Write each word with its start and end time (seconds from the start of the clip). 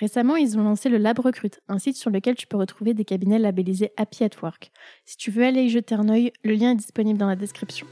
Récemment, 0.00 0.36
ils 0.36 0.58
ont 0.58 0.62
lancé 0.62 0.88
le 0.88 0.98
Lab 0.98 1.20
Recrute, 1.20 1.60
un 1.68 1.78
site 1.78 1.96
sur 1.96 2.10
lequel 2.10 2.34
tu 2.34 2.48
peux 2.48 2.56
retrouver 2.56 2.94
des 2.94 3.04
cabinets 3.04 3.38
labellisés 3.38 3.92
Happy 3.96 4.24
at 4.24 4.30
Work. 4.42 4.72
Si 5.04 5.16
tu 5.16 5.30
veux 5.30 5.44
aller 5.44 5.62
y 5.62 5.70
jeter 5.70 5.94
un 5.94 6.08
œil, 6.08 6.32
le 6.42 6.54
lien 6.54 6.72
est 6.72 6.76
disponible 6.76 7.18
dans 7.18 7.28
la 7.28 7.36
description. 7.36 7.86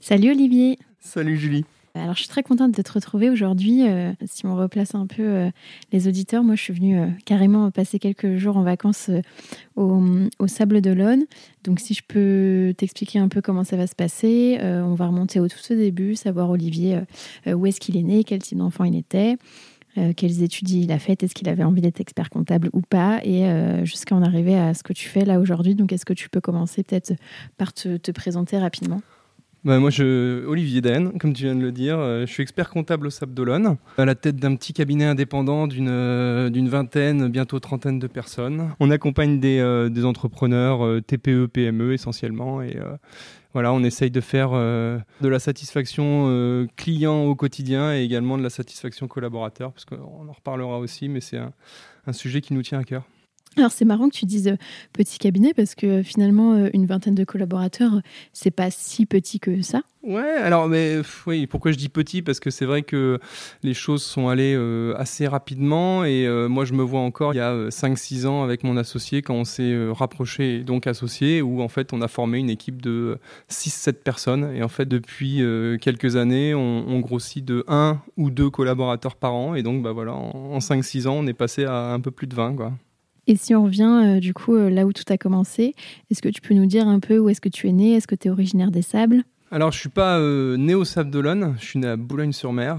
Salut 0.00 0.30
Olivier 0.30 0.78
Salut 0.98 1.36
Julie 1.36 1.64
alors, 1.94 2.14
je 2.14 2.20
suis 2.20 2.28
très 2.28 2.42
contente 2.42 2.72
de 2.74 2.80
te 2.80 2.90
retrouver 2.90 3.28
aujourd'hui. 3.28 3.86
Euh, 3.86 4.12
si 4.24 4.46
on 4.46 4.56
replace 4.56 4.94
un 4.94 5.06
peu 5.06 5.22
euh, 5.22 5.50
les 5.92 6.08
auditeurs, 6.08 6.42
moi, 6.42 6.54
je 6.54 6.62
suis 6.62 6.72
venue 6.72 6.98
euh, 6.98 7.06
carrément 7.26 7.70
passer 7.70 7.98
quelques 7.98 8.38
jours 8.38 8.56
en 8.56 8.62
vacances 8.62 9.10
au, 9.76 10.02
au, 10.38 10.46
Sable 10.46 10.80
d'Olonne. 10.80 11.24
Donc, 11.64 11.80
si 11.80 11.92
je 11.92 12.02
peux 12.06 12.72
t'expliquer 12.78 13.18
un 13.18 13.28
peu 13.28 13.42
comment 13.42 13.62
ça 13.64 13.76
va 13.76 13.86
se 13.86 13.94
passer, 13.94 14.58
on 14.62 14.94
va 14.94 15.06
remonter 15.06 15.38
au 15.38 15.48
tout 15.48 15.58
au 15.70 15.74
début, 15.74 16.16
savoir 16.16 16.50
Olivier 16.50 16.98
où 17.46 17.66
est-ce 17.66 17.80
qu'il 17.80 17.96
est 17.96 18.02
né, 18.02 18.24
quel 18.24 18.42
type 18.42 18.58
d'enfant 18.58 18.84
il 18.84 18.96
était. 18.96 19.36
quelles 20.16 20.42
études 20.42 20.68
il 20.70 20.90
a 20.92 20.98
faites, 20.98 21.22
est-ce 21.22 21.34
qu'il 21.34 21.48
avait 21.48 21.62
envie 21.62 21.80
d'être 21.80 22.00
expert 22.00 22.30
comptable 22.30 22.68
ou 22.72 22.80
pas, 22.80 23.20
et 23.24 23.46
jusqu'à 23.84 24.16
en 24.16 24.22
arriver 24.22 24.56
à 24.56 24.74
ce 24.74 24.82
que 24.82 24.92
tu 24.92 25.08
fais 25.08 25.24
là 25.24 25.40
aujourd'hui. 25.40 25.74
Donc, 25.74 25.92
est-ce 25.92 26.04
que 26.04 26.14
tu 26.14 26.28
peux 26.28 26.40
commencer 26.40 26.82
peut-être 26.82 27.12
par 27.56 27.72
te 27.72 28.10
présenter 28.10 28.58
rapidement? 28.58 29.00
Bah, 29.64 29.78
moi, 29.78 29.90
je, 29.90 30.44
Olivier 30.46 30.80
Den, 30.80 31.16
comme 31.18 31.32
tu 31.32 31.44
viens 31.44 31.54
de 31.54 31.60
le 31.60 31.70
dire, 31.70 31.96
euh, 31.98 32.26
je 32.26 32.32
suis 32.32 32.42
expert 32.42 32.68
comptable 32.68 33.06
au 33.06 33.10
SAP 33.10 33.30
d'Olonne, 33.30 33.76
à 33.96 34.04
la 34.04 34.16
tête 34.16 34.36
d'un 34.36 34.56
petit 34.56 34.72
cabinet 34.72 35.04
indépendant 35.04 35.68
d'une 35.68 35.88
euh, 35.88 36.50
vingtaine, 36.52 37.28
bientôt 37.28 37.60
trentaine 37.60 38.00
de 38.00 38.08
personnes. 38.08 38.74
On 38.80 38.90
accompagne 38.90 39.38
des, 39.38 39.60
euh, 39.60 39.88
des 39.88 40.04
entrepreneurs 40.04 41.00
TPE, 41.06 41.46
PME 41.46 41.92
essentiellement, 41.92 42.60
et 42.60 42.76
voilà, 43.52 43.72
on 43.72 43.84
essaye 43.84 44.10
de 44.10 44.20
faire 44.20 44.50
de 44.50 45.28
la 45.28 45.38
satisfaction 45.38 46.66
client 46.76 47.24
au 47.24 47.34
quotidien 47.34 47.94
et 47.94 48.02
également 48.02 48.38
de 48.38 48.42
la 48.42 48.50
satisfaction 48.50 49.06
collaborateur, 49.06 49.72
parce 49.72 49.84
qu'on 49.84 50.28
en 50.28 50.32
reparlera 50.32 50.78
aussi, 50.78 51.08
mais 51.08 51.20
c'est 51.20 51.38
un, 51.38 51.52
un 52.06 52.12
sujet 52.12 52.40
qui 52.40 52.54
nous 52.54 52.62
tient 52.62 52.80
à 52.80 52.84
cœur. 52.84 53.04
Alors 53.56 53.70
c'est 53.70 53.84
marrant 53.84 54.08
que 54.08 54.14
tu 54.14 54.24
dises 54.24 54.48
euh, 54.48 54.56
petit 54.94 55.18
cabinet 55.18 55.52
parce 55.52 55.74
que 55.74 56.02
finalement 56.02 56.54
euh, 56.54 56.70
une 56.72 56.86
vingtaine 56.86 57.14
de 57.14 57.24
collaborateurs 57.24 58.00
c'est 58.32 58.50
pas 58.50 58.70
si 58.70 59.04
petit 59.04 59.40
que 59.40 59.60
ça. 59.60 59.82
Ouais, 60.02 60.20
alors 60.20 60.68
mais 60.68 61.00
oui, 61.26 61.46
pourquoi 61.46 61.70
je 61.70 61.76
dis 61.76 61.88
petit? 61.88 62.22
Parce 62.22 62.40
que 62.40 62.50
c'est 62.50 62.64
vrai 62.64 62.82
que 62.82 63.20
les 63.62 63.74
choses 63.74 64.02
sont 64.02 64.28
allées 64.28 64.56
euh, 64.56 64.94
assez 64.96 65.28
rapidement 65.28 66.04
et 66.04 66.26
moi 66.48 66.64
je 66.64 66.72
me 66.72 66.82
vois 66.82 67.00
encore 67.00 67.34
il 67.34 67.36
y 67.36 67.40
a 67.40 67.70
5 67.70 67.96
6 67.96 68.26
ans 68.26 68.42
avec 68.42 68.64
mon 68.64 68.76
associé 68.76 69.22
quand 69.22 69.34
on 69.34 69.44
s'est 69.44 69.76
rapproché 69.90 70.60
donc 70.60 70.86
associé 70.86 71.42
où 71.42 71.60
en 71.62 71.68
fait 71.68 71.92
on 71.92 72.00
a 72.00 72.08
formé 72.08 72.38
une 72.38 72.50
équipe 72.50 72.80
de 72.82 73.18
6 73.48 73.70
7 73.70 74.02
personnes 74.02 74.52
et 74.56 74.62
en 74.62 74.68
fait 74.68 74.86
depuis 74.86 75.42
quelques 75.80 76.16
années 76.16 76.54
on, 76.54 77.00
grossit 77.00 77.44
de 77.44 77.64
1 77.68 78.00
ou 78.16 78.30
2 78.30 78.50
collaborateurs 78.50 79.16
par 79.16 79.34
an 79.34 79.54
et 79.54 79.62
donc 79.62 79.82
bah 79.82 79.92
voilà 79.92 80.14
en, 80.14 80.52
en 80.52 80.60
5 80.60 80.82
6 80.84 81.06
ans 81.06 81.14
on 81.18 81.26
est 81.26 81.32
passé 81.32 81.64
à 81.64 81.92
un 81.92 82.00
peu 82.00 82.10
plus 82.10 82.26
de 82.26 82.34
20 82.34 82.56
quoi. 82.56 82.72
Et 83.26 83.36
si 83.36 83.54
on 83.54 83.64
revient 83.64 84.02
euh, 84.04 84.20
du 84.20 84.34
coup 84.34 84.56
euh, 84.56 84.68
là 84.68 84.84
où 84.84 84.92
tout 84.92 85.04
a 85.08 85.16
commencé, 85.16 85.74
est-ce 86.10 86.22
que 86.22 86.28
tu 86.28 86.40
peux 86.40 86.54
nous 86.54 86.66
dire 86.66 86.88
un 86.88 86.98
peu 86.98 87.18
où 87.18 87.28
est-ce 87.28 87.40
que 87.40 87.48
tu 87.48 87.68
es 87.68 87.72
né? 87.72 87.94
Est-ce 87.94 88.06
que 88.08 88.14
tu 88.14 88.28
es 88.28 88.30
originaire 88.30 88.70
des 88.70 88.82
Sables? 88.82 89.22
Alors, 89.52 89.70
je 89.70 89.78
suis 89.78 89.90
pas 89.90 90.18
euh, 90.18 90.56
né 90.56 90.74
au 90.74 90.84
Sable 90.84 91.10
d'Olonne, 91.10 91.54
je 91.60 91.64
suis 91.66 91.78
né 91.78 91.86
à 91.86 91.96
Boulogne-sur-Mer, 91.96 92.78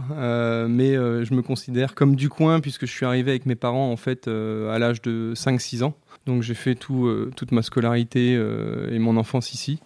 mais 0.67 0.95
je 0.95 1.33
me 1.33 1.43
considère 1.43 1.93
comme 1.93 2.15
du 2.15 2.29
coin 2.29 2.59
puisque 2.61 2.87
je 2.87 2.91
suis 2.91 3.05
arrivé 3.05 3.29
avec 3.29 3.45
mes 3.45 3.55
parents 3.55 3.91
en 3.91 3.95
fait 3.95 4.27
à 4.27 4.79
l'âge 4.79 5.01
de 5.03 5.33
5-6 5.35 5.83
ans. 5.83 5.93
Donc 6.25 6.41
j'ai 6.41 6.53
fait 6.53 6.75
tout, 6.75 7.09
toute 7.35 7.51
ma 7.51 7.61
scolarité 7.61 8.33
et 8.33 8.99
mon 8.99 9.17
enfance 9.17 9.53
ici. 9.53 9.79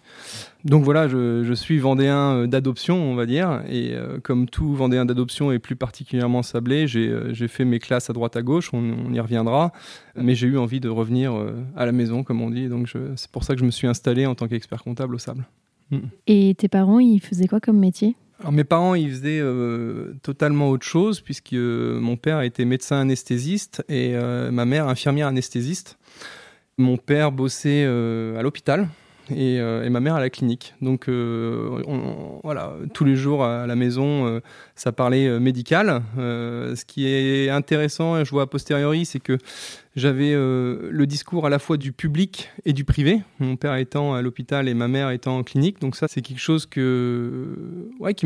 Donc 0.64 0.82
voilà, 0.82 1.06
je, 1.06 1.52
suis 1.54 1.78
vendéen 1.78 2.34
euh, 2.34 2.46
d'adoption, 2.46 2.96
on 2.96 3.14
va 3.14 3.26
dire, 3.26 3.62
et 3.68 3.92
euh, 3.94 4.18
comme 4.20 4.48
tout 4.48 4.74
vendéen 4.74 5.04
d'adoption 5.04 5.52
et 5.52 5.60
plus 5.60 5.76
particulièrement 5.76 6.42
sablé, 6.42 6.86
euh, 6.96 7.32
j'ai 7.32 7.48
fait 7.48 7.64
mes 7.64 7.78
classes 7.78 8.10
à 8.10 8.12
droite 8.12 8.36
à 8.36 8.42
gauche, 8.42 8.74
on, 8.74 9.12
y 9.12 9.20
reviendra, 9.20 9.72
mais 10.16 10.34
j'ai 10.34 10.48
eu 10.48 10.58
envie 10.58 10.80
de 10.80 10.88
revenir 10.88 11.32
à 11.76 11.86
la 11.86 11.92
maison, 11.92 12.24
comme 12.24 12.42
on 12.42 12.50
dit, 12.50 12.68
donc 12.68 12.92
c'est 13.14 13.30
pour 13.30 13.44
ça 13.44 13.54
que 13.54 13.60
je 13.60 13.64
me 13.64 13.70
suis 13.70 13.86
installé 13.86 14.26
en 14.26 14.34
tant 14.34 14.48
qu'expert 14.48 14.82
comptable 14.82 15.14
au 15.14 15.18
sable. 15.18 15.46
Mm. 15.90 15.98
Et 16.26 16.54
tes 16.58 16.68
parents, 16.68 16.98
ils 16.98 17.20
faisaient 17.20 17.46
quoi 17.46 17.60
comme 17.60 17.78
métier? 17.78 18.16
Alors, 18.40 18.52
mes 18.52 18.64
parents, 18.64 18.94
ils 18.94 19.10
faisaient 19.10 19.42
totalement 20.22 20.70
autre 20.70 20.86
chose, 20.86 21.20
puisque 21.20 21.54
mon 21.54 22.16
père 22.16 22.42
était 22.42 22.64
médecin 22.64 23.00
anesthésiste 23.00 23.84
et 23.88 24.14
ma 24.52 24.64
mère 24.64 24.86
infirmière 24.86 25.26
anesthésiste. 25.26 25.98
Mon 26.76 26.96
père 26.96 27.32
bossait 27.32 27.84
à 27.84 28.40
l'hôpital, 28.42 28.88
euh, 29.32 29.84
et, 29.84 29.90
ma 29.90 30.00
mère 30.00 30.14
à 30.14 30.20
la 30.20 30.30
clinique. 30.30 30.74
Donc 30.80 31.08
euh, 31.08 31.82
voilà, 32.42 32.72
tous 32.94 33.04
les 33.04 33.16
jours 33.16 33.44
à 33.44 33.66
la 33.66 33.76
maison, 33.76 34.26
euh, 34.26 34.40
ça 34.78 34.92
parlait 34.92 35.38
médical. 35.40 36.02
ce 36.16 36.84
qui 36.84 37.06
est 37.06 37.50
intéressant, 37.50 38.24
je 38.24 38.30
vois 38.30 38.44
a 38.44 38.46
posteriori, 38.46 39.04
c'est 39.04 39.20
que 39.20 39.38
j'avais 39.96 40.32
le 40.32 41.04
discours 41.06 41.46
à 41.46 41.50
la 41.50 41.58
fois 41.58 41.76
du 41.76 41.92
public 41.92 42.50
et 42.64 42.72
du 42.72 42.84
privé, 42.84 43.20
mon 43.40 43.56
père 43.56 43.74
étant 43.74 44.14
à 44.14 44.22
l'hôpital 44.22 44.68
et 44.68 44.74
ma 44.74 44.86
mère 44.86 45.10
étant 45.10 45.38
en 45.38 45.42
clinique. 45.42 45.80
Donc 45.80 45.96
ça, 45.96 46.06
c'est 46.08 46.22
quelque 46.22 46.38
chose 46.38 46.66
qui 46.66 46.80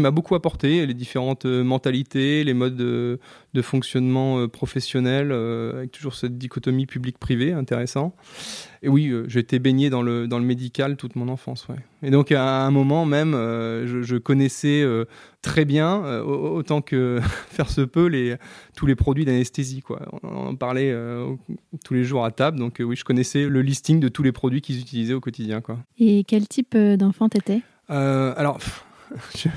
m'a 0.01 0.11
beaucoup 0.11 0.35
apporté, 0.35 0.87
les 0.87 0.95
différentes 0.95 1.47
mentalités, 1.47 2.45
les 2.45 2.55
modes 2.55 2.77
de, 2.77 3.19
de 3.55 3.63
fonctionnement 3.63 4.47
professionnel, 4.49 5.33
avec 5.33 5.93
toujours 5.93 6.15
cette 6.15 6.37
dichotomie 6.37 6.87
public-privé, 6.87 7.53
intéressant. 7.53 8.15
Et 8.83 8.89
oui, 8.89 9.09
euh, 9.09 9.25
j'ai 9.29 9.41
été 9.41 9.59
baigné 9.59 9.91
dans 9.91 10.03
le, 10.03 10.27
dans 10.27 10.39
le 10.39 10.45
médical 10.45 10.97
toute 10.97 11.17
mon 11.17 11.29
enfance. 11.29 11.67
Ouais. 11.69 11.77
Et 12.03 12.11
donc, 12.11 12.33
à 12.33 12.65
un 12.65 12.71
moment 12.71 13.05
même, 13.07 13.35
euh, 13.35 14.03
je, 14.03 14.17
connaissais 14.17 14.83
euh, 14.83 15.05
très 15.41 15.65
bien, 15.65 16.21
autant 16.23 16.83
que 16.83 17.21
faire 17.49 17.71
se 17.71 17.81
peut, 17.81 18.07
les, 18.07 18.37
tous 18.77 18.87
les 18.87 18.95
produits 18.95 19.25
d'anesthésie. 19.25 19.81
Quoi. 19.81 20.01
On 20.23 20.49
en 20.49 20.55
parlait 20.57 20.95
tous 21.85 21.95
les 21.95 22.05
jours 22.05 22.25
à 22.25 22.31
table. 22.31 22.59
Donc, 22.59 22.77
oui, 22.81 22.97
je 22.97 23.05
connaissais 23.05 23.47
le 23.47 23.63
listing 23.63 24.01
de 24.01 24.09
tous 24.09 24.23
les 24.23 24.33
produits 24.33 24.61
qu'ils 24.61 24.81
utilisaient 24.81 25.15
au 25.15 25.21
quotidien. 25.21 25.61
Quoi. 25.61 25.79
Et 25.99 26.25
quel 26.25 26.49
type 26.49 26.77
d'enfant 26.77 27.29
t'étais? 27.29 27.61
Alors, 27.89 28.59
je, 29.37 29.49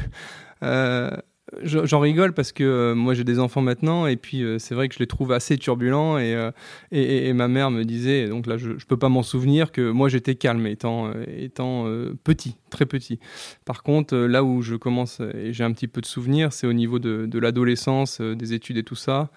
J'en 1.64 2.00
rigole 2.00 2.34
parce 2.34 2.52
que 2.52 2.64
euh, 2.64 2.96
moi 2.96 3.14
j'ai 3.14 3.24
des 3.24 3.40
enfants 3.40 3.62
maintenant 3.62 4.08
et 4.08 4.16
puis 4.16 4.44
euh, 4.44 4.60
c'est 4.60 4.76
vrai 4.76 4.88
que 4.88 4.96
je 4.96 5.00
les 5.00 5.08
trouve 5.08 5.32
assez 5.32 5.58
turbulents 5.58 6.18
et, 6.18 6.34
euh, 6.34 6.52
et, 6.92 7.34
ma 7.34 7.48
mère 7.48 7.72
me 7.72 7.84
disait, 7.84 8.28
donc 8.28 8.48
là 8.48 8.58
je, 8.58 8.78
je 8.78 8.86
peux 8.86 8.98
pas 8.98 9.10
m'en 9.10 9.24
souvenir, 9.24 9.72
que 9.72 9.90
moi 9.92 10.10
j'étais 10.10 10.36
calme 10.36 10.68
étant, 10.68 11.12
étant 11.28 11.86
petit, 12.24 12.56
très 12.70 12.86
petit. 12.86 13.20
Par 13.66 13.84
contre, 13.84 14.16
là 14.16 14.44
où 14.44 14.62
je 14.62 14.76
commence 14.76 15.20
et 15.20 15.54
j'ai 15.54 15.64
un 15.64 15.72
petit 15.72 15.88
peu 15.88 16.02
de 16.02 16.06
souvenirs, 16.06 16.54
c'est 16.54 16.68
au 16.68 16.74
niveau 16.74 17.00
de, 17.00 17.26
de 17.26 17.40
l'adolescence, 17.40 18.22
des 18.22 18.54
études 18.54 18.78
et 18.78 18.84
tout 18.84 18.96
ça. 18.96 19.30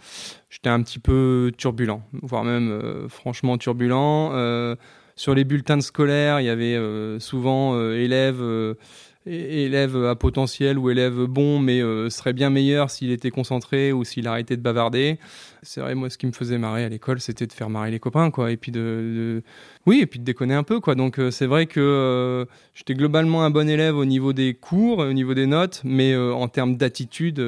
J'étais 0.50 0.70
un 0.70 0.82
petit 0.82 0.98
peu 0.98 1.52
turbulent, 1.56 2.02
voire 2.22 2.44
même 2.44 3.08
franchement 3.08 3.58
turbulent. 3.58 4.32
sur 5.16 5.34
les 5.34 5.44
bulletins 5.44 5.80
scolaires, 5.80 6.40
il 6.40 6.46
y 6.46 6.50
avait 6.50 6.78
souvent 7.18 7.80
élèves 7.90 8.42
élève 9.28 9.96
à 10.04 10.14
potentiel 10.14 10.78
ou 10.78 10.90
élève 10.90 11.24
bon, 11.24 11.58
mais 11.58 11.80
euh, 11.80 12.10
serait 12.10 12.32
bien 12.32 12.50
meilleur 12.50 12.90
s'il 12.90 13.10
était 13.10 13.30
concentré 13.30 13.92
ou 13.92 14.04
s'il 14.04 14.26
arrêtait 14.26 14.56
de 14.56 14.62
bavarder. 14.62 15.18
C'est 15.62 15.80
vrai, 15.80 15.94
moi, 15.94 16.08
ce 16.10 16.18
qui 16.18 16.26
me 16.26 16.32
faisait 16.32 16.58
marrer 16.58 16.84
à 16.84 16.88
l'école, 16.88 17.20
c'était 17.20 17.46
de 17.46 17.52
faire 17.52 17.68
marrer 17.68 17.90
les 17.90 17.98
copains, 17.98 18.30
quoi, 18.30 18.50
et 18.50 18.56
puis 18.56 18.72
de, 18.72 19.42
oui, 19.86 20.00
et 20.00 20.06
puis 20.06 20.20
de 20.20 20.24
déconner 20.24 20.54
un 20.54 20.62
peu, 20.62 20.80
quoi. 20.80 20.94
Donc, 20.94 21.18
euh, 21.18 21.30
c'est 21.30 21.46
vrai 21.46 21.66
que 21.66 21.80
euh, 21.80 22.44
j'étais 22.74 22.94
globalement 22.94 23.44
un 23.44 23.50
bon 23.50 23.68
élève 23.68 23.96
au 23.96 24.04
niveau 24.04 24.32
des 24.32 24.54
cours, 24.54 24.98
au 24.98 25.12
niveau 25.12 25.34
des 25.34 25.46
notes, 25.46 25.82
mais 25.84 26.16
en 26.16 26.48
termes 26.48 26.76
d'attitude, 26.76 27.42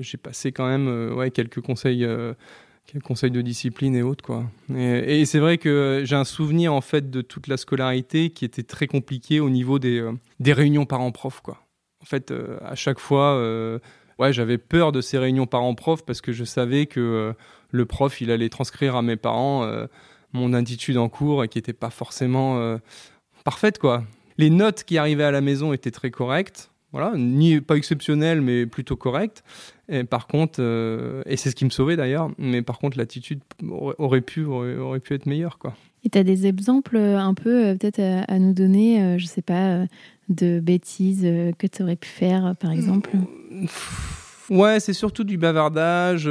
j'ai 0.00 0.18
passé 0.18 0.52
quand 0.52 0.66
même, 0.66 1.12
ouais, 1.14 1.30
quelques 1.30 1.60
conseils 1.60 2.06
quel 2.86 3.02
conseil 3.02 3.30
de 3.30 3.40
discipline 3.40 3.94
et 3.96 4.02
autres 4.02 4.24
quoi. 4.24 4.44
Et, 4.74 5.24
c'est 5.24 5.38
vrai 5.38 5.58
que 5.58 6.02
j'ai 6.04 6.16
un 6.16 6.24
souvenir 6.24 6.72
en 6.72 6.80
fait 6.80 7.10
de 7.10 7.20
toute 7.20 7.48
la 7.48 7.56
scolarité 7.56 8.30
qui 8.30 8.44
était 8.44 8.62
très 8.62 8.86
compliqué 8.86 9.40
au 9.40 9.50
niveau 9.50 9.78
des, 9.78 10.00
euh, 10.00 10.12
des 10.40 10.52
réunions 10.52 10.86
parents-prof 10.86 11.40
quoi. 11.40 11.62
En 12.00 12.04
fait, 12.06 12.30
euh, 12.30 12.58
à 12.64 12.76
chaque 12.76 13.00
fois, 13.00 13.34
euh, 13.34 13.80
ouais, 14.18 14.32
j'avais 14.32 14.58
peur 14.58 14.92
de 14.92 15.00
ces 15.00 15.18
réunions 15.18 15.46
parents-prof 15.46 16.04
parce 16.04 16.20
que 16.20 16.32
je 16.32 16.44
savais 16.44 16.86
que 16.86 17.34
le 17.70 17.86
prof 17.86 18.20
il 18.20 18.30
allait 18.30 18.48
transcrire 18.48 18.94
à 18.96 19.02
mes 19.02 19.16
parents 19.16 19.68
mon 20.32 20.52
attitude 20.52 20.98
en 20.98 21.08
cours 21.08 21.42
et 21.42 21.48
qui 21.48 21.58
n'était 21.58 21.72
pas 21.72 21.90
forcément 21.90 22.78
parfaite 23.44 23.78
quoi. 23.78 24.04
Les 24.38 24.50
notes 24.50 24.84
qui 24.84 24.98
arrivaient 24.98 25.24
à 25.24 25.30
la 25.30 25.40
maison 25.40 25.72
étaient 25.72 25.90
très 25.90 26.10
correctes 26.10 26.70
voilà, 26.92 27.12
ni 27.16 27.60
pas 27.60 27.76
exceptionnel, 27.76 28.40
mais 28.40 28.64
plutôt 28.64 28.96
correct. 28.96 29.42
Et 29.88 30.04
par 30.04 30.26
contre, 30.26 30.56
euh, 30.60 31.22
et 31.26 31.36
c'est 31.36 31.50
ce 31.50 31.54
qui 31.54 31.64
me 31.64 31.70
sauvait 31.70 31.96
d'ailleurs, 31.96 32.30
mais 32.38 32.62
par 32.62 32.78
contre, 32.78 32.98
l'attitude 32.98 33.40
aurait, 33.98 34.20
pu, 34.20 34.44
aurait, 34.44 35.00
pu 35.00 35.14
être 35.14 35.26
meilleure. 35.26 35.58
Quoi. 35.58 35.74
Et 36.04 36.10
tu 36.10 36.18
as 36.18 36.24
des 36.24 36.46
exemples 36.46 36.96
euh, 36.96 37.18
un 37.18 37.34
peu, 37.34 37.66
euh, 37.66 37.74
peut-être, 37.76 38.00
à, 38.00 38.38
nous 38.38 38.52
donner, 38.52 39.18
je 39.18 39.26
sais 39.26 39.42
pas, 39.42 39.84
de 40.28 40.58
bêtises 40.58 41.22
que 41.58 41.66
tu 41.66 41.82
aurais 41.82 41.96
pu 41.96 42.08
faire, 42.08 42.54
par 42.58 42.72
exemple? 42.72 43.10
Ouais, 44.48 44.78
c'est 44.78 44.92
surtout 44.92 45.24
du 45.24 45.38
bavardage, 45.38 46.30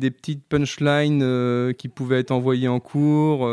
des 0.00 0.10
petites 0.10 0.44
punchlines 0.44 1.74
qui 1.78 1.88
pouvaient 1.88 2.20
être 2.20 2.30
envoyées 2.30 2.68
en 2.68 2.78
cours, 2.78 3.48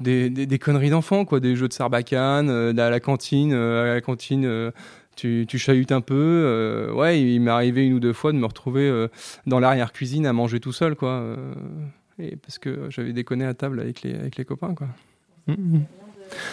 des, 0.00 0.28
des, 0.28 0.44
des, 0.44 0.58
conneries 0.58 0.90
d'enfants, 0.90 1.24
quoi, 1.24 1.40
des 1.40 1.56
jeux 1.56 1.68
de 1.68 1.72
sarbacane, 1.72 2.50
à 2.50 2.90
la 2.90 3.00
cantine, 3.00 3.54
à 3.54 3.86
la 3.86 4.00
cantine 4.02 4.70
tu, 5.16 5.46
tu 5.48 5.58
chahutes 5.58 5.92
un 5.92 6.00
peu. 6.00 6.14
Euh, 6.14 6.92
ouais, 6.92 7.20
il 7.20 7.40
m'est 7.40 7.50
arrivé 7.50 7.84
une 7.84 7.94
ou 7.94 8.00
deux 8.00 8.12
fois 8.12 8.32
de 8.32 8.38
me 8.38 8.46
retrouver 8.46 8.88
euh, 8.88 9.08
dans 9.46 9.58
l'arrière-cuisine 9.58 10.26
à 10.26 10.32
manger 10.32 10.60
tout 10.60 10.72
seul, 10.72 10.94
quoi. 10.94 11.10
Euh, 11.10 11.54
parce 12.42 12.58
que 12.58 12.88
j'avais 12.90 13.12
déconné 13.12 13.44
à 13.44 13.54
table 13.54 13.80
avec 13.80 14.02
les, 14.02 14.14
avec 14.14 14.36
les 14.36 14.44
copains, 14.44 14.74
quoi. 14.74 14.88
Mmh, 15.48 15.52
mmh. 15.52 15.80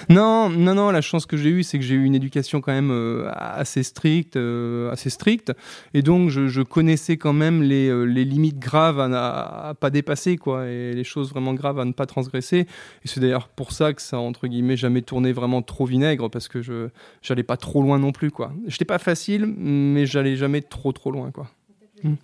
Non, 0.10 0.50
non, 0.50 0.76
non. 0.76 0.92
La 0.92 1.02
chance 1.02 1.26
que 1.26 1.38
j'ai 1.38 1.50
eue, 1.50 1.64
c'est 1.64 1.80
que 1.80 1.84
j'ai 1.84 1.96
eu 1.96 2.04
une 2.04 2.16
éducation 2.16 2.62
quand 2.62 2.72
même 2.72 2.92
euh, 2.92 3.30
assez 3.36 3.84
stricte, 3.84 4.36
euh, 4.36 4.92
assez 4.92 5.10
stricte, 5.10 5.52
et 5.94 6.02
donc 6.02 6.30
je, 6.30 6.62
connaissais 6.62 7.18
quand 7.18 7.34
même 7.34 7.62
les, 7.62 7.90
euh, 7.90 8.04
les 8.04 8.26
limites 8.26 8.58
graves 8.60 9.00
à, 9.00 9.08
ne 9.08 9.74
pas 9.74 9.90
dépasser, 9.90 10.38
quoi, 10.38 10.68
et 10.68 10.94
les 10.94 11.04
choses 11.04 11.30
vraiment 11.30 11.54
graves 11.54 11.80
à 11.80 11.86
ne 11.86 11.92
pas 11.92 12.06
transgresser. 12.06 12.60
Et 13.04 13.08
c'est 13.08 13.20
d'ailleurs 13.20 13.50
pour 13.50 13.72
ça 13.72 13.94
que 13.94 14.02
ça 14.02 14.20
entre 14.20 14.48
guillemets 14.48 14.78
jamais 14.78 15.02
tourné 15.02 15.34
vraiment 15.34 15.62
trop 15.62 15.86
vinaigre, 15.86 16.30
parce 16.30 16.48
que 16.48 16.62
je 16.62 16.90
j'allais 17.22 17.44
pas 17.44 17.58
trop 17.58 17.82
loin 17.82 18.00
non 18.00 18.12
plus, 18.12 18.32
quoi. 18.32 18.54
J'étais 18.68 18.86
pas 18.86 19.00
facile, 19.00 19.46
mais 19.46 20.06
j'allais 20.06 20.36
jamais 20.36 20.62
trop 20.62 20.92
trop 20.92 21.12
loin, 21.12 21.32
quoi. 21.32 21.48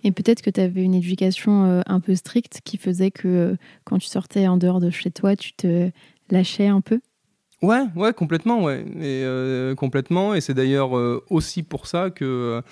Et 0.04 0.12
peut-être 0.12 0.42
que 0.42 0.50
tu 0.50 0.60
avais 0.60 0.82
une 0.82 0.94
éducation 0.94 1.82
un 1.86 2.00
peu 2.00 2.14
stricte 2.14 2.60
qui 2.64 2.76
faisait 2.76 3.10
que 3.10 3.56
quand 3.84 3.96
tu 3.96 4.08
sortais 4.08 4.46
en 4.46 4.58
dehors 4.58 4.78
de 4.78 4.90
chez 4.90 5.10
toi, 5.10 5.36
tu 5.36 5.54
te 5.54 5.90
lâchais 6.30 6.66
un 6.66 6.82
peu? 6.82 7.00
Ouais, 7.62 7.82
ouais, 7.94 8.14
complètement, 8.14 8.62
ouais, 8.62 8.80
et 8.96 9.22
euh, 9.22 9.74
complètement. 9.74 10.34
Et 10.34 10.40
c'est 10.40 10.54
d'ailleurs 10.54 10.96
euh, 10.96 11.22
aussi 11.28 11.62
pour 11.62 11.86
ça 11.86 12.08
que 12.08 12.62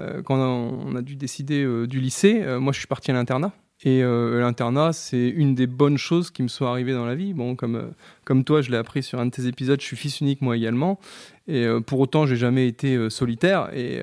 euh, 0.00 0.22
quand 0.22 0.38
on 0.38 0.96
a 0.96 1.02
dû 1.02 1.14
décider 1.14 1.66
du 1.86 2.00
lycée, 2.00 2.42
moi 2.58 2.72
je 2.72 2.78
suis 2.78 2.88
parti 2.88 3.10
à 3.10 3.14
l'internat. 3.14 3.52
Et 3.82 4.02
l'internat, 4.02 4.92
c'est 4.92 5.28
une 5.28 5.54
des 5.54 5.66
bonnes 5.66 5.96
choses 5.96 6.30
qui 6.30 6.42
me 6.42 6.48
sont 6.48 6.66
arrivées 6.66 6.92
dans 6.92 7.06
la 7.06 7.14
vie. 7.14 7.32
Bon, 7.32 7.56
comme 7.56 7.92
comme 8.26 8.44
toi, 8.44 8.60
je 8.60 8.70
l'ai 8.70 8.76
appris 8.76 9.02
sur 9.02 9.18
un 9.20 9.24
de 9.24 9.30
tes 9.30 9.46
épisodes. 9.46 9.80
Je 9.80 9.86
suis 9.86 9.96
fils 9.96 10.20
unique 10.20 10.42
moi 10.42 10.54
également. 10.54 11.00
Et 11.48 11.66
pour 11.86 11.98
autant, 12.00 12.26
j'ai 12.26 12.36
jamais 12.36 12.68
été 12.68 13.08
solitaire. 13.08 13.70
Et 13.74 14.02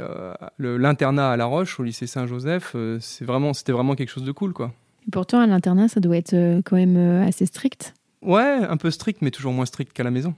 l'internat 0.57 1.29
à 1.29 1.37
La 1.37 1.45
Roche, 1.45 1.79
au 1.79 1.83
lycée 1.83 2.07
Saint-Joseph, 2.07 2.75
c'est 2.99 3.25
vraiment, 3.25 3.53
c'était 3.53 3.71
vraiment 3.71 3.93
quelque 3.93 4.09
chose 4.09 4.23
de 4.23 4.31
cool, 4.31 4.51
quoi. 4.53 4.73
Et 5.07 5.11
pourtant, 5.11 5.41
à 5.41 5.45
l'internat, 5.45 5.87
ça 5.87 5.99
doit 5.99 6.17
être 6.17 6.61
quand 6.65 6.75
même 6.75 6.97
assez 7.21 7.45
strict. 7.45 7.93
Ouais, 8.21 8.59
un 8.67 8.77
peu 8.77 8.91
strict, 8.91 9.21
mais 9.21 9.31
toujours 9.31 9.53
moins 9.53 9.65
strict 9.65 9.93
qu'à 9.93 10.03
la 10.03 10.11
maison. 10.11 10.35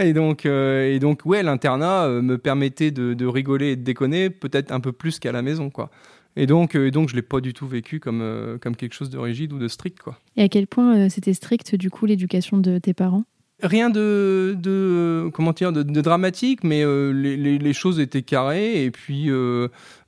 Et 0.00 0.12
donc, 0.12 0.46
euh, 0.46 0.92
et 0.92 0.98
donc 0.98 1.22
ouais, 1.24 1.42
l'internat 1.42 2.04
euh, 2.04 2.22
me 2.22 2.38
permettait 2.38 2.90
de, 2.90 3.26
rigoler 3.26 3.72
et 3.72 3.76
de 3.76 3.82
déconner 3.82 4.30
peut-être 4.30 4.72
un 4.72 4.80
peu 4.80 4.92
plus 4.92 5.18
qu'à 5.18 5.32
la 5.32 5.42
maison, 5.42 5.70
quoi. 5.70 5.90
Et 6.34 6.46
donc, 6.46 6.74
euh, 6.74 6.86
et 6.86 6.90
donc 6.90 7.10
je 7.10 7.16
l'ai 7.16 7.22
pas 7.22 7.40
du 7.40 7.52
tout 7.52 7.66
vécu 7.66 8.00
comme, 8.00 8.58
comme 8.60 8.74
quelque 8.74 8.94
chose 8.94 9.10
de 9.10 9.18
rigide 9.18 9.52
ou 9.52 9.58
de 9.58 9.68
strict, 9.68 9.98
quoi. 9.98 10.18
Et 10.36 10.42
à 10.42 10.48
quel 10.48 10.66
point 10.66 11.08
c'était 11.08 11.34
strict, 11.34 11.74
du 11.74 11.90
coup, 11.90 12.06
l'éducation 12.06 12.58
de 12.58 12.78
tes 12.78 12.94
parents? 12.94 13.24
Rien 13.62 13.90
de, 13.90 14.56
de 14.58 15.30
comment 15.34 15.52
dire 15.52 15.72
de, 15.72 15.82
dramatique, 16.00 16.64
mais 16.64 16.84
les, 17.12 17.36
les, 17.36 17.72
choses 17.72 18.00
étaient 18.00 18.22
carrées 18.22 18.84
et 18.84 18.90
puis 18.90 19.30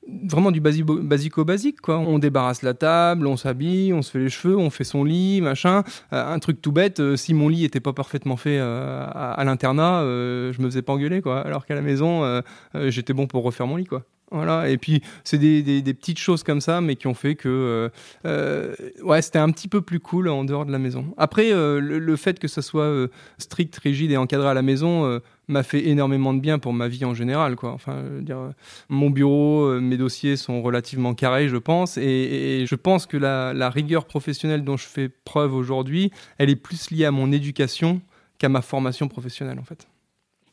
vraiment 0.09 0.51
du 0.51 0.61
basico-basique, 0.61 1.81
quoi. 1.81 1.99
On 1.99 2.19
débarrasse 2.19 2.62
la 2.62 2.75
table, 2.75 3.27
on 3.27 3.37
s'habille, 3.37 3.93
on 3.93 4.03
se 4.03 4.11
fait 4.11 4.19
les 4.19 4.29
cheveux, 4.29 4.56
on 4.56 4.71
fait 4.71 4.85
son 4.85 5.05
lit, 5.05 5.41
machin. 5.41 5.83
Euh, 6.12 6.27
un 6.27 6.39
truc 6.39 6.61
tout 6.61 6.73
bête, 6.73 7.01
euh, 7.01 7.17
si 7.17 7.35
mon 7.35 7.49
lit 7.49 7.65
était 7.65 7.81
pas 7.81 7.93
parfaitement 7.93 8.37
fait 8.37 8.59
euh, 8.59 9.06
à, 9.06 9.43
l'internat, 9.45 10.03
je 10.03 10.61
me 10.61 10.67
faisais 10.69 10.83
pas 10.83 10.93
engueuler, 10.93 11.23
quoi. 11.23 11.41
Alors 11.41 11.67
qu'à 11.67 11.75
la 11.75 11.83
maison, 11.83 12.43
j'étais 12.75 13.12
bon 13.12 13.27
pour 13.27 13.43
refaire 13.45 13.67
mon 13.67 13.77
lit, 13.77 13.87
quoi. 13.87 14.03
Voilà, 14.31 14.69
et 14.69 14.79
puis 14.79 15.01
c'est 15.23 15.39
des, 15.39 15.62
des, 15.62 15.95
petites 15.95 16.19
choses 16.19 16.43
comme 16.43 16.61
ça, 16.61 16.81
mais 16.81 16.97
qui 16.97 17.06
ont 17.06 17.15
fait 17.15 17.35
que 17.35 17.91
ouais, 18.25 19.23
c'était 19.23 19.39
un 19.39 19.51
petit 19.51 19.69
peu 19.69 19.81
plus 19.81 20.01
cool 20.01 20.29
en 20.29 20.45
dehors 20.45 20.67
de 20.67 20.73
la 20.73 20.79
maison. 20.79 21.15
Après, 21.17 21.51
le, 21.53 22.17
fait 22.17 22.39
que 22.39 22.49
ça 22.49 22.62
soit 22.62 23.09
strict, 23.39 23.77
rigide 23.79 24.11
et 24.11 24.17
encadré 24.17 24.49
à 24.49 24.55
la 24.55 24.62
maison, 24.62 25.21
m'a 25.49 25.62
fait 25.62 25.87
énormément 25.87 26.35
de 26.35 26.41
bien 26.41 26.58
pour 26.58 26.73
ma 26.73 26.88
vie 26.88 27.05
en 27.05 27.14
général. 27.14 27.56
Quoi. 27.56 27.73
Enfin, 27.73 28.02
dire, 28.20 28.52
mon 28.88 29.11
bureau, 29.11 29.67
euh, 29.67 29.81
mes 29.81 29.96
dossiers 29.96 30.37
sont 30.37 30.62
relativement 30.62 31.14
carrés, 31.14 31.49
je 31.49 31.56
pense, 31.56 31.96
et, 31.99 32.64
je 32.67 32.75
pense 32.75 33.06
que 33.06 33.17
la, 33.17 33.70
rigueur 33.70 34.05
professionnelle 34.05 34.62
dont 34.62 34.76
je 34.76 34.87
fais 34.87 35.08
preuve 35.08 35.55
aujourd'hui, 35.55 36.11
elle 36.38 36.50
est 36.50 36.56
plus 36.56 36.91
liée 36.91 37.06
à 37.06 37.11
mon 37.11 37.32
éducation 37.32 38.00
qu'à 38.38 38.49
ma 38.49 38.62
formation 38.62 39.08
professionnelle, 39.08 39.58
en 39.58 39.64
fait. 39.64 39.87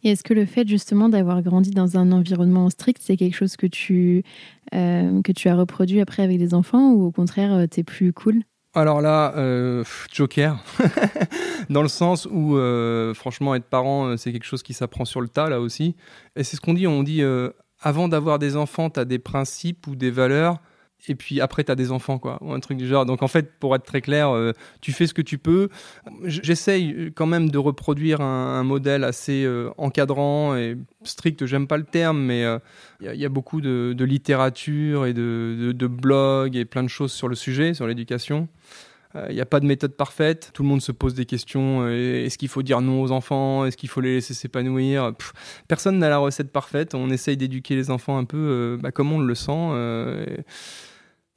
Et 0.03 0.09
est-ce 0.09 0.23
que 0.23 0.33
le 0.33 0.45
fait 0.45 0.67
justement 0.67 1.09
d'avoir 1.09 1.43
grandi 1.43 1.71
dans 1.71 1.97
un 1.97 2.11
environnement 2.11 2.69
strict, 2.69 2.99
c'est 3.03 3.17
quelque 3.17 3.35
chose 3.35 3.55
que 3.55 3.67
tu, 3.67 4.23
euh, 4.73 5.21
que 5.21 5.31
tu 5.31 5.47
as 5.47 5.55
reproduit 5.55 6.01
après 6.01 6.23
avec 6.23 6.39
des 6.39 6.53
enfants 6.55 6.91
ou 6.93 7.03
au 7.03 7.11
contraire, 7.11 7.53
euh, 7.53 7.65
tu 7.69 7.81
es 7.81 7.83
plus 7.83 8.11
cool? 8.11 8.41
Alors 8.73 9.01
là, 9.01 9.33
euh, 9.35 9.83
Joker, 10.13 10.57
dans 11.69 11.81
le 11.81 11.89
sens 11.89 12.25
où, 12.31 12.55
euh, 12.55 13.13
franchement, 13.13 13.53
être 13.53 13.65
parent, 13.65 14.07
euh, 14.07 14.17
c'est 14.17 14.31
quelque 14.31 14.45
chose 14.45 14.63
qui 14.63 14.73
s'apprend 14.73 15.03
sur 15.03 15.19
le 15.19 15.27
tas, 15.27 15.49
là 15.49 15.59
aussi. 15.59 15.95
Et 16.37 16.43
c'est 16.45 16.55
ce 16.55 16.61
qu'on 16.61 16.73
dit, 16.73 16.87
on 16.87 17.03
dit, 17.03 17.21
avant 17.81 18.07
d'avoir 18.07 18.39
des 18.39 18.55
enfants, 18.55 18.89
tu 18.89 18.99
as 18.99 19.05
des 19.05 19.19
principes 19.19 19.87
ou 19.87 19.95
des 19.95 20.11
valeurs 20.11 20.59
et 21.07 21.15
puis 21.15 21.41
après 21.41 21.63
tu 21.63 21.71
as 21.71 21.75
des 21.75 21.91
enfants 21.91 22.19
quoi 22.19 22.37
ou 22.41 22.53
un 22.53 22.59
truc 22.59 22.77
du 22.77 22.87
genre 22.87 23.05
donc 23.05 23.23
en 23.23 23.27
fait 23.27 23.53
pour 23.59 23.75
être 23.75 23.83
très 23.83 24.01
clair 24.01 24.29
euh, 24.29 24.53
tu 24.81 24.91
fais 24.91 25.07
ce 25.07 25.13
que 25.13 25.21
tu 25.21 25.37
peux 25.37 25.69
j'essaye 26.23 27.11
quand 27.15 27.25
même 27.25 27.49
de 27.49 27.57
reproduire 27.57 28.21
un, 28.21 28.63
modèle 28.63 29.03
assez 29.03 29.43
euh, 29.43 29.71
encadrant 29.77 30.55
et 30.55 30.77
strict 31.03 31.45
j'aime 31.45 31.67
pas 31.67 31.77
le 31.77 31.83
terme 31.83 32.21
mais 32.21 32.41
il 32.41 33.07
euh, 33.07 33.15
y, 33.15 33.25
a 33.25 33.29
beaucoup 33.29 33.61
de, 33.61 33.95
littérature 34.03 35.05
et 35.05 35.13
de, 35.13 35.73
de, 35.75 35.87
blogs 35.87 36.55
et 36.55 36.65
plein 36.65 36.83
de 36.83 36.89
choses 36.89 37.11
sur 37.11 37.27
le 37.27 37.35
sujet 37.35 37.73
sur 37.73 37.87
l'éducation 37.87 38.47
il 39.27 39.35
n'y 39.35 39.41
a 39.41 39.45
pas 39.45 39.59
de 39.59 39.65
méthode 39.65 39.91
parfaite. 39.91 40.51
Tout 40.53 40.63
le 40.63 40.69
monde 40.69 40.81
se 40.81 40.93
pose 40.93 41.13
des 41.13 41.25
questions. 41.25 41.85
Est-ce 41.85 42.37
qu'il 42.37 42.47
faut 42.47 42.63
dire 42.63 42.79
non 42.79 43.01
aux 43.01 43.11
enfants? 43.11 43.65
Est-ce 43.65 43.75
qu'il 43.75 43.89
faut 43.89 43.99
les 43.99 44.13
laisser 44.13 44.33
s'épanouir? 44.33 45.11
Personne 45.67 45.99
n'a 45.99 46.07
la 46.07 46.17
recette 46.17 46.49
parfaite. 46.49 46.95
On 46.95 47.09
essaye 47.09 47.35
d'éduquer 47.35 47.75
les 47.75 47.91
enfants 47.91 48.17
un 48.17 48.23
peu 48.23 48.79
bah, 48.81 48.93
comme 48.93 49.11
on 49.11 49.19
le 49.19 49.35
sent. 49.35 49.51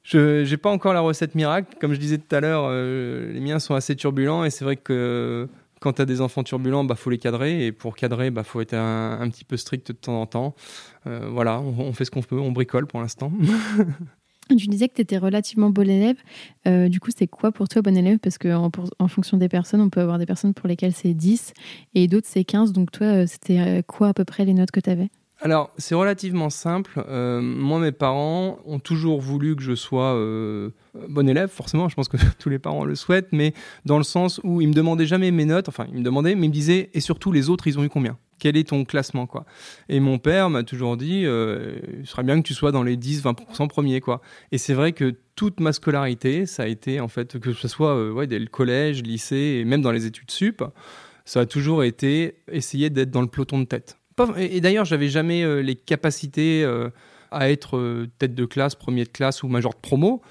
Je 0.05 0.47
n'ai 0.47 0.57
pas 0.57 0.69
encore 0.69 0.93
la 0.93 1.01
recette 1.01 1.33
miracle. 1.33 1.75
Comme 1.81 1.93
je 1.93 1.99
disais 1.99 2.19
tout 2.19 2.35
à 2.35 2.39
l'heure, 2.39 2.65
euh, 2.69 3.33
les 3.33 3.39
miens 3.39 3.57
sont 3.57 3.73
assez 3.73 3.95
turbulents 3.95 4.45
et 4.45 4.51
c'est 4.51 4.63
vrai 4.63 4.75
que 4.75 5.49
quand 5.81 5.93
tu 5.93 6.01
as 6.01 6.05
des 6.05 6.21
enfants 6.21 6.43
turbulents, 6.43 6.83
bah 6.83 6.95
faut 6.95 7.09
les 7.09 7.17
cadrer 7.17 7.65
et 7.65 7.71
pour 7.71 7.95
cadrer, 7.95 8.29
bah 8.29 8.43
faut 8.43 8.61
être 8.61 8.75
un, 8.75 9.27
petit 9.29 9.43
peu 9.43 9.57
strict 9.57 9.87
de 9.91 9.97
temps 9.97 10.21
en 10.21 10.27
temps. 10.27 10.55
Euh, 11.07 11.27
voilà, 11.31 11.59
on, 11.59 11.91
fait 11.93 12.05
ce 12.05 12.11
qu'on 12.11 12.21
peut, 12.21 12.39
on 12.39 12.51
bricole 12.51 12.85
pour 12.85 13.01
l'instant. 13.01 13.31
Tu 14.47 14.67
disais 14.67 14.87
que 14.87 14.93
tu 14.93 15.01
étais 15.01 15.17
relativement 15.17 15.71
bon 15.71 15.89
élève. 15.89 16.17
Euh, 16.67 16.87
du 16.87 16.99
coup, 16.99 17.09
c'est 17.09 17.25
quoi 17.25 17.51
pour 17.51 17.67
toi 17.67 17.81
bon 17.81 17.97
élève? 17.97 18.19
Parce 18.19 18.37
qu'en 18.37 18.69
en 18.99 19.07
fonction 19.07 19.37
des 19.37 19.49
personnes, 19.49 19.81
on 19.81 19.89
peut 19.89 20.01
avoir 20.01 20.19
des 20.19 20.27
personnes 20.27 20.53
pour 20.53 20.67
lesquelles 20.67 20.93
c'est 20.93 21.15
10 21.15 21.51
et 21.95 22.07
d'autres 22.07 22.27
c'est 22.29 22.43
15. 22.43 22.71
Donc 22.71 22.91
toi, 22.91 23.25
c'était 23.25 23.81
quoi 23.87 24.09
à 24.09 24.13
peu 24.13 24.23
près 24.23 24.45
les 24.45 24.53
notes 24.53 24.69
que 24.69 24.79
tu 24.79 24.91
avais 24.91 25.09
alors, 25.45 25.69
c'est 25.77 25.93
relativement 25.93 26.49
simple. 26.49 27.05
Euh, 27.07 27.39
moi, 27.39 27.77
mes 27.79 27.91
parents 27.91 28.57
ont 28.65 28.79
toujours 28.79 29.21
voulu 29.21 29.55
que 29.55 29.61
je 29.61 29.75
sois 29.75 30.15
euh, 30.15 30.71
bon 31.07 31.29
élève, 31.29 31.49
forcément, 31.49 31.87
je 31.87 31.93
pense 31.93 32.07
que 32.07 32.17
tous 32.39 32.49
les 32.49 32.57
parents 32.57 32.83
le 32.83 32.95
souhaitent, 32.95 33.31
mais 33.31 33.53
dans 33.85 33.99
le 33.99 34.03
sens 34.03 34.41
où 34.43 34.59
ils 34.59 34.67
me 34.67 34.73
demandaient 34.73 35.05
jamais 35.05 35.29
mes 35.29 35.45
notes, 35.45 35.69
enfin, 35.69 35.85
ils 35.91 35.99
me 35.99 36.03
demandaient, 36.03 36.33
mais 36.33 36.47
ils 36.47 36.49
me 36.49 36.53
disaient, 36.53 36.89
et 36.95 36.99
surtout, 36.99 37.31
les 37.31 37.51
autres, 37.51 37.67
ils 37.67 37.77
ont 37.77 37.83
eu 37.83 37.89
combien? 37.89 38.17
Quel 38.39 38.57
est 38.57 38.69
ton 38.69 38.85
classement 38.85 39.27
quoi? 39.27 39.45
Et 39.87 39.99
mon 39.99 40.17
père 40.17 40.49
m'a 40.49 40.63
toujours 40.63 40.97
dit, 40.97 41.27
euh, 41.27 41.77
il 41.99 42.07
serait 42.07 42.23
bien 42.23 42.41
que 42.41 42.47
tu 42.47 42.55
sois 42.55 42.71
dans 42.71 42.81
les 42.81 42.97
10-20% 42.97 43.67
premiers 43.67 44.01
quoi. 44.01 44.21
Et 44.51 44.57
c'est 44.57 44.73
vrai 44.73 44.93
que 44.93 45.13
toute 45.35 45.59
ma 45.59 45.73
scolarité, 45.73 46.47
ça 46.47 46.63
a 46.63 46.67
été 46.67 46.99
en 46.99 47.07
fait 47.07 47.39
que 47.39 47.53
ce 47.53 47.67
soit 47.67 48.11
ouais, 48.11 48.25
dès 48.25 48.39
le 48.39 48.47
collège, 48.47 49.03
lycée 49.03 49.59
et 49.61 49.63
même 49.63 49.83
dans 49.83 49.91
les 49.91 50.07
études 50.07 50.31
sup, 50.31 50.63
ça 51.23 51.41
a 51.41 51.45
toujours 51.45 51.83
été 51.83 52.39
essayer 52.51 52.89
d'être 52.89 53.11
dans 53.11 53.21
le 53.21 53.27
peloton 53.27 53.59
de 53.59 53.65
tête. 53.65 53.99
Et, 54.37 54.61
d'ailleurs, 54.61 54.85
j'avais 54.85 55.09
jamais 55.09 55.43
euh, 55.43 55.61
les 55.61 55.75
capacités 55.75 56.63
euh, 56.63 56.89
à 57.31 57.49
être 57.49 58.07
tête 58.17 58.35
de 58.35 58.45
classe, 58.45 58.75
premier 58.75 59.03
de 59.03 59.09
classe 59.09 59.43
ou 59.43 59.47
major 59.47 59.73
de 59.73 59.79
promo. 59.79 60.21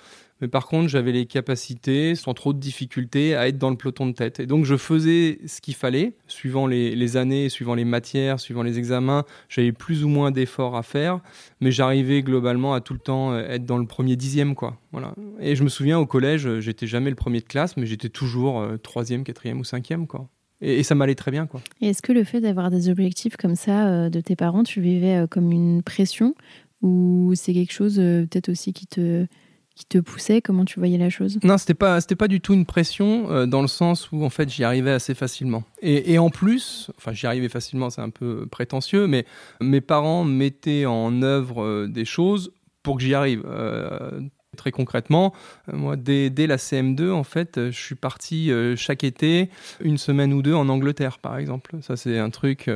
Mais 0.40 0.48
par 0.48 0.66
contre, 0.66 0.88
j'avais 0.88 1.12
les 1.12 1.26
capacités, 1.26 2.14
sans 2.14 2.34
trop 2.34 2.52
de 2.52 2.58
difficultés, 2.58 3.36
à 3.36 3.48
être 3.48 3.58
dans 3.58 3.70
le 3.70 3.76
peloton 3.76 4.06
de 4.06 4.12
tête. 4.12 4.40
Et 4.40 4.46
donc, 4.46 4.64
je 4.64 4.76
faisais 4.76 5.38
ce 5.46 5.60
qu'il 5.60 5.74
fallait, 5.74 6.16
suivant 6.26 6.66
les, 6.66 7.16
années, 7.16 7.48
suivant 7.48 7.74
les 7.74 7.84
matières, 7.84 8.40
suivant 8.40 8.62
les 8.62 8.78
examens. 8.78 9.24
J'avais 9.48 9.72
plus 9.72 10.04
ou 10.04 10.08
moins 10.08 10.32
d'efforts 10.32 10.76
à 10.76 10.82
faire, 10.82 11.20
mais 11.60 11.70
j'arrivais 11.70 12.22
globalement 12.22 12.74
à 12.74 12.80
tout 12.80 12.94
le 12.94 12.98
temps 12.98 13.32
euh, 13.32 13.48
être 13.48 13.64
dans 13.64 13.78
le 13.78 13.86
premier 13.86 14.16
dixième, 14.16 14.54
quoi. 14.54 14.76
Voilà. 14.92 15.14
Et 15.40 15.56
je 15.56 15.62
me 15.62 15.68
souviens, 15.68 15.98
au 15.98 16.06
collège, 16.06 16.58
j'étais 16.60 16.86
jamais 16.86 17.10
le 17.10 17.16
premier 17.16 17.40
de 17.40 17.46
classe, 17.46 17.76
mais 17.76 17.86
j'étais 17.86 18.08
toujours 18.08 18.60
euh, 18.60 18.76
troisième, 18.76 19.24
quatrième 19.24 19.60
ou 19.60 19.64
cinquième, 19.64 20.06
quoi. 20.06 20.28
Et, 20.64 20.82
ça 20.82 20.94
m'allait 20.94 21.14
très 21.14 21.30
bien, 21.30 21.46
quoi. 21.46 21.60
Et 21.80 21.88
est-ce 21.88 22.02
que 22.02 22.12
le 22.12 22.24
fait 22.24 22.40
d'avoir 22.40 22.70
des 22.70 22.88
objectifs 22.88 23.36
comme 23.36 23.56
ça 23.56 23.86
euh, 23.86 24.10
de 24.10 24.20
tes 24.20 24.36
parents, 24.36 24.64
tu 24.64 24.80
vivais 24.80 25.26
comme 25.30 25.52
une 25.52 25.82
pression 25.82 26.34
ou 26.82 27.32
c'est 27.34 27.54
quelque 27.54 27.72
chose 27.72 27.96
peut-être 27.96 28.50
aussi 28.50 28.72
qui 28.72 28.86
te 28.86 29.26
qui 29.74 29.86
te 29.86 29.98
poussait? 29.98 30.40
Comment 30.40 30.64
tu 30.64 30.78
voyais 30.78 30.98
la 30.98 31.10
chose? 31.10 31.38
Non, 31.42 31.58
c'était 31.58 31.74
pas 31.74 32.00
c'était 32.00 32.16
pas 32.16 32.28
du 32.28 32.40
tout 32.40 32.54
une 32.54 32.66
pression 32.66 33.30
euh, 33.30 33.46
dans 33.46 33.62
le 33.62 33.68
sens 33.68 34.10
où 34.12 34.24
en 34.24 34.30
fait 34.30 34.48
j'y 34.48 34.64
arrivais 34.64 34.92
assez 34.92 35.14
facilement. 35.14 35.64
Et, 35.82 36.12
et 36.12 36.18
en 36.18 36.30
plus, 36.30 36.90
enfin 36.96 37.12
j'y 37.12 37.26
arrivais 37.26 37.48
facilement, 37.48 37.90
c'est 37.90 38.00
un 38.00 38.10
peu 38.10 38.46
prétentieux, 38.46 39.06
mais 39.06 39.26
mes 39.60 39.80
parents 39.80 40.24
mettaient 40.24 40.86
en 40.86 41.22
œuvre 41.22 41.62
euh, 41.62 41.88
des 41.88 42.04
choses 42.04 42.52
pour 42.82 42.96
que 42.96 43.02
j'y 43.02 43.14
arrive. 43.14 43.42
Euh, 43.46 44.20
très 44.54 44.70
concrètement, 44.70 45.32
moi 45.72 45.96
dès, 45.96 46.30
dès, 46.30 46.46
la 46.46 46.56
CM2 46.56 47.10
en 47.10 47.24
fait, 47.24 47.70
je 47.70 47.78
suis 47.78 47.94
parti 47.94 48.50
chaque 48.76 49.04
été 49.04 49.50
une 49.80 49.98
semaine 49.98 50.32
ou 50.32 50.42
deux 50.42 50.54
en 50.54 50.68
Angleterre 50.68 51.18
par 51.18 51.38
exemple. 51.38 51.76
Ça 51.80 51.96
c'est 51.96 52.18
un 52.18 52.30
truc 52.30 52.70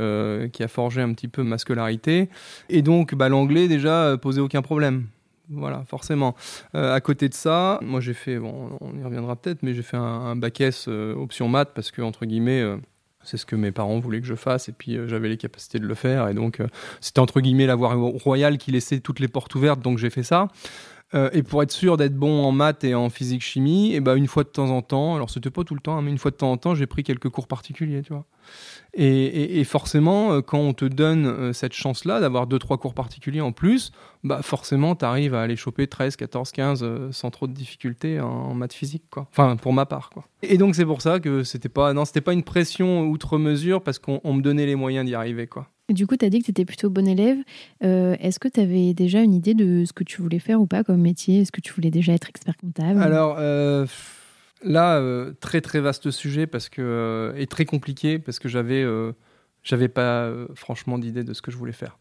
qui 0.53 0.63
a 0.63 0.69
forgé 0.69 1.01
un 1.03 1.13
petit 1.13 1.29
peu 1.29 1.43
ma 1.43 1.59
scolarité. 1.59 2.29
Et 2.69 2.83
donc 2.83 3.15
bah, 3.15 3.29
l'anglais 3.29 3.69
déjà 3.69 4.17
posait 4.21 4.41
aucun 4.41 4.63
problème. 4.63 5.07
Voilà, 5.51 5.85
forcément. 5.87 6.35
Euh, 6.75 6.95
à 6.95 7.01
côté 7.01 7.29
de 7.29 7.35
ça, 7.35 7.79
moi 7.83 8.01
j'ai 8.01 8.13
fait, 8.13 8.39
bon, 8.39 8.77
on 8.81 8.99
y 8.99 9.03
reviendra 9.03 9.35
peut-être, 9.37 9.63
mais 9.63 9.75
j'ai 9.75 9.83
fait 9.83 9.97
un, 9.97 10.37
bac 10.37 10.61
S 10.61 10.87
euh, 10.89 11.15
option 11.15 11.49
maths 11.49 11.71
parce 11.75 11.91
que, 11.91 12.03
entre 12.03 12.27
guillemets, 12.27 12.61
euh, 12.61 12.77
c'est 13.25 13.39
ce 13.39 13.47
que 13.47 13.57
mes 13.57 13.73
parents 13.73 13.99
voulaient 13.99 14.21
que 14.21 14.27
je 14.27 14.35
fasse 14.35 14.69
et 14.69 14.73
puis 14.73 14.99
j'avais 15.07 15.29
les 15.29 15.39
capacités 15.39 15.79
de 15.79 15.87
le 15.87 15.95
faire. 15.95 16.29
Et 16.29 16.35
donc, 16.35 16.63
c'était 17.01 17.21
entre 17.21 17.41
guillemets 17.41 17.67
la 17.67 17.75
voie 17.75 17.95
royale 17.95 18.59
qui 18.59 18.73
laissait 18.73 19.01
toutes 19.01 19.21
les 19.21 19.29
portes 19.29 19.55
ouvertes, 19.55 19.81
donc 19.81 19.99
j'ai 19.99 20.11
fait 20.11 20.23
ça. 20.23 20.49
Et 21.15 21.43
pour 21.43 21.63
être 21.63 21.71
sûr 21.71 21.97
d'être 21.97 22.17
bon 22.17 22.45
en 22.45 22.53
maths 22.53 22.85
et 22.85 22.95
en 22.95 23.09
physique 23.09 23.43
chimie, 23.43 23.95
et 23.95 24.01
ben 24.01 24.15
une 24.15 24.27
fois 24.27 24.45
de 24.45 24.49
temps 24.49 24.71
en 24.71 24.83
temps, 24.83 25.15
alors 25.15 25.31
c'était 25.31 25.51
pas 25.51 25.65
tout 25.65 25.75
le 25.75 25.81
temps, 25.81 25.97
hein, 25.97 26.03
mais 26.03 26.11
une 26.11 26.19
fois 26.19 26.31
de 26.31 26.37
temps 26.37 26.53
en 26.53 26.57
temps, 26.59 26.75
j'ai 26.75 26.87
pris 26.87 27.03
quelques 27.03 27.31
cours 27.31 27.47
particuliers, 27.47 28.03
tu 28.03 28.13
vois. 28.13 28.27
Et, 28.95 29.63
forcément, 29.65 30.33
euh, 30.33 30.41
quand 30.41 30.59
on 30.59 30.73
te 30.73 30.85
donne 30.85 31.27
euh, 31.27 31.53
cette 31.53 31.73
chance-là 31.73 32.21
d'avoir 32.21 32.47
deux, 32.47 32.59
trois 32.59 32.79
cours 32.79 32.95
particuliers 32.95 33.41
en 33.41 33.53
plus, 33.53 33.93
bah 34.25 34.43
forcément, 34.43 34.97
tu 34.97 35.05
arrives 35.05 35.35
à 35.35 35.43
aller 35.43 35.57
choper 35.57 35.87
13, 35.87 36.17
14, 36.17 36.53
15 36.53 37.11
sans 37.13 37.31
trop 37.31 37.47
de 37.47 37.53
difficultés 37.53 38.21
en, 38.21 38.55
maths 38.55 38.73
physique, 38.73 39.05
quoi. 39.11 39.29
Enfin, 39.31 39.57
pour 39.57 39.73
ma 39.73 39.87
part, 39.87 40.11
quoi. 40.11 40.25
Et 40.43 40.59
donc, 40.59 40.75
c'est 40.75 40.87
pour 40.87 41.03
ça 41.03 41.21
que 41.21 41.45
c'était 41.45 41.69
pas, 41.69 41.93
non, 41.93 42.05
c'était 42.05 42.21
pas 42.21 42.33
une 42.33 42.43
pression 42.43 43.07
outre 43.07 43.39
mesure 43.39 43.83
parce 43.83 43.99
qu'on 43.99 44.33
me 44.33 44.43
donnait 44.43 44.67
les 44.67 44.77
moyens 44.77 45.07
d'y 45.07 45.15
arriver, 45.15 45.47
quoi. 45.47 45.69
Du 45.89 46.07
coup, 46.07 46.17
tu 46.17 46.25
as 46.25 46.31
dit 46.31 46.41
que 46.41 46.45
tu 46.45 46.51
étais 46.51 46.65
plutôt 46.65 46.91
bon 46.91 47.07
élève. 47.07 47.39
Euh, 47.83 48.17
est-ce 48.21 48.39
que 48.39 48.49
tu 48.49 48.61
avais 48.61 48.95
déjà 48.95 49.23
une 49.23 49.35
idée 49.35 49.55
de 49.55 49.85
ce 49.85 49.93
que 49.93 50.05
tu 50.05 50.21
voulais 50.21 50.39
faire 50.39 50.61
ou 50.61 50.67
pas 50.67 50.85
comme 50.85 51.01
métier? 51.01 51.41
Est-ce 51.41 51.53
que 51.53 51.61
tu 51.61 51.73
voulais 51.73 51.91
déjà 51.91 52.13
être 52.13 52.29
expert 52.29 52.57
comptable? 52.57 53.01
Alors, 53.01 53.39
Là, 54.63 54.97
euh, 54.97 55.33
très 55.41 55.61
très 55.61 55.81
vaste 55.81 56.11
sujet 56.11 56.47
parce 56.47 56.69
que 56.69 56.83
euh, 56.83 57.33
et 57.37 57.47
très 57.47 57.65
compliqué 57.65 58.19
parce 58.19 58.39
que 58.39 58.49
j'avais 58.49 58.83
euh, 58.83 59.13
j'avais 59.63 59.89
pas 59.89 60.33
franchement 60.55 60.99
d'idée 60.99 61.25
de 61.25 61.33
ce 61.33 61.43
que 61.43 61.51
je 61.51 61.57
voulais 61.57 61.73
faire. 61.73 61.99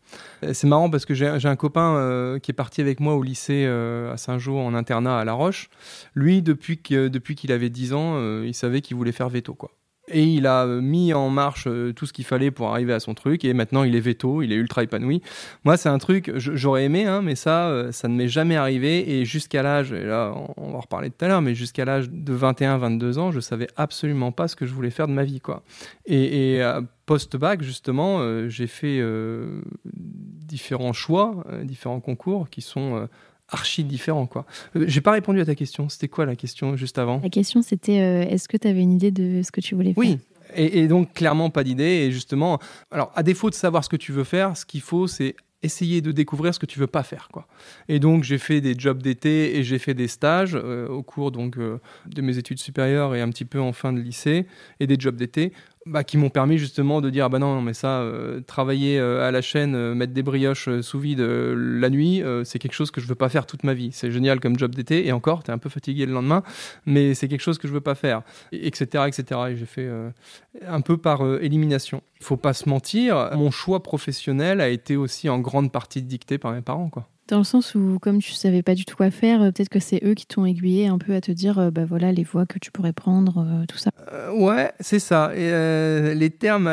C'est 0.53 0.67
marrant 0.67 0.89
parce 0.89 1.05
que 1.05 1.13
j'ai 1.13 1.27
un 1.27 1.55
copain 1.55 2.37
qui 2.41 2.51
est 2.51 2.53
parti 2.53 2.81
avec 2.81 2.99
moi 2.99 3.15
au 3.15 3.23
lycée 3.23 3.65
à 3.65 4.15
Saint-Jean 4.15 4.57
en 4.59 4.73
internat 4.73 5.19
à 5.19 5.25
La 5.25 5.33
Roche. 5.33 5.69
Lui, 6.13 6.41
depuis 6.41 6.77
qu'il 6.77 7.09
depuis 7.09 7.35
qu'il 7.35 7.51
avait 7.51 7.69
10 7.69 7.93
ans, 7.93 8.41
il 8.43 8.53
savait 8.53 8.81
qu'il 8.81 8.95
voulait 8.95 9.11
faire 9.11 9.27
veto 9.27 9.53
quoi. 9.53 9.71
Et 10.09 10.23
il 10.23 10.47
a 10.47 10.63
euh, 10.63 10.79
mis 10.79 11.13
en 11.13 11.29
marche 11.29 11.65
euh, 11.67 11.91
tout 11.91 12.05
ce 12.05 12.13
qu'il 12.13 12.23
fallait 12.23 12.49
pour 12.49 12.69
arriver 12.69 12.93
à 12.93 12.99
son 12.99 13.13
truc. 13.13 13.43
Et 13.43 13.53
maintenant, 13.53 13.83
il 13.83 13.95
est 13.95 13.99
veto, 13.99 14.41
il 14.41 14.53
est 14.53 14.55
ultra 14.55 14.83
épanoui. 14.83 15.21
Moi, 15.65 15.75
c'est 15.75 15.89
un 15.89 15.97
truc, 15.97 16.31
j'aurais 16.35 16.85
aimé, 16.85 17.05
hein, 17.05 17.21
mais 17.21 17.35
ça, 17.35 17.67
euh, 17.67 17.91
ça 17.91 18.07
ne 18.07 18.15
m'est 18.15 18.29
jamais 18.29 18.55
arrivé. 18.55 19.19
Et 19.19 19.25
jusqu'à 19.25 19.63
l'âge, 19.63 19.91
et 19.91 20.03
là, 20.03 20.33
on 20.55 20.71
va 20.71 20.77
en 20.77 20.81
reparler 20.81 21.09
tout 21.09 21.25
à 21.25 21.27
l'heure, 21.27 21.41
mais 21.41 21.55
jusqu'à 21.55 21.83
l'âge 21.83 22.09
de 22.09 22.33
21, 22.33 22.77
22 22.77 23.19
ans, 23.19 23.31
je 23.31 23.41
savais 23.41 23.67
absolument 23.75 24.31
pas 24.31 24.47
ce 24.47 24.55
que 24.55 24.65
je 24.65 24.73
voulais 24.73 24.91
faire 24.91 25.07
de 25.07 25.13
ma 25.13 25.23
vie. 25.23 25.41
Et, 26.05 26.61
post-bac, 27.05 27.61
justement, 27.61 28.49
j'ai 28.49 28.67
fait 28.67 29.01
différents 29.85 30.93
choix, 30.93 31.45
différents 31.63 31.99
concours 31.99 32.49
qui 32.49 32.61
sont 32.61 33.07
archi 33.49 33.83
différent 33.83 34.25
quoi. 34.25 34.45
Euh, 34.75 34.85
j'ai 34.87 35.01
pas 35.01 35.11
répondu 35.11 35.39
à 35.39 35.45
ta 35.45 35.55
question. 35.55 35.89
C'était 35.89 36.07
quoi 36.07 36.25
la 36.25 36.35
question 36.35 36.75
juste 36.75 36.97
avant? 36.97 37.19
La 37.23 37.29
question 37.29 37.61
c'était 37.61 37.99
euh, 38.01 38.29
est-ce 38.29 38.47
que 38.47 38.57
tu 38.57 38.67
avais 38.67 38.81
une 38.81 38.93
idée 38.93 39.11
de 39.11 39.41
ce 39.43 39.51
que 39.51 39.61
tu 39.61 39.75
voulais 39.75 39.93
faire? 39.93 39.97
Oui. 39.97 40.19
Et, 40.55 40.87
donc 40.87 41.13
clairement 41.13 41.49
pas 41.49 41.65
d'idée 41.65 42.05
et 42.05 42.11
justement 42.11 42.59
alors 42.89 43.11
à 43.15 43.23
défaut 43.23 43.49
de 43.49 43.55
savoir 43.55 43.83
ce 43.83 43.89
que 43.89 43.97
tu 43.97 44.13
veux 44.13 44.23
faire, 44.23 44.55
ce 44.55 44.65
qu'il 44.65 44.81
faut 44.81 45.05
c'est 45.05 45.35
essayer 45.61 46.01
de 46.01 46.11
découvrir 46.11 46.53
ce 46.53 46.59
que 46.59 46.65
tu 46.65 46.79
veux 46.79 46.87
pas 46.87 47.03
faire 47.03 47.27
quoi. 47.33 47.47
Et 47.89 47.99
donc 47.99 48.23
j'ai 48.23 48.37
fait 48.37 48.61
des 48.61 48.73
jobs 48.77 49.01
d'été 49.01 49.57
et 49.57 49.63
j'ai 49.63 49.77
fait 49.77 49.93
des 49.93 50.07
stages 50.07 50.55
euh, 50.55 50.87
au 50.87 51.03
cours 51.03 51.31
donc 51.31 51.57
de 51.57 52.21
mes 52.21 52.37
études 52.37 52.59
supérieures 52.59 53.13
et 53.13 53.21
un 53.21 53.29
petit 53.29 53.45
peu 53.45 53.59
en 53.59 53.73
fin 53.73 53.91
de 53.91 53.99
lycée 53.99 54.45
et 54.79 54.87
des 54.87 54.95
jobs 54.97 55.17
d'été 55.17 55.51
bah, 55.87 56.03
qui 56.03 56.17
m'ont 56.17 56.29
permis 56.29 56.57
justement 56.57 57.01
de 57.01 57.09
dire 57.09 57.25
ah 57.25 57.29
bah 57.29 57.39
non, 57.39 57.61
mais 57.61 57.73
ça 57.73 58.01
euh, 58.01 58.41
travailler 58.41 58.99
euh, 58.99 59.27
à 59.27 59.31
la 59.31 59.41
chaîne 59.41 59.75
euh, 59.75 59.95
mettre 59.95 60.13
des 60.13 60.23
brioches 60.23 60.69
sous 60.81 60.99
vide 60.99 61.21
la 61.21 61.89
nuit 61.89 62.23
c'est 62.43 62.59
quelque 62.59 62.73
chose 62.73 62.91
que 62.91 63.01
je 63.01 63.07
veux 63.07 63.15
pas 63.15 63.29
faire 63.29 63.45
toute 63.45 63.63
ma 63.63 63.73
vie. 63.73 63.91
C'est 63.93 64.11
génial 64.11 64.39
comme 64.39 64.57
job 64.57 64.75
d'été 64.75 65.07
et 65.07 65.11
encore 65.11 65.43
tu 65.43 65.51
es 65.51 65.53
un 65.53 65.57
peu 65.57 65.69
fatigué 65.69 66.05
le 66.05 66.13
lendemain 66.13 66.43
mais 66.85 67.13
c'est 67.13 67.27
quelque 67.27 67.41
chose 67.41 67.57
que 67.57 67.67
je 67.67 67.73
veux 67.73 67.81
pas 67.81 67.95
faire 67.95 68.21
etc 68.51 69.05
etc 69.07 69.41
et 69.49 69.55
j'ai 69.55 69.65
fait 69.65 69.89
un 70.67 70.81
peu 70.81 70.97
par 70.97 71.25
élimination. 71.41 72.01
Il 72.19 72.25
faut 72.25 72.37
pas 72.37 72.53
se 72.53 72.67
mentir 72.67 73.31
mon 73.35 73.51
choix 73.51 73.81
professionnel 73.81 74.61
a 74.61 74.69
été 74.69 74.97
aussi 74.97 75.29
en 75.29 75.39
grande 75.39 75.71
partie 75.71 76.01
dicté 76.01 76.37
par 76.37 76.51
mes 76.51 76.61
parents 76.61 76.89
quoi 76.89 77.07
dans 77.27 77.39
le 77.39 77.43
sens 77.43 77.75
où, 77.75 77.99
comme 77.99 78.19
tu 78.19 78.31
savais 78.31 78.63
pas 78.63 78.75
du 78.75 78.85
tout 78.85 78.95
quoi 78.95 79.11
faire, 79.11 79.41
euh, 79.41 79.51
peut-être 79.51 79.69
que 79.69 79.79
c'est 79.79 80.01
eux 80.03 80.13
qui 80.13 80.25
t'ont 80.25 80.45
aiguillé 80.45 80.87
un 80.87 80.97
peu 80.97 81.13
à 81.13 81.21
te 81.21 81.31
dire, 81.31 81.59
euh, 81.59 81.71
bah 81.71 81.85
voilà, 81.85 82.11
les 82.11 82.23
voies 82.23 82.45
que 82.45 82.59
tu 82.59 82.71
pourrais 82.71 82.93
prendre, 82.93 83.39
euh, 83.39 83.65
tout 83.67 83.77
ça. 83.77 83.91
ouais, 84.33 84.71
c'est 84.79 84.99
ça. 84.99 85.31
Les 85.33 86.29
termes 86.29 86.69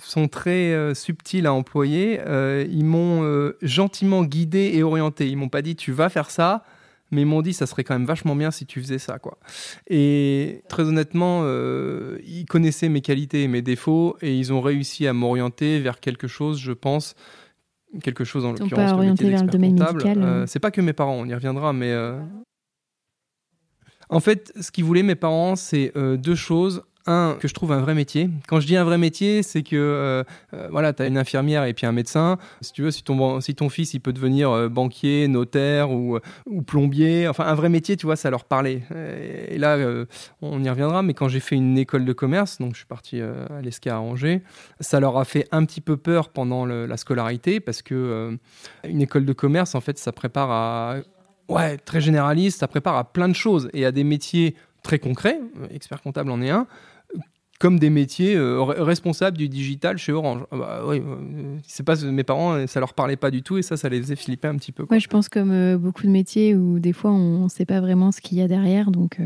sont 0.00 0.28
très 0.28 0.94
subtils 0.94 1.46
à 1.46 1.52
employer. 1.52 2.20
ils 2.70 2.84
m'ont 2.84 3.52
gentiment 3.62 4.22
guidé 4.24 4.72
et 4.74 4.82
orienté. 4.82 5.28
Ils 5.28 5.36
m'ont 5.36 5.48
pas 5.48 5.62
dit, 5.62 5.74
tu 5.74 5.90
vas 5.90 6.08
faire 6.08 6.30
ça, 6.30 6.64
mais 7.10 7.22
ils 7.22 7.26
m'ont 7.26 7.42
dit, 7.42 7.52
ça 7.52 7.66
serait 7.66 7.84
quand 7.84 7.94
même 7.94 8.06
vachement 8.06 8.36
bien 8.36 8.50
si 8.50 8.64
tu 8.64 8.80
faisais 8.80 8.98
ça, 8.98 9.18
quoi. 9.18 9.38
Et 9.88 10.62
très 10.68 10.84
honnêtement, 10.84 11.44
ils 12.24 12.46
connaissaient 12.48 12.88
mes 12.88 13.00
qualités 13.00 13.42
et 13.42 13.48
mes 13.48 13.62
défauts, 13.62 14.16
et 14.22 14.36
ils 14.36 14.52
ont 14.52 14.60
réussi 14.60 15.06
à 15.08 15.12
m'orienter 15.12 15.80
vers 15.80 15.98
quelque 15.98 16.28
chose, 16.28 16.60
je 16.60 16.72
pense 16.72 17.16
quelque 18.02 18.24
chose 18.24 18.44
en 18.44 18.52
l'occurrence 18.52 19.00
le 19.00 19.10
métier 19.10 19.30
vers 19.30 19.44
le 19.44 19.50
domaine 19.50 19.78
médical. 19.78 20.22
Euh, 20.22 20.46
c'est 20.46 20.60
pas 20.60 20.70
que 20.70 20.80
mes 20.80 20.92
parents, 20.92 21.14
on 21.14 21.26
y 21.26 21.34
reviendra, 21.34 21.72
mais 21.72 21.92
euh, 21.92 22.20
en 24.08 24.20
fait, 24.20 24.52
ce 24.60 24.70
qu'ils 24.70 24.84
voulaient 24.84 25.02
mes 25.02 25.14
parents, 25.14 25.56
c'est 25.56 25.92
euh, 25.96 26.16
deux 26.16 26.34
choses 26.34 26.82
un, 27.08 27.36
que 27.40 27.48
je 27.48 27.54
trouve 27.54 27.72
un 27.72 27.80
vrai 27.80 27.94
métier. 27.94 28.30
Quand 28.46 28.60
je 28.60 28.66
dis 28.66 28.76
un 28.76 28.84
vrai 28.84 28.98
métier, 28.98 29.42
c'est 29.42 29.62
que 29.62 29.76
euh, 29.76 30.22
euh, 30.54 30.68
voilà, 30.70 30.92
tu 30.92 31.02
as 31.02 31.06
une 31.06 31.18
infirmière 31.18 31.64
et 31.64 31.72
puis 31.72 31.86
un 31.86 31.92
médecin. 31.92 32.38
Si 32.60 32.72
tu 32.72 32.82
veux, 32.82 32.90
si 32.90 33.02
ton, 33.02 33.68
fils 33.68 33.94
il 33.94 34.00
peut 34.00 34.12
devenir 34.12 34.50
euh, 34.50 34.68
banquier, 34.68 35.26
notaire 35.26 35.90
ou, 35.90 36.18
ou, 36.46 36.62
plombier, 36.62 37.26
enfin 37.26 37.44
un 37.46 37.54
vrai 37.54 37.68
métier, 37.68 37.96
tu 37.96 38.06
vois, 38.06 38.16
ça 38.16 38.30
leur 38.30 38.44
parlait. 38.44 38.82
Et, 39.48 39.58
là, 39.58 39.78
on 40.42 40.62
y 40.62 40.70
reviendra, 40.70 41.02
mais 41.02 41.14
quand 41.14 41.28
j'ai 41.28 41.40
fait 41.40 41.56
une 41.56 41.78
école 41.78 42.04
de 42.04 42.12
commerce, 42.12 42.58
donc 42.58 42.72
je 42.72 42.78
suis 42.78 42.86
parti 42.86 43.20
à 43.20 43.60
l'ESCA 43.62 43.96
à 43.96 43.98
Angers, 43.98 44.42
ça 44.80 45.00
leur 45.00 45.16
a 45.16 45.24
fait 45.24 45.48
un 45.50 45.64
petit 45.64 45.80
peu 45.80 45.96
peur 45.96 46.28
pendant 46.28 46.66
la 46.66 46.96
scolarité 46.96 47.60
parce 47.60 47.82
que 47.82 48.38
une 48.84 49.02
école 49.02 49.24
de 49.24 49.32
commerce, 49.32 49.74
en 49.74 49.80
fait, 49.80 49.98
ça 49.98 50.12
prépare 50.12 50.50
à 50.50 50.96
ouais, 51.48 51.78
très 51.78 52.00
généraliste, 52.00 52.60
ça 52.60 52.68
prépare 52.68 52.96
à 52.96 53.04
plein 53.12 53.28
de 53.28 53.34
choses 53.34 53.68
et 53.72 53.84
à 53.84 53.92
des 53.92 54.04
métiers 54.04 54.54
très 54.82 54.98
concrets, 54.98 55.40
expert 55.70 56.02
comptable 56.02 56.30
en 56.30 56.40
est 56.40 56.50
un, 56.50 56.66
comme 57.58 57.78
des 57.78 57.90
métiers 57.90 58.36
euh, 58.36 58.62
responsables 58.62 59.36
du 59.36 59.48
digital 59.48 59.98
chez 59.98 60.12
Orange. 60.12 60.42
Ah 60.52 60.56
bah, 60.56 60.82
oui, 60.86 61.02
euh, 61.04 61.56
c'est 61.66 61.82
pas 61.82 61.96
mes 62.04 62.22
parents, 62.22 62.66
ça 62.66 62.78
leur 62.78 62.94
parlait 62.94 63.16
pas 63.16 63.30
du 63.30 63.42
tout 63.42 63.58
et 63.58 63.62
ça, 63.62 63.76
ça 63.76 63.88
les 63.88 64.00
faisait 64.00 64.16
flipper 64.16 64.48
un 64.48 64.56
petit 64.56 64.72
peu. 64.72 64.86
Quoi. 64.86 64.98
je 64.98 65.08
pense 65.08 65.28
comme 65.28 65.50
euh, 65.50 65.76
beaucoup 65.76 66.04
de 66.04 66.10
métiers 66.10 66.54
où 66.54 66.78
des 66.78 66.92
fois 66.92 67.10
on 67.10 67.44
ne 67.44 67.48
sait 67.48 67.64
pas 67.64 67.80
vraiment 67.80 68.12
ce 68.12 68.20
qu'il 68.20 68.38
y 68.38 68.42
a 68.42 68.48
derrière, 68.48 68.90
donc. 68.90 69.18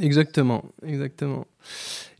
Exactement, 0.00 0.64
exactement. 0.84 1.46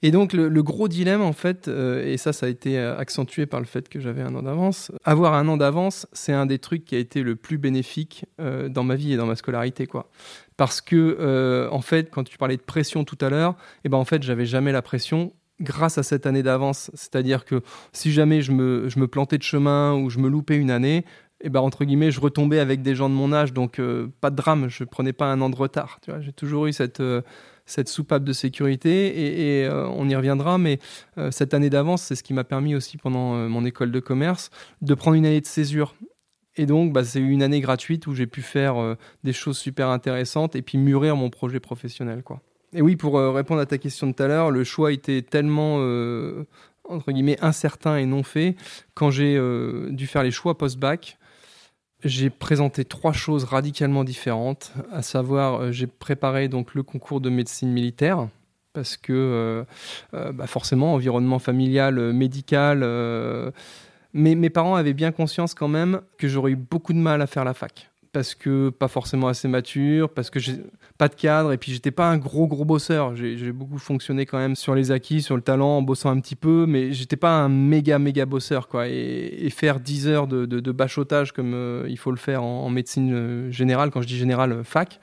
Et 0.03 0.11
donc 0.11 0.33
le, 0.33 0.63
gros 0.63 0.89
dilemme 0.89 1.23
en 1.23 1.33
fait, 1.33 1.69
et 1.69 2.17
ça, 2.17 2.33
ça 2.33 2.47
a 2.47 2.49
été 2.49 2.79
accentué 2.79 3.47
par 3.47 3.61
le 3.61 3.67
fait 3.67 3.89
que 3.89 4.01
j'avais 4.01 4.23
un 4.23 4.35
an 4.35 4.43
d'avance. 4.43 4.93
Avoir 5.05 5.35
un 5.35 5.49
an 5.49 5.57
d'avance, 5.57 6.07
c'est 6.13 6.33
un 6.33 6.47
des 6.47 6.59
trucs 6.59 6.85
qui 6.85 6.95
a 6.95 6.99
été 6.99 7.23
le 7.23 7.37
plus 7.37 7.59
bénéfique 7.59 8.25
dans 8.39 8.85
ma 8.85 8.95
vie 8.95 9.13
et 9.13 9.17
dans 9.17 9.27
ma 9.27 9.37
scolarité, 9.37 9.87
quoi 9.87 10.11
parce 10.57 10.81
que 10.81 11.69
en 11.71 11.83
fait 11.83 12.11
quand 12.11 12.25
tu 12.25 12.39
parlais 12.39 12.57
de 12.57 12.63
pression 12.63 13.05
tout 13.05 13.19
à 13.21 13.29
l'heure 13.29 13.53
et 13.53 13.81
eh 13.85 13.89
ben 13.91 13.99
en 13.99 14.07
fait 14.07 14.23
j'avais 14.23 14.47
jamais 14.47 14.73
la 14.73 14.81
pression 14.81 15.33
grâce 15.61 15.99
à 15.99 16.03
cette 16.03 16.27
année 16.27 16.43
d'avance. 16.43 16.91
C'est-à-dire 16.95 17.45
que 17.45 17.63
si 17.93 18.13
jamais 18.13 18.43
je 18.43 18.53
me, 18.53 18.89
je 18.89 18.99
me, 18.99 19.09
plantais 19.09 19.39
de 19.39 19.43
chemin 19.43 19.95
ou 19.95 20.11
je 20.11 20.19
me 20.19 20.29
loupais 20.29 20.57
une 20.57 20.71
année, 20.71 21.05
et 21.43 21.47
eh 21.47 21.51
ben, 21.51 21.61
entre 21.61 21.85
guillemets, 21.85 22.11
je 22.11 22.19
retombais 22.19 22.61
avec 22.61 22.81
des 22.81 22.95
gens 22.95 23.11
de 23.11 23.15
mon 23.15 23.31
âge, 23.31 23.53
donc 23.53 23.79
euh, 23.79 24.11
pas 24.23 24.31
de 24.31 24.37
drame, 24.37 24.69
je 24.71 24.85
prenais 24.85 25.13
pas 25.13 25.27
un 25.27 25.43
an 25.43 25.51
de 25.51 25.57
retard. 25.57 26.01
J'ai 26.21 26.33
toujours 26.33 26.65
eu 26.65 26.73
cette, 26.73 27.01
euh, 27.01 27.21
cette 27.67 27.91
soupape 27.91 28.25
de 28.25 28.33
sécurité 28.33 29.61
et, 29.61 29.67
euh, 29.67 29.87
on 29.89 30.09
y 30.09 30.17
reviendra, 30.17 30.57
mais 30.57 30.79
cette 31.31 31.53
année 31.53 31.69
d'avance, 31.69 32.03
c'est 32.03 32.15
ce 32.15 32.23
qui 32.23 32.33
m'a 32.33 32.45
permis 32.45 32.75
aussi 32.75 32.97
pendant 32.97 33.35
mon 33.51 33.67
école 33.67 33.93
de 33.93 34.01
commerce 34.01 34.51
de 34.81 34.95
prendre 34.95 35.17
une 35.17 35.27
année 35.27 35.43
de 35.43 35.47
césure. 35.47 35.95
Et 36.57 36.65
donc, 36.65 36.95
bah, 36.95 37.05
c'est 37.05 37.21
une 37.21 37.43
année 37.43 37.61
gratuite 37.61 38.07
où 38.07 38.15
j'ai 38.15 38.27
pu 38.27 38.41
faire 38.41 38.97
des 39.23 39.35
choses 39.35 39.59
super 39.59 39.91
intéressantes 39.91 40.57
et 40.57 40.63
puis 40.63 40.79
mûrir 40.79 41.17
mon 41.17 41.29
projet 41.29 41.61
professionnel, 41.61 42.23
quoi. 42.23 42.41
Et 42.77 42.83
oui, 42.83 42.95
pour 42.95 43.19
euh, 43.19 43.33
répondre 43.33 43.61
à 43.63 43.67
ta 43.67 43.79
question 43.79 44.07
de 44.07 44.13
tout 44.13 44.23
à 44.23 44.27
l'heure, 44.27 44.51
le 44.51 44.63
choix 44.63 44.93
était 44.93 45.23
tellement 45.23 45.79
euh, 45.79 46.45
entre 46.85 47.11
guillemets 47.11 47.39
incertain 47.41 47.97
et 47.97 48.05
non 48.05 48.23
fait 48.23 48.55
quand 48.93 49.11
j'ai 49.11 49.35
euh, 49.35 49.89
dû 49.91 50.07
faire 50.07 50.23
les 50.23 50.31
choix 50.31 50.59
post-bac. 50.59 51.19
J'ai 52.05 52.29
présenté 52.29 52.85
trois 52.85 53.15
choses 53.15 53.45
radicalement 53.45 54.05
différentes, 54.05 54.75
à 54.93 55.01
savoir 55.01 55.73
j'ai 55.73 55.87
préparé 55.87 56.49
donc 56.49 56.75
le 56.75 56.83
concours 56.83 57.23
de 57.23 57.31
médecine 57.31 57.73
militaire 57.73 58.29
parce 58.75 58.99
que 58.99 59.65
bah, 60.13 60.47
forcément 60.47 60.93
environnement 60.93 61.39
familial, 61.39 62.13
médical. 62.13 62.81
mais 64.13 64.35
mes 64.35 64.51
parents 64.51 64.75
avaient 64.75 64.93
bien 64.93 65.11
conscience 65.11 65.55
quand 65.55 65.69
même 65.69 66.03
que 66.19 66.29
j'aurais 66.29 66.51
eu 66.51 66.57
beaucoup 66.57 66.93
de 66.93 66.99
mal 66.99 67.23
à 67.23 67.27
faire 67.27 67.45
la 67.45 67.55
fac 67.55 67.91
parce 68.17 68.35
que 68.35 68.71
pas 68.71 68.89
forcément 68.89 69.29
assez 69.29 69.47
mature, 69.47 70.09
parce 70.09 70.31
que 70.31 70.41
j'ai 70.41 70.55
pas 70.97 71.09
de 71.09 71.15
cadre, 71.15 71.53
et 71.53 71.59
puis 71.59 71.73
j'étais 71.73 71.91
pas 71.91 72.09
un 72.09 72.17
gros 72.17 72.47
gros 72.47 72.65
bosseur. 72.65 73.15
J'ai 73.17 73.53
beaucoup 73.53 73.79
fonctionné 73.79 74.27
quand 74.27 74.39
même 74.39 74.57
sur 74.57 74.75
les 74.75 74.91
acquis, 74.91 75.23
sur 75.23 75.37
le 75.37 75.43
talent, 75.43 75.79
en 75.79 75.83
bossant 75.83 76.11
un 76.11 76.21
petit 76.21 76.37
peu, 76.37 76.67
mais 76.67 76.93
j'étais 76.93 77.17
pas 77.17 77.31
un 77.31 77.49
méga 77.49 77.99
méga 77.99 78.27
bosseur 78.27 78.69
quoi. 78.69 78.89
Et, 78.89 79.51
faire 79.51 79.81
10 79.81 80.09
heures 80.09 80.27
de, 80.27 80.73
bachotage 80.73 81.33
comme 81.33 81.55
euh, 81.55 81.87
il 81.89 81.97
faut 81.97 82.11
le 82.11 82.17
faire 82.19 82.43
en, 82.43 82.69
médecine 82.69 83.13
euh, 83.15 83.51
générale, 83.51 83.91
quand 83.91 84.03
je 84.03 84.07
dis 84.07 84.19
générale, 84.19 84.53
euh, 84.53 84.65
fac, 84.65 85.01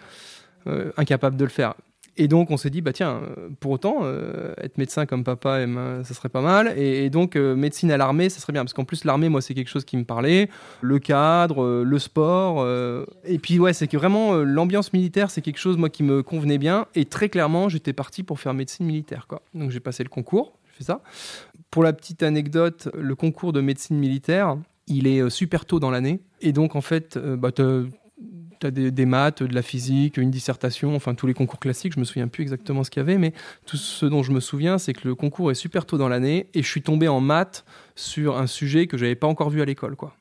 incapable 0.97 1.37
de 1.37 1.43
le 1.43 1.49
faire. 1.49 1.73
Et 2.15 2.27
donc 2.27 2.51
on 2.51 2.57
s'est 2.57 2.69
dit, 2.69 2.81
bah 2.81 2.93
tiens, 2.93 3.21
euh, 3.23 3.49
pour 3.59 3.71
autant, 3.71 4.01
euh, 4.03 4.53
être 4.57 4.77
médecin 4.77 5.05
comme 5.05 5.23
papa, 5.23 5.61
et 5.61 5.67
ça 6.03 6.13
serait 6.13 6.29
pas 6.29 6.41
mal. 6.41 6.77
Et, 6.77 7.09
donc 7.09 7.35
euh, 7.35 7.55
médecine 7.55 7.91
à 7.91 7.97
l'armée, 7.97 8.29
ça 8.29 8.39
serait 8.39 8.53
bien. 8.53 8.63
Parce 8.63 8.73
qu'en 8.73 8.85
plus, 8.85 9.03
l'armée, 9.03 9.29
moi, 9.29 9.41
c'est 9.41 9.53
quelque 9.53 9.69
chose 9.69 9.85
qui 9.85 9.97
me 9.97 10.03
parlait. 10.03 10.49
Le 10.81 10.99
cadre, 10.99 11.83
le 11.83 11.99
sport. 11.99 12.67
et 13.25 13.39
puis 13.39 13.59
ouais, 13.59 13.73
c'est 13.73 13.87
que 13.87 13.97
vraiment, 13.97 14.35
l'ambiance 14.35 14.93
militaire, 14.93 15.31
c'est 15.31 15.41
quelque 15.41 15.57
chose, 15.57 15.77
moi, 15.77 15.89
qui 15.89 16.03
me 16.03 16.21
convenait 16.21 16.57
bien. 16.57 16.85
Et 16.95 17.05
très 17.05 17.29
clairement, 17.29 17.69
j'étais 17.69 17.93
parti 17.93 18.23
pour 18.23 18.39
faire 18.39 18.53
médecine 18.53 18.85
militaire. 18.85 19.25
Quoi. 19.27 19.41
Donc 19.53 19.71
j'ai 19.71 19.79
passé 19.79 20.03
le 20.03 20.09
concours, 20.09 20.53
j'ai 20.67 20.77
fait 20.79 20.83
ça. 20.83 21.01
Pour 21.71 21.83
la 21.83 21.93
petite 21.93 22.21
anecdote, 22.21 22.89
le 22.93 23.15
concours 23.15 23.53
de 23.53 23.61
médecine 23.61 23.97
militaire, 23.97 24.57
il 24.87 25.07
est 25.07 25.29
super 25.29 25.65
tôt 25.65 25.79
dans 25.79 25.89
l'année. 25.89 26.19
Et 26.41 26.51
donc, 26.51 26.75
en 26.75 26.81
fait, 26.81 27.17
bah, 27.17 27.51
des, 28.71 29.05
maths, 29.05 29.43
de 29.43 29.53
la 29.53 29.61
physique, 29.61 30.17
une 30.17 30.31
dissertation, 30.31 30.95
enfin 30.95 31.15
tous 31.15 31.27
les 31.27 31.33
concours 31.33 31.59
classiques, 31.59 31.93
je 31.93 31.99
me 31.99 32.05
souviens 32.05 32.27
plus 32.27 32.41
exactement 32.41 32.83
ce 32.83 32.91
qu'il 32.91 32.99
y 32.99 33.03
avait, 33.03 33.17
mais 33.17 33.33
tout 33.65 33.77
ce 33.77 34.05
dont 34.05 34.23
je 34.23 34.31
me 34.31 34.39
souviens, 34.39 34.77
c'est 34.77 34.93
que 34.93 35.07
le 35.07 35.15
concours 35.15 35.51
est 35.51 35.55
super 35.55 35.85
tôt 35.85 35.97
dans 35.97 36.09
l'année 36.09 36.47
et 36.53 36.63
je 36.63 36.67
suis 36.67 36.81
tombé 36.81 37.07
en 37.07 37.21
maths 37.21 37.65
sur 37.95 38.37
un 38.37 38.47
sujet 38.47 38.87
que 38.87 38.97
j'avais 38.97 39.15
pas 39.15 39.27
encore 39.27 39.49
vu 39.49 39.61
à 39.61 39.65
l'école, 39.65 39.95
quoi. 39.95 40.15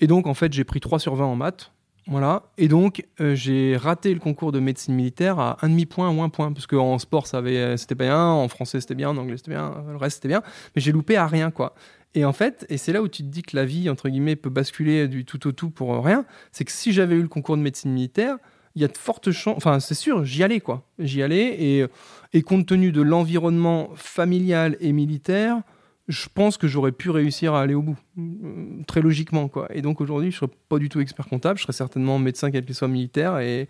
Et 0.00 0.06
donc 0.06 0.26
en 0.26 0.34
fait, 0.34 0.52
j'ai 0.52 0.64
pris 0.64 0.80
3 0.80 0.98
sur 0.98 1.14
20 1.14 1.24
en 1.24 1.36
maths. 1.36 1.72
Voilà. 2.08 2.42
Et 2.58 2.66
donc, 2.66 3.06
euh, 3.20 3.36
j'ai 3.36 3.76
raté 3.76 4.12
le 4.12 4.18
concours 4.18 4.50
de 4.50 4.58
médecine 4.58 4.92
militaire 4.92 5.38
à 5.38 5.58
un 5.62 5.68
demi-point 5.68 6.10
ou 6.10 6.20
un 6.22 6.28
point. 6.28 6.52
Parce 6.52 6.66
qu'en 6.66 6.98
sport, 6.98 7.26
avait, 7.32 7.76
c'était 7.76 7.94
bien, 7.94 8.26
en 8.26 8.48
français, 8.48 8.80
c'était 8.80 8.96
bien, 8.96 9.10
en 9.10 9.16
anglais, 9.16 9.36
c'était 9.36 9.52
bien, 9.52 9.72
le 9.88 9.96
reste, 9.96 10.16
c'était 10.16 10.28
bien. 10.28 10.42
Mais 10.74 10.82
j'ai 10.82 10.90
loupé 10.90 11.16
à 11.16 11.28
rien, 11.28 11.52
quoi. 11.52 11.74
Et 12.14 12.24
en 12.24 12.32
fait, 12.32 12.66
et 12.68 12.76
c'est 12.76 12.92
là 12.92 13.02
où 13.02 13.08
tu 13.08 13.22
te 13.22 13.28
dis 13.28 13.42
que 13.42 13.56
la 13.56 13.64
vie, 13.64 13.88
entre 13.88 14.08
guillemets, 14.08 14.36
peut 14.36 14.50
basculer 14.50 15.08
du 15.08 15.24
tout 15.24 15.46
au 15.46 15.52
tout 15.52 15.70
pour 15.70 16.04
rien, 16.04 16.26
c'est 16.50 16.64
que 16.64 16.72
si 16.72 16.92
j'avais 16.92 17.14
eu 17.14 17.22
le 17.22 17.28
concours 17.28 17.56
de 17.56 17.62
médecine 17.62 17.92
militaire, 17.92 18.36
il 18.74 18.82
y 18.82 18.84
a 18.84 18.88
de 18.88 18.96
fortes 18.96 19.32
chances, 19.32 19.56
enfin 19.56 19.80
c'est 19.80 19.94
sûr, 19.94 20.24
j'y 20.24 20.42
allais 20.42 20.60
quoi. 20.60 20.82
J'y 20.98 21.22
allais 21.22 21.62
et, 21.62 21.86
et 22.32 22.42
compte 22.42 22.66
tenu 22.66 22.90
de 22.92 23.02
l'environnement 23.02 23.90
familial 23.94 24.76
et 24.80 24.92
militaire, 24.92 25.62
je 26.08 26.26
pense 26.32 26.56
que 26.56 26.66
j'aurais 26.66 26.92
pu 26.92 27.10
réussir 27.10 27.54
à 27.54 27.62
aller 27.62 27.74
au 27.74 27.82
bout, 27.82 27.96
euh, 28.18 28.82
très 28.86 29.00
logiquement 29.00 29.48
quoi. 29.48 29.68
Et 29.74 29.82
donc 29.82 30.00
aujourd'hui, 30.00 30.30
je 30.30 30.36
serais 30.36 30.50
pas 30.68 30.78
du 30.78 30.88
tout 30.88 31.00
expert 31.00 31.26
comptable, 31.26 31.58
je 31.58 31.62
serais 31.62 31.72
certainement 31.72 32.18
médecin 32.18 32.50
quel 32.50 32.64
qu'il 32.64 32.74
soit 32.74 32.88
militaire 32.88 33.38
et 33.38 33.68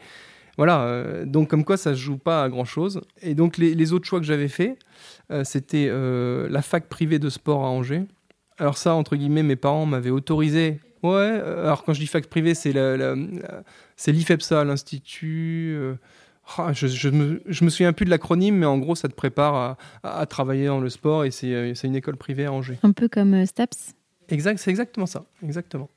voilà. 0.57 0.83
Euh, 0.83 1.25
donc 1.25 1.49
comme 1.49 1.65
quoi 1.65 1.77
ça 1.77 1.95
se 1.95 2.01
joue 2.01 2.19
pas 2.19 2.43
à 2.43 2.49
grand 2.49 2.65
chose. 2.65 3.01
Et 3.21 3.35
donc 3.35 3.59
les, 3.59 3.93
autres 3.93 4.07
choix 4.07 4.21
que 4.21 4.27
j'avais 4.27 4.49
fait, 4.49 4.79
euh, 5.31 5.45
c'était 5.45 5.91
la 5.91 6.63
fac 6.63 6.89
privée 6.89 7.19
de 7.19 7.29
sport 7.29 7.65
à 7.65 7.69
Angers 7.69 8.05
alors 8.63 8.79
ça, 8.79 8.95
entre 8.95 9.17
guillemets, 9.17 9.43
mes 9.43 9.57
parents 9.57 9.87
m'avaient 9.87 10.11
autorisé. 10.11 10.79
Ouais, 11.03 11.11
euh, 11.11 11.65
alors 11.65 11.83
quand 11.83 11.95
je 11.95 11.99
dis 11.99 12.07
fac 12.07 12.29
privée, 12.29 12.55
c'est 12.55 12.73
l'IFEPSA, 14.07 14.63
l'Institut... 14.63 15.75
Euh, 15.77 15.95
ah, 16.59 16.73
je, 16.73 16.87
je, 16.87 17.09
me, 17.09 17.43
me 17.45 17.71
souviens 17.71 17.93
plus 17.93 18.05
de 18.05 18.11
l'acronyme, 18.11 18.57
mais 18.57 18.67
en 18.67 18.79
gros, 18.79 18.95
ça 18.95 19.09
te 19.09 19.15
prépare 19.15 19.77
à, 20.05 20.27
travailler 20.27 20.67
dans 20.67 20.79
le 20.79 20.91
sport 20.91 21.25
et 21.25 21.31
euh, 21.43 21.75
c'est 21.75 21.89
une 21.89 21.97
école 21.97 22.17
privée 22.17 22.45
à 22.45 22.53
Angers. 22.53 22.79
Un 22.85 22.93
peu 22.93 23.09
comme 23.09 23.45
STAPS 23.45 23.95
Exact, 24.29 24.59
c'est 24.59 24.71
exactement 24.71 25.07
ça, 25.07 25.25
exactement. 25.43 25.91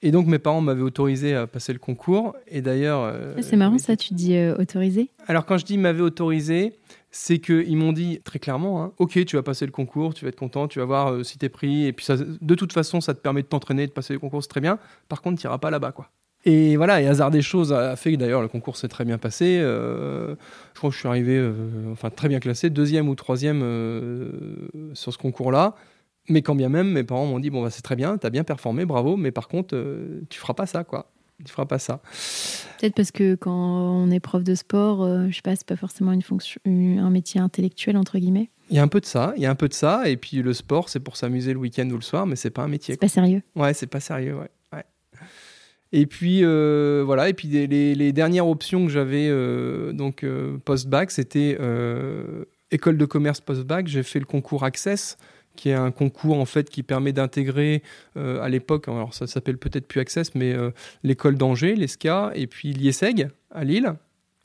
Et 0.00 0.10
donc 0.10 0.26
mes 0.26 0.38
parents 0.38 0.62
m'avaient 0.62 0.80
autorisé 0.80 1.34
à 1.34 1.46
passer 1.46 1.74
le 1.74 1.78
concours. 1.78 2.34
Et 2.48 2.62
d'ailleurs. 2.62 3.14
c'est 3.42 3.56
marrant 3.56 3.76
ça, 3.76 3.94
tu 3.94 4.14
dis 4.14 4.38
autorisé 4.58 5.10
Alors 5.26 5.44
quand 5.44 5.58
je 5.58 5.66
dis 5.66 5.76
m'avaient 5.76 6.00
autorisé, 6.00 6.72
c'est 7.10 7.38
qu'ils 7.40 7.76
m'ont 7.76 7.92
dit 7.92 8.20
très 8.24 8.38
clairement, 8.38 8.82
hein, 8.82 8.92
ok, 8.98 9.24
tu 9.24 9.36
vas 9.36 9.42
passer 9.42 9.66
le 9.66 9.72
concours, 9.72 10.14
tu 10.14 10.24
vas 10.24 10.28
être 10.28 10.38
content, 10.38 10.68
tu 10.68 10.78
vas 10.78 10.84
voir 10.84 11.12
euh, 11.12 11.22
si 11.24 11.38
t'es 11.38 11.48
pris, 11.48 11.86
et 11.86 11.92
puis 11.92 12.04
ça, 12.04 12.16
de 12.16 12.54
toute 12.54 12.72
façon, 12.72 13.00
ça 13.00 13.14
te 13.14 13.20
permet 13.20 13.42
de 13.42 13.48
t'entraîner, 13.48 13.86
de 13.86 13.92
passer 13.92 14.12
le 14.12 14.20
concours, 14.20 14.42
c'est 14.42 14.48
très 14.48 14.60
bien. 14.60 14.78
Par 15.08 15.20
contre, 15.20 15.40
tu 15.40 15.46
n'iras 15.46 15.58
pas 15.58 15.70
là-bas, 15.70 15.92
quoi. 15.92 16.10
Et 16.44 16.76
voilà, 16.76 17.02
et 17.02 17.06
hasard 17.06 17.30
des 17.30 17.42
choses 17.42 17.70
a 17.72 17.96
fait 17.96 18.12
que 18.12 18.16
d'ailleurs 18.16 18.40
le 18.40 18.48
concours 18.48 18.78
s'est 18.78 18.88
très 18.88 19.04
bien 19.04 19.18
passé. 19.18 19.58
Euh, 19.60 20.34
je 20.72 20.78
crois 20.78 20.88
que 20.88 20.94
je 20.94 21.00
suis 21.00 21.08
arrivé, 21.08 21.36
euh, 21.36 21.92
enfin 21.92 22.08
très 22.08 22.28
bien 22.28 22.40
classé, 22.40 22.70
deuxième 22.70 23.10
ou 23.10 23.14
troisième 23.14 23.60
sur 24.94 25.12
ce 25.12 25.18
concours-là. 25.18 25.74
Mais 26.30 26.40
quand 26.40 26.54
bien 26.54 26.70
même, 26.70 26.92
mes 26.92 27.04
parents 27.04 27.26
m'ont 27.26 27.40
dit 27.40 27.50
bon 27.50 27.62
bah 27.62 27.68
c'est 27.68 27.82
très 27.82 27.96
bien, 27.96 28.16
t'as 28.16 28.30
bien 28.30 28.44
performé, 28.44 28.86
bravo, 28.86 29.18
mais 29.18 29.32
par 29.32 29.48
contre 29.48 29.76
tu 30.30 30.38
feras 30.40 30.54
pas 30.54 30.64
ça, 30.64 30.82
quoi 30.82 31.10
tu 31.44 31.52
feras 31.52 31.66
pas 31.66 31.78
ça. 31.78 32.00
Peut-être 32.78 32.94
parce 32.94 33.10
que 33.10 33.34
quand 33.34 33.52
on 33.52 34.10
est 34.10 34.20
prof 34.20 34.44
de 34.44 34.54
sport, 34.54 35.02
euh, 35.02 35.26
je 35.28 35.36
sais 35.36 35.42
pas, 35.42 35.56
c'est 35.56 35.66
pas 35.66 35.76
forcément 35.76 36.12
une 36.12 36.22
fonction, 36.22 36.60
un 36.66 37.10
métier 37.10 37.40
intellectuel 37.40 37.96
entre 37.96 38.18
guillemets. 38.18 38.50
Il 38.70 38.76
y 38.76 38.78
a 38.78 38.82
un 38.82 38.88
peu 38.88 39.00
de 39.00 39.06
ça, 39.06 39.32
il 39.36 39.42
y 39.42 39.46
a 39.46 39.50
un 39.50 39.54
peu 39.54 39.68
de 39.68 39.74
ça, 39.74 40.08
et 40.08 40.16
puis 40.16 40.42
le 40.42 40.52
sport, 40.52 40.88
c'est 40.88 41.00
pour 41.00 41.16
s'amuser 41.16 41.52
le 41.52 41.58
week-end 41.58 41.88
ou 41.90 41.96
le 41.96 42.02
soir, 42.02 42.26
mais 42.26 42.36
c'est 42.36 42.50
pas 42.50 42.62
un 42.62 42.68
métier. 42.68 42.94
C'est 42.94 43.00
pas 43.00 43.08
sérieux. 43.08 43.42
Ouais, 43.56 43.74
c'est 43.74 43.88
pas 43.88 44.00
sérieux, 44.00 44.36
ouais. 44.36 44.48
Et 45.92 46.06
puis 46.06 46.44
euh, 46.44 47.02
voilà, 47.04 47.28
et 47.28 47.34
puis 47.34 47.48
les, 47.48 48.12
dernières 48.12 48.46
options 48.46 48.86
que 48.86 48.92
j'avais 48.92 49.26
euh, 49.28 49.92
donc 49.92 50.24
post-bac, 50.64 51.10
c'était 51.10 51.58
école 52.70 52.96
de 52.96 53.04
commerce 53.04 53.40
post-bac. 53.40 53.88
J'ai 53.88 54.04
fait 54.04 54.20
le 54.20 54.24
concours 54.24 54.64
Access 54.64 55.18
qui 55.60 55.68
est 55.68 55.74
un 55.74 55.90
concours 55.90 56.38
en 56.40 56.46
fait 56.46 56.70
qui 56.70 56.82
permet 56.82 57.12
d'intégrer 57.12 57.82
euh, 58.16 58.40
à 58.40 58.48
l'époque, 58.48 58.88
alors 58.88 59.12
ça 59.12 59.26
s'appelle 59.26 59.58
peut-être 59.58 59.86
plus 59.86 60.00
Access, 60.00 60.34
mais 60.34 60.54
euh, 60.54 60.70
l'école 61.02 61.36
d'Angers, 61.36 61.74
l'ESCA, 61.76 62.32
et 62.34 62.46
puis 62.46 62.72
l'IESEG 62.72 63.28
à 63.50 63.62
Lille. 63.62 63.92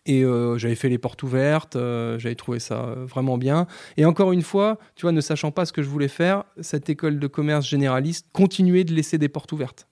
Et 0.06 0.26
euh, 0.26 0.58
j'avais 0.58 0.76
fait 0.76 0.90
les 0.90 0.98
portes 0.98 1.24
ouvertes, 1.24 1.78
j'avais 2.18 2.36
trouvé 2.36 2.60
ça 2.60 2.96
vraiment 2.98 3.38
bien. 3.38 3.66
Et 3.96 4.04
encore 4.04 4.34
une 4.34 4.42
fois, 4.42 4.78
tu 4.96 5.04
vois, 5.04 5.14
ne 5.14 5.22
sachant 5.22 5.52
pas 5.52 5.66
ce 5.66 5.72
que 5.72 5.82
je 5.82 5.88
voulais 5.88 6.10
faire, 6.10 6.44
cette 6.60 6.90
école 6.90 7.18
de 7.18 7.28
commerce 7.28 7.66
généraliste 7.66 8.28
continuait 8.34 8.84
de 8.84 8.94
laisser 8.94 9.18
des 9.18 9.30
portes 9.30 9.54
ouvertes. 9.54 9.88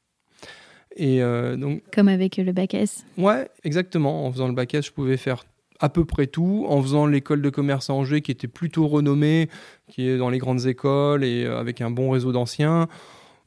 Et 0.97 1.21
donc, 1.57 1.83
Comme 1.93 2.09
avec 2.09 2.35
le 2.35 2.51
bac 2.51 2.73
S 2.73 3.05
Ouais, 3.17 3.49
exactement. 3.63 4.27
En 4.27 4.31
faisant 4.31 4.49
le 4.49 4.53
bac 4.53 4.73
S, 4.73 4.87
je 4.87 4.91
pouvais 4.91 5.17
faire 5.17 5.45
à 5.83 5.89
peu 5.89 6.05
près 6.05 6.27
tout, 6.27 6.65
en 6.69 6.81
faisant 6.81 7.05
l'école 7.05 7.41
de 7.41 7.49
commerce 7.49 7.89
à 7.89 7.93
Angers, 7.93 8.21
qui 8.21 8.31
était 8.31 8.47
plutôt 8.47 8.87
renommée, 8.87 9.49
qui 9.89 10.07
est 10.07 10.17
dans 10.17 10.29
les 10.29 10.37
grandes 10.37 10.65
écoles 10.65 11.25
et 11.25 11.43
euh, 11.43 11.59
avec 11.59 11.81
un 11.81 11.91
bon 11.91 12.09
réseau 12.09 12.31
d'anciens. 12.31 12.87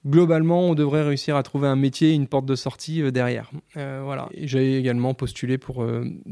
globalement, 0.06 0.68
on 0.68 0.74
devrait 0.74 1.02
réussir 1.02 1.34
à 1.36 1.42
trouver 1.42 1.66
un 1.66 1.76
métier, 1.76 2.12
une 2.12 2.26
porte 2.26 2.44
de 2.44 2.54
sortie 2.54 3.00
euh, 3.00 3.10
derrière. 3.10 3.50
Euh, 3.78 4.02
voilà. 4.04 4.28
J'ai 4.36 4.76
également 4.76 5.14
postulé 5.14 5.56
pour 5.56 5.86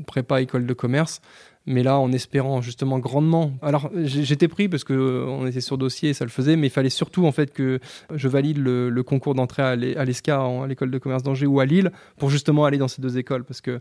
prépa 0.07 0.43
école 0.43 0.67
de 0.67 0.75
commerce, 0.75 1.23
mais 1.66 1.83
là, 1.83 1.98
en 1.98 2.12
espérant 2.12 2.61
justement 2.61 2.98
grandement. 2.98 3.53
Alors, 3.62 3.90
j'étais 3.94 4.48
pris 4.48 4.68
parce 4.68 4.85
que 4.85 5.24
on 5.29 5.46
était 5.46 5.61
sur 5.61 5.79
dossier, 5.79 6.14
ça 6.14 6.24
le 6.24 6.31
faisait, 6.31 6.57
mais 6.57 6.68
il 6.68 6.70
fallait 6.70 6.90
surtout 6.90 7.27
en 7.27 7.33
fait 7.33 7.53
que 7.53 7.81
je 8.14 8.29
valide 8.29 8.59
le, 8.59 9.03
concours 9.03 9.35
d'entrée 9.35 9.62
à 9.62 9.77
l'ESCA, 9.77 10.40
à 10.40 10.66
l'école 10.66 10.90
de 10.90 10.98
commerce 10.98 11.22
d'Angers 11.22 11.46
ou 11.46 11.61
à 11.61 11.66
Lille, 11.66 11.90
pour 12.18 12.31
justement 12.31 12.64
aller 12.64 12.79
dans 12.79 12.88
ces 12.88 13.03
deux 13.03 13.18
écoles, 13.18 13.44
parce 13.44 13.61
que 13.61 13.81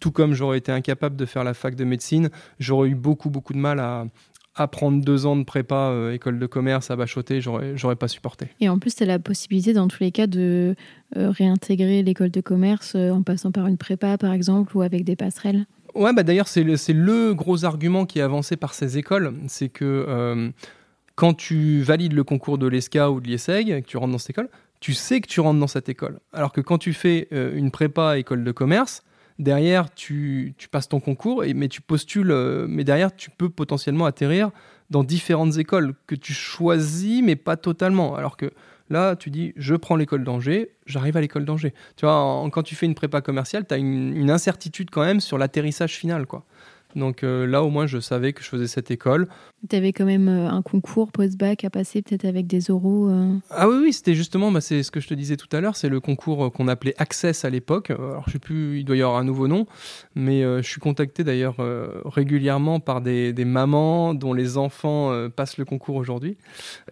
tout 0.00 0.10
comme 0.10 0.34
j'aurais 0.34 0.58
été 0.58 0.72
incapable 0.72 1.16
de 1.16 1.26
faire 1.26 1.44
la 1.44 1.54
fac 1.54 1.74
de 1.74 1.84
médecine, 1.84 2.30
j'aurais 2.58 2.88
eu 2.88 2.94
beaucoup 2.94 3.30
beaucoup 3.30 3.52
de 3.52 3.58
mal 3.58 3.78
à, 3.78 4.06
à 4.54 4.68
prendre 4.68 5.02
deux 5.02 5.26
ans 5.26 5.36
de 5.36 5.44
prépa 5.44 5.90
euh, 5.90 6.12
école 6.12 6.38
de 6.38 6.46
commerce 6.46 6.90
à 6.90 6.96
bachoter, 6.96 7.40
j'aurais, 7.40 7.96
pas 7.96 8.08
supporté. 8.08 8.48
Et 8.60 8.68
en 8.68 8.78
plus, 8.78 8.94
tu 8.94 9.02
as 9.02 9.06
la 9.06 9.18
possibilité 9.18 9.72
dans 9.72 9.88
tous 9.88 10.02
les 10.02 10.10
cas 10.10 10.26
de 10.26 10.74
euh, 11.16 11.30
réintégrer 11.30 12.02
l'école 12.02 12.30
de 12.30 12.40
commerce 12.40 12.94
euh, 12.94 13.10
en 13.10 13.22
passant 13.22 13.52
par 13.52 13.66
une 13.66 13.78
prépa, 13.78 14.18
par 14.18 14.32
exemple, 14.32 14.76
ou 14.76 14.82
avec 14.82 15.04
des 15.04 15.16
passerelles. 15.16 15.66
Ouais, 15.94 16.12
bah 16.12 16.22
d'ailleurs, 16.22 16.48
c'est 16.48 16.62
le, 16.62 16.76
le 16.92 17.34
gros 17.34 17.64
argument 17.64 18.06
qui 18.06 18.18
est 18.18 18.22
avancé 18.22 18.56
par 18.56 18.74
ces 18.74 18.98
écoles, 18.98 19.34
c'est 19.48 19.68
que 19.68 20.52
quand 21.14 21.34
tu 21.34 21.82
valides 21.82 22.12
le 22.12 22.24
concours 22.24 22.58
de 22.58 22.66
l'ESCA 22.66 23.10
ou 23.10 23.20
de 23.20 23.26
l'IESEG, 23.26 23.82
que 23.82 23.86
tu 23.86 23.96
rentres 23.96 24.12
dans 24.12 24.18
cette 24.18 24.30
école, 24.30 24.48
tu 24.80 24.94
sais 24.94 25.20
que 25.20 25.28
tu 25.28 25.40
rentres 25.40 25.60
dans 25.60 25.66
cette 25.66 25.88
école. 25.88 26.20
Alors 26.32 26.52
que 26.52 26.60
quand 26.60 26.78
tu 26.78 26.92
fais 26.92 27.28
une 27.30 27.70
prépa 27.70 28.18
école 28.18 28.44
de 28.44 28.52
commerce, 28.52 29.02
Derrière, 29.40 29.94
tu, 29.94 30.54
passes 30.70 30.90
ton 30.90 31.00
concours, 31.00 31.42
mais 31.54 31.68
tu 31.68 31.80
postules, 31.80 32.30
euh, 32.30 32.66
mais 32.68 32.84
derrière, 32.84 33.16
tu 33.16 33.30
peux 33.30 33.48
potentiellement 33.48 34.04
atterrir 34.04 34.50
dans 34.90 35.02
différentes 35.02 35.56
écoles 35.56 35.94
que 36.06 36.14
tu 36.14 36.34
choisis, 36.34 37.22
mais 37.22 37.36
pas 37.36 37.56
totalement. 37.56 38.14
Alors 38.14 38.36
que 38.36 38.52
là, 38.90 39.16
tu 39.16 39.30
dis, 39.30 39.52
je 39.56 39.74
prends 39.74 39.96
l'école 39.96 40.24
d'Angers, 40.24 40.72
j'arrive 40.86 41.16
à 41.16 41.20
l'école 41.20 41.44
d'Angers. 41.44 41.72
Tu 41.96 42.04
vois, 42.04 42.46
quand 42.52 42.62
tu 42.62 42.74
fais 42.74 42.86
une 42.86 42.94
prépa 42.94 43.20
commerciale, 43.20 43.66
tu 43.66 43.74
as 43.74 43.78
une, 43.78 44.16
une, 44.16 44.30
incertitude 44.30 44.90
quand 44.90 45.04
même 45.04 45.20
sur 45.20 45.38
l'atterrissage 45.38 45.96
final, 45.96 46.26
quoi. 46.26 46.44
Donc 46.96 47.22
euh, 47.22 47.46
là, 47.46 47.62
au 47.62 47.70
moins, 47.70 47.86
je 47.86 47.98
savais 47.98 48.32
que 48.32 48.42
je 48.42 48.48
faisais 48.48 48.66
cette 48.66 48.90
école. 48.90 49.28
Tu 49.68 49.76
avais 49.76 49.92
quand 49.92 50.04
même 50.04 50.28
euh, 50.28 50.48
un 50.48 50.62
concours 50.62 51.12
post-bac 51.12 51.64
à 51.64 51.70
passer, 51.70 52.02
peut-être 52.02 52.24
avec 52.24 52.46
des 52.46 52.70
oraux 52.70 53.08
euh 53.08 53.34
Ah 53.50 53.68
oui, 53.68 53.76
oui, 53.82 53.92
c'était 53.92 54.14
justement, 54.14 54.50
bah, 54.50 54.60
c'est 54.60 54.82
ce 54.82 54.90
que 54.90 55.00
je 55.00 55.08
te 55.08 55.14
disais 55.14 55.36
tout 55.36 55.54
à 55.54 55.60
l'heure, 55.60 55.76
c'est 55.76 55.88
le 55.88 56.00
concours 56.00 56.52
qu'on 56.52 56.68
appelait 56.68 56.94
Access 56.98 57.44
à 57.44 57.50
l'époque. 57.50 57.90
Alors, 57.90 58.24
je 58.26 58.32
sais 58.32 58.38
plus, 58.38 58.80
il 58.80 58.84
doit 58.84 58.96
y 58.96 59.02
avoir 59.02 59.18
un 59.18 59.24
nouveau 59.24 59.48
nom, 59.48 59.66
mais 60.14 60.42
je 60.42 60.66
suis 60.66 60.80
contacté 60.80 61.24
d'ailleurs 61.24 61.56
régulièrement 62.04 62.80
par 62.80 63.00
des, 63.00 63.32
mamans 63.44 64.14
dont 64.14 64.32
les 64.32 64.56
enfants 64.58 65.28
passent 65.30 65.58
le 65.58 65.64
concours 65.64 65.96
aujourd'hui. 65.96 66.36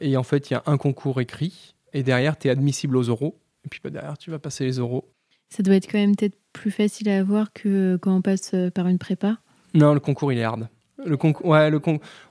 Et 0.00 0.16
en 0.16 0.22
fait, 0.22 0.50
il 0.50 0.54
y 0.54 0.56
a 0.56 0.62
un 0.66 0.76
concours 0.76 1.20
écrit, 1.20 1.74
et 1.92 2.02
derrière, 2.02 2.38
tu 2.38 2.48
es 2.48 2.50
admissible 2.50 2.96
aux 2.96 3.08
oraux. 3.10 3.40
Et 3.64 3.68
puis 3.68 3.80
bah, 3.82 3.90
derrière, 3.90 4.16
tu 4.18 4.30
vas 4.30 4.38
passer 4.38 4.64
les 4.64 4.78
oraux. 4.78 5.12
Ça 5.50 5.62
doit 5.62 5.74
être 5.76 5.90
quand 5.90 5.98
même 5.98 6.14
peut-être 6.14 6.38
plus 6.52 6.70
facile 6.70 7.08
à 7.08 7.18
avoir 7.18 7.52
que 7.52 7.98
quand 8.02 8.14
on 8.14 8.22
passe 8.22 8.54
par 8.74 8.86
une 8.86 8.98
prépa 8.98 9.38
non, 9.74 9.94
le 9.94 10.00
concours, 10.00 10.32
il 10.32 10.38
est 10.38 10.44
hard. 10.44 10.68
Le, 11.04 11.16
concours, 11.16 11.46
ouais, 11.46 11.70
le, 11.70 11.80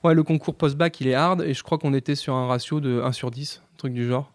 ouais, 0.04 0.14
le 0.14 0.22
concours 0.22 0.54
post-bac, 0.54 1.00
il 1.00 1.08
est 1.08 1.14
hard 1.14 1.42
et 1.42 1.54
je 1.54 1.62
crois 1.62 1.78
qu'on 1.78 1.94
était 1.94 2.14
sur 2.14 2.34
un 2.34 2.46
ratio 2.46 2.80
de 2.80 3.00
1 3.00 3.12
sur 3.12 3.30
10, 3.30 3.62
un 3.64 3.76
truc 3.76 3.94
du 3.94 4.06
genre. 4.06 4.32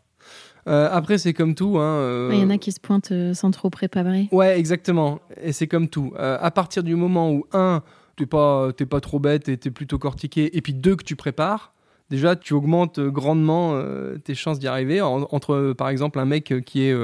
Euh, 0.68 0.88
après, 0.92 1.18
c'est 1.18 1.34
comme 1.34 1.56
tout. 1.56 1.78
Hein, 1.78 1.98
euh, 2.00 2.30
il 2.34 2.40
y 2.40 2.44
en 2.44 2.50
a 2.50 2.58
qui 2.58 2.72
se 2.72 2.80
pointent 2.80 3.12
euh, 3.12 3.34
sans 3.34 3.52
trop 3.52 3.70
préparer. 3.70 4.30
Ouais, 4.32 4.58
exactement. 4.58 5.20
Et 5.42 5.52
c'est 5.52 5.68
comme 5.68 5.90
tout. 5.90 6.14
à 6.18 6.52
partir 6.52 6.84
du 6.84 6.96
moment 6.96 7.32
où, 7.32 7.46
un, 7.52 7.84
t'es 8.16 8.26
pas, 8.26 8.72
pas 8.72 9.02
trop 9.02 9.20
bête 9.20 9.50
et 9.50 9.58
t'es 9.58 9.72
plutôt 9.72 10.00
cortiqué, 10.00 10.56
et 10.56 10.62
puis 10.62 10.74
deux, 10.74 10.96
que 10.96 11.04
tu 11.04 11.16
prépares, 11.16 11.74
déjà, 12.10 12.36
tu 12.36 12.54
augmentes 12.54 13.00
grandement 13.00 13.82
tes 14.24 14.36
chances 14.36 14.60
d'y 14.60 14.68
arriver. 14.68 15.02
entre, 15.02 15.74
par 15.74 15.90
exemple, 15.90 16.20
un 16.20 16.26
mec 16.26 16.54
qui 16.66 16.84
est 16.84 16.96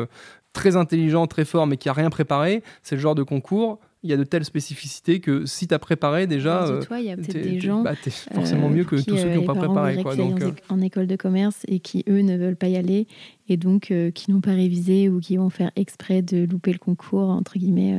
très 0.53 0.75
intelligent, 0.75 1.27
très 1.27 1.45
fort, 1.45 1.67
mais 1.67 1.77
qui 1.77 1.89
a 1.89 1.93
rien 1.93 2.09
préparé, 2.09 2.63
c'est 2.83 2.95
le 2.95 3.01
genre 3.01 3.15
de 3.15 3.23
concours 3.23 3.79
il 4.03 4.09
y 4.09 4.13
a 4.13 4.17
de 4.17 4.23
telles 4.23 4.45
spécificités 4.45 5.19
que 5.19 5.45
si 5.45 5.67
tu 5.67 5.73
as 5.73 5.79
préparé 5.79 6.25
déjà. 6.25 6.65
Euh, 6.65 6.81
toi, 6.81 6.99
il 6.99 7.07
y 7.07 7.11
a 7.11 7.17
peut-être 7.17 7.41
des 7.41 7.59
gens. 7.59 7.81
Bah, 7.81 7.93
es 8.05 8.09
forcément 8.09 8.67
euh, 8.67 8.71
mieux 8.71 8.85
que 8.85 8.95
tous 8.95 9.17
ceux 9.17 9.29
qui 9.29 9.37
n'ont 9.37 9.45
pas 9.45 9.55
préparé. 9.55 10.01
Quoi, 10.01 10.15
donc, 10.15 10.41
euh. 10.41 10.51
en, 10.69 10.81
école 10.81 11.07
de 11.07 11.15
commerce 11.15 11.63
et 11.67 11.79
qui, 11.79 12.03
eux, 12.07 12.21
ne 12.21 12.37
veulent 12.37 12.55
pas 12.55 12.67
y 12.67 12.77
aller 12.77 13.07
et 13.49 13.57
donc 13.57 13.93
qui 14.13 14.31
n'ont 14.31 14.41
pas 14.41 14.53
révisé 14.53 15.09
ou 15.09 15.19
qui 15.19 15.37
vont 15.37 15.49
faire 15.49 15.71
exprès 15.75 16.21
de 16.21 16.45
louper 16.45 16.71
le 16.71 16.79
concours, 16.79 17.29
entre 17.29 17.57
guillemets, 17.57 17.97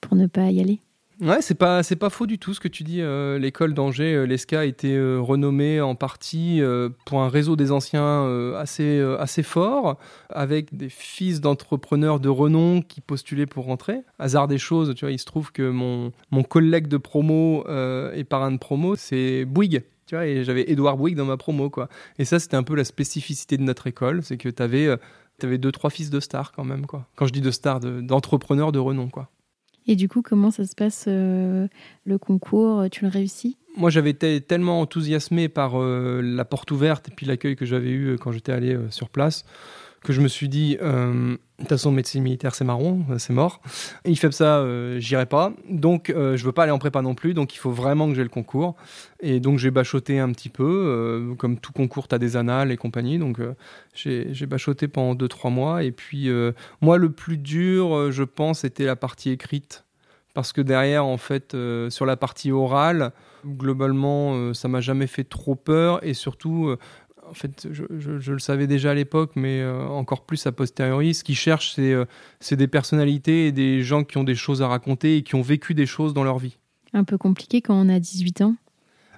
pour 0.00 0.16
ne 0.16 0.26
pas 0.26 0.50
y 0.50 0.60
aller. 0.60 0.80
Ouais, 1.20 1.42
c'est 1.42 1.54
pas 1.54 1.82
c'est 1.82 1.96
pas 1.96 2.10
faux 2.10 2.26
du 2.26 2.38
tout 2.38 2.54
ce 2.54 2.60
que 2.60 2.68
tu 2.68 2.82
dis. 2.82 3.00
Euh, 3.00 3.38
l'école 3.38 3.74
d'Angers, 3.74 4.14
euh, 4.14 4.24
l'ESCA 4.24 4.60
a 4.60 4.64
été 4.64 4.96
euh, 4.96 5.20
renommée 5.20 5.80
en 5.80 5.94
partie 5.94 6.60
pour 7.04 7.20
un 7.20 7.28
réseau 7.28 7.54
des 7.56 7.70
anciens 7.70 8.56
assez 8.56 9.00
assez 9.18 9.42
fort, 9.42 9.98
avec 10.30 10.76
des 10.76 10.88
fils 10.88 11.40
d'entrepreneurs 11.40 12.18
de 12.18 12.28
renom 12.28 12.82
qui 12.82 13.00
postulaient 13.00 13.46
pour 13.46 13.66
rentrer. 13.66 14.00
Hasard 14.18 14.48
des 14.48 14.58
choses, 14.58 14.94
tu 14.94 15.04
vois, 15.04 15.12
il 15.12 15.18
se 15.18 15.26
trouve 15.26 15.52
que 15.52 15.70
mon 15.70 16.12
mon 16.30 16.42
collègue 16.42 16.88
de 16.88 16.96
promo 16.96 17.64
et 18.14 18.24
parrain 18.24 18.52
de 18.52 18.58
promo, 18.58 18.96
c'est 18.96 19.44
Bouygues. 19.44 19.84
Tu 20.06 20.16
vois, 20.16 20.26
et 20.26 20.44
j'avais 20.44 20.70
Édouard 20.70 20.96
Bouygues 20.96 21.16
dans 21.16 21.24
ma 21.24 21.36
promo, 21.36 21.70
quoi. 21.70 21.88
Et 22.18 22.24
ça, 22.24 22.38
c'était 22.38 22.56
un 22.56 22.64
peu 22.64 22.74
la 22.74 22.84
spécificité 22.84 23.56
de 23.56 23.62
notre 23.62 23.86
école, 23.86 24.22
c'est 24.22 24.36
que 24.36 24.48
tu 24.48 24.62
avais, 24.62 24.88
avais 25.42 25.58
deux, 25.58 25.72
trois 25.72 25.90
fils 25.90 26.10
de 26.10 26.20
stars 26.20 26.52
quand 26.52 26.64
même, 26.64 26.86
quoi. 26.86 27.06
Quand 27.16 27.26
je 27.26 27.32
dis 27.32 27.40
de 27.40 27.50
stars, 27.50 27.80
d'entrepreneurs 27.80 28.72
de 28.72 28.78
renom, 28.78 29.08
quoi. 29.08 29.30
Et 29.86 29.96
du 29.96 30.08
coup, 30.08 30.22
comment 30.22 30.50
ça 30.50 30.64
se 30.64 30.74
passe 30.74 31.06
euh, 31.08 31.66
le 32.04 32.18
concours? 32.18 32.84
Tu 32.90 33.04
le 33.04 33.10
réussis? 33.10 33.56
Moi, 33.76 33.90
j'avais 33.90 34.10
été 34.10 34.40
tellement 34.40 34.80
enthousiasmé 34.80 35.48
par 35.48 35.80
euh, 35.80 36.20
la 36.22 36.44
porte 36.44 36.70
ouverte 36.70 37.08
et 37.08 37.12
puis 37.14 37.26
l'accueil 37.26 37.56
que 37.56 37.64
j'avais 37.64 37.90
eu 37.90 38.08
euh, 38.08 38.16
quand 38.16 38.32
j'étais 38.32 38.52
allé 38.52 38.78
sur 38.90 39.08
place 39.08 39.44
que 40.02 40.12
je 40.12 40.20
me 40.20 40.28
suis 40.28 40.48
dit, 40.48 40.76
euh, 40.82 41.36
de 41.62 41.68
toute 41.68 41.78
façon, 41.78 41.92
médecine 41.92 42.24
militaire, 42.24 42.56
c'est 42.56 42.64
marron, 42.64 43.04
euh, 43.10 43.18
c'est 43.18 43.32
mort. 43.32 43.60
Il 44.04 44.18
fait 44.18 44.32
ça, 44.32 44.58
euh, 44.58 44.98
j'irai 44.98 45.26
pas. 45.26 45.52
Donc, 45.68 46.10
euh, 46.10 46.36
je 46.36 46.44
veux 46.44 46.50
pas 46.50 46.64
aller 46.64 46.72
en 46.72 46.78
prépa 46.80 47.02
non 47.02 47.14
plus. 47.14 47.34
Donc, 47.34 47.54
il 47.54 47.58
faut 47.58 47.70
vraiment 47.70 48.08
que 48.08 48.14
j'ai 48.14 48.24
le 48.24 48.28
concours. 48.28 48.74
Et 49.20 49.38
donc, 49.38 49.58
j'ai 49.58 49.70
bachoté 49.70 50.18
un 50.18 50.32
petit 50.32 50.48
peu. 50.48 51.34
comme 51.38 51.58
tout 51.58 51.72
concours, 51.72 52.08
tu 52.08 52.16
as 52.16 52.18
des 52.18 52.36
annales 52.36 52.72
et 52.72 52.76
compagnie. 52.76 53.18
Donc, 53.18 53.38
j'ai 53.94 54.46
bachoté 54.46 54.88
pendant 54.88 55.14
2-3 55.14 55.50
mois. 55.50 55.84
Et 55.84 55.92
puis, 55.92 56.28
moi, 56.80 56.98
le 56.98 57.12
plus 57.12 57.38
dur, 57.38 58.10
je 58.10 58.24
pense, 58.24 58.64
était 58.64 58.84
la 58.84 58.96
partie 58.96 59.30
écrite. 59.30 59.84
Parce 60.34 60.52
que 60.52 60.60
derrière, 60.60 61.04
en 61.04 61.18
fait, 61.18 61.56
sur 61.90 62.06
la 62.06 62.16
partie 62.16 62.50
orale, 62.50 63.12
globalement, 63.46 64.52
ça 64.54 64.66
m'a 64.66 64.80
jamais 64.80 65.06
fait 65.06 65.24
trop 65.24 65.54
peur. 65.54 66.04
Et 66.04 66.14
surtout, 66.14 66.74
en 67.32 67.34
fait, 67.34 67.66
je, 67.70 68.30
le 68.30 68.38
savais 68.38 68.66
déjà 68.66 68.90
à 68.90 68.94
l'époque, 68.94 69.32
mais 69.36 69.62
euh, 69.62 69.86
encore 69.86 70.26
plus 70.26 70.46
a 70.46 70.52
posteriori. 70.52 71.14
Ce 71.14 71.24
qu'ils 71.24 71.34
cherchent, 71.34 71.76
euh, 71.78 72.04
c'est 72.40 72.56
des 72.56 72.68
personnalités 72.68 73.46
et 73.46 73.52
des 73.52 73.82
gens 73.82 74.04
qui 74.04 74.18
ont 74.18 74.24
des 74.24 74.34
choses 74.34 74.60
à 74.60 74.68
raconter 74.68 75.16
et 75.16 75.22
qui 75.22 75.34
ont 75.34 75.40
vécu 75.40 75.72
des 75.72 75.86
choses 75.86 76.12
dans 76.12 76.24
leur 76.24 76.38
vie. 76.38 76.58
Un 76.92 77.04
peu 77.04 77.16
compliqué 77.16 77.62
quand 77.62 77.74
on 77.74 77.88
a 77.88 77.98
18 77.98 78.42
ans 78.42 78.54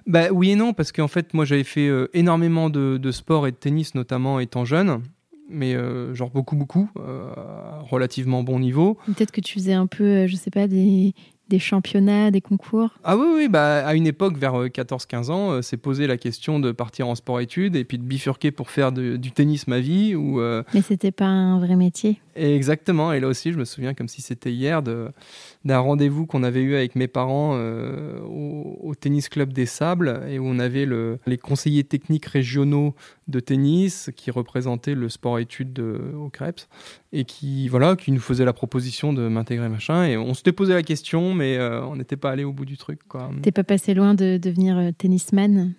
bah, 0.07 0.29
Oui 0.31 0.51
et 0.51 0.55
non, 0.55 0.71
parce 0.71 0.93
qu'en 0.93 1.09
fait, 1.09 1.33
moi, 1.33 1.43
j'avais 1.43 1.65
fait 1.65 1.89
euh, 1.89 2.07
énormément 2.13 2.69
de, 2.69 2.95
de, 2.95 3.11
sport 3.11 3.47
et 3.47 3.51
de 3.51 3.57
tennis, 3.57 3.95
notamment 3.95 4.39
étant 4.39 4.63
jeune. 4.63 5.01
Mais 5.49 5.75
genre 6.15 6.31
beaucoup, 6.31 6.55
beaucoup, 6.55 6.89
relativement 6.95 8.41
bon 8.41 8.57
niveau. 8.57 8.97
Peut-être 9.05 9.29
que 9.29 9.41
tu 9.41 9.53
faisais 9.53 9.73
un 9.73 9.85
peu, 9.85 10.25
je 10.25 10.35
sais 10.35 10.49
pas, 10.49 10.67
des, 10.67 11.13
des 11.49 11.59
championnats, 11.59 12.31
des 12.31 12.41
concours? 12.41 12.89
Ah 13.03 13.17
oui, 13.17 13.27
oui 13.35 13.47
bah, 13.47 13.85
à 13.85 13.95
une 13.95 14.07
époque, 14.07 14.37
vers 14.37 14.53
14-15 14.53 15.29
euh, 15.29 15.33
ans, 15.33 15.51
euh, 15.51 15.61
c'est 15.61 15.77
posé 15.77 16.07
la 16.07 16.17
question 16.17 16.59
de 16.59 16.71
partir 16.71 17.07
en 17.07 17.15
sport-études 17.15 17.75
et 17.75 17.83
puis 17.83 17.97
de 17.97 18.03
bifurquer 18.03 18.51
pour 18.51 18.69
faire 18.69 18.91
du 18.91 19.31
tennis 19.31 19.67
ma 19.67 19.79
vie. 19.79 20.15
Ou, 20.15 20.39
euh, 20.39 20.63
Mais 20.73 20.81
c'était 20.81 21.11
pas 21.11 21.25
un 21.25 21.59
vrai 21.59 21.75
métier? 21.75 22.19
Exactement, 22.35 23.13
et 23.13 23.19
là 23.19 23.27
aussi, 23.27 23.51
je 23.51 23.57
me 23.57 23.65
souviens 23.65 23.93
comme 23.93 24.07
si 24.07 24.21
c'était 24.21 24.51
hier 24.51 24.81
d'un 24.83 25.79
rendez-vous 25.79 26.25
qu'on 26.25 26.43
avait 26.43 26.61
eu 26.61 26.75
avec 26.75 26.95
mes 26.95 27.07
parents 27.07 27.57
au, 27.57 28.93
tennis 28.99 29.29
club 29.29 29.53
des 29.53 29.65
Sables 29.65 30.21
et 30.29 30.39
où 30.39 30.45
on 30.45 30.59
avait 30.59 30.85
le, 30.85 31.19
les 31.25 31.37
conseillers 31.37 31.83
techniques 31.83 32.25
régionaux 32.25 32.95
de 33.27 33.39
tennis 33.39 34.09
qui 34.15 34.31
représentaient 34.31 34.95
le 34.95 35.09
sport-études 35.09 35.79
au 35.79 36.29
Krebs 36.29 36.67
et 37.15 37.23
qui, 37.23 37.67
voilà, 37.69 37.95
qui 37.95 38.11
nous 38.11 38.19
faisaient 38.19 38.45
la 38.45 38.53
proposition 38.53 39.13
de 39.13 39.27
m'intégrer, 39.27 39.69
machin. 39.69 40.05
Et 40.05 40.17
on 40.17 40.33
s'était 40.33 40.51
posé 40.51 40.73
la 40.73 40.83
question, 40.83 41.33
mais 41.33 41.57
euh, 41.57 41.83
on 41.85 41.95
n'était 41.95 42.17
pas 42.17 42.31
allé 42.31 42.43
au 42.43 42.51
bout 42.51 42.65
du 42.65 42.77
truc. 42.77 42.99
T'es 43.41 43.51
pas 43.51 43.63
passé 43.63 43.93
loin 43.93 44.13
de 44.13 44.37
devenir 44.37 44.77
euh, 44.77 44.91
tennisman? 44.97 45.73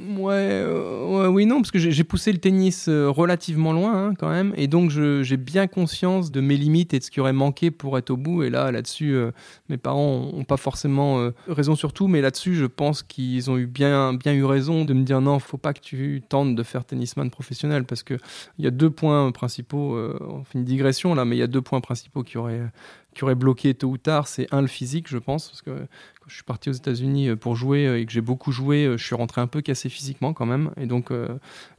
Euh, 0.00 1.06
ouais, 1.06 1.26
oui, 1.28 1.46
non, 1.46 1.56
parce 1.56 1.70
que 1.70 1.78
j'ai 1.78 2.04
poussé 2.04 2.32
le 2.32 2.38
tennis 2.38 2.88
euh, 2.88 3.08
relativement 3.08 3.72
loin 3.72 4.08
hein, 4.08 4.14
quand 4.18 4.28
même, 4.28 4.52
et 4.56 4.66
donc 4.66 4.90
j'ai 4.90 5.36
bien 5.36 5.66
conscience 5.66 6.32
de 6.32 6.40
mes 6.40 6.56
limites 6.56 6.94
et 6.94 6.98
de 6.98 7.04
ce 7.04 7.10
qui 7.10 7.20
aurait 7.20 7.32
manqué 7.32 7.70
pour 7.70 7.96
être 7.98 8.10
au 8.10 8.16
bout. 8.16 8.42
Et 8.42 8.50
là, 8.50 8.72
là-dessus, 8.72 9.14
euh, 9.14 9.30
mes 9.68 9.76
parents 9.76 10.32
n'ont 10.32 10.44
pas 10.44 10.56
forcément 10.56 11.30
raison 11.46 11.76
sur 11.76 11.92
tout, 11.92 12.08
mais 12.08 12.20
là-dessus, 12.20 12.54
je 12.54 12.66
pense 12.66 13.02
qu'ils 13.02 13.50
ont 13.50 13.56
eu 13.56 13.66
bien, 13.66 14.14
bien 14.14 14.32
eu 14.32 14.44
raison 14.44 14.84
de 14.84 14.94
me 14.94 15.04
dire 15.04 15.20
non, 15.20 15.38
faut 15.38 15.58
pas 15.58 15.72
que 15.72 15.80
tu 15.80 16.22
tentes 16.28 16.54
de 16.54 16.62
faire 16.62 16.84
tennisman 16.84 17.30
professionnel, 17.30 17.84
parce 17.84 18.02
que 18.02 18.14
il 18.58 18.64
y 18.64 18.68
a 18.68 18.70
deux 18.70 18.90
points 18.90 19.30
principaux. 19.32 19.96
on 19.96 20.44
fait 20.44 20.58
une 20.58 20.64
digression 20.64 21.14
là, 21.14 21.24
mais 21.24 21.36
il 21.36 21.40
y 21.40 21.42
a 21.42 21.46
deux 21.46 21.62
points 21.62 21.80
principaux 21.80 22.22
qui 22.22 22.38
auraient 22.38 22.62
qui 23.14 23.24
aurait 23.24 23.34
bloqué 23.34 23.74
tôt 23.74 23.88
ou 23.88 23.98
tard, 23.98 24.28
c'est 24.28 24.46
un 24.52 24.60
le 24.60 24.66
physique, 24.66 25.08
je 25.08 25.18
pense, 25.18 25.48
parce 25.48 25.62
que 25.62 25.70
quand 26.24 26.30
je 26.30 26.34
suis 26.36 26.44
parti 26.44 26.70
aux 26.70 26.72
États-Unis 26.72 27.28
euh, 27.28 27.36
pour 27.36 27.54
jouer 27.54 27.86
euh, 27.86 28.00
et 28.00 28.06
que 28.06 28.12
j'ai 28.12 28.22
beaucoup 28.22 28.50
joué, 28.50 28.86
euh, 28.86 28.96
je 28.96 29.04
suis 29.04 29.14
rentré 29.14 29.42
un 29.42 29.46
peu 29.46 29.60
cassé 29.60 29.90
physiquement 29.90 30.32
quand 30.32 30.46
même, 30.46 30.70
et 30.78 30.86
donc 30.86 31.12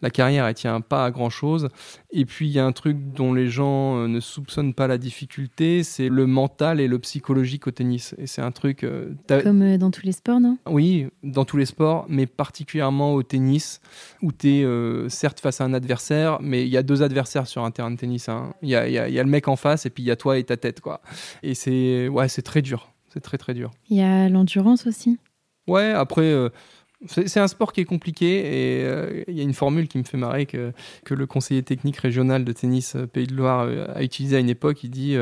la 0.01 0.09
carrière 0.09 0.45
elle 0.45 0.53
tient 0.53 0.81
pas 0.81 1.05
à 1.05 1.11
grand 1.11 1.29
chose. 1.29 1.69
Et 2.11 2.25
puis 2.25 2.47
il 2.47 2.51
y 2.51 2.59
a 2.59 2.65
un 2.65 2.71
truc 2.71 2.97
dont 3.13 3.33
les 3.33 3.47
gens 3.47 4.07
ne 4.07 4.19
soupçonnent 4.19 4.73
pas 4.73 4.87
la 4.87 4.97
difficulté, 4.97 5.83
c'est 5.83 6.09
le 6.09 6.27
mental 6.27 6.79
et 6.79 6.87
le 6.87 6.99
psychologique 6.99 7.67
au 7.67 7.71
tennis. 7.71 8.15
Et 8.17 8.27
c'est 8.27 8.41
un 8.41 8.51
truc 8.51 8.85
comme 9.27 9.77
dans 9.77 9.91
tous 9.91 10.05
les 10.05 10.11
sports, 10.11 10.39
non? 10.39 10.57
Oui, 10.67 11.07
dans 11.23 11.45
tous 11.45 11.57
les 11.57 11.65
sports, 11.65 12.05
mais 12.07 12.27
particulièrement 12.27 13.13
au 13.13 13.23
tennis, 13.23 13.81
où 14.21 14.31
tu 14.31 14.61
es 14.61 15.09
certes 15.09 15.39
face 15.39 15.59
à 15.59 15.65
un 15.65 15.73
adversaire, 15.73 16.37
mais 16.41 16.63
il 16.63 16.69
y 16.69 16.77
a 16.77 16.83
deux 16.83 17.03
adversaires 17.03 17.47
sur 17.47 17.63
un 17.63 17.71
terrain 17.71 17.91
de 17.91 17.97
tennis. 17.97 18.29
Hein. 18.29 18.53
Il 18.61 18.69
y, 18.69 18.75
a, 18.75 18.87
y, 18.87 18.97
a, 18.97 19.09
y 19.09 19.19
a 19.19 19.23
le 19.23 19.29
mec 19.29 19.47
en 19.47 19.55
face 19.55 19.85
et 19.85 19.89
puis 19.89 20.03
il 20.03 20.07
y 20.07 20.11
a 20.11 20.15
toi 20.15 20.37
et 20.37 20.43
ta 20.43 20.57
tête, 20.57 20.81
quoi. 20.81 21.01
Et 21.43 21.53
c'est 21.55 22.07
ouais, 22.07 22.27
c'est 22.27 22.41
très 22.41 22.61
dur. 22.61 22.91
C'est 23.15 23.21
très 23.21 23.37
très 23.37 23.53
dur. 23.53 23.71
Il 23.89 23.97
y 23.97 24.01
a 24.01 24.27
l'endurance 24.27 24.87
aussi. 24.87 25.17
Ouais, 25.67 25.91
après, 25.91 26.23
euh, 26.23 26.49
c'est 27.07 27.39
un 27.39 27.47
sport 27.47 27.71
qui 27.71 27.81
est 27.81 27.85
compliqué 27.85 28.39
et 28.39 28.83
euh, 28.83 29.23
il 29.27 29.35
y 29.35 29.39
a 29.39 29.43
une 29.43 29.53
formule 29.53 29.87
qui 29.87 29.97
me 29.97 30.03
fait 30.03 30.17
marrer 30.17 30.45
que, 30.45 30.73
que 31.05 31.13
le 31.13 31.25
conseiller 31.25 31.63
technique 31.63 31.97
régional 31.97 32.43
de 32.43 32.51
tennis 32.51 32.95
euh, 32.95 33.07
Pays 33.07 33.27
de 33.27 33.33
Loire 33.33 33.69
a 33.95 34.03
utilisé 34.03 34.35
à 34.35 34.39
une 34.39 34.49
époque. 34.49 34.83
Il 34.83 34.91
dit 34.91 35.15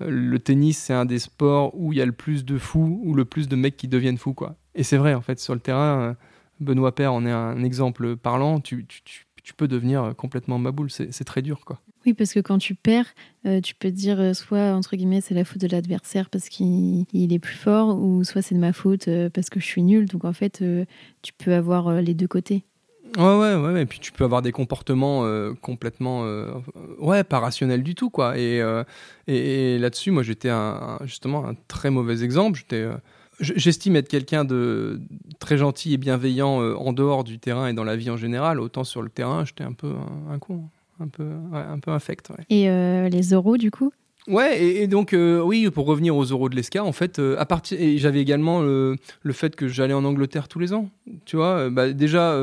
le 0.00 0.38
tennis, 0.38 0.78
c'est 0.78 0.92
un 0.92 1.04
des 1.04 1.18
sports 1.18 1.72
où 1.74 1.92
il 1.92 1.98
y 1.98 2.02
a 2.02 2.06
le 2.06 2.12
plus 2.12 2.44
de 2.44 2.58
fous 2.58 3.00
ou 3.02 3.14
le 3.14 3.24
plus 3.24 3.48
de 3.48 3.56
mecs 3.56 3.76
qui 3.76 3.88
deviennent 3.88 4.18
fous. 4.18 4.34
Quoi. 4.34 4.56
Et 4.74 4.82
c'est 4.82 4.96
vrai, 4.96 5.14
en 5.14 5.22
fait, 5.22 5.40
sur 5.40 5.54
le 5.54 5.60
terrain, 5.60 6.16
Benoît 6.60 6.94
Père 6.94 7.12
en 7.12 7.24
est 7.24 7.30
un 7.30 7.64
exemple 7.64 8.16
parlant. 8.16 8.60
Tu, 8.60 8.84
tu, 8.86 9.02
tu 9.04 9.27
peux 9.54 9.68
devenir 9.68 10.14
complètement 10.16 10.58
maboule. 10.58 10.90
C'est 10.90 11.24
très 11.24 11.42
dur. 11.42 11.64
quoi. 11.64 11.80
Oui, 12.06 12.14
parce 12.14 12.32
que 12.32 12.40
quand 12.40 12.58
tu 12.58 12.74
perds, 12.74 13.14
euh, 13.46 13.60
tu 13.60 13.74
peux 13.74 13.90
dire 13.90 14.20
euh, 14.20 14.32
soit, 14.32 14.72
entre 14.72 14.96
guillemets, 14.96 15.20
c'est 15.20 15.34
la 15.34 15.44
faute 15.44 15.60
de 15.60 15.66
l'adversaire 15.66 16.30
parce 16.30 16.48
qu'il 16.48 17.06
est 17.12 17.38
plus 17.38 17.56
fort, 17.56 17.98
ou 17.98 18.24
soit 18.24 18.40
c'est 18.40 18.54
de 18.54 18.60
ma 18.60 18.72
faute 18.72 19.08
euh, 19.08 19.28
parce 19.30 19.50
que 19.50 19.60
je 19.60 19.66
suis 19.66 19.82
nul. 19.82 20.06
Donc 20.06 20.24
en 20.24 20.32
fait, 20.32 20.62
tu 21.22 21.32
peux 21.32 21.54
avoir 21.54 22.00
les 22.00 22.14
deux 22.14 22.28
côtés. 22.28 22.64
Ouais, 23.16 23.38
ouais, 23.38 23.54
ouais, 23.56 23.82
et 23.82 23.86
puis 23.86 24.00
tu 24.00 24.12
peux 24.12 24.24
avoir 24.24 24.42
des 24.42 24.52
comportements 24.52 25.24
complètement, 25.62 26.24
ouais, 26.98 27.24
pas 27.24 27.38
rationnels 27.38 27.82
du 27.82 27.94
tout, 27.94 28.10
quoi. 28.10 28.38
Et, 28.38 28.62
et, 29.26 29.78
là-dessus, 29.78 30.10
moi, 30.10 30.22
j'étais 30.22 30.50
un, 30.50 30.98
justement 31.04 31.46
un 31.46 31.54
très 31.68 31.90
mauvais 31.90 32.22
exemple. 32.22 32.58
J'étais, 32.58 32.86
j'estime 33.40 33.96
être 33.96 34.08
quelqu'un 34.08 34.44
de 34.44 35.00
très 35.38 35.58
gentil 35.58 35.94
et 35.94 35.96
bienveillant 35.96 36.58
en 36.76 36.92
dehors 36.92 37.24
du 37.24 37.38
terrain 37.38 37.68
et 37.68 37.72
dans 37.72 37.84
la 37.84 37.96
vie 37.96 38.10
en 38.10 38.16
général. 38.16 38.60
Autant 38.60 38.84
sur 38.84 39.02
le 39.02 39.08
terrain, 39.08 39.44
j'étais 39.44 39.64
un 39.64 39.72
peu 39.72 39.92
un, 40.28 40.32
un 40.32 40.38
con 40.38 40.68
un 41.00 41.08
peu, 41.08 41.28
un 41.52 41.78
peu 41.78 41.90
infect. 41.90 42.30
Et 42.50 42.68
euh, 42.68 43.08
les 43.08 43.32
euros, 43.32 43.56
du 43.56 43.70
coup? 43.70 43.92
Ouais, 44.26 44.62
et, 44.62 44.86
donc 44.88 45.14
euh, 45.14 45.40
oui, 45.40 45.70
pour 45.70 45.86
revenir 45.86 46.14
aux 46.14 46.24
euros 46.24 46.50
de 46.50 46.56
l'ESCA, 46.56 46.84
en 46.84 46.92
fait, 46.92 47.18
euh, 47.18 47.36
à 47.38 47.46
partir, 47.46 47.80
et 47.80 47.96
j'avais 47.96 48.20
également 48.20 48.60
le, 48.60 48.96
le, 49.22 49.32
fait 49.32 49.56
que 49.56 49.68
j'allais 49.68 49.94
en 49.94 50.04
Angleterre 50.04 50.48
tous 50.48 50.58
les 50.58 50.74
ans, 50.74 50.90
tu 51.24 51.36
vois. 51.36 51.70
Bah, 51.70 51.92
déjà, 51.92 52.38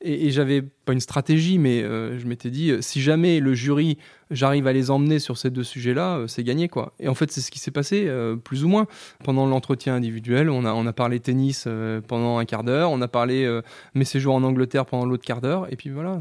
et, 0.00 0.30
j'avais 0.30 0.62
pas 0.62 0.94
une 0.94 1.00
stratégie, 1.00 1.58
mais 1.58 1.82
je 1.82 2.26
m'étais 2.26 2.48
dit, 2.48 2.72
si 2.80 3.02
jamais 3.02 3.40
le 3.40 3.52
jury, 3.52 3.98
j'arrive 4.30 4.66
à 4.66 4.72
les 4.72 4.90
emmener 4.90 5.18
sur 5.18 5.36
ces 5.36 5.50
deux 5.50 5.64
sujets-là, 5.64 6.24
c'est 6.26 6.42
gagné, 6.42 6.68
quoi. 6.68 6.94
Et 7.00 7.08
en 7.08 7.14
fait, 7.14 7.30
c'est 7.30 7.42
ce 7.42 7.50
qui 7.50 7.58
s'est 7.58 7.70
passé, 7.70 8.10
plus 8.42 8.64
ou 8.64 8.68
moins. 8.68 8.86
Pendant 9.22 9.44
l'entretien 9.44 9.94
individuel, 9.94 10.48
on 10.48 10.64
a, 10.64 10.72
on 10.72 10.86
a 10.86 10.92
parlé 10.94 11.20
tennis 11.20 11.68
pendant 12.08 12.38
un 12.38 12.46
quart 12.46 12.64
d'heure, 12.64 12.90
on 12.90 13.02
a 13.02 13.08
parlé 13.08 13.60
mes 13.94 14.06
séjours 14.06 14.34
en 14.34 14.42
Angleterre 14.42 14.86
pendant 14.86 15.04
l'autre 15.04 15.24
quart 15.24 15.42
d'heure, 15.42 15.70
et 15.70 15.76
puis 15.76 15.90
voilà, 15.90 16.20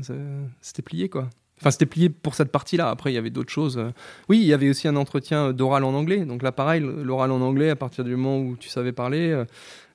c'était 0.62 0.82
plié, 0.82 1.08
quoi. 1.08 1.30
Enfin, 1.60 1.72
c'était 1.72 1.86
plié 1.86 2.10
pour 2.10 2.36
cette 2.36 2.52
partie-là. 2.52 2.90
Après, 2.90 3.12
il 3.12 3.16
y 3.16 3.18
avait 3.18 3.30
d'autres 3.30 3.52
choses. 3.52 3.82
Oui, 4.28 4.40
il 4.40 4.46
y 4.46 4.54
avait 4.54 4.70
aussi 4.70 4.88
un 4.88 4.96
entretien 4.96 5.54
d'oral 5.54 5.84
en 5.84 5.94
anglais. 5.94 6.26
Donc 6.26 6.44
là, 6.44 6.52
pareil, 6.52 6.82
l'oral 6.82 7.32
en 7.32 7.42
anglais, 7.42 7.70
à 7.70 7.76
partir 7.76 8.04
du 8.04 8.16
moment 8.16 8.40
où 8.40 8.58
tu 8.58 8.70
savais 8.70 8.92
parler, 8.92 9.30
euh, 9.30 9.46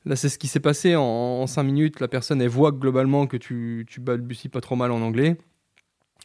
là, 0.07 0.17
c'est 0.17 0.29
ce 0.29 0.39
qui 0.39 0.49
s'est 0.49 0.61
passé 0.61 0.97
en, 0.97 1.47
cinq 1.47 1.65
minutes. 1.65 2.01
La 2.01 2.09
personne, 2.09 2.41
elle 2.41 2.49
voit 2.49 2.73
globalement 2.73 3.27
que 3.27 3.37
tu, 3.37 3.87
tu 3.89 4.01
balbuties 4.01 4.49
pas 4.49 4.61
trop 4.61 4.77
mal 4.77 4.91
en 4.91 5.03
anglais. 5.03 5.37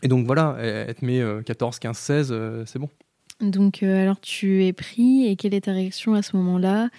Et 0.03 0.07
donc 0.07 0.25
voilà, 0.25 0.57
elle, 0.59 0.93
te 0.93 1.05
met 1.05 1.21
14, 1.45 1.79
15, 1.79 1.97
16, 1.97 2.35
c'est 2.65 2.79
bon. 2.79 2.89
Donc, 3.41 3.83
euh, 3.83 4.01
alors, 4.01 4.19
tu 4.21 4.63
es 4.63 4.71
pris 4.71 5.27
et 5.27 5.35
quelle 5.35 5.53
est 5.53 5.61
ta 5.61 5.73
réaction 5.73 6.13
à 6.13 6.21
ce 6.21 6.37
moment-là? 6.37 6.89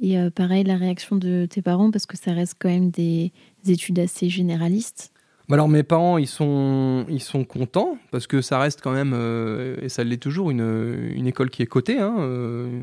Et 0.00 0.18
euh, 0.18 0.30
pareil, 0.30 0.64
la 0.64 0.76
réaction 0.76 1.16
de 1.16 1.46
tes 1.48 1.62
parents, 1.62 1.90
parce 1.90 2.06
que 2.06 2.16
ça 2.16 2.32
reste 2.32 2.56
quand 2.58 2.68
même 2.68 2.90
des 2.90 3.32
études 3.66 4.00
assez 4.00 4.28
généralistes. 4.28 5.12
Bah 5.46 5.56
alors 5.56 5.68
mes 5.68 5.82
parents 5.82 6.16
ils 6.16 6.26
sont 6.26 7.04
ils 7.10 7.20
sont 7.20 7.44
contents 7.44 7.98
parce 8.10 8.26
que 8.26 8.40
ça 8.40 8.58
reste 8.58 8.80
quand 8.80 8.92
même 8.92 9.12
euh, 9.14 9.76
et 9.82 9.90
ça 9.90 10.02
l'est 10.02 10.16
toujours 10.16 10.50
une, 10.50 11.26
école 11.26 11.50
qui 11.50 11.62
est 11.62 11.66
cotée 11.66 11.98
hein, 11.98 12.16
euh, 12.18 12.80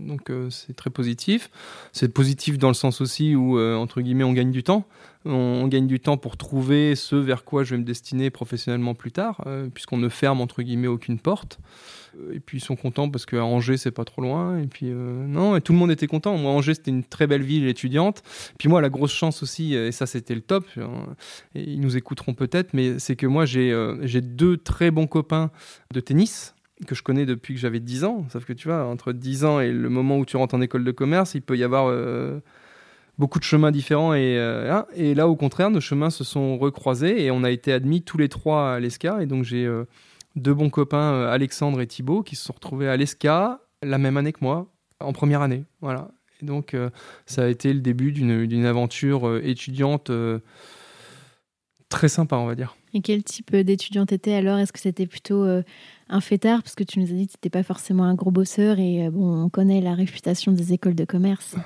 donc 0.00 0.30
euh, 0.30 0.48
c'est 0.48 0.74
très 0.74 0.88
positif. 0.88 1.50
C'est 1.92 2.08
positif 2.08 2.56
dans 2.56 2.68
le 2.68 2.74
sens 2.74 3.02
aussi 3.02 3.34
où 3.36 3.60
entre 3.60 4.00
guillemets 4.00 4.24
on 4.24 4.32
gagne 4.32 4.52
du 4.52 4.62
temps 4.62 4.86
on, 5.28 5.68
gagne 5.68 5.86
du 5.86 6.00
temps 6.00 6.16
pour 6.16 6.36
trouver 6.36 6.94
ce 6.96 7.14
vers 7.16 7.44
quoi 7.44 7.62
je 7.62 7.70
vais 7.70 7.78
me 7.78 7.84
destiner 7.84 8.30
professionnellement 8.30 8.94
plus 8.94 9.12
tard 9.12 9.44
puisqu'on 9.74 9.98
ne 9.98 10.08
ferme 10.08 10.40
entre 10.40 10.62
guillemets 10.62 10.88
aucune 10.88 11.18
porte. 11.18 11.60
Euh, 12.18 12.34
et 12.34 12.40
puis 12.40 12.58
ils 12.58 12.60
sont 12.60 12.76
contents 12.76 13.08
parce 13.08 13.26
qu'à 13.26 13.44
Angers 13.44 13.76
c'est 13.76 13.90
pas 13.90 14.04
trop 14.04 14.22
loin. 14.22 14.58
Et 14.58 14.66
puis 14.66 14.86
euh, 14.90 15.26
non 15.26 15.56
et 15.56 15.60
tout 15.60 15.72
le 15.72 15.78
monde 15.78 15.90
était 15.90 16.06
content. 16.06 16.36
Moi 16.36 16.50
Angers 16.50 16.74
c'était 16.74 16.90
une 16.90 17.04
très 17.04 17.26
belle 17.26 17.42
ville 17.42 17.66
étudiante. 17.66 18.22
Puis 18.58 18.68
moi 18.68 18.80
la 18.80 18.88
grosse 18.88 19.12
chance 19.12 19.42
aussi 19.42 19.74
et 19.74 19.92
ça 19.92 20.06
c'était 20.06 20.34
le 20.34 20.40
top 20.40 20.66
et 21.54 21.62
ils 21.62 21.80
nous 21.80 21.96
écouteront 21.96 22.34
peut-être 22.34 22.74
mais 22.74 22.98
c'est 22.98 23.16
que 23.16 23.26
moi 23.26 23.44
j'ai 23.44 23.72
euh, 23.72 23.98
j'ai 24.06 24.20
deux 24.20 24.56
très 24.56 24.90
bons 24.90 25.06
copains 25.06 25.50
de 25.92 26.00
tennis 26.00 26.54
que 26.86 26.94
je 26.94 27.02
connais 27.02 27.26
depuis 27.26 27.54
que 27.54 27.60
j'avais 27.60 27.80
10 27.80 28.04
ans. 28.04 28.26
Sauf 28.30 28.44
que 28.44 28.52
tu 28.52 28.68
vois 28.68 28.84
entre 28.84 29.12
10 29.12 29.44
ans 29.44 29.60
et 29.60 29.72
le 29.72 29.88
moment 29.88 30.18
où 30.18 30.24
tu 30.24 30.36
rentres 30.36 30.54
en 30.54 30.60
école 30.60 30.84
de 30.84 30.92
commerce 30.92 31.34
il 31.34 31.42
peut 31.42 31.56
y 31.56 31.64
avoir 31.64 31.88
beaucoup 33.18 33.38
de 33.38 33.44
chemins 33.44 33.70
différents 33.70 34.14
et, 34.14 34.38
hein, 34.38 34.86
et 34.94 35.14
là 35.14 35.28
au 35.28 35.36
contraire 35.36 35.70
nos 35.70 35.80
chemins 35.80 36.10
se 36.10 36.22
sont 36.22 36.56
recroisés 36.56 37.24
et 37.24 37.30
on 37.30 37.42
a 37.42 37.50
été 37.50 37.72
admis 37.72 38.02
tous 38.02 38.16
les 38.16 38.28
trois 38.28 38.74
à 38.74 38.80
l'ESCA 38.80 39.22
et 39.22 39.26
donc 39.26 39.44
j'ai 39.44 39.68
deux 40.38 40.54
bons 40.54 40.70
copains, 40.70 41.12
euh, 41.12 41.30
Alexandre 41.30 41.80
et 41.80 41.86
Thibaut, 41.86 42.22
qui 42.22 42.36
se 42.36 42.44
sont 42.44 42.52
retrouvés 42.52 42.88
à 42.88 42.96
l'ESCA 42.96 43.60
la 43.82 43.98
même 43.98 44.16
année 44.16 44.32
que 44.32 44.40
moi, 44.40 44.66
en 45.00 45.12
première 45.12 45.42
année. 45.42 45.64
Voilà. 45.80 46.08
Et 46.42 46.46
donc, 46.46 46.74
euh, 46.74 46.90
ça 47.26 47.44
a 47.44 47.48
été 47.48 47.72
le 47.72 47.80
début 47.80 48.12
d'une 48.12 48.64
aventure 48.64 49.28
euh, 49.28 49.40
étudiante 49.44 50.10
très 51.88 52.08
sympa, 52.08 52.36
on 52.36 52.46
va 52.46 52.54
dire. 52.54 52.76
Et 52.94 53.00
quel 53.00 53.22
type 53.22 53.54
d'étudiante 53.54 54.12
était 54.12 54.34
alors? 54.34 54.58
Est-ce 54.58 54.72
que 54.72 54.78
c'était 54.78 55.06
plutôt 55.06 55.46
un 56.08 56.20
fêtard 56.20 56.62
Parce 56.62 56.74
que 56.74 56.84
tu 56.84 56.98
nous 57.00 57.06
as 57.06 57.14
dit 57.14 57.26
que 57.26 57.32
tu 57.32 57.36
n'étais 57.36 57.50
pas 57.50 57.62
forcément 57.62 58.04
un 58.04 58.14
gros 58.14 58.30
bosseur 58.30 58.78
et 58.78 59.08
bon, 59.10 59.44
on 59.44 59.48
connaît 59.48 59.80
la 59.80 59.94
réputation 59.94 60.52
des 60.52 60.72
écoles 60.72 60.94
de 60.94 61.04
commerce. 61.04 61.56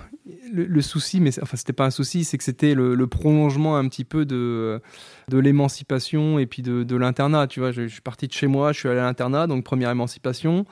Le, 0.52 0.82
souci, 0.82 1.20
mais 1.20 1.30
enfin, 1.42 1.56
c'était 1.56 1.72
pas 1.72 1.86
un 1.86 1.90
souci, 1.90 2.24
c'est 2.24 2.38
que 2.38 2.44
c'était 2.44 2.74
le, 2.74 3.06
prolongement 3.06 3.76
un 3.76 3.88
petit 3.88 4.04
peu 4.04 4.24
de, 4.24 4.80
de 5.28 5.38
l'émancipation 5.38 6.38
et 6.38 6.46
puis 6.46 6.62
de, 6.62 6.84
de 6.84 6.96
l'internat. 6.96 7.46
Tu 7.46 7.60
vois, 7.60 7.72
je, 7.72 7.86
suis 7.88 8.00
parti 8.00 8.28
de 8.28 8.32
chez 8.32 8.46
moi, 8.46 8.72
je 8.72 8.78
suis 8.78 8.88
allé 8.88 9.00
à 9.00 9.04
l'internat, 9.04 9.46
donc 9.46 9.64
première 9.64 9.90
émancipation, 9.90 10.64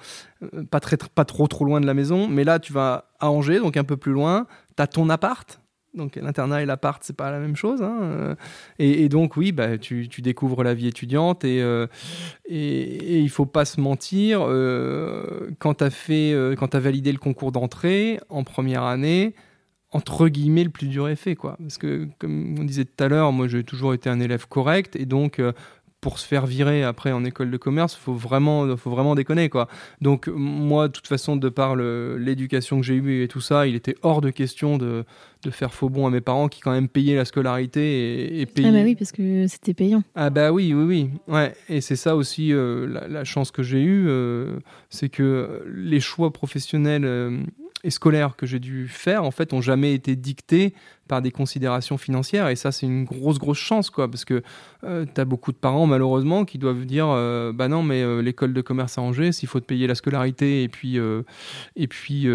pas, 0.70 0.80
très, 0.80 0.96
pas 0.96 1.24
trop 1.24 1.48
trop 1.48 1.64
loin 1.64 1.80
de 1.80 1.86
la 1.86 1.94
maison, 1.94 2.28
mais 2.28 2.44
là, 2.44 2.58
tu 2.58 2.72
vas 2.72 3.10
à 3.18 3.30
Angers, 3.30 3.58
donc 3.58 3.76
un 3.76 3.84
peu 3.84 3.96
plus 3.96 4.12
loin, 4.12 4.46
tu 4.76 4.82
as 4.82 4.86
ton 4.86 5.08
appart, 5.08 5.60
donc 5.94 6.16
l'internat 6.16 6.62
et 6.62 6.66
l'appart, 6.66 7.02
c'est 7.02 7.16
pas 7.16 7.30
la 7.30 7.40
même 7.40 7.56
chose. 7.56 7.82
Hein. 7.82 8.36
Et, 8.78 9.08
donc 9.08 9.36
oui, 9.36 9.52
bah, 9.52 9.78
tu, 9.78 10.08
découvres 10.18 10.62
la 10.62 10.74
vie 10.74 10.86
étudiante 10.86 11.44
et, 11.44 11.60
euh, 11.62 11.86
et, 12.46 13.18
il 13.18 13.30
faut 13.30 13.46
pas 13.46 13.64
se 13.64 13.80
mentir. 13.80 14.40
Euh, 14.42 15.50
quand 15.58 15.74
tu 15.74 15.84
as 15.84 15.90
fait, 15.90 16.32
euh, 16.32 16.54
as 16.60 16.78
validé 16.78 17.10
le 17.12 17.18
concours 17.18 17.52
d'entrée 17.52 18.20
en 18.28 18.44
première 18.44 18.84
année, 18.84 19.34
entre 19.90 20.28
guillemets, 20.28 20.64
le 20.64 20.70
plus 20.70 20.86
dur 20.86 21.08
est 21.08 21.16
fait, 21.16 21.34
quoi. 21.34 21.56
Parce 21.58 21.78
que 21.78 22.06
comme 22.18 22.56
on 22.58 22.64
disait 22.64 22.84
tout 22.84 23.02
à 23.02 23.08
l'heure, 23.08 23.32
moi 23.32 23.48
j'ai 23.48 23.64
toujours 23.64 23.92
été 23.92 24.08
un 24.08 24.20
élève 24.20 24.46
correct 24.46 24.94
et 24.94 25.06
donc 25.06 25.42
pour 26.00 26.18
se 26.18 26.26
faire 26.26 26.46
virer 26.46 26.82
après 26.82 27.12
en 27.12 27.24
école 27.24 27.50
de 27.50 27.56
commerce, 27.56 27.94
faut 27.94 28.14
vraiment, 28.14 28.76
faut 28.76 28.90
vraiment 28.90 29.14
déconner 29.14 29.48
quoi. 29.48 29.68
Donc 30.00 30.28
moi, 30.28 30.88
de 30.88 30.92
toute 30.92 31.06
façon, 31.06 31.36
de 31.36 31.48
par 31.48 31.76
l'éducation 31.76 32.80
que 32.80 32.86
j'ai 32.86 32.94
eue 32.94 33.22
et 33.22 33.28
tout 33.28 33.40
ça, 33.40 33.66
il 33.66 33.74
était 33.74 33.96
hors 34.02 34.20
de 34.20 34.30
question 34.30 34.78
de, 34.78 35.04
de, 35.44 35.50
faire 35.50 35.74
faux 35.74 35.88
bon 35.88 36.06
à 36.06 36.10
mes 36.10 36.20
parents 36.20 36.48
qui 36.48 36.60
quand 36.60 36.72
même 36.72 36.88
payaient 36.88 37.16
la 37.16 37.24
scolarité 37.24 38.40
et, 38.40 38.46
payaient... 38.46 38.68
Ah 38.68 38.72
bah 38.72 38.82
oui, 38.82 38.94
parce 38.94 39.12
que 39.12 39.46
c'était 39.46 39.74
payant. 39.74 40.02
Ah 40.14 40.30
bah 40.30 40.52
oui, 40.52 40.72
oui, 40.74 40.84
oui, 40.84 41.10
ouais. 41.28 41.54
Et 41.68 41.80
c'est 41.80 41.96
ça 41.96 42.16
aussi 42.16 42.52
euh, 42.52 42.86
la, 43.08 43.24
chance 43.24 43.50
que 43.50 43.62
j'ai 43.62 43.82
eue, 43.82 44.06
euh, 44.08 44.58
c'est 44.88 45.08
que 45.08 45.64
les 45.66 46.00
choix 46.00 46.32
professionnels 46.32 47.04
euh, 47.04 47.42
et 47.84 47.90
scolaires 47.90 48.36
que 48.36 48.46
j'ai 48.46 48.58
dû 48.58 48.88
faire, 48.88 49.24
en 49.24 49.30
fait, 49.30 49.52
ont 49.52 49.60
jamais 49.60 49.94
été 49.94 50.16
dictés 50.16 50.74
par 51.10 51.20
des 51.20 51.32
considérations 51.32 51.98
financières. 51.98 52.46
Et 52.48 52.54
ça, 52.54 52.70
c'est 52.70 52.86
une 52.86 53.02
grosse, 53.02 53.40
grosse 53.40 53.58
chance, 53.58 53.90
quoi, 53.90 54.08
parce 54.08 54.24
que 54.24 54.42
euh, 54.84 55.04
tu 55.12 55.20
as 55.20 55.24
beaucoup 55.24 55.50
de 55.50 55.56
parents, 55.56 55.86
malheureusement, 55.86 56.44
qui 56.44 56.56
doivent 56.56 56.86
dire 56.86 57.08
euh, 57.08 57.52
Bah 57.52 57.66
non, 57.66 57.82
mais 57.82 58.00
euh, 58.00 58.22
l'école 58.22 58.54
de 58.54 58.60
commerce 58.60 58.96
à 58.96 59.02
Angers, 59.02 59.32
s'il 59.32 59.48
faut 59.48 59.58
te 59.58 59.64
payer 59.64 59.88
la 59.88 59.96
scolarité 59.96 60.62
et 60.62 60.68
puis, 60.68 60.98
et 61.74 61.88
puis 61.88 62.28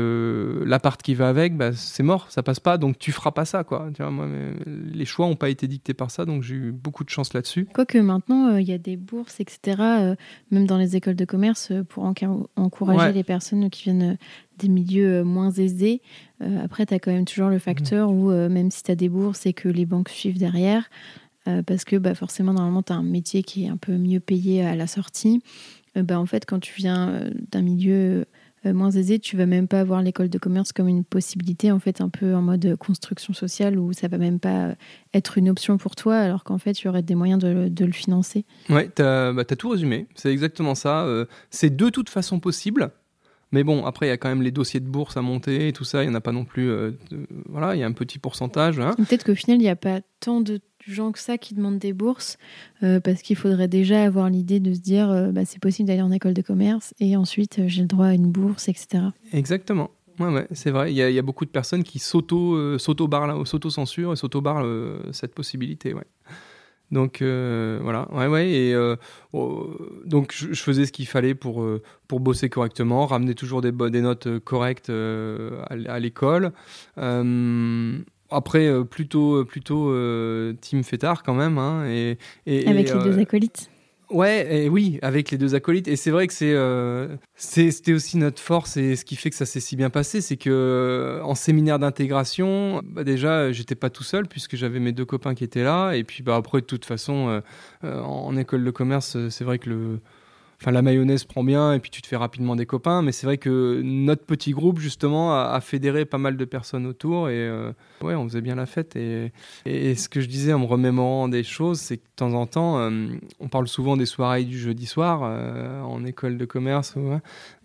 l'appart 0.66 1.02
qui 1.02 1.14
va 1.16 1.30
avec, 1.30 1.56
bah, 1.56 1.72
c'est 1.72 2.04
mort, 2.04 2.30
ça 2.30 2.44
passe 2.44 2.60
pas, 2.60 2.78
donc 2.78 3.00
tu 3.00 3.14
feras 3.14 3.32
pas 3.32 3.46
ça, 3.46 3.64
quoi. 3.64 3.88
Tu 3.96 4.02
vois, 4.02 4.12
moi, 4.12 4.28
les 4.66 5.06
choix 5.06 5.26
n'ont 5.26 5.38
pas 5.38 5.50
été 5.50 5.68
dictés 5.68 5.94
par 5.94 6.12
ça, 6.12 6.26
donc 6.26 6.44
j'ai 6.44 6.56
eu 6.56 6.72
beaucoup 6.74 7.06
de 7.06 7.10
chance 7.10 7.34
là-dessus. 7.34 7.70
Quoique 7.74 7.98
maintenant, 7.98 8.58
il 8.58 8.68
y 8.68 8.74
a 8.74 8.78
des 8.78 8.98
bourses, 8.98 9.40
etc., 9.40 10.16
même 10.52 10.66
dans 10.66 10.78
les 10.78 10.98
écoles 10.98 11.16
de 11.16 11.26
commerce, 11.26 11.72
pour 11.88 12.04
encourager 12.58 13.14
les 13.14 13.24
personnes 13.24 13.70
qui 13.70 13.84
viennent 13.84 14.18
des 14.58 14.70
milieux 14.70 15.24
moins 15.24 15.52
aisés. 15.52 16.02
Après, 16.42 16.86
tu 16.86 16.94
as 16.94 17.00
quand 17.00 17.12
même 17.12 17.26
toujours 17.26 17.50
le 17.50 17.60
facteur 17.60 18.12
où, 18.12 18.30
même 18.30 18.70
si 18.70 18.84
tu 18.84 18.92
as 18.92 18.96
des 18.96 19.10
bourses 19.10 19.46
et 19.46 19.54
que 19.54 19.70
les 19.70 19.86
banques 19.86 20.10
suivent 20.10 20.38
derrière, 20.38 20.90
euh, 21.48 21.62
parce 21.64 21.86
que 21.86 21.96
bah, 21.96 22.16
forcément, 22.16 22.54
normalement, 22.54 22.84
tu 22.84 22.94
as 22.94 22.96
un 22.96 23.04
métier 23.04 23.44
qui 23.44 23.66
est 23.66 23.70
un 23.70 23.78
peu 23.78 23.94
mieux 23.98 24.20
payé 24.20 24.66
à 24.66 24.76
la 24.76 24.88
sortie. 24.88 25.42
Euh, 25.98 26.04
bah, 26.04 26.20
en 26.20 26.26
fait, 26.26 26.46
quand 26.46 26.60
tu 26.60 26.74
viens 26.76 27.10
euh, 27.10 27.30
d'un 27.52 27.62
milieu 27.62 28.26
moins 28.64 28.90
aisé, 28.90 29.20
tu 29.20 29.38
vas 29.38 29.46
même 29.46 29.68
pas 29.68 29.80
avoir 29.80 30.02
l'école 30.02 30.28
de 30.28 30.40
commerce 30.40 30.74
comme 30.74 30.88
une 30.88 31.04
possibilité, 31.04 31.72
en 31.72 31.78
fait, 31.78 32.02
un 32.02 32.10
peu 32.10 32.34
en 32.34 32.42
mode 32.42 32.76
construction 32.78 33.32
sociale 33.32 33.78
où 33.78 33.94
ça 33.94 34.08
va 34.08 34.18
même 34.18 34.40
pas 34.40 34.74
être 35.14 35.38
une 35.38 35.50
option 35.50 35.78
pour 35.78 35.96
toi, 35.96 36.18
alors 36.18 36.44
qu'en 36.44 36.58
fait, 36.58 36.74
tu 36.74 36.88
aurais 36.88 37.04
des 37.04 37.14
moyens 37.14 37.40
de, 37.40 37.86
le 37.86 37.92
financer. 37.92 38.44
Ouais, 38.72 38.90
tu 38.96 39.04
as, 39.04 39.34
bah, 39.34 39.46
tout 39.46 39.70
résumé. 39.70 40.08
C'est 40.16 40.32
exactement 40.32 40.74
ça. 40.74 41.08
c'est 41.52 41.76
de 41.76 41.90
toute 41.92 42.10
façon 42.10 42.40
possible. 42.40 42.92
Mais 43.52 43.64
bon, 43.64 43.86
après, 43.86 44.08
il 44.08 44.10
y 44.10 44.12
a 44.12 44.18
quand 44.18 44.30
même 44.30 44.42
les 44.42 44.52
dossiers 44.52 44.80
de 44.80 44.88
bourse 44.88 45.18
à 45.18 45.22
monter 45.22 45.68
et 45.68 45.74
tout 45.74 45.86
ça. 45.86 46.04
Il 46.04 46.08
n'y 46.08 46.12
en 46.12 46.16
a 46.16 46.22
pas 46.22 46.32
non 46.32 46.46
plus. 46.46 46.70
voilà, 47.48 47.76
il 47.76 47.80
y 47.80 47.84
a 47.84 47.88
un 47.88 47.94
petit 47.94 48.20
pourcentage. 48.20 48.80
Hein. 48.80 48.96
Peut-être 48.98 49.24
qu'au 49.24 49.36
final, 49.36 49.58
il 49.58 49.64
n'y 49.64 49.70
a 49.70 49.76
pas 49.76 50.02
tant 50.20 50.42
de 50.42 50.60
gens 50.88 51.12
que 51.12 51.20
ça 51.20 51.38
qui 51.38 51.54
demandent 51.54 51.80
des 51.80 51.94
bourses, 51.94 52.38
euh, 52.84 53.00
parce 53.00 53.22
qu'il 53.22 53.36
faudrait 53.36 53.68
déjà 53.68 54.04
avoir 54.04 54.30
l'idée 54.30 54.60
de 54.60 54.74
se 54.74 54.80
dire 54.80 55.10
euh, 55.10 55.32
bah, 55.32 55.46
c'est 55.46 55.60
possible 55.60 55.88
d'aller 55.88 56.02
en 56.02 56.12
école 56.12 56.34
de 56.34 56.42
commerce 56.42 56.94
et 57.00 57.18
ensuite 57.18 57.60
euh, 57.60 57.68
j'ai 57.68 57.82
le 57.82 57.88
droit 57.88 58.08
à 58.08 58.14
une 58.14 58.32
bourse, 58.32 58.70
etc. 58.70 59.06
Exactement. 59.34 59.92
Ouais, 60.20 60.30
ouais, 60.30 60.48
c'est 60.52 60.72
vrai. 60.72 60.94
Il 60.94 60.96
y, 60.96 61.20
a, 61.20 61.22
beaucoup 61.22 61.44
de 61.44 61.50
personnes 61.50 61.84
qui 61.84 62.00
s'auto, 62.00 62.78
s'auto-censurent 62.80 64.14
et 64.14 64.16
s'auto-barrent 64.16 64.66
cette 65.12 65.36
possibilité. 65.36 65.94
Ouais. 65.94 66.06
Donc 66.92 67.18
voilà, 67.22 68.08
ouais, 68.12 68.28
ouais, 68.28 68.50
et 68.50 68.96
oh, 69.34 69.76
donc 70.06 70.34
je, 70.34 70.54
faisais 70.54 70.86
ce 70.86 70.92
qu'il 70.92 71.08
fallait 71.08 71.36
pour 71.36 71.66
pour 72.08 72.20
bosser 72.20 72.50
correctement, 72.50 73.06
ramener 73.06 73.34
toujours 73.34 73.62
des, 73.62 73.72
des 73.72 74.02
notes 74.02 74.40
correctes 74.40 74.90
à, 74.90 75.74
à 75.88 76.00
l'école. 76.00 76.52
Après, 78.32 78.68
euh, 78.68 78.84
plutôt, 78.84 79.36
euh, 79.36 79.46
plutôt 79.46 79.90
euh, 79.90 80.54
team 80.60 80.84
fêtard 80.84 81.24
quand 81.24 81.36
même. 81.36 81.58
Hein, 81.58 81.86
et, 81.88 82.18
avec 82.68 82.92
les 82.94 83.04
deux 83.04 83.20
acolytes. 83.20 83.70
Ouais, 84.12 84.66
et 84.66 84.70
oui, 84.70 85.00
avec 85.02 85.32
les 85.32 85.38
deux 85.38 85.56
acolytes. 85.56 85.88
Et 85.88 85.96
c'est 85.96 86.12
vrai 86.12 86.28
que 86.28 86.34
c'est, 86.34 87.72
c'était 87.72 87.94
aussi 87.94 88.18
notre 88.18 88.40
force 88.40 88.78
et 88.78 88.96
ce 88.96 89.04
qui 89.04 89.16
fait 89.16 89.32
que 89.32 89.36
ça 89.36 89.46
s'est 89.48 89.60
si 89.60 89.76
bien 89.76 89.90
passé, 89.90 90.22
c'est 90.22 90.38
que 90.38 91.20
en 91.24 91.34
séminaire 91.34 91.80
d'intégration, 91.80 92.82
bah 92.84 93.04
déjà, 93.04 93.52
j'étais 93.52 93.74
pas 93.76 93.90
tout 93.90 94.04
seul 94.04 94.28
puisque 94.28 94.56
j'avais 94.56 94.80
mes 94.80 94.92
deux 94.92 95.06
copains 95.06 95.34
qui 95.34 95.44
étaient 95.44 95.64
là. 95.64 95.94
Et 95.94 96.04
puis 96.04 96.22
bah 96.22 96.36
après, 96.36 96.62
de 96.62 96.66
toute 96.68 96.86
façon, 96.86 97.42
en 97.84 98.38
école 98.38 98.64
de 98.64 98.72
commerce, 98.72 99.18
c'est 99.30 99.44
vrai 99.44 99.58
que 99.60 99.70
le 99.70 100.00
enfin 100.62 100.72
la 100.72 100.82
mayonnaise 100.82 101.24
prend 101.24 101.44
bien 101.44 101.74
et 101.74 101.80
puis 101.80 101.92
tu 101.92 102.02
te 102.02 102.08
fais 102.08 102.16
rapidement 102.16 102.56
des 102.56 102.66
copains. 102.66 103.02
Mais 103.02 103.12
c'est 103.12 103.26
vrai 103.26 103.38
que 103.38 103.82
notre 103.84 104.26
petit 104.26 104.52
groupe 104.52 104.80
justement 104.80 105.34
a, 105.34 105.60
fédéré 105.62 106.06
pas 106.06 106.18
mal 106.18 106.38
de 106.38 106.46
personnes 106.46 106.86
autour 106.86 107.30
et 107.30 107.48
euh, 107.48 107.72
ouais, 108.02 108.16
on 108.16 108.28
faisait 108.28 108.42
bien 108.42 108.56
la 108.56 108.66
fête. 108.66 108.96
Et, 108.96 109.32
ce 109.66 110.10
que 110.10 110.22
je 110.22 110.28
disais 110.28 110.54
en 110.54 110.60
me 110.60 110.66
remémorant 110.66 111.28
des 111.28 111.44
choses, 111.44 111.80
c'est 111.80 111.98
que 111.98 112.04
de 112.04 112.16
temps 112.16 112.34
en 112.34 112.46
temps, 112.46 112.80
euh, 112.80 113.08
on 113.40 113.48
parle 113.48 113.68
souvent 113.68 113.98
des 113.98 114.06
soirées 114.06 114.44
du 114.44 114.58
jeudi 114.58 114.86
soir 114.86 115.22
euh, 115.24 115.82
en 115.82 116.04
école 116.06 116.38
de 116.38 116.46
commerce. 116.46 116.96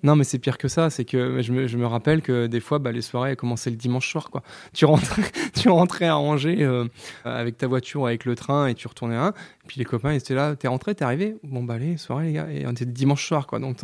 Non, 0.03 0.17
mais 0.17 0.25
c'est 0.25 0.39
pire 0.39 0.59
que 0.59 0.69
ça. 0.69 0.91
C'est 0.91 1.05
que 1.05 1.43
je 1.43 1.53
me, 1.53 1.87
rappelle 1.87 2.23
que 2.23 2.47
des 2.47 2.61
fois, 2.61 2.79
bah, 2.79 2.93
les 2.93 3.03
soirées 3.03 3.37
commençaient 3.37 3.71
le 3.71 3.77
dimanche 3.77 4.11
soir. 4.11 4.31
Quoi. 4.31 4.43
Tu 4.73 4.85
rentrais, 4.85 6.07
à 6.07 6.17
Angers 6.17 6.69
avec 7.25 7.59
ta 7.59 7.67
voiture, 7.67 8.07
avec 8.07 8.25
le 8.25 8.35
train 8.35 8.67
et 8.67 8.75
tu 8.75 8.89
retournais 8.89 9.17
un. 9.17 9.33
Puis 9.67 9.79
les 9.79 9.85
copains, 9.85 10.13
ils 10.13 10.17
étaient 10.17 10.35
là, 10.35 10.57
t'es 10.57 10.69
rentré, 10.69 10.95
t'es 10.95 11.05
arrivé? 11.05 11.37
Bon, 11.45 11.63
bah 11.63 11.75
allez, 11.75 11.97
soirée 11.97 12.27
les 12.27 12.33
gars. 12.33 12.49
Et 12.51 12.67
on 12.67 12.73
était 12.73 12.85
dimanche 12.87 13.27
soir, 13.27 13.47
quoi, 13.47 13.59
donc 13.59 13.77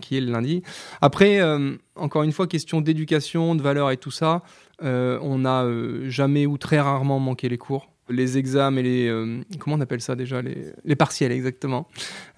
qui 0.00 0.16
est 0.16 0.20
le 0.20 0.30
lundi. 0.30 0.62
Après, 1.00 1.40
euh, 1.40 1.76
encore 1.96 2.22
une 2.22 2.32
fois, 2.32 2.46
question 2.46 2.80
d'éducation, 2.80 3.54
de 3.54 3.62
valeur 3.62 3.90
et 3.90 3.96
tout 3.96 4.10
ça, 4.10 4.42
euh, 4.82 5.18
on 5.22 5.38
n'a 5.38 5.64
euh, 5.64 6.08
jamais 6.08 6.46
ou 6.46 6.58
très 6.58 6.78
rarement 6.78 7.18
manqué 7.18 7.48
les 7.48 7.58
cours. 7.58 7.88
Les 8.08 8.38
examens 8.38 8.78
et 8.78 8.82
les... 8.82 9.42
comment 9.58 9.76
on 9.76 9.80
appelle 9.80 10.00
ça 10.00 10.14
déjà 10.14 10.42
les, 10.42 10.72
les 10.84 10.96
partiels, 10.96 11.32
exactement. 11.32 11.88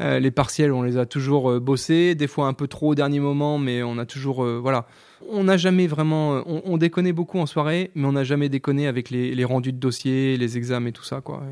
les 0.01 0.31
partiels, 0.31 0.73
on 0.73 0.83
les 0.83 0.97
a 0.97 1.07
toujours 1.07 1.61
bossés, 1.61 2.15
des 2.15 2.27
fois 2.27 2.47
un 2.47 2.55
peu 2.55 2.67
trop 2.69 2.93
au 2.93 2.95
dernier 2.95 3.21
moment, 3.21 3.59
mais 3.59 3.83
on 3.83 3.99
a 3.99 4.07
toujours... 4.07 4.45
voilà. 4.45 4.87
On 5.31 5.45
n'a 5.45 5.57
jamais 5.57 5.87
vraiment... 5.87 6.43
On, 6.47 6.63
on, 6.65 7.13
beaucoup 7.13 7.39
en 7.39 7.47
soirée, 7.47 7.91
mais 7.95 8.07
on 8.07 8.13
n'a 8.13 8.25
jamais 8.25 8.49
déconné 8.49 8.87
avec 8.87 9.11
les, 9.11 9.35
les, 9.35 9.45
rendus 9.45 9.73
de 9.73 9.79
dossiers, 9.79 10.37
les 10.37 10.57
examens 10.57 10.89
et 10.89 10.93
tout 10.93 11.05
ça, 11.05 11.21
quoi. 11.21 11.43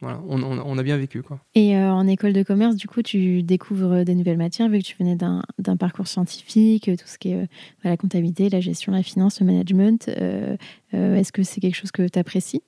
Voilà, 0.00 0.20
on, 0.28 0.78
a 0.78 0.82
bien 0.84 0.96
vécu. 0.96 1.22
Quoi. 1.22 1.40
Et 1.56 1.76
euh, 1.76 1.90
en 1.90 2.06
école 2.06 2.32
de 2.32 2.44
commerce, 2.44 2.76
du 2.76 2.86
coup, 2.86 3.02
tu 3.02 3.42
découvres 3.42 4.04
des 4.04 4.14
nouvelles 4.14 4.36
matières, 4.36 4.68
vu 4.68 4.78
que 4.78 4.84
tu 4.84 4.94
venais 4.96 5.16
d'un 5.16 5.76
parcours 5.76 6.06
scientifique, 6.06 6.84
tout 6.84 7.06
ce 7.06 7.18
qui 7.18 7.32
est 7.32 7.42
euh, 7.42 7.46
la 7.82 7.96
comptabilité, 7.96 8.48
la 8.48 8.60
gestion, 8.60 8.92
la 8.92 9.02
finance, 9.02 9.40
le 9.40 9.46
management. 9.46 10.08
Euh, 10.08 10.56
est-ce 10.92 11.32
que 11.32 11.42
c'est 11.42 11.60
quelque 11.60 11.74
chose 11.74 11.90
que 11.90 12.06
tu 12.06 12.18
apprécies 12.18 12.62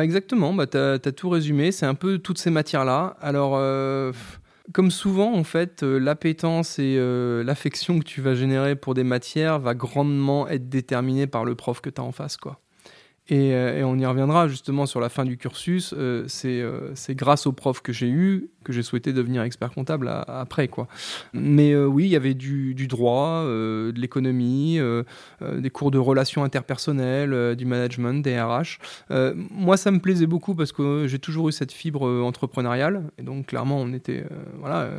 Exactement, 0.00 0.54
bah, 0.54 0.66
tu 0.66 0.76
as, 0.76 0.98
tout 0.98 1.30
résumé. 1.30 1.72
C'est 1.72 1.86
un 1.86 1.94
peu 1.94 2.18
toutes 2.18 2.38
ces 2.38 2.50
matières-là. 2.50 3.16
Alors, 3.20 3.60
comme 4.72 4.90
souvent, 4.90 5.34
en 5.34 5.44
fait, 5.44 5.82
l'appétence 5.82 6.78
et 6.78 6.98
l'affection 7.44 7.98
que 7.98 8.04
tu 8.04 8.20
vas 8.20 8.34
générer 8.34 8.76
pour 8.76 8.94
des 8.94 9.04
matières 9.04 9.58
va 9.58 9.74
grandement 9.74 10.48
être 10.48 10.68
déterminée 10.68 11.26
par 11.26 11.44
le 11.44 11.54
prof 11.54 11.80
que 11.80 11.90
tu 11.90 12.00
as 12.00 12.04
en 12.04 12.12
face. 12.12 12.36
quoi. 12.36 12.60
Euh, 13.30 13.78
et, 13.78 13.84
on 13.84 13.96
y 13.98 14.06
reviendra 14.06 14.48
justement 14.48 14.86
sur 14.86 15.00
la 15.00 15.08
fin 15.08 15.24
du 15.24 15.36
cursus. 15.36 15.94
Euh, 15.96 16.26
euh, 16.44 16.90
c'est 16.94 17.14
grâce 17.14 17.46
aux 17.46 17.52
profs 17.52 17.82
que 17.82 17.92
j'ai 17.92 18.08
eu 18.08 18.50
que 18.64 18.72
j'ai 18.72 18.82
souhaité 18.82 19.14
devenir 19.14 19.42
expert 19.42 19.70
comptable 19.70 20.10
après. 20.26 20.68
Quoi. 20.68 20.88
Mais 21.32 21.74
oui, 21.74 22.04
il 22.04 22.10
y 22.10 22.16
avait 22.16 22.34
du, 22.34 22.74
droit, 22.86 23.44
de 23.44 23.94
l'économie, 23.96 24.78
des 25.40 25.70
cours 25.70 25.90
de 25.90 25.96
relations 25.96 26.44
interpersonnelles, 26.44 27.56
du 27.56 27.64
management, 27.64 28.22
des 28.22 28.38
RH. 28.38 28.78
moi, 29.50 29.78
ça 29.78 29.90
me 29.90 30.00
plaisait 30.00 30.26
beaucoup 30.26 30.54
parce 30.54 30.72
que 30.72 31.06
j'ai 31.06 31.18
toujours 31.18 31.48
eu 31.48 31.52
cette 31.52 31.72
fibre 31.72 32.06
entrepreneuriale. 32.22 33.04
Et 33.16 33.22
donc, 33.22 33.46
clairement, 33.46 33.80
on 33.80 33.94
était. 33.94 34.26
voilà, 34.58 34.90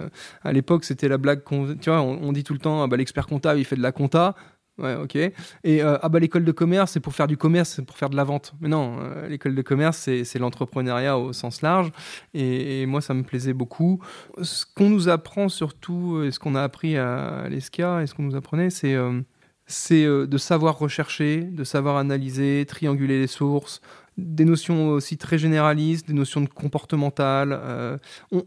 à 0.41 0.51
l'époque, 0.51 0.83
c'était 0.83 1.07
la 1.07 1.19
blague. 1.19 1.41
Tu 1.79 1.91
vois, 1.91 2.01
on, 2.01 2.31
dit 2.31 2.43
tout 2.43 2.53
le 2.53 2.59
temps 2.59 2.81
ah 2.81 2.87
bah, 2.87 2.97
l'expert 2.97 3.27
comptable, 3.27 3.59
il 3.59 3.65
fait 3.65 3.75
de 3.75 3.83
la 3.83 3.91
compta. 3.91 4.33
Ouais, 4.79 4.95
ok. 4.95 5.15
Et 5.15 5.33
euh, 5.65 5.97
ah 6.01 6.07
bah 6.07 6.19
l'école 6.19 6.45
de 6.45 6.51
commerce, 6.53 6.91
c'est 6.91 7.01
pour 7.01 7.13
faire 7.13 7.27
du 7.27 7.35
commerce, 7.35 7.71
c'est 7.75 7.85
pour 7.85 7.97
faire 7.97 8.09
de 8.09 8.15
la 8.15 8.23
vente. 8.23 8.53
Mais 8.61 8.69
non, 8.69 8.97
euh, 9.01 9.27
l'école 9.27 9.53
de 9.53 9.61
commerce, 9.61 9.97
c'est 9.97 10.39
l'entrepreneuriat 10.39 11.17
au 11.17 11.33
sens 11.33 11.61
large. 11.61 11.91
Et, 12.33 12.85
moi, 12.85 13.01
ça 13.01 13.13
me 13.13 13.23
plaisait 13.23 13.53
beaucoup. 13.53 14.01
Ce 14.41 14.65
qu'on 14.65 14.89
nous 14.89 15.09
apprend 15.09 15.49
surtout, 15.49 16.15
euh, 16.15 16.27
et 16.27 16.31
ce 16.31 16.39
qu'on 16.39 16.55
a 16.55 16.63
appris 16.63 16.97
à, 16.97 17.47
l'ESCA, 17.49 18.01
et 18.01 18.07
ce 18.07 18.13
qu'on 18.13 18.23
nous 18.23 18.35
apprenait, 18.35 18.69
c'est 18.69 18.95
de 18.95 20.37
savoir 20.37 20.79
rechercher, 20.79 21.41
de 21.41 21.63
savoir 21.65 21.97
analyser, 21.97 22.65
trianguler 22.65 23.19
les 23.19 23.27
sources, 23.27 23.81
des 24.17 24.45
notions 24.45 24.89
aussi 24.89 25.17
très 25.17 25.37
généralistes, 25.37 26.07
des 26.07 26.13
notions 26.13 26.41
de 26.41 26.49
comportementales. 26.49 27.99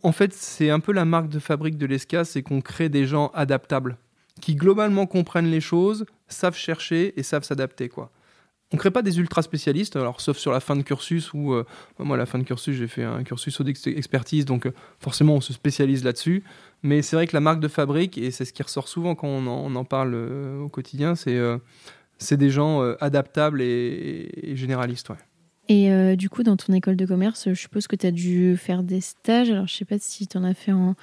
en 0.02 0.12
fait, 0.12 0.32
c'est 0.32 0.70
un 0.70 0.80
peu 0.80 0.92
la 0.92 1.04
marque 1.04 1.28
de 1.28 1.38
fabrique 1.38 1.76
de 1.76 1.86
l'ESCA, 1.86 2.24
c'est 2.24 2.42
qu'on 2.42 2.62
crée 2.62 2.88
des 2.88 3.04
gens 3.06 3.30
adaptables 3.34 3.98
qui 4.40 4.56
globalement 4.56 5.06
comprennent 5.06 5.50
les 5.50 5.60
choses, 5.60 6.04
savent 6.32 6.56
chercher 6.56 7.18
et 7.18 7.22
savent 7.22 7.44
s'adapter. 7.44 7.88
quoi. 7.88 8.10
On 8.72 8.76
ne 8.76 8.78
crée 8.78 8.90
pas 8.90 9.02
des 9.02 9.18
ultra 9.18 9.42
spécialistes, 9.42 9.96
alors 9.96 10.22
sauf 10.22 10.38
sur 10.38 10.50
la 10.50 10.60
fin 10.60 10.76
de 10.76 10.82
cursus 10.82 11.34
où 11.34 11.52
euh, 11.52 11.64
moi 11.98 12.16
à 12.16 12.18
la 12.18 12.24
fin 12.24 12.38
de 12.38 12.44
cursus 12.44 12.74
j'ai 12.74 12.88
fait 12.88 13.04
un 13.04 13.22
cursus 13.22 13.60
d'expertise 13.60 14.46
donc 14.46 14.66
euh, 14.66 14.72
forcément 14.98 15.34
on 15.34 15.40
se 15.42 15.52
spécialise 15.52 16.04
là-dessus. 16.04 16.42
Mais 16.82 17.02
c'est 17.02 17.14
vrai 17.14 17.26
que 17.26 17.36
la 17.36 17.40
marque 17.40 17.60
de 17.60 17.68
fabrique 17.68 18.16
et 18.16 18.30
c'est 18.30 18.46
ce 18.46 18.52
qui 18.54 18.62
ressort 18.62 18.88
souvent 18.88 19.14
quand 19.14 19.28
on 19.28 19.46
en, 19.46 19.84
parle 19.84 20.14
euh, 20.14 20.58
au 20.60 20.68
quotidien, 20.68 21.14
c'est 21.14 21.38
c'est 22.18 22.36
des 22.36 22.50
gens 22.50 22.80
adaptables 23.00 23.60
et, 23.60 24.52
généralistes. 24.54 25.10
Ouais. 25.10 25.16
Et 25.68 26.16
du 26.16 26.28
coup, 26.28 26.44
dans 26.44 26.56
ton 26.56 26.72
école 26.72 26.96
de 26.96 27.04
commerce, 27.04 27.48
je 27.48 27.54
suppose 27.54 27.88
que 27.88 27.96
tu 27.96 28.06
as 28.06 28.12
dû 28.12 28.56
faire 28.56 28.84
des 28.84 29.00
stages. 29.00 29.50
Alors, 29.50 29.66
je 29.66 29.74
ne 29.74 29.78
sais 29.78 29.84
pas 29.84 29.96
si 29.98 30.28
tu 30.28 30.36
en 30.36 30.44
as 30.44 30.54
fait 30.54 30.72
en, 30.72 30.94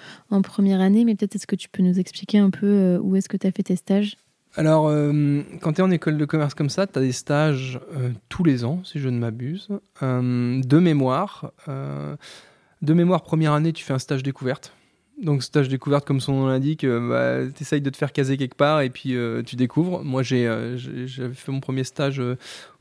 première 0.42 0.80
année, 0.80 1.04
mais 1.04 1.16
peut-être 1.16 1.36
est-ce 1.36 1.48
que 1.48 1.58
tu 1.58 1.68
peux 1.68 1.84
nous 1.84 2.00
expliquer 2.00 2.38
un 2.38 2.50
peu 2.50 2.98
où 3.02 3.18
est-ce 3.18 3.28
que 3.28 3.36
tu 3.36 3.48
as 3.48 3.52
fait 3.52 3.64
tes 3.64 3.76
stages? 3.76 4.16
Alors, 4.56 4.88
euh, 4.88 5.42
quand 5.62 5.74
tu 5.74 5.82
es 5.82 5.84
en 5.84 5.92
école 5.92 6.18
de 6.18 6.26
commerce 6.26 6.54
comme 6.54 6.70
ça, 6.70 6.88
tu 6.88 6.98
as 6.98 7.02
des 7.02 7.12
stages 7.12 7.80
tous 8.30 8.44
les 8.44 8.66
ans, 8.66 8.82
si 8.84 9.00
je 9.00 9.10
ne 9.10 9.20
m'abuse, 9.20 9.70
de 10.02 10.80
mémoire. 10.80 11.52
de 11.68 12.94
mémoire, 12.94 13.24
première 13.24 13.54
année, 13.54 13.74
tu 13.74 13.84
fais 13.84 13.94
un 13.94 14.00
stage 14.00 14.24
découverte. 14.24 14.74
Donc 15.22 15.44
stage 15.44 15.68
découverte, 15.68 16.08
comme 16.08 16.22
son 16.22 16.32
nom 16.32 16.48
l'indique, 16.48 16.86
bah, 16.86 17.40
tu 17.54 17.62
essayes 17.62 17.82
de 17.82 17.90
te 17.90 17.98
faire 17.98 18.14
caser 18.14 18.38
quelque 18.38 18.56
part 18.56 18.82
et 18.82 18.90
puis 18.90 19.16
tu 19.46 19.56
découvres. 19.56 20.04
Moi, 20.04 20.24
j'ai 20.24 20.46
j'avais 20.78 21.34
fait 21.34 21.52
mon 21.52 21.60
premier 21.60 21.84
stage 21.84 22.22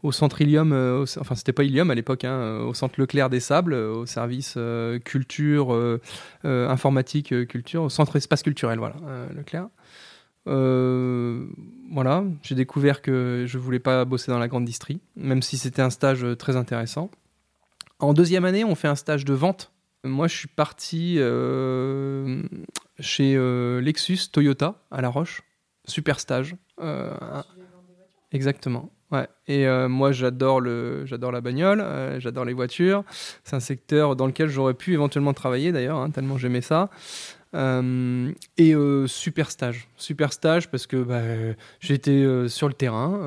au 0.02 0.12
centre 0.12 0.40
Ilium, 0.40 0.72
enfin 1.02 1.34
c'était 1.34 1.52
pas 1.52 1.64
Ilium 1.64 1.90
à 1.90 1.94
l'époque, 1.94 2.24
hein, 2.24 2.60
au 2.60 2.74
centre 2.74 2.98
Leclerc 2.98 3.28
des 3.28 3.40
Sables, 3.40 3.74
au 3.74 4.06
service 4.06 4.56
culture, 5.04 5.98
informatique, 6.44 7.46
culture, 7.48 7.82
au 7.82 7.88
centre 7.88 8.16
espace 8.16 8.42
culturel, 8.42 8.78
voilà, 8.78 8.96
Leclerc. 9.36 9.68
Voilà, 10.48 12.24
j'ai 12.42 12.54
découvert 12.54 13.02
que 13.02 13.44
je 13.46 13.58
voulais 13.58 13.78
pas 13.78 14.04
bosser 14.04 14.30
dans 14.30 14.38
la 14.38 14.48
grande 14.48 14.64
distrie, 14.64 15.00
même 15.16 15.42
si 15.42 15.58
c'était 15.58 15.82
un 15.82 15.90
stage 15.90 16.26
très 16.38 16.56
intéressant. 16.56 17.10
En 17.98 18.14
deuxième 18.14 18.44
année, 18.44 18.64
on 18.64 18.74
fait 18.74 18.88
un 18.88 18.94
stage 18.94 19.24
de 19.24 19.34
vente 19.34 19.72
moi, 20.04 20.28
je 20.28 20.36
suis 20.36 20.48
parti 20.48 21.16
euh, 21.18 22.42
chez 23.00 23.34
euh, 23.36 23.80
Lexus 23.80 24.30
Toyota 24.32 24.76
à 24.90 25.00
La 25.00 25.08
Roche. 25.08 25.42
Super 25.86 26.20
stage. 26.20 26.54
Euh, 26.80 27.12
exactement. 28.30 28.90
Ouais. 29.10 29.26
Et 29.46 29.66
moi, 29.88 30.12
j'adore 30.12 30.60
le, 30.60 31.06
j'adore 31.06 31.32
la 31.32 31.40
bagnole, 31.40 31.82
j'adore 32.18 32.44
les 32.44 32.52
voitures. 32.52 33.04
C'est 33.42 33.56
un 33.56 33.60
secteur 33.60 34.16
dans 34.16 34.26
lequel 34.26 34.48
j'aurais 34.48 34.74
pu 34.74 34.92
éventuellement 34.92 35.32
travailler 35.32 35.72
d'ailleurs, 35.72 35.96
hein, 35.96 36.10
tellement 36.10 36.36
j'aimais 36.36 36.60
ça. 36.60 36.90
Euh, 37.54 38.30
et 38.58 38.74
euh, 38.74 39.06
super 39.06 39.50
stage, 39.50 39.88
super 39.96 40.34
stage 40.34 40.70
parce 40.70 40.86
que 40.86 41.02
bah, 41.02 41.22
j'étais 41.80 42.10
euh, 42.10 42.46
sur 42.46 42.68
le 42.68 42.74
terrain 42.74 43.20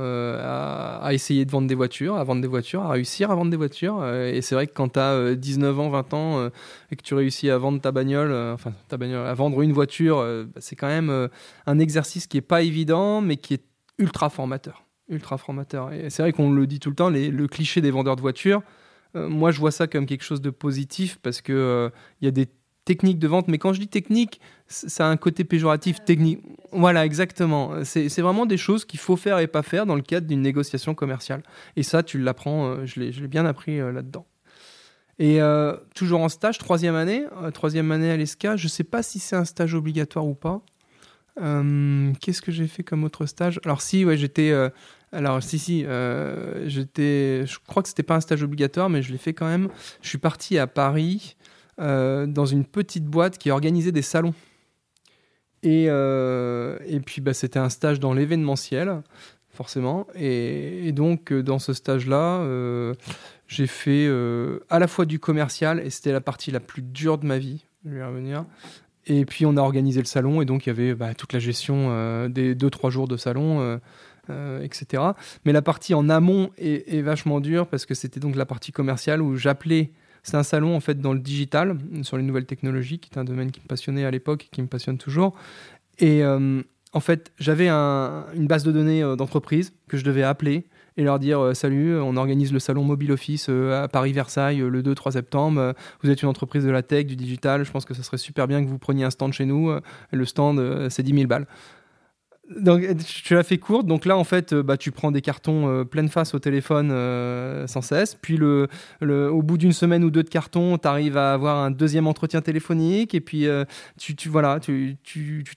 à, 1.01 1.13
essayer 1.13 1.43
de 1.43 1.51
vendre 1.51 1.67
des 1.67 1.75
voitures, 1.75 2.15
à 2.17 2.23
vendre 2.23 2.41
des 2.41 2.47
voitures, 2.47 2.83
à 2.83 2.91
réussir 2.91 3.31
à 3.31 3.35
vendre 3.35 3.49
des 3.49 3.57
voitures. 3.57 4.05
et 4.07 4.41
c'est 4.41 4.55
vrai 4.55 4.67
que 4.67 4.73
quand 4.73 4.89
tu 4.89 4.99
as 4.99 5.35
19 5.35 5.79
ans, 5.79 5.89
20 5.89 6.13
ans 6.13 6.49
et 6.91 6.95
que 6.95 7.01
tu 7.01 7.15
réussis 7.15 7.49
à 7.49 7.57
vendre 7.57 7.81
ta 7.81 7.91
bagnole, 7.91 8.31
enfin 8.53 8.73
ta 8.87 8.97
bagnole, 8.97 9.25
à 9.25 9.33
vendre 9.33 9.61
une 9.61 9.73
voiture, 9.73 10.17
bah, 10.17 10.61
c'est 10.61 10.75
quand 10.75 10.87
même 10.87 11.29
un 11.65 11.79
exercice 11.79 12.27
qui 12.27 12.37
est 12.37 12.41
pas 12.41 12.61
évident, 12.61 13.21
mais 13.21 13.37
qui 13.37 13.55
est 13.55 13.63
ultra 13.97 14.29
formateur, 14.29 14.85
ultra 15.09 15.37
formateur. 15.37 15.91
Et 15.91 16.09
c'est 16.09 16.21
vrai 16.21 16.31
qu'on 16.31 16.51
le 16.51 16.67
dit 16.67 16.79
tout 16.79 16.89
le 16.89 16.95
temps, 16.95 17.09
le 17.09 17.47
cliché 17.47 17.81
des 17.81 17.91
vendeurs 17.91 18.15
de 18.15 18.21
voitures. 18.21 18.61
moi, 19.15 19.51
je 19.51 19.59
vois 19.59 19.71
ça 19.71 19.87
comme 19.87 20.05
quelque 20.05 20.23
chose 20.23 20.41
de 20.41 20.51
positif 20.51 21.17
parce 21.21 21.41
que 21.41 21.91
il 22.21 22.25
y 22.25 22.27
a 22.27 22.31
des 22.31 22.47
technique 22.85 23.19
de 23.19 23.27
vente. 23.27 23.47
Mais 23.47 23.57
quand 23.57 23.73
je 23.73 23.79
dis 23.79 23.87
technique, 23.87 24.41
ça 24.67 25.07
a 25.07 25.09
un 25.09 25.17
côté 25.17 25.43
péjoratif 25.43 26.03
technique. 26.03 26.39
Voilà, 26.71 27.05
exactement. 27.05 27.83
C'est 27.83 28.21
vraiment 28.21 28.45
des 28.45 28.57
choses 28.57 28.85
qu'il 28.85 28.99
faut 28.99 29.15
faire 29.15 29.39
et 29.39 29.47
pas 29.47 29.63
faire 29.63 29.85
dans 29.85 29.95
le 29.95 30.01
cadre 30.01 30.27
d'une 30.27 30.41
négociation 30.41 30.95
commerciale. 30.95 31.43
Et 31.75 31.83
ça, 31.83 32.03
tu 32.03 32.19
l'apprends, 32.19 32.67
euh, 32.67 32.85
je 32.85 32.99
l'ai 32.99 33.27
bien 33.27 33.45
appris 33.45 33.79
euh, 33.79 33.91
là-dedans. 33.91 34.25
Et 35.19 35.41
euh, 35.41 35.75
toujours 35.93 36.21
en 36.21 36.29
stage, 36.29 36.57
troisième 36.57 36.95
année, 36.95 37.25
troisième 37.53 37.91
année 37.91 38.09
à 38.09 38.17
l'ESCA, 38.17 38.55
je 38.55 38.65
ne 38.65 38.69
sais 38.69 38.83
pas 38.83 39.03
si 39.03 39.19
c'est 39.19 39.35
un 39.35 39.45
stage 39.45 39.75
obligatoire 39.75 40.25
ou 40.25 40.33
pas. 40.33 40.61
Qu'est-ce 41.37 42.41
que 42.41 42.51
j'ai 42.51 42.67
fait 42.67 42.83
comme 42.83 43.03
autre 43.03 43.25
stage? 43.25 43.59
Alors 43.63 43.81
si, 43.81 44.03
ouais, 44.03 44.17
j'étais... 44.17 44.51
alors 45.11 45.43
si, 45.43 45.59
si, 45.59 45.85
j'étais... 46.65 47.45
Je 47.45 47.57
crois 47.67 47.83
que 47.83 47.89
c'était 47.89 48.03
pas 48.03 48.15
un 48.15 48.21
stage 48.21 48.41
obligatoire, 48.41 48.89
mais 48.89 49.03
je 49.03 49.11
l'ai 49.11 49.19
fait 49.19 49.33
quand 49.33 49.45
même. 49.45 49.69
Je 50.01 50.09
suis 50.09 50.17
parti 50.17 50.57
à 50.57 50.65
Paris 50.65 51.35
euh, 51.81 52.27
dans 52.27 52.45
une 52.45 52.63
petite 52.63 53.05
boîte 53.05 53.39
qui 53.39 53.49
organisait 53.49 53.91
des 53.91 54.03
salons. 54.03 54.35
Et, 55.63 55.85
euh, 55.89 56.77
et 56.85 56.99
puis 56.99 57.21
bah, 57.21 57.33
c'était 57.33 57.57
un 57.57 57.69
stage 57.69 57.99
dans 57.99 58.13
l'événementiel, 58.13 59.01
forcément. 59.49 60.05
Et, 60.13 60.91
donc 60.91 61.31
euh, 61.31 61.41
dans 61.41 61.57
ce 61.57 61.73
stage-là, 61.73 62.45
j'ai 63.47 63.67
fait 63.67 64.07
à 64.69 64.77
la 64.77 64.87
fois 64.87 65.05
du 65.05 65.17
commercial, 65.17 65.79
et 65.79 65.89
c'était 65.89 66.11
la 66.11 66.21
partie 66.21 66.51
la 66.51 66.59
plus 66.59 66.83
dure 66.83 67.17
de 67.17 67.25
ma 67.25 67.39
vie, 67.39 67.65
je 67.85 67.91
vais 67.91 67.99
y 67.99 68.03
revenir. 68.03 68.45
Et 69.07 69.25
puis 69.25 69.47
on 69.47 69.57
a 69.57 69.61
organisé 69.61 69.99
le 69.99 70.05
salon, 70.05 70.41
et 70.41 70.45
donc 70.45 70.67
il 70.67 70.69
y 70.69 70.71
avait 70.71 70.93
bah, 70.93 71.15
toute 71.15 71.33
la 71.33 71.39
gestion 71.39 72.27
des 72.29 72.53
2-3 72.53 72.91
jours 72.91 73.07
de 73.07 73.17
salon. 73.17 73.79
etc. 74.61 75.03
Mais 75.45 75.51
la 75.51 75.63
partie 75.63 75.95
en 75.95 76.09
amont 76.09 76.51
est, 76.57 76.93
est 76.93 77.01
vachement 77.01 77.39
dure 77.41 77.67
parce 77.67 77.85
que 77.85 77.95
c'était 77.95 78.19
donc 78.19 78.35
la 78.35 78.45
partie 78.45 78.71
commerciale 78.71 79.21
où 79.21 79.35
j'appelais 79.35 79.91
c'est 80.23 80.37
un 80.37 80.43
salon 80.43 80.75
en 80.75 80.79
fait 80.79 80.99
dans 80.99 81.13
le 81.13 81.19
digital, 81.19 81.77
sur 82.03 82.17
les 82.17 82.23
nouvelles 82.23 82.45
technologies, 82.45 82.99
qui 82.99 83.09
est 83.13 83.17
un 83.17 83.23
domaine 83.23 83.51
qui 83.51 83.61
me 83.61 83.67
passionnait 83.67 84.05
à 84.05 84.11
l'époque 84.11 84.45
et 84.45 84.49
qui 84.55 84.61
me 84.61 84.67
passionne 84.67 84.97
toujours. 84.97 85.35
Et 85.99 86.23
euh, 86.23 86.61
en 86.93 86.99
fait, 86.99 87.31
j'avais 87.39 87.69
une 87.69 88.47
base 88.47 88.63
de 88.63 88.71
données 88.71 89.03
euh, 89.03 89.15
d'entreprise 89.15 89.73
que 89.87 89.97
je 89.97 90.03
devais 90.03 90.23
appeler 90.23 90.65
et 90.97 91.03
leur 91.03 91.19
dire 91.19 91.39
euh, 91.39 91.53
salut, 91.53 91.97
on 91.99 92.17
organise 92.17 92.51
le 92.51 92.59
salon 92.59 92.83
Mobile 92.83 93.11
Office 93.13 93.49
à 93.49 93.87
Paris 93.87 94.13
Versailles 94.13 94.59
le 94.59 94.83
2-3 94.83 95.11
septembre. 95.11 95.73
vous 96.03 96.09
êtes 96.09 96.21
une 96.21 96.29
entreprise 96.29 96.65
de 96.65 96.71
la 96.71 96.83
tech, 96.83 97.05
du 97.05 97.15
digital. 97.15 97.63
Je 97.63 97.71
pense 97.71 97.85
que 97.85 97.93
ça 97.93 98.03
serait 98.03 98.17
super 98.17 98.47
bien 98.47 98.63
que 98.63 98.69
vous 98.69 98.79
preniez 98.79 99.03
un 99.03 99.09
stand 99.11 99.33
chez 99.33 99.45
nous. 99.45 99.71
le 100.11 100.25
stand, 100.25 100.89
c'est 100.89 101.03
10 101.03 101.13
000 101.13 101.27
balles 101.27 101.47
donc, 102.49 102.83
tu 103.05 103.33
l'as 103.33 103.43
fait 103.43 103.57
courte. 103.57 103.85
Donc 103.85 104.05
là, 104.05 104.17
en 104.17 104.23
fait, 104.23 104.53
euh, 104.53 104.63
bah, 104.63 104.77
tu 104.77 104.91
prends 104.91 105.11
des 105.11 105.21
cartons 105.21 105.69
euh, 105.69 105.83
pleine 105.83 106.09
face 106.09 106.33
au 106.33 106.39
téléphone 106.39 106.89
euh, 106.91 107.67
sans 107.67 107.81
cesse. 107.81 108.15
Puis, 108.15 108.39
au 108.41 109.41
bout 109.41 109.57
d'une 109.57 109.71
semaine 109.71 110.03
ou 110.03 110.09
deux 110.09 110.23
de 110.23 110.29
cartons, 110.29 110.77
tu 110.77 110.87
arrives 110.87 111.17
à 111.17 111.33
avoir 111.33 111.57
un 111.57 111.71
deuxième 111.71 112.07
entretien 112.07 112.41
téléphonique. 112.41 113.15
Et 113.15 113.21
puis, 113.21 113.47
tu, 113.97 114.15
tu, 114.15 114.29
voilà, 114.29 114.59
tu, 114.59 114.97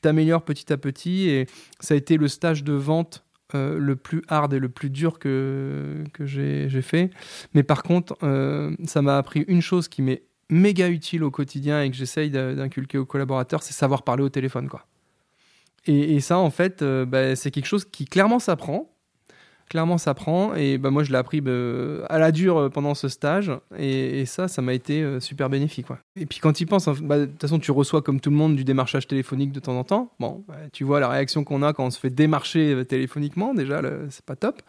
t'améliores 0.00 0.42
petit 0.42 0.72
à 0.72 0.76
petit. 0.76 1.28
Et 1.28 1.46
ça 1.80 1.94
a 1.94 1.96
été 1.96 2.16
le 2.16 2.28
stage 2.28 2.64
de 2.64 2.72
vente 2.72 3.24
le 3.54 3.94
plus 3.94 4.22
hard 4.28 4.52
et 4.52 4.58
le 4.58 4.68
plus 4.68 4.90
dur 4.90 5.18
que, 5.18 6.02
que 6.12 6.26
j'ai, 6.26 6.82
fait. 6.82 7.10
Mais 7.54 7.62
par 7.62 7.82
contre, 7.82 8.16
ça 8.84 9.02
m'a 9.02 9.16
appris 9.16 9.44
une 9.48 9.62
chose 9.62 9.88
qui 9.88 10.02
m'est 10.02 10.22
méga 10.50 10.88
utile 10.88 11.24
au 11.24 11.30
quotidien 11.30 11.82
et 11.82 11.90
que 11.90 11.96
j'essaye 11.96 12.30
d'inculquer 12.30 12.98
aux 12.98 13.06
collaborateurs, 13.06 13.62
c'est 13.62 13.72
savoir 13.72 14.02
parler 14.02 14.22
au 14.22 14.28
téléphone. 14.28 14.68
quoi. 14.68 14.86
Et, 15.86 16.20
ça, 16.20 16.38
en 16.38 16.50
fait, 16.50 16.80
euh, 16.82 17.04
bah, 17.04 17.36
c'est 17.36 17.50
quelque 17.50 17.66
chose 17.66 17.84
qui 17.84 18.06
clairement 18.06 18.38
s'apprend 18.38 18.93
clairement 19.74 19.98
ça 19.98 20.14
prend. 20.14 20.54
Et 20.54 20.78
bah 20.78 20.90
moi 20.90 21.02
je 21.02 21.10
l'ai 21.10 21.18
appris 21.18 21.40
bah, 21.40 21.50
à 22.08 22.20
la 22.20 22.30
dure 22.30 22.58
euh, 22.58 22.68
pendant 22.68 22.94
ce 22.94 23.08
stage. 23.08 23.50
Et, 23.76 24.24
ça 24.24 24.46
ça 24.46 24.62
m'a 24.62 24.72
été 24.72 25.02
euh, 25.02 25.18
super 25.18 25.50
bénéfique 25.50 25.88
quoi. 25.88 25.98
et 26.14 26.26
puis 26.26 26.38
quand 26.38 26.52
tu 26.52 26.64
penses 26.64 26.88
bah, 27.02 27.18
de 27.18 27.24
toute 27.26 27.40
façon 27.40 27.58
tu 27.58 27.72
reçois 27.72 28.00
comme 28.00 28.20
tout 28.20 28.30
le 28.30 28.36
monde 28.36 28.54
du 28.54 28.62
démarchage 28.62 29.08
téléphonique 29.08 29.50
de 29.50 29.58
temps 29.58 29.76
en 29.76 29.82
temps. 29.82 30.12
Bon 30.20 30.44
bah, 30.46 30.54
tu 30.72 30.84
vois 30.84 31.00
la 31.00 31.08
réaction 31.08 31.42
qu'on 31.42 31.64
a 31.64 31.72
quand 31.72 31.86
on 31.86 31.90
se 31.90 31.98
fait 31.98 32.10
démarcher 32.10 32.72
euh, 32.72 32.84
téléphoniquement 32.84 33.52
déjà 33.52 33.82
c'est 34.10 34.24
pas 34.24 34.36
top. 34.36 34.62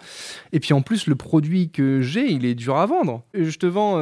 Et 0.53 0.59
puis 0.59 0.73
en 0.73 0.81
plus 0.81 1.05
le 1.05 1.15
produit 1.15 1.69
que 1.69 2.01
j'ai 2.01 2.31
il 2.31 2.43
est 2.43 2.55
dur 2.55 2.75
à 2.77 2.87
vendre. 2.87 3.21
Je 3.35 3.57
te 3.59 3.67
vends 3.67 3.97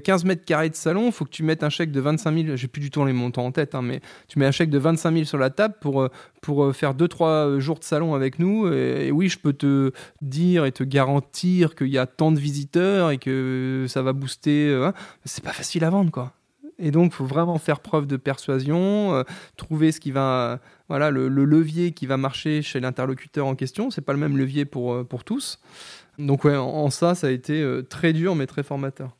15 0.00 0.24
mètres 0.24 0.44
carrés 0.44 0.68
de 0.68 0.74
salon 0.74 1.12
faut 1.12 1.24
que 1.24 1.30
tu 1.30 1.44
mettes 1.44 1.62
un 1.62 1.70
chèque 1.70 1.92
de 1.92 2.00
25 2.00 2.44
000 2.44 2.56
j'ai 2.56 2.66
plus 2.66 2.80
du 2.80 2.90
tout 2.90 3.04
les 3.04 3.12
montants 3.12 3.46
en 3.46 3.52
tête 3.52 3.76
hein, 3.76 3.82
mais 3.82 4.00
tu 4.26 4.40
mets 4.40 4.46
un 4.46 4.50
chèque 4.50 4.70
de 4.70 4.78
25 4.78 5.12
000 5.12 5.24
sur 5.26 5.38
la 5.38 5.50
table 5.50 5.74
pour 5.80 6.08
pour 6.42 6.74
faire 6.74 6.94
2-3 6.94 7.60
jours 7.60 7.78
de 7.78 7.84
salon 7.84 8.14
avec 8.14 8.40
nous. 8.40 8.66
Et 8.66 9.12
oui 9.12 9.28
je 9.28 9.38
peux 9.38 9.52
te 9.52 9.92
dire 10.24 10.64
et 10.64 10.72
te 10.72 10.82
garantir 10.82 11.74
qu'il 11.74 11.88
y 11.88 11.98
a 11.98 12.06
tant 12.06 12.32
de 12.32 12.38
visiteurs 12.38 13.10
et 13.10 13.18
que 13.18 13.86
ça 13.88 14.02
va 14.02 14.12
booster, 14.12 14.68
euh, 14.68 14.86
hein, 14.86 14.94
c'est 15.24 15.44
pas 15.44 15.52
facile 15.52 15.84
à 15.84 15.90
vendre 15.90 16.10
quoi. 16.10 16.32
Et 16.80 16.90
donc, 16.90 17.12
il 17.12 17.14
faut 17.14 17.24
vraiment 17.24 17.58
faire 17.58 17.78
preuve 17.78 18.08
de 18.08 18.16
persuasion, 18.16 19.14
euh, 19.14 19.22
trouver 19.56 19.92
ce 19.92 20.00
qui 20.00 20.10
va, 20.10 20.58
voilà, 20.88 21.12
le, 21.12 21.28
levier 21.28 21.92
qui 21.92 22.06
va 22.06 22.16
marcher 22.16 22.62
chez 22.62 22.80
l'interlocuteur 22.80 23.46
en 23.46 23.54
question. 23.54 23.92
C'est 23.92 24.00
pas 24.00 24.12
le 24.12 24.18
même 24.18 24.36
levier 24.36 24.64
pour, 24.64 24.92
euh, 24.92 25.04
pour 25.04 25.22
tous. 25.22 25.60
Donc, 26.18 26.44
ouais, 26.44 26.56
en 26.56 26.90
ça, 26.90 27.14
ça 27.14 27.28
a 27.28 27.30
été 27.30 27.64
très 27.88 28.12
dur, 28.12 28.34
mais 28.34 28.48
très 28.48 28.64
formateur. 28.64 29.16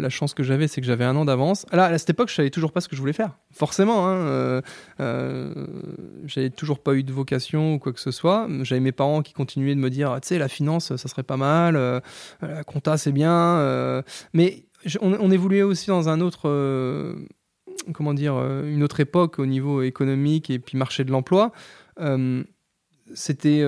La 0.00 0.08
chance 0.08 0.34
que 0.34 0.42
j'avais, 0.42 0.68
c'est 0.68 0.80
que 0.80 0.86
j'avais 0.86 1.04
un 1.04 1.16
an 1.16 1.24
d'avance. 1.24 1.66
Là, 1.72 1.86
à 1.86 1.98
cette 1.98 2.10
époque, 2.10 2.28
je 2.28 2.34
savais 2.34 2.50
toujours 2.50 2.72
pas 2.72 2.80
ce 2.80 2.88
que 2.88 2.96
je 2.96 3.00
voulais 3.00 3.12
faire. 3.12 3.32
Forcément, 3.52 4.06
hein, 4.06 4.14
euh, 4.16 4.62
euh, 5.00 5.66
j'avais 6.24 6.50
toujours 6.50 6.78
pas 6.78 6.94
eu 6.94 7.02
de 7.02 7.12
vocation 7.12 7.74
ou 7.74 7.78
quoi 7.78 7.92
que 7.92 8.00
ce 8.00 8.10
soit. 8.10 8.48
J'avais 8.62 8.80
mes 8.80 8.92
parents 8.92 9.22
qui 9.22 9.32
continuaient 9.32 9.74
de 9.74 9.80
me 9.80 9.90
dire, 9.90 10.18
tu 10.22 10.28
sais, 10.28 10.38
la 10.38 10.48
finance, 10.48 10.94
ça 10.96 11.08
serait 11.08 11.22
pas 11.22 11.36
mal, 11.36 11.76
euh, 11.76 12.00
la 12.42 12.64
compta, 12.64 12.96
c'est 12.96 13.12
bien. 13.12 13.32
Euh. 13.32 14.02
mais 14.32 14.64
on, 15.00 15.30
évoluait 15.30 15.62
aussi 15.62 15.88
dans 15.88 16.08
un 16.08 16.20
autre, 16.20 16.48
comment 17.92 18.14
dire, 18.14 18.34
une 18.36 18.82
autre 18.82 19.00
époque 19.00 19.38
au 19.38 19.46
niveau 19.46 19.82
économique 19.82 20.50
et 20.50 20.58
puis 20.58 20.78
marché 20.78 21.02
de 21.02 21.10
l'emploi. 21.10 21.50
C'était 23.14 23.64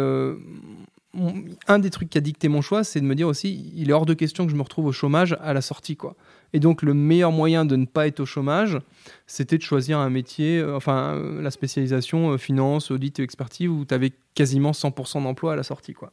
un 1.67 1.79
des 1.79 1.91
trucs 1.91 2.11
qui 2.11 2.19
a 2.19 2.21
dicté 2.21 2.49
mon 2.49 2.61
choix, 2.63 2.85
c'est 2.85 3.01
de 3.01 3.05
me 3.05 3.15
dire 3.15 3.29
aussi, 3.29 3.73
il 3.75 3.91
est 3.91 3.93
hors 3.93 4.07
de 4.07 4.15
question 4.15 4.45
que 4.47 4.53
je 4.53 4.57
me 4.57 4.63
retrouve 4.63 4.87
au 4.87 4.93
chômage 4.93 5.37
à 5.41 5.53
la 5.53 5.61
sortie, 5.61 5.97
quoi. 5.97 6.17
Et 6.53 6.61
donc, 6.61 6.83
le 6.83 6.95
meilleur 6.95 7.31
moyen 7.31 7.65
de 7.65 7.77
ne 7.77 7.85
pas 7.85 8.07
être 8.07 8.21
au 8.21 8.27
chômage, 8.27 8.79
c'était 9.27 9.59
de 9.59 9.63
choisir 9.63 9.99
un 9.99 10.11
métier, 10.11 10.59
euh, 10.59 10.77
enfin, 10.77 11.15
euh, 11.15 11.43
la 11.43 11.51
spécialisation 11.51 12.31
euh, 12.31 12.39
finance, 12.39 12.91
audit 12.91 13.19
et 13.19 13.23
expertise, 13.23 13.69
où 13.69 13.85
tu 13.85 13.95
avais 13.95 14.13
quasiment 14.35 14.73
100% 14.73 15.23
d'emploi 15.23 15.53
à 15.53 15.57
la 15.57 15.63
sortie, 15.63 15.93
quoi. 15.93 16.13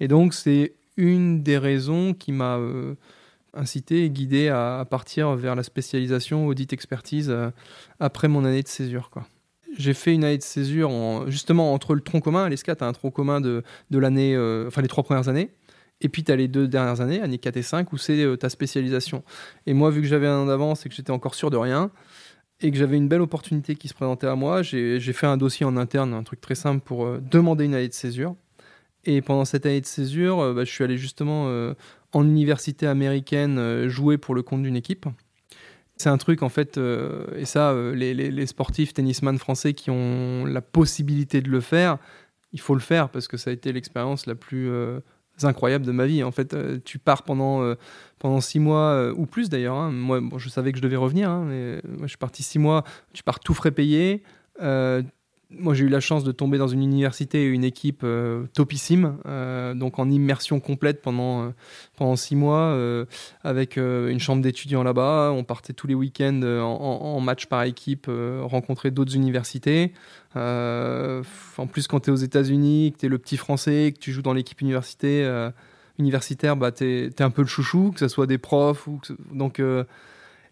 Et 0.00 0.08
donc, 0.08 0.34
c'est 0.34 0.74
une 0.96 1.42
des 1.42 1.58
raisons 1.58 2.14
qui 2.14 2.32
m'a 2.32 2.58
incité 3.54 4.04
et 4.04 4.10
guidé 4.10 4.48
à, 4.48 4.86
partir 4.88 5.34
vers 5.34 5.54
la 5.54 5.62
spécialisation 5.62 6.46
audit 6.46 6.72
expertise 6.72 7.34
après 7.98 8.28
mon 8.28 8.44
année 8.44 8.62
de 8.62 8.68
césure, 8.68 9.10
quoi 9.10 9.26
j'ai 9.76 9.94
fait 9.94 10.14
une 10.14 10.24
année 10.24 10.38
de 10.38 10.42
césure 10.42 10.90
justement 11.28 11.72
entre 11.72 11.94
le 11.94 12.00
tronc 12.00 12.20
commun. 12.20 12.48
l'ESCA, 12.48 12.76
tu 12.76 12.84
as 12.84 12.86
un 12.86 12.92
tronc 12.92 13.10
commun 13.10 13.40
de, 13.40 13.62
de 13.90 13.98
l'année, 13.98 14.34
euh, 14.34 14.66
enfin 14.68 14.82
les 14.82 14.88
trois 14.88 15.04
premières 15.04 15.28
années. 15.28 15.50
Et 16.00 16.08
puis 16.08 16.24
tu 16.24 16.32
as 16.32 16.36
les 16.36 16.48
deux 16.48 16.66
dernières 16.66 17.00
années, 17.00 17.20
années 17.20 17.38
4 17.38 17.56
et 17.56 17.62
5, 17.62 17.92
où 17.92 17.98
c'est 17.98 18.22
euh, 18.22 18.36
ta 18.36 18.48
spécialisation. 18.48 19.22
Et 19.66 19.74
moi, 19.74 19.90
vu 19.90 20.00
que 20.00 20.06
j'avais 20.06 20.26
un 20.26 20.38
an 20.38 20.46
d'avance 20.46 20.86
et 20.86 20.88
que 20.88 20.94
j'étais 20.94 21.10
encore 21.10 21.34
sûr 21.34 21.50
de 21.50 21.56
rien, 21.56 21.90
et 22.62 22.70
que 22.70 22.76
j'avais 22.76 22.96
une 22.96 23.08
belle 23.08 23.20
opportunité 23.20 23.74
qui 23.74 23.88
se 23.88 23.94
présentait 23.94 24.26
à 24.26 24.34
moi, 24.34 24.62
j'ai 24.62 25.00
fait 25.00 25.26
un 25.26 25.38
dossier 25.38 25.64
en 25.64 25.78
interne, 25.78 26.12
un 26.12 26.22
truc 26.22 26.42
très 26.42 26.54
simple 26.54 26.82
pour 26.84 27.18
demander 27.18 27.64
une 27.64 27.74
année 27.74 27.88
de 27.88 27.94
césure. 27.94 28.34
Et 29.06 29.22
pendant 29.22 29.46
cette 29.46 29.64
année 29.64 29.80
de 29.80 29.86
césure, 29.86 30.52
bah, 30.52 30.64
je 30.64 30.70
suis 30.70 30.84
allé 30.84 30.98
justement 30.98 31.46
en 32.12 32.24
université 32.24 32.86
américaine 32.86 33.88
jouer 33.88 34.18
pour 34.18 34.34
le 34.34 34.42
compte 34.42 34.62
d'une 34.62 34.76
équipe. 34.76 35.06
C'est 36.00 36.08
un 36.08 36.16
truc, 36.16 36.42
en 36.42 36.48
fait, 36.48 36.78
euh, 36.78 37.26
et 37.36 37.44
ça, 37.44 37.72
euh, 37.72 37.94
les, 37.94 38.46
sportifs 38.46 38.94
tennisman 38.94 39.36
français 39.36 39.74
qui 39.74 39.90
ont 39.90 40.46
la 40.46 40.62
possibilité 40.62 41.42
de 41.42 41.50
le 41.50 41.60
faire, 41.60 41.98
il 42.54 42.60
faut 42.60 42.72
le 42.72 42.80
faire 42.80 43.10
parce 43.10 43.28
que 43.28 43.36
ça 43.36 43.50
a 43.50 43.52
été 43.52 43.70
l'expérience 43.70 44.24
la 44.24 44.34
plus 44.34 44.70
euh, 44.70 45.00
incroyable 45.42 45.84
de 45.84 45.92
ma 45.92 46.06
vie. 46.06 46.24
En 46.24 46.30
fait, 46.30 46.56
tu 46.84 46.98
pars 46.98 47.22
pendant, 47.22 47.74
pendant 48.18 48.40
six 48.40 48.60
mois 48.60 49.12
ou 49.14 49.26
plus 49.26 49.50
d'ailleurs. 49.50 49.76
Hein. 49.76 49.90
Moi, 49.90 50.22
je 50.38 50.48
savais 50.48 50.72
que 50.72 50.78
je 50.78 50.82
devais 50.82 50.96
revenir, 50.96 51.28
hein, 51.28 51.44
mais 51.46 51.82
moi, 51.86 52.06
je 52.06 52.12
suis 52.12 52.16
parti 52.16 52.42
six 52.42 52.58
mois. 52.58 52.82
Tu 53.12 53.22
pars 53.22 53.38
tout 53.38 53.52
frais 53.52 53.70
payé 53.70 54.22
moi, 55.50 55.74
j'ai 55.74 55.84
eu 55.84 55.88
la 55.88 56.00
chance 56.00 56.22
de 56.22 56.30
tomber 56.32 56.58
dans 56.58 56.68
une 56.68 56.82
université 56.82 57.42
et 57.42 57.46
une 57.46 57.64
équipe 57.64 58.02
euh, 58.04 58.46
topissime, 58.54 59.16
euh, 59.26 59.74
donc 59.74 59.98
en 59.98 60.08
immersion 60.08 60.60
complète 60.60 61.02
pendant, 61.02 61.42
euh, 61.42 61.48
pendant 61.96 62.14
six 62.16 62.36
mois, 62.36 62.76
avec 63.42 63.76
une 63.76 64.20
chambre 64.20 64.42
d'étudiants 64.42 64.82
là-bas. 64.82 65.32
On 65.34 65.44
partait 65.44 65.72
tous 65.72 65.86
les 65.86 65.94
week-ends 65.94 66.42
en, 66.42 67.20
match 67.20 67.46
par 67.46 67.64
équipe, 67.64 68.08
rencontrer 68.42 68.90
d'autres 68.90 69.16
universités. 69.16 69.92
en 70.34 71.66
plus, 71.70 71.86
quand 71.88 72.00
tu 72.00 72.10
es 72.10 72.12
aux 72.12 72.16
États-Unis, 72.16 72.92
que 72.92 73.00
tu 73.00 73.06
es 73.06 73.08
le 73.08 73.18
petit 73.18 73.36
français, 73.36 73.92
que 73.92 73.98
tu 73.98 74.12
joues 74.12 74.22
dans 74.22 74.32
l'équipe 74.32 74.60
université, 74.60 75.28
universitaire, 75.98 76.56
bah, 76.56 76.72
tu 76.72 76.84
es, 76.84 77.22
un 77.22 77.30
peu 77.30 77.42
le 77.42 77.48
chouchou, 77.48 77.90
que 77.92 78.00
ce 78.00 78.08
soit 78.08 78.26
des 78.26 78.38
profs. 78.38 78.86
Ou 78.86 79.00
donc 79.32 79.60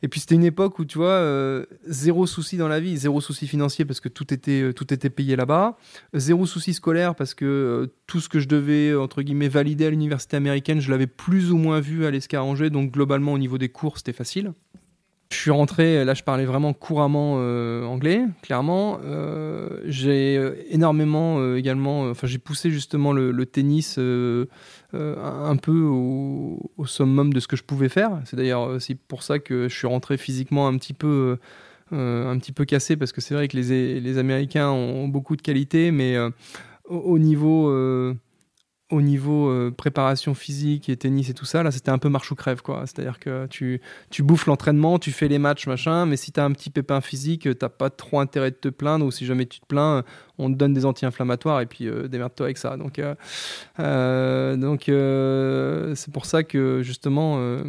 et 0.02 0.08
puis 0.08 0.20
c'était 0.20 0.36
une 0.36 0.44
époque 0.44 0.78
où, 0.78 0.84
tu 0.84 0.98
vois, 0.98 1.08
euh, 1.08 1.66
zéro 1.86 2.26
souci 2.26 2.56
dans 2.56 2.68
la 2.68 2.80
vie, 2.80 2.96
zéro 2.96 3.20
souci 3.20 3.48
financier 3.48 3.84
parce 3.84 4.00
que 4.00 4.08
tout 4.08 4.32
était, 4.32 4.62
euh, 4.62 4.72
tout 4.72 4.92
était 4.94 5.10
payé 5.10 5.34
là-bas, 5.34 5.76
zéro 6.14 6.46
souci 6.46 6.72
scolaire 6.72 7.14
parce 7.14 7.34
que 7.34 7.44
euh, 7.44 7.86
tout 8.06 8.20
ce 8.20 8.28
que 8.28 8.38
je 8.38 8.46
devais, 8.46 8.94
entre 8.94 9.22
guillemets, 9.22 9.48
valider 9.48 9.86
à 9.86 9.90
l'université 9.90 10.36
américaine, 10.36 10.80
je 10.80 10.90
l'avais 10.90 11.08
plus 11.08 11.50
ou 11.50 11.56
moins 11.56 11.80
vu 11.80 12.06
à 12.06 12.10
l'escarangé, 12.10 12.70
donc 12.70 12.92
globalement 12.92 13.32
au 13.32 13.38
niveau 13.38 13.58
des 13.58 13.68
cours, 13.68 13.98
c'était 13.98 14.12
facile. 14.12 14.52
Je 15.30 15.36
suis 15.36 15.50
rentré, 15.50 16.06
là 16.06 16.14
je 16.14 16.22
parlais 16.22 16.46
vraiment 16.46 16.72
couramment 16.72 17.34
euh, 17.36 17.84
anglais, 17.84 18.22
clairement. 18.40 18.98
Euh, 19.04 19.82
j'ai 19.84 20.38
euh, 20.38 20.54
énormément 20.70 21.54
également, 21.54 22.08
enfin 22.08 22.26
j'ai 22.26 22.38
poussé 22.38 22.70
justement 22.70 23.12
le, 23.12 23.44
tennis 23.44 23.98
un 23.98 25.56
peu 25.56 25.82
au, 25.82 26.86
summum 26.86 27.34
de 27.34 27.40
ce 27.40 27.46
que 27.46 27.56
je 27.56 27.62
pouvais 27.62 27.90
faire. 27.90 28.22
C'est 28.24 28.36
d'ailleurs 28.36 28.68
aussi 28.68 28.94
pour 28.94 29.22
ça 29.22 29.38
que 29.38 29.68
je 29.68 29.76
suis 29.76 29.86
rentré 29.86 30.16
physiquement 30.16 30.66
un 30.66 30.78
petit 30.78 30.94
peu, 30.94 31.36
un 31.92 32.38
petit 32.38 32.52
peu 32.52 32.64
cassé 32.64 32.96
parce 32.96 33.12
que 33.12 33.20
c'est 33.20 33.34
vrai 33.34 33.48
que 33.48 33.56
les, 33.58 34.00
les 34.00 34.18
Américains 34.18 34.70
ont, 34.70 35.08
beaucoup 35.08 35.36
de 35.36 35.42
qualités, 35.42 35.90
mais 35.90 36.16
au, 36.86 37.18
niveau 37.18 37.70
au 38.90 39.02
niveau 39.02 39.50
euh, 39.50 39.70
préparation 39.70 40.32
physique 40.34 40.88
et 40.88 40.96
tennis 40.96 41.28
et 41.28 41.34
tout 41.34 41.44
ça, 41.44 41.62
là, 41.62 41.70
c'était 41.70 41.90
un 41.90 41.98
peu 41.98 42.08
marche 42.08 42.32
ou 42.32 42.34
crève, 42.34 42.62
quoi. 42.62 42.84
C'est-à-dire 42.86 43.18
que 43.18 43.46
tu, 43.46 43.82
tu 44.08 44.22
bouffes 44.22 44.46
l'entraînement, 44.46 44.98
tu 44.98 45.12
fais 45.12 45.28
les 45.28 45.38
matchs, 45.38 45.66
machin, 45.66 46.06
mais 46.06 46.16
si 46.16 46.32
tu 46.32 46.40
as 46.40 46.44
un 46.44 46.52
petit 46.52 46.70
pépin 46.70 47.02
physique, 47.02 47.48
t'as 47.58 47.68
pas 47.68 47.90
trop 47.90 48.20
intérêt 48.20 48.50
de 48.50 48.56
te 48.56 48.68
plaindre, 48.68 49.04
ou 49.04 49.10
si 49.10 49.26
jamais 49.26 49.44
tu 49.44 49.60
te 49.60 49.66
plains, 49.66 50.04
on 50.38 50.50
te 50.50 50.56
donne 50.56 50.72
des 50.72 50.86
anti-inflammatoires 50.86 51.60
et 51.60 51.66
puis 51.66 51.86
euh, 51.86 52.08
démerde-toi 52.08 52.46
avec 52.46 52.56
ça. 52.56 52.78
Donc, 52.78 52.98
euh, 52.98 54.56
donc 54.56 54.84
c'est 55.96 56.12
pour 56.12 56.24
ça 56.24 56.42
que, 56.42 56.80
justement, 56.82 57.62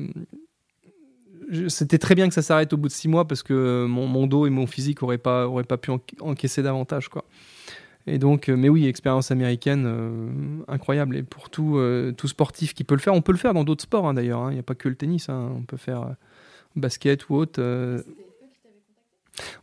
c'était 1.68 1.98
très 1.98 2.16
bien 2.16 2.30
que 2.30 2.34
ça 2.34 2.42
s'arrête 2.42 2.72
au 2.72 2.78
bout 2.78 2.88
de 2.88 2.94
six 2.94 3.10
mois 3.10 3.28
parce 3.28 3.44
que 3.44 3.86
mon, 3.86 4.08
mon 4.08 4.26
dos 4.26 4.46
et 4.46 4.50
mon 4.50 4.68
physique 4.68 5.02
n'auraient 5.02 5.18
pas, 5.18 5.48
auraient 5.48 5.64
pas 5.66 5.78
pu 5.78 5.92
encaisser 6.22 6.64
davantage, 6.64 7.10
quoi. 7.10 7.26
Et 8.08 8.18
donc, 8.18 8.50
euh, 8.50 8.56
mais 8.56 8.70
oui, 8.70 8.88
expérience 8.88 9.32
américaine 9.32 9.86
euh, 9.86 10.30
incroyable. 10.68 11.18
Et 11.18 11.24
pour 11.24 11.50
tout, 11.50 11.78
euh, 11.78 12.12
tout 12.12 12.28
sportif 12.28 12.74
qui 12.74 12.84
peut 12.84 12.96
le 12.96 13.02
faire, 13.02 13.14
on 13.14 13.22
peut 13.22 13.32
le 13.32 13.38
faire 13.38 13.54
dans 13.54 13.64
d'autres 13.64 13.84
sports 13.84 14.08
hein, 14.08 14.14
d'ailleurs. 14.14 14.40
Hein. 14.40 14.52
Il 14.52 14.56
n'y 14.56 14.60
a 14.60 14.64
pas 14.64 14.76
que 14.76 14.90
le 14.90 14.96
tennis. 14.96 15.30
Hein. 15.30 15.52
On 15.56 15.62
peut 15.62 15.78
faire 15.78 16.16
basket 16.76 17.30
ou 17.30 17.36
autre. 17.36 17.62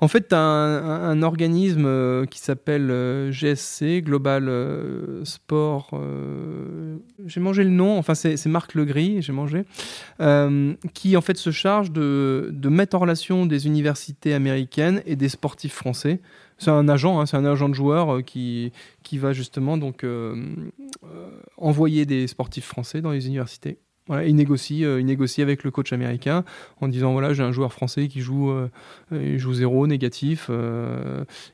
En 0.01 0.09
fait, 0.09 0.29
tu 0.29 0.35
un, 0.35 1.23
organisme 1.23 2.27
qui 2.29 2.39
s'appelle 2.39 3.31
GSC, 3.31 4.01
Global 4.03 4.51
Sport. 5.25 5.91
j'ai 7.27 7.41
mangé 7.41 7.63
le 7.63 7.71
nom, 7.71 7.99
enfin, 7.99 8.15
c'est 8.15 8.47
Marc 8.47 8.75
Legris, 8.75 9.21
j'ai 9.21 9.33
mangé, 9.35 9.65
qui 10.95 11.17
en 11.17 11.21
fait 11.21 11.37
se 11.37 11.51
charge 11.51 11.91
de, 11.91 12.49
de, 12.53 12.69
mettre 12.71 12.97
en 12.97 13.01
relation 13.01 13.45
des 13.45 13.67
universités 13.67 14.33
américaines 14.33 15.03
et 15.05 15.15
des 15.15 15.29
sportifs 15.29 15.75
français 15.75 16.21
c'est 16.59 16.71
un 16.71 16.89
agent, 16.89 17.21
hein, 17.21 17.27
c'est 17.27 17.37
un 17.37 17.45
agent 17.45 17.69
de 17.69 17.75
joueur 17.75 18.17
euh, 18.17 18.23
qui, 18.23 18.73
qui 19.03 19.19
va 19.19 19.33
justement 19.33 19.77
donc 19.77 20.05
euh, 20.05 20.35
euh, 21.05 21.31
envoyer 21.59 22.07
des 22.07 22.27
sportifs 22.27 22.67
français 22.67 23.01
dans 23.01 23.11
les 23.11 23.27
universités. 23.27 23.79
Il 24.25 24.37
négocie, 24.37 24.83
il 24.83 25.05
négocie 25.05 25.43
avec 25.43 25.65
le 25.65 25.73
coach 25.73 25.93
américain 25.93 26.45
en 26.81 26.87
disant 26.87 27.11
voilà 27.11 27.35
j'ai 27.35 27.43
un 27.43 27.51
joueur 27.51 27.73
français 27.73 28.07
qui 28.07 28.21
joue, 28.21 28.55
joue 29.11 29.53
zéro 29.53 29.89
négatif, 29.89 30.49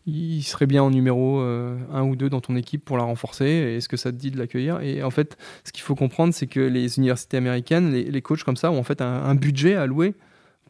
il 0.05 0.43
serait 0.43 0.67
bien 0.67 0.83
en 0.83 0.91
numéro 0.91 1.39
1 1.41 2.03
ou 2.03 2.15
2 2.15 2.29
dans 2.29 2.43
ton 2.43 2.55
équipe 2.55 2.85
pour 2.85 2.99
la 2.99 3.05
renforcer. 3.05 3.47
Est-ce 3.47 3.89
que 3.89 3.97
ça 3.97 4.13
te 4.13 4.19
dit 4.19 4.31
de 4.31 4.37
l'accueillir? 4.37 4.83
Et 4.83 5.03
en 5.03 5.09
fait, 5.09 5.39
ce 5.65 5.73
qu'il 5.73 5.83
faut 5.83 5.95
comprendre, 5.95 6.35
c'est 6.35 6.47
que 6.47 6.61
les 6.61 6.99
universités 6.99 7.39
américaines, 7.39 7.91
les, 7.91 8.05
les, 8.05 8.21
coachs 8.21 8.45
comme 8.45 8.59
ça 8.59 8.71
ont 8.71 8.79
en 8.79 8.83
fait 8.83 9.01
un, 9.01 9.07
un 9.25 9.35
budget 9.35 9.75
alloué 9.75 10.13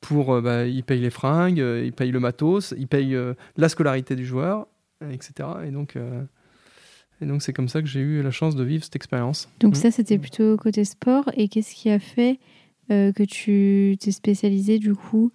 pour, 0.03 0.35
euh, 0.35 0.41
bah, 0.43 0.67
ils 0.67 0.85
payent 0.85 1.01
les 1.01 1.11
fringues, 1.11 1.61
euh, 1.61 1.83
ils 1.83 1.93
payent 1.93 2.11
le 2.11 2.21
matos, 2.21 2.75
ils 2.77 2.89
payent 2.89 3.15
euh, 3.15 3.33
la 3.57 3.71
scolarité 3.71 4.17
du 4.17 4.27
joueur, 4.27 4.67
etc. 5.11 5.49
Et 5.65 5.71
donc, 5.71 5.97
et 7.21 7.27
donc 7.27 7.43
c'est 7.43 7.53
comme 7.55 7.69
ça 7.69 7.81
que 7.81 7.89
j'ai 7.89 8.01
eu 8.01 8.23
la 8.23 8.31
chance 8.31 8.55
de 8.55 8.65
vivre 8.65 8.85
cette 8.85 8.97
expérience. 8.97 9.49
Donc 9.61 9.73
mm. 9.73 9.77
ça, 9.77 9.91
c'était 9.91 10.19
plutôt 10.19 10.57
côté 10.59 10.85
sport. 10.85 11.31
Et 11.37 11.49
qu'est-ce 11.49 11.75
qui 11.75 11.89
a 11.89 11.99
fait 11.99 12.39
que 12.89 13.25
tu 13.25 13.97
t'es 13.99 14.11
spécialisé 14.11 14.79
du 14.79 14.95
coup 14.95 15.33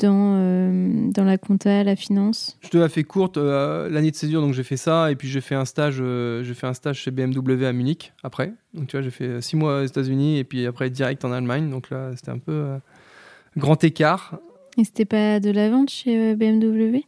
dans, 0.00 1.12
dans 1.12 1.24
la 1.24 1.38
compta, 1.38 1.84
la 1.84 1.94
finance? 1.94 2.58
Je 2.62 2.68
te 2.68 2.78
la 2.78 2.88
fais 2.88 3.04
courte. 3.04 3.36
L'année 3.36 4.10
de 4.10 4.16
césure, 4.16 4.40
donc 4.40 4.54
j'ai 4.54 4.64
fait 4.64 4.76
ça, 4.76 5.12
et 5.12 5.14
puis 5.14 5.28
j'ai 5.28 5.40
fait 5.40 5.54
un 5.54 5.66
stage, 5.66 6.02
j'ai 6.42 6.54
fait 6.54 6.66
un 6.66 6.74
stage 6.74 6.98
chez 6.98 7.10
BMW 7.10 7.64
à 7.64 7.72
Munich 7.72 8.12
après. 8.22 8.52
Donc 8.74 8.88
tu 8.88 8.96
vois, 8.96 9.02
j'ai 9.02 9.10
fait 9.10 9.40
six 9.40 9.56
mois 9.56 9.82
aux 9.82 9.86
États-Unis 9.86 10.38
et 10.38 10.44
puis 10.44 10.66
après 10.66 10.90
direct 10.90 11.24
en 11.24 11.32
Allemagne. 11.32 11.70
Donc 11.70 11.90
là, 11.90 12.10
c'était 12.16 12.32
un 12.32 12.38
peu 12.38 12.78
grand 13.56 13.82
écart. 13.82 14.38
Et 14.78 14.84
c'était 14.84 15.04
pas 15.04 15.40
de 15.40 15.50
la 15.50 15.70
vente 15.70 15.90
chez 15.90 16.32
euh, 16.32 16.34
BMW 16.34 17.00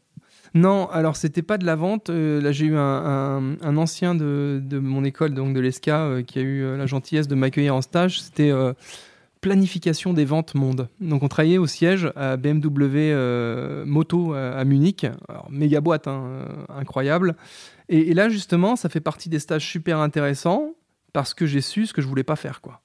non, 0.55 0.89
alors 0.89 1.15
c'était 1.15 1.43
pas 1.43 1.59
de 1.59 1.67
la 1.67 1.77
vente. 1.77 2.09
Euh, 2.09 2.41
là, 2.41 2.53
j'ai 2.53 2.65
eu 2.65 2.75
un, 2.75 3.77
ancien 3.77 4.15
de, 4.15 4.79
mon 4.81 5.05
école, 5.05 5.35
donc 5.35 5.53
de 5.53 5.61
l'ESCA, 5.61 6.01
euh, 6.01 6.23
qui 6.23 6.39
a 6.39 6.43
eu 6.43 6.75
la 6.75 6.87
gentillesse 6.87 7.29
de 7.29 7.35
m'accueillir 7.35 7.75
en 7.75 7.83
stage. 7.83 8.23
C'était 8.23 8.51
planification 9.43 10.15
des 10.15 10.25
ventes 10.25 10.55
monde. 10.55 10.89
Donc, 11.03 11.23
on 11.23 11.29
travaillait 11.29 11.59
au 11.59 11.67
siège 11.67 12.11
à 12.17 12.39
BMW 12.39 13.85
Moto 13.85 14.33
à, 14.33 14.65
Munich. 14.65 15.07
Alors, 15.29 15.51
méga 15.51 15.83
boîte, 15.83 16.09
hein, 16.09 16.47
incroyable. 16.71 17.37
Et, 17.91 18.09
et, 18.09 18.15
là, 18.15 18.31
justement, 18.31 18.75
ça 18.75 18.89
fait 18.89 19.01
partie 19.01 19.29
des 19.29 19.41
stages 19.41 19.67
super 19.67 19.99
intéressants 19.99 20.73
parce 21.13 21.35
que 21.35 21.45
j'ai 21.45 21.61
su 21.61 21.85
ce 21.85 21.93
que 21.93 22.01
je 22.01 22.07
voulais 22.07 22.25
pas 22.25 22.37
faire, 22.37 22.63
quoi 22.63 22.81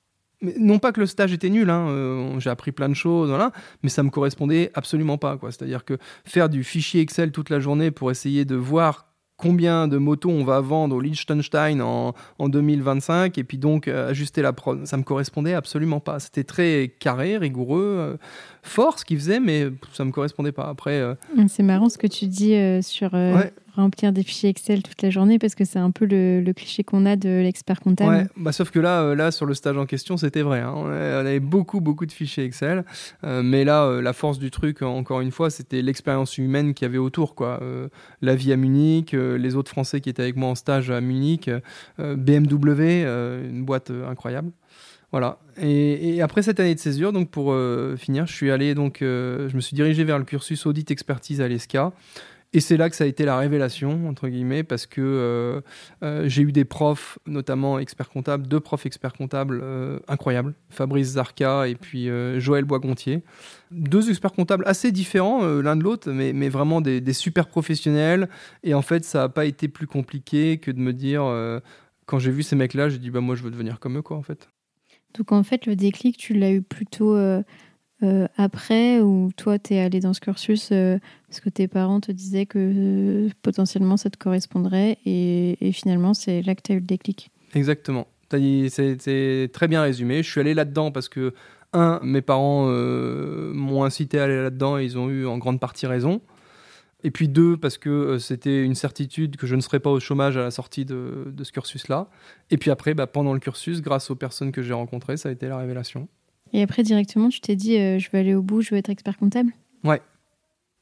non 0.57 0.79
pas 0.79 0.91
que 0.91 0.99
le 0.99 1.05
stage 1.05 1.33
était 1.33 1.49
nul, 1.49 1.69
hein, 1.69 1.87
euh, 1.89 2.39
j'ai 2.39 2.49
appris 2.49 2.71
plein 2.71 2.89
de 2.89 2.93
choses, 2.93 3.29
voilà, 3.29 3.51
mais 3.81 3.89
ça 3.89 4.03
me 4.03 4.09
correspondait 4.09 4.71
absolument 4.73 5.17
pas. 5.17 5.37
C'est-à-dire 5.43 5.85
que 5.85 5.97
faire 6.25 6.49
du 6.49 6.63
fichier 6.63 7.01
Excel 7.01 7.31
toute 7.31 7.49
la 7.49 7.59
journée 7.59 7.91
pour 7.91 8.11
essayer 8.11 8.45
de 8.45 8.55
voir 8.55 9.07
combien 9.37 9.87
de 9.87 9.97
motos 9.97 10.29
on 10.29 10.43
va 10.43 10.61
vendre 10.61 10.95
au 10.95 11.01
Liechtenstein 11.01 11.81
en, 11.81 12.13
2025 12.39 13.37
et 13.37 13.43
puis 13.43 13.57
donc 13.57 13.87
euh, 13.87 14.09
ajuster 14.09 14.41
la 14.41 14.53
prod, 14.53 14.85
ça 14.85 14.95
me 14.95 15.03
correspondait 15.03 15.53
absolument 15.53 15.99
pas. 15.99 16.19
C'était 16.19 16.43
très 16.43 16.93
carré, 16.99 17.37
rigoureux, 17.37 17.95
euh, 17.99 18.17
fort 18.61 18.99
ce 18.99 19.05
qu'il 19.05 19.17
faisait, 19.17 19.39
mais 19.39 19.69
ça 19.91 20.05
me 20.05 20.11
correspondait 20.11 20.51
pas. 20.51 20.67
Après, 20.69 21.03
c'est 21.47 21.63
marrant 21.63 21.89
ce 21.89 21.97
que 21.97 22.07
tu 22.07 22.27
dis 22.27 22.55
sur 22.81 23.11
remplir 23.75 24.13
des 24.13 24.23
fichiers 24.23 24.49
Excel 24.49 24.83
toute 24.83 25.01
la 25.01 25.09
journée 25.09 25.39
parce 25.39 25.55
que 25.55 25.65
c'est 25.65 25.79
un 25.79 25.91
peu 25.91 26.05
le, 26.05 26.51
cliché 26.53 26.83
qu'on 26.83 27.05
a 27.05 27.15
de 27.15 27.41
l'expert 27.41 27.79
comptable. 27.79 28.29
Bah, 28.37 28.51
sauf 28.51 28.69
que 28.69 28.79
là, 28.79 29.01
euh, 29.01 29.15
là, 29.15 29.31
sur 29.31 29.45
le 29.45 29.53
stage 29.53 29.77
en 29.77 29.85
question, 29.85 30.17
c'était 30.17 30.43
vrai. 30.43 30.59
Hein. 30.59 30.73
On 30.75 30.87
avait 30.89 31.39
beaucoup, 31.39 31.81
beaucoup 31.81 32.05
de 32.05 32.11
fichiers 32.11 32.43
Excel. 32.43 32.85
Euh, 33.23 33.41
mais 33.41 33.63
là, 33.63 33.85
euh, 33.85 34.01
la 34.01 34.13
force 34.13 34.37
du 34.37 34.51
truc, 34.51 34.81
encore 34.81 35.21
une 35.21 35.31
fois, 35.31 35.49
c'était 35.49 35.81
l'expérience 35.81 36.37
humaine 36.37 36.73
qu'il 36.73 36.85
y 36.85 36.89
avait 36.89 36.97
autour. 36.97 37.35
Quoi. 37.35 37.59
la 38.21 38.35
vie 38.35 38.53
à 38.53 38.57
Munich, 38.57 39.13
les 39.13 39.55
autres 39.55 39.71
Français 39.71 40.01
qui 40.01 40.09
étaient 40.09 40.21
avec 40.21 40.35
moi 40.35 40.49
en 40.49 40.55
stage 40.55 40.91
à 40.91 41.01
Munich, 41.01 41.49
BMW, 41.97 43.05
une 43.49 43.63
boîte 43.63 43.91
incroyable. 44.07 44.51
Voilà. 45.11 45.39
Et, 45.57 46.21
après 46.21 46.41
cette 46.41 46.59
année 46.59 46.75
de 46.75 46.79
césure, 46.79 47.13
donc 47.13 47.29
pour 47.29 47.55
finir, 47.97 48.27
je 48.27 48.33
suis 48.33 48.51
allé 48.51 48.75
donc, 48.75 48.97
je 49.01 49.55
me 49.55 49.61
suis 49.61 49.75
dirigé 49.75 50.03
vers 50.03 50.17
le 50.17 50.25
cursus 50.25 50.65
audit 50.65 50.89
expertise 50.91 51.41
à 51.41 51.47
l'ESCA. 51.47 51.93
Et 52.55 52.59
c'est 52.59 52.77
là 52.77 52.87
que 52.89 52.95
ça 52.95 53.03
a 53.03 53.07
été 53.07 53.25
la 53.25 53.35
révélation, 53.35 54.07
entre 54.07 54.29
guillemets, 54.29 54.63
parce 54.63 54.85
que 54.85 55.01
euh, 55.01 55.61
euh, 56.03 56.29
j'ai 56.29 56.43
eu 56.43 56.51
des 56.51 56.65
profs, 56.65 57.17
notamment 57.25 57.79
experts 57.79 58.09
comptables, 58.09 58.47
deux 58.47 58.59
profs 58.59 58.85
experts 58.85 59.13
comptables 59.13 59.59
euh, 59.63 59.97
incroyables, 60.07 60.53
Fabrice 60.69 61.13
Zarca 61.13 61.67
et 61.67 61.73
puis 61.73 62.09
Joël 62.37 62.63
Boisgontier. 62.63 63.23
Deux 63.71 64.11
experts 64.11 64.33
comptables 64.33 64.63
assez 64.67 64.91
différents 64.91 65.43
l'un 65.43 65.75
de 65.75 65.83
l'autre, 65.83 66.11
mais, 66.11 66.31
mais, 66.31 66.49
vraiment 66.49 66.79
des, 66.79 67.01
des, 67.01 67.13
super 67.13 67.47
professionnels. 67.47 68.29
Et 68.61 68.75
en 68.75 68.83
fait, 68.83 69.03
ça 69.03 69.19
n'a 69.19 69.29
pas 69.29 69.45
été 69.45 69.67
plus 69.67 69.87
compliqué 69.87 70.59
que 70.59 70.69
de 70.69 70.79
me 70.79 70.93
dire, 70.93 71.23
quand 72.05 72.19
j'ai 72.19 72.31
vu 72.31 72.43
ces 72.43 72.55
mecs-là, 72.55 72.89
j'ai 72.89 72.99
dit, 72.99 73.09
bah, 73.09 73.21
moi, 73.21 73.33
je 73.33 73.41
veux 73.41 73.51
devenir 73.51 73.79
comme 73.79 73.97
eux, 73.97 74.03
quoi, 74.03 74.15
en 74.15 74.21
fait. 74.21 74.47
Donc, 75.17 75.31
en 75.31 75.41
fait, 75.41 75.65
le 75.65 75.75
déclic, 75.75 76.17
tu 76.17 76.35
l'as 76.35 76.51
eu 76.51 76.61
plutôt 76.61 77.17
euh, 78.03 78.27
après 78.37 78.99
ou 78.99 79.31
toi, 79.37 79.59
tu 79.59 79.75
es 79.75 79.79
allé 79.79 79.99
dans 79.99 80.13
ce 80.13 80.19
cursus 80.19 80.69
euh, 80.71 80.97
parce 81.27 81.39
que 81.39 81.49
tes 81.49 81.67
parents 81.67 82.01
te 82.01 82.11
disaient 82.11 82.45
que 82.45 82.59
euh, 82.59 83.29
potentiellement 83.41 83.97
ça 83.97 84.09
te 84.09 84.17
correspondrait 84.17 84.97
et, 85.05 85.71
finalement, 85.73 86.13
c'est 86.13 86.41
là 86.41 86.55
que 86.55 86.61
tu 86.61 86.71
as 86.73 86.75
eu 86.75 86.79
le 86.79 86.85
déclic 86.85 87.31
Exactement. 87.53 88.07
C'est 88.29 89.49
très 89.53 89.67
bien 89.67 89.83
résumé. 89.83 90.23
Je 90.23 90.29
suis 90.29 90.41
allé 90.41 90.53
là-dedans 90.53 90.91
parce 90.91 91.07
que, 91.07 91.33
un, 91.71 91.99
mes 92.03 92.21
parents 92.21 92.67
m'ont 92.67 93.83
incité 93.83 94.19
à 94.19 94.25
aller 94.25 94.41
là-dedans 94.41 94.77
et 94.77 94.85
ils 94.85 94.97
ont 94.97 95.09
eu 95.09 95.25
en 95.25 95.37
grande 95.37 95.59
partie 95.59 95.85
raison. 95.85 96.21
Et 97.03 97.11
puis 97.11 97.27
deux, 97.27 97.57
parce 97.57 97.77
que 97.77 98.17
c'était 98.17 98.63
une 98.63 98.75
certitude 98.75 99.37
que 99.37 99.45
je 99.45 99.55
ne 99.55 99.61
serais 99.61 99.79
pas 99.79 99.89
au 99.89 99.99
chômage 99.99 100.37
à 100.37 100.41
la 100.41 100.51
sortie 100.51 100.85
de, 100.85 101.33
ce 101.43 101.51
cursus-là. 101.51 102.09
Et 102.49 102.57
puis 102.57 102.71
après, 102.71 102.93
bah, 102.93 103.07
pendant 103.07 103.33
le 103.33 103.39
cursus, 103.39 103.81
grâce 103.81 104.09
aux 104.09 104.15
personnes 104.15 104.51
que 104.51 104.61
j'ai 104.61 104.73
rencontrées, 104.73 105.17
ça 105.17 105.29
a 105.29 105.31
été 105.31 105.47
la 105.47 105.57
révélation. 105.57 106.07
Et 106.53 106.61
après, 106.61 106.83
directement, 106.83 107.29
tu 107.29 107.41
t'es 107.41 107.55
dit, 107.55 107.77
euh, 107.77 107.99
je 107.99 108.09
vais 108.11 108.19
aller 108.19 108.35
au 108.35 108.43
bout, 108.43 108.61
je 108.61 108.71
veux 108.71 108.77
être 108.77 108.89
expert 108.89 109.17
comptable 109.17 109.51
Ouais. 109.83 110.01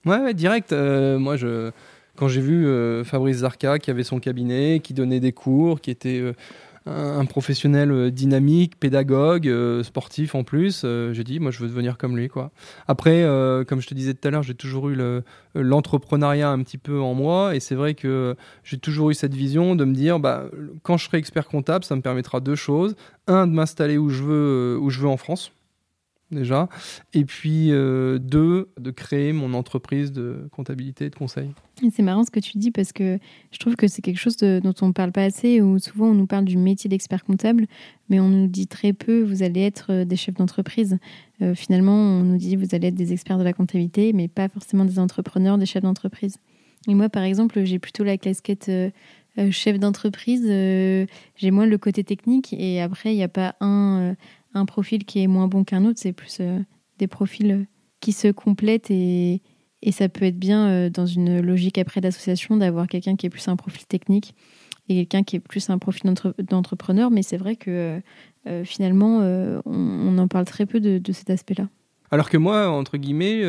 Ouais, 0.05 0.19
ouais 0.19 0.33
direct. 0.33 0.73
Euh, 0.73 1.17
moi, 1.17 1.35
quand 2.17 2.27
j'ai 2.27 2.41
vu 2.41 2.67
euh, 2.67 3.03
Fabrice 3.05 3.37
Zarca 3.37 3.79
qui 3.79 3.89
avait 3.89 4.03
son 4.03 4.19
cabinet, 4.19 4.81
qui 4.83 4.93
donnait 4.93 5.21
des 5.21 5.31
cours, 5.31 5.79
qui 5.79 5.89
était 5.89 6.21
un, 6.85 7.23
professionnel 7.25 8.11
dynamique, 8.11 8.79
pédagogue, 8.79 9.49
sportif 9.83 10.35
en 10.35 10.43
plus, 10.43 10.85
j'ai 11.13 11.23
dit, 11.23 11.39
moi, 11.39 11.51
je 11.51 11.59
veux 11.59 11.69
devenir 11.69 11.97
comme 11.97 12.17
lui. 12.17 12.27
Quoi. 12.27 12.51
Après, 12.87 13.23
comme 13.67 13.79
je 13.79 13.87
te 13.87 13.93
disais 13.93 14.13
tout 14.13 14.27
à 14.27 14.31
l'heure, 14.31 14.43
j'ai 14.43 14.55
toujours 14.55 14.89
eu 14.89 14.97
l'entrepreneuriat 15.55 16.49
un 16.49 16.61
petit 16.63 16.79
peu 16.79 16.99
en 16.99 17.13
moi. 17.13 17.55
Et 17.55 17.59
c'est 17.59 17.75
vrai 17.75 17.93
que 17.93 18.35
j'ai 18.63 18.77
toujours 18.77 19.11
eu 19.11 19.13
cette 19.13 19.35
vision 19.35 19.75
de 19.75 19.85
me 19.85 19.93
dire, 19.93 20.19
bah, 20.19 20.45
quand 20.83 20.97
je 20.97 21.05
serai 21.05 21.17
expert 21.17 21.47
comptable, 21.47 21.85
ça 21.85 21.95
me 21.95 22.01
permettra 22.01 22.39
deux 22.39 22.55
choses. 22.55 22.95
Un, 23.27 23.47
de 23.47 23.53
m'installer 23.53 23.97
où 23.97 24.07
où 24.07 24.09
je 24.89 24.99
veux 24.99 25.07
en 25.07 25.17
France 25.17 25.53
déjà, 26.31 26.69
et 27.13 27.25
puis 27.25 27.71
euh, 27.71 28.17
deux, 28.19 28.69
de 28.79 28.91
créer 28.91 29.33
mon 29.33 29.53
entreprise 29.53 30.11
de 30.11 30.47
comptabilité 30.51 31.05
et 31.05 31.09
de 31.09 31.15
conseil. 31.15 31.51
C'est 31.91 32.03
marrant 32.03 32.23
ce 32.23 32.31
que 32.31 32.39
tu 32.39 32.57
dis 32.57 32.71
parce 32.71 32.93
que 32.93 33.19
je 33.51 33.59
trouve 33.59 33.75
que 33.75 33.87
c'est 33.87 34.01
quelque 34.01 34.19
chose 34.19 34.37
dont 34.37 34.73
on 34.81 34.87
ne 34.87 34.93
parle 34.93 35.11
pas 35.11 35.23
assez, 35.23 35.61
ou 35.61 35.79
souvent 35.79 36.07
on 36.07 36.13
nous 36.13 36.27
parle 36.27 36.45
du 36.45 36.57
métier 36.57 36.89
d'expert 36.89 37.23
comptable, 37.23 37.67
mais 38.09 38.19
on 38.19 38.29
nous 38.29 38.47
dit 38.47 38.67
très 38.67 38.93
peu, 38.93 39.23
vous 39.23 39.43
allez 39.43 39.61
être 39.61 39.91
euh, 39.91 40.05
des 40.05 40.15
chefs 40.15 40.35
d'entreprise. 40.35 40.97
Euh, 41.41 41.55
finalement, 41.55 41.95
on 41.95 42.23
nous 42.23 42.37
dit, 42.37 42.55
vous 42.55 42.73
allez 42.73 42.87
être 42.87 42.95
des 42.95 43.13
experts 43.13 43.37
de 43.37 43.43
la 43.43 43.53
comptabilité, 43.53 44.13
mais 44.13 44.27
pas 44.27 44.47
forcément 44.49 44.85
des 44.85 44.99
entrepreneurs, 44.99 45.57
des 45.57 45.65
chefs 45.65 45.83
d'entreprise. 45.83 46.37
Et 46.87 46.95
moi, 46.95 47.09
par 47.09 47.23
exemple, 47.23 47.63
j'ai 47.63 47.79
plutôt 47.79 48.03
la 48.03 48.17
casquette... 48.17 48.71
chef 49.49 49.79
d'entreprise, 49.79 50.43
j'ai 50.45 51.51
moins 51.51 51.65
le 51.65 51.77
côté 51.77 52.03
technique 52.03 52.51
et 52.51 52.81
après, 52.81 53.13
il 53.13 53.15
n'y 53.15 53.23
a 53.23 53.29
pas 53.29 53.55
un, 53.61 54.15
un 54.53 54.65
profil 54.65 55.05
qui 55.05 55.21
est 55.21 55.27
moins 55.27 55.47
bon 55.47 55.63
qu'un 55.63 55.85
autre, 55.85 55.99
c'est 55.99 56.13
plus 56.13 56.37
euh, 56.39 56.59
des 56.99 57.07
profils 57.07 57.51
euh, 57.51 57.65
qui 57.99 58.11
se 58.11 58.29
complètent 58.29 58.91
et, 58.91 59.41
ça 59.91 60.09
peut 60.09 60.25
être 60.25 60.37
bien 60.37 60.67
euh, 60.67 60.89
dans 60.89 61.07
une 61.07 61.41
logique 61.41 61.77
après 61.79 62.01
d'association 62.01 62.55
d'avoir 62.55 62.87
quelqu'un 62.87 63.15
qui 63.15 63.25
est 63.25 63.29
plus 63.29 63.47
un 63.47 63.55
profil 63.55 63.85
technique 63.87 64.35
et 64.89 64.95
quelqu'un 64.95 65.23
qui 65.23 65.37
est 65.37 65.39
plus 65.39 65.69
un 65.69 65.77
profil 65.79 66.13
d'entrepreneur, 66.39 67.11
mais 67.11 67.23
c'est 67.23 67.37
vrai 67.37 67.55
que 67.55 68.01
finalement, 68.65 69.19
on, 69.65 70.17
en 70.17 70.27
parle 70.27 70.45
très 70.45 70.65
peu 70.65 70.79
de, 70.81 71.11
cet 71.13 71.29
aspect-là. 71.29 71.69
Alors 72.09 72.29
que 72.29 72.35
moi, 72.35 72.67
entre 72.67 72.97
guillemets, 72.97 73.41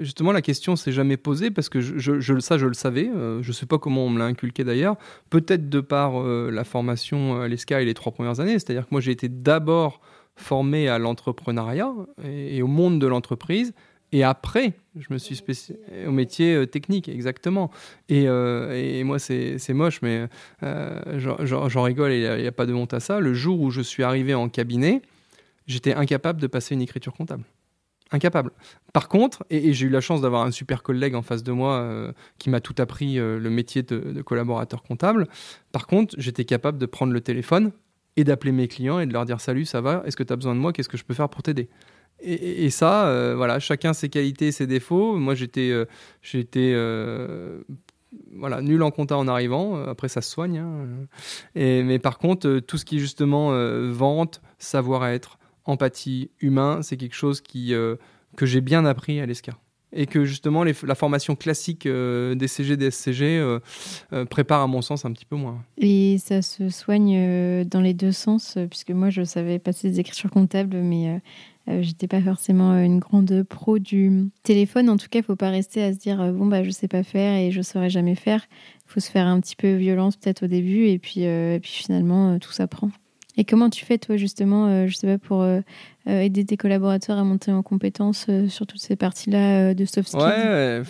justement, 0.00 0.32
la 0.32 0.42
question 0.42 0.76
s'est 0.76 0.92
jamais 0.92 1.16
posée 1.16 1.50
parce 1.50 1.70
que 1.70 1.80
je, 1.80 2.20
je, 2.20 2.38
ça, 2.40 2.58
je 2.58 2.66
le 2.66 2.74
savais. 2.74 3.08
je 3.14 3.48
ne 3.48 3.52
sais 3.52 3.64
pas 3.64 3.78
comment 3.78 4.04
on 4.04 4.10
me 4.10 4.18
l'a 4.18 4.26
inculqué 4.26 4.62
d'ailleurs. 4.62 4.96
Peut-être 5.30 5.70
de 5.70 5.80
par 5.80 6.22
la 6.22 6.64
formation 6.64 7.40
à 7.40 7.48
l'ESCA 7.48 7.80
et 7.80 7.86
les 7.86 7.94
trois 7.94 8.12
premières 8.12 8.40
années. 8.40 8.58
C'est-à-dire 8.58 8.82
que 8.82 8.90
moi, 8.90 9.00
j'ai 9.00 9.12
été 9.12 9.30
d'abord 9.30 10.00
formé 10.36 10.88
à 10.88 10.98
l'entrepreneuriat 10.98 11.92
et, 12.24 12.62
au 12.62 12.66
monde 12.66 13.00
de 13.00 13.06
l'entreprise. 13.06 13.72
Et 14.12 14.22
après, 14.22 14.74
je 14.96 15.08
me 15.10 15.18
suis 15.18 15.34
spécialisé 15.34 16.06
au 16.06 16.12
métier 16.12 16.54
euh, 16.54 16.66
technique, 16.66 17.08
exactement. 17.08 17.70
Et, 18.08 18.28
euh, 18.28 19.02
moi, 19.04 19.18
c'est 19.18 19.58
moche, 19.70 20.02
mais 20.02 20.28
euh, 20.62 21.18
j'en 21.18 21.82
rigole 21.82 22.12
et 22.12 22.22
il 22.22 22.42
n'y 22.42 22.46
a, 22.46 22.52
pas 22.52 22.66
de 22.66 22.72
honte 22.72 22.94
à 22.94 23.00
ça. 23.00 23.18
Le 23.18 23.34
jour 23.34 23.60
où 23.60 23.70
je 23.70 23.80
suis 23.80 24.04
arrivé 24.04 24.34
en 24.34 24.48
cabinet, 24.48 25.02
j'étais 25.66 25.94
incapable 25.94 26.40
de 26.40 26.46
passer 26.46 26.74
une 26.74 26.82
écriture 26.82 27.12
comptable. 27.12 27.42
Incapable. 28.12 28.52
Par 28.92 29.08
contre, 29.08 29.44
et, 29.50 29.72
j'ai 29.72 29.86
eu 29.86 29.90
la 29.90 30.00
chance 30.00 30.20
d'avoir 30.20 30.42
un 30.42 30.52
super 30.52 30.84
collègue 30.84 31.16
en 31.16 31.22
face 31.22 31.42
de 31.42 31.50
moi 31.50 32.12
qui 32.38 32.50
m'a 32.50 32.60
tout 32.60 32.74
appris 32.78 33.16
le 33.16 33.50
métier 33.50 33.82
de 33.82 34.22
collaborateur 34.22 34.84
comptable. 34.84 35.26
Par 35.72 35.88
contre, 35.88 36.14
j'étais 36.18 36.44
capable 36.44 36.78
de 36.78 36.86
prendre 36.86 37.12
le 37.12 37.20
téléphone 37.20 37.72
et 38.16 38.24
d'appeler 38.24 38.52
mes 38.52 38.68
clients 38.68 39.00
et 39.00 39.06
de 39.06 39.12
leur 39.12 39.24
dire 39.24 39.40
salut, 39.40 39.64
ça 39.64 39.80
va, 39.80 40.02
est-ce 40.06 40.16
que 40.16 40.22
tu 40.22 40.32
as 40.32 40.36
besoin 40.36 40.54
de 40.54 40.60
moi, 40.60 40.72
qu'est-ce 40.72 40.88
que 40.88 40.96
je 40.96 41.04
peux 41.04 41.14
faire 41.14 41.28
pour 41.28 41.42
t'aider? 41.42 41.68
Et, 42.20 42.70
ça, 42.70 43.08
euh, 43.08 43.34
voilà, 43.36 43.58
chacun 43.58 43.92
ses 43.92 44.08
qualités, 44.08 44.50
ses 44.50 44.66
défauts. 44.66 45.16
Moi, 45.16 45.34
j'étais, 45.34 45.70
euh, 45.70 45.84
j'étais 46.22 46.72
euh, 46.74 47.60
voilà, 48.32 48.62
nul 48.62 48.82
en 48.82 48.90
compta 48.90 49.18
en 49.18 49.28
arrivant. 49.28 49.76
Après, 49.84 50.08
ça 50.08 50.22
se 50.22 50.30
soigne. 50.30 50.58
Hein. 50.58 50.86
Mais 51.54 51.98
par 51.98 52.18
contre, 52.18 52.60
tout 52.60 52.78
ce 52.78 52.84
qui 52.84 52.96
est 52.96 53.00
justement 53.00 53.50
vente, 53.90 54.40
savoir-être, 54.58 55.38
empathie, 55.64 56.30
humain, 56.40 56.80
c'est 56.82 56.96
quelque 56.96 57.16
chose 57.16 57.40
qui, 57.42 57.74
que 58.36 58.46
j'ai 58.46 58.60
bien 58.60 58.86
appris 58.86 59.20
à 59.20 59.26
l'ESCAR 59.26 59.60
et 59.94 60.06
que 60.06 60.24
justement 60.24 60.64
la 60.64 60.94
formation 60.94 61.36
classique 61.36 61.86
euh, 61.86 62.34
des 62.34 62.48
CG, 62.48 62.76
des 62.76 62.90
SCG 62.90 63.38
euh, 63.38 63.60
euh, 64.12 64.24
prépare 64.24 64.60
à 64.60 64.66
mon 64.66 64.82
sens 64.82 65.04
un 65.04 65.12
petit 65.12 65.24
peu 65.24 65.36
moins. 65.36 65.62
Et 65.78 66.18
ça 66.18 66.42
se 66.42 66.68
soigne 66.68 67.64
dans 67.64 67.80
les 67.80 67.94
deux 67.94 68.12
sens, 68.12 68.58
puisque 68.70 68.90
moi 68.90 69.10
je 69.10 69.22
savais 69.22 69.58
passer 69.58 69.90
des 69.90 70.00
écritures 70.00 70.30
comptables, 70.30 70.76
mais 70.78 71.20
j'étais 71.80 72.08
pas 72.08 72.20
forcément 72.20 72.76
une 72.76 72.98
grande 72.98 73.44
pro 73.44 73.78
du 73.78 74.30
téléphone. 74.42 74.90
En 74.90 74.96
tout 74.96 75.06
cas, 75.08 75.20
il 75.20 75.24
faut 75.24 75.36
pas 75.36 75.50
rester 75.50 75.82
à 75.82 75.92
se 75.92 75.98
dire 75.98 76.32
bon 76.32 76.46
bah 76.46 76.62
je 76.64 76.70
sais 76.70 76.88
pas 76.88 77.02
faire 77.02 77.36
et 77.36 77.50
je 77.50 77.62
saurais 77.62 77.90
jamais 77.90 78.16
faire. 78.16 78.46
Il 78.86 78.92
faut 78.92 79.00
se 79.00 79.10
faire 79.10 79.26
un 79.26 79.40
petit 79.40 79.56
peu 79.56 79.74
violence 79.74 80.16
peut-être 80.16 80.44
au 80.44 80.48
début 80.48 80.86
et 80.88 80.98
puis, 80.98 81.22
et 81.22 81.58
puis 81.62 81.72
finalement 81.72 82.38
tout 82.38 82.52
s'apprend. 82.52 82.90
Et 83.36 83.44
comment 83.44 83.68
tu 83.70 83.84
fais, 83.84 83.98
toi, 83.98 84.16
justement, 84.16 84.66
euh, 84.66 84.86
je 84.86 84.94
sais 84.94 85.06
pas, 85.06 85.18
pour 85.18 85.42
euh, 85.42 85.60
euh, 86.08 86.20
aider 86.20 86.44
tes 86.44 86.56
collaborateurs 86.56 87.18
à 87.18 87.24
monter 87.24 87.50
en 87.50 87.62
compétences 87.62 88.26
sur 88.48 88.66
toutes 88.66 88.80
ces 88.80 88.96
parties-là 88.96 89.74
de 89.74 89.84
soft 89.84 90.08
skills? 90.08 90.22
Ouais, 90.22 90.82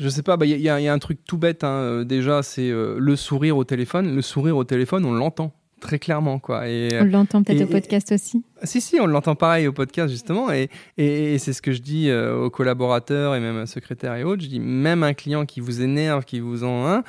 je 0.00 0.08
sais 0.08 0.22
pas, 0.22 0.34
il 0.34 0.38
bah, 0.38 0.46
y, 0.46 0.82
y, 0.84 0.88
a 0.88 0.92
un 0.92 0.98
truc 0.98 1.18
tout 1.26 1.38
bête, 1.38 1.64
hein, 1.64 2.04
déjà, 2.04 2.42
c'est 2.42 2.70
le 2.70 3.16
sourire 3.16 3.56
au 3.56 3.64
téléphone. 3.64 4.14
Le 4.14 4.22
sourire 4.22 4.56
au 4.56 4.64
téléphone, 4.64 5.04
on 5.04 5.12
l'entend 5.12 5.52
très 5.80 5.98
clairement. 5.98 6.38
Quoi. 6.38 6.68
Et, 6.68 6.88
on 7.00 7.04
l'entend 7.04 7.42
peut-être 7.42 7.62
au 7.62 7.66
podcast 7.66 8.12
aussi? 8.12 8.42
Si, 8.62 8.80
si, 8.80 8.98
on 9.00 9.06
l'entend 9.06 9.34
pareil 9.34 9.66
au 9.66 9.72
podcast, 9.72 10.10
justement. 10.10 10.50
Et, 10.50 10.70
et, 10.96 11.38
c'est 11.38 11.52
ce 11.52 11.60
que 11.60 11.72
je 11.72 11.82
dis 11.82 12.10
aux 12.12 12.48
collaborateurs 12.48 13.34
et 13.34 13.40
même 13.40 13.58
à 13.58 13.66
secrétaires 13.66 14.14
et 14.14 14.24
autres. 14.24 14.42
Je 14.42 14.48
dis, 14.48 14.60
même 14.60 15.02
un 15.02 15.14
client 15.14 15.44
qui 15.44 15.60
vous 15.60 15.82
énerve, 15.82 16.24
qui 16.24 16.40
vous 16.40 16.64
en... 16.64 16.86
Hein, 16.86 17.02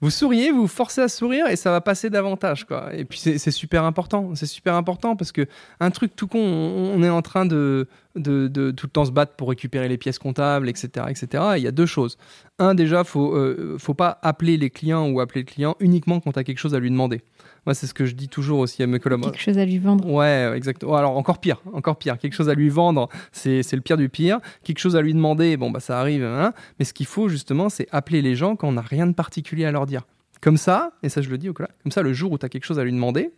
vous 0.00 0.10
souriez, 0.10 0.52
vous, 0.52 0.62
vous 0.62 0.68
forcez 0.68 1.00
à 1.00 1.08
sourire 1.08 1.48
et 1.48 1.56
ça 1.56 1.70
va 1.72 1.80
passer 1.80 2.08
davantage. 2.08 2.64
Quoi. 2.64 2.94
Et 2.94 3.04
puis 3.04 3.18
c'est 3.18 3.50
super 3.50 3.82
important. 3.84 4.34
C'est 4.36 4.46
super 4.46 4.74
important 4.74 5.16
parce 5.16 5.32
que 5.32 5.46
un 5.80 5.90
truc 5.90 6.14
tout 6.14 6.28
con, 6.28 6.38
on, 6.38 7.02
est 7.02 7.08
en 7.08 7.22
train 7.22 7.46
de, 7.46 7.88
tout 8.14 8.22
le 8.22 8.72
temps 8.92 9.04
se 9.04 9.10
battre 9.10 9.32
pour 9.34 9.48
récupérer 9.48 9.88
les 9.88 9.98
pièces 9.98 10.20
comptables, 10.20 10.68
etc. 10.68 11.06
etc. 11.08 11.44
il 11.56 11.62
y 11.62 11.66
a 11.66 11.72
deux 11.72 11.86
choses. 11.86 12.16
Un, 12.60 12.74
déjà, 12.74 13.02
faut, 13.02 13.34
euh, 13.34 13.76
faut 13.78 13.94
pas 13.94 14.18
appeler 14.22 14.56
les 14.56 14.70
clients 14.70 15.08
ou 15.08 15.20
appeler 15.20 15.40
le 15.40 15.46
client 15.46 15.76
uniquement 15.80 16.20
quand 16.20 16.32
tu 16.32 16.38
as 16.38 16.44
quelque 16.44 16.58
chose 16.58 16.74
à 16.74 16.78
lui 16.78 16.90
demander. 16.90 17.22
Moi, 17.66 17.74
c'est 17.74 17.86
ce 17.86 17.94
que 17.94 18.06
je 18.06 18.14
dis 18.14 18.28
toujours 18.28 18.60
aussi 18.60 18.82
à 18.82 18.86
mes 18.86 18.98
collaborateurs. 18.98 19.32
Quelque 19.32 19.44
chose 19.44 19.58
à 19.58 19.64
lui 19.64 19.78
vendre. 19.78 20.10
Ouais, 20.10 20.50
exactement. 20.56 20.96
Alors, 20.96 21.16
encore 21.16 21.38
pire, 21.38 21.62
encore 21.72 21.96
pire. 21.96 22.18
Quelque 22.18 22.34
chose 22.34 22.48
à 22.48 22.54
lui 22.54 22.68
vendre, 22.68 23.08
c'est 23.32 23.72
le 23.72 23.80
pire 23.80 23.96
du 23.96 24.08
pire. 24.08 24.38
Quelque 24.64 24.78
chose 24.78 24.96
à 24.96 25.02
lui 25.02 25.14
demander, 25.14 25.56
bon, 25.56 25.70
bah, 25.70 25.80
ça 25.80 26.00
arrive. 26.00 26.22
Hein. 26.24 26.52
Mais 26.78 26.84
ce 26.84 26.92
qu'il 26.92 27.06
faut, 27.06 27.28
justement, 27.28 27.68
c'est 27.68 27.86
appeler 27.90 28.22
les 28.22 28.34
gens 28.34 28.56
quand 28.56 28.68
on 28.68 28.72
n'a 28.72 28.82
rien 28.82 29.06
de 29.06 29.14
particulier 29.14 29.64
à 29.64 29.70
leur 29.70 29.86
dire. 29.86 30.02
Comme 30.40 30.56
ça, 30.56 30.92
et 31.02 31.08
ça, 31.08 31.20
je 31.20 31.30
le 31.30 31.38
dis 31.38 31.48
au 31.48 31.52
collègue, 31.52 31.72
comme 31.82 31.90
ça, 31.92 32.02
le 32.02 32.12
jour 32.12 32.30
où 32.32 32.38
tu 32.38 32.46
as 32.46 32.48
quelque 32.48 32.64
chose 32.64 32.78
à 32.78 32.84
lui 32.84 32.92
demander, 32.92 33.32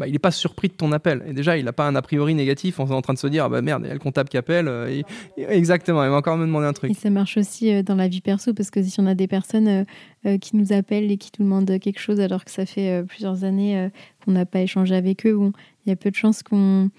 bah, 0.00 0.06
il 0.06 0.12
n'est 0.12 0.18
pas 0.18 0.30
surpris 0.30 0.68
de 0.68 0.72
ton 0.72 0.92
appel. 0.92 1.22
Et 1.26 1.34
déjà, 1.34 1.58
il 1.58 1.64
n'a 1.66 1.74
pas 1.74 1.86
un 1.86 1.94
a 1.94 2.00
priori 2.00 2.34
négatif 2.34 2.80
en, 2.80 3.02
train 3.02 3.12
de 3.12 3.18
se 3.18 3.26
dire 3.26 3.44
ah 3.44 3.48
bah 3.50 3.60
merde, 3.60 3.82
il 3.84 3.88
y 3.88 3.90
a 3.90 3.92
le 3.92 4.00
comptable 4.00 4.30
qui 4.30 4.38
appelle. 4.38 4.66
Euh, 4.66 5.02
exactement, 5.36 6.02
il 6.02 6.08
va 6.08 6.16
encore 6.16 6.38
me 6.38 6.46
demander 6.46 6.66
un 6.66 6.72
truc. 6.72 6.90
Et 6.90 6.94
ça 6.94 7.10
marche 7.10 7.36
aussi 7.36 7.70
euh, 7.70 7.82
dans 7.82 7.96
la 7.96 8.08
vie 8.08 8.22
perso 8.22 8.54
parce 8.54 8.70
que 8.70 8.82
si 8.82 8.98
on 8.98 9.06
a 9.06 9.14
des 9.14 9.26
personnes 9.26 9.84
euh, 10.24 10.38
qui 10.38 10.56
nous 10.56 10.72
appellent 10.72 11.10
et 11.10 11.18
qui 11.18 11.30
nous 11.38 11.44
demandent 11.44 11.78
quelque 11.78 12.00
chose 12.00 12.18
alors 12.18 12.46
que 12.46 12.50
ça 12.50 12.64
fait 12.64 13.04
plusieurs 13.04 13.44
années 13.44 13.90
qu'on 14.24 14.32
n'a 14.32 14.46
pas 14.46 14.60
échangé 14.60 14.94
avec 14.94 15.26
eux, 15.26 15.38
il 15.84 15.90
y 15.90 15.92
a 15.92 15.96
peu 15.96 16.10
de 16.10 16.16
chances 16.16 16.42
qu'on 16.42 16.90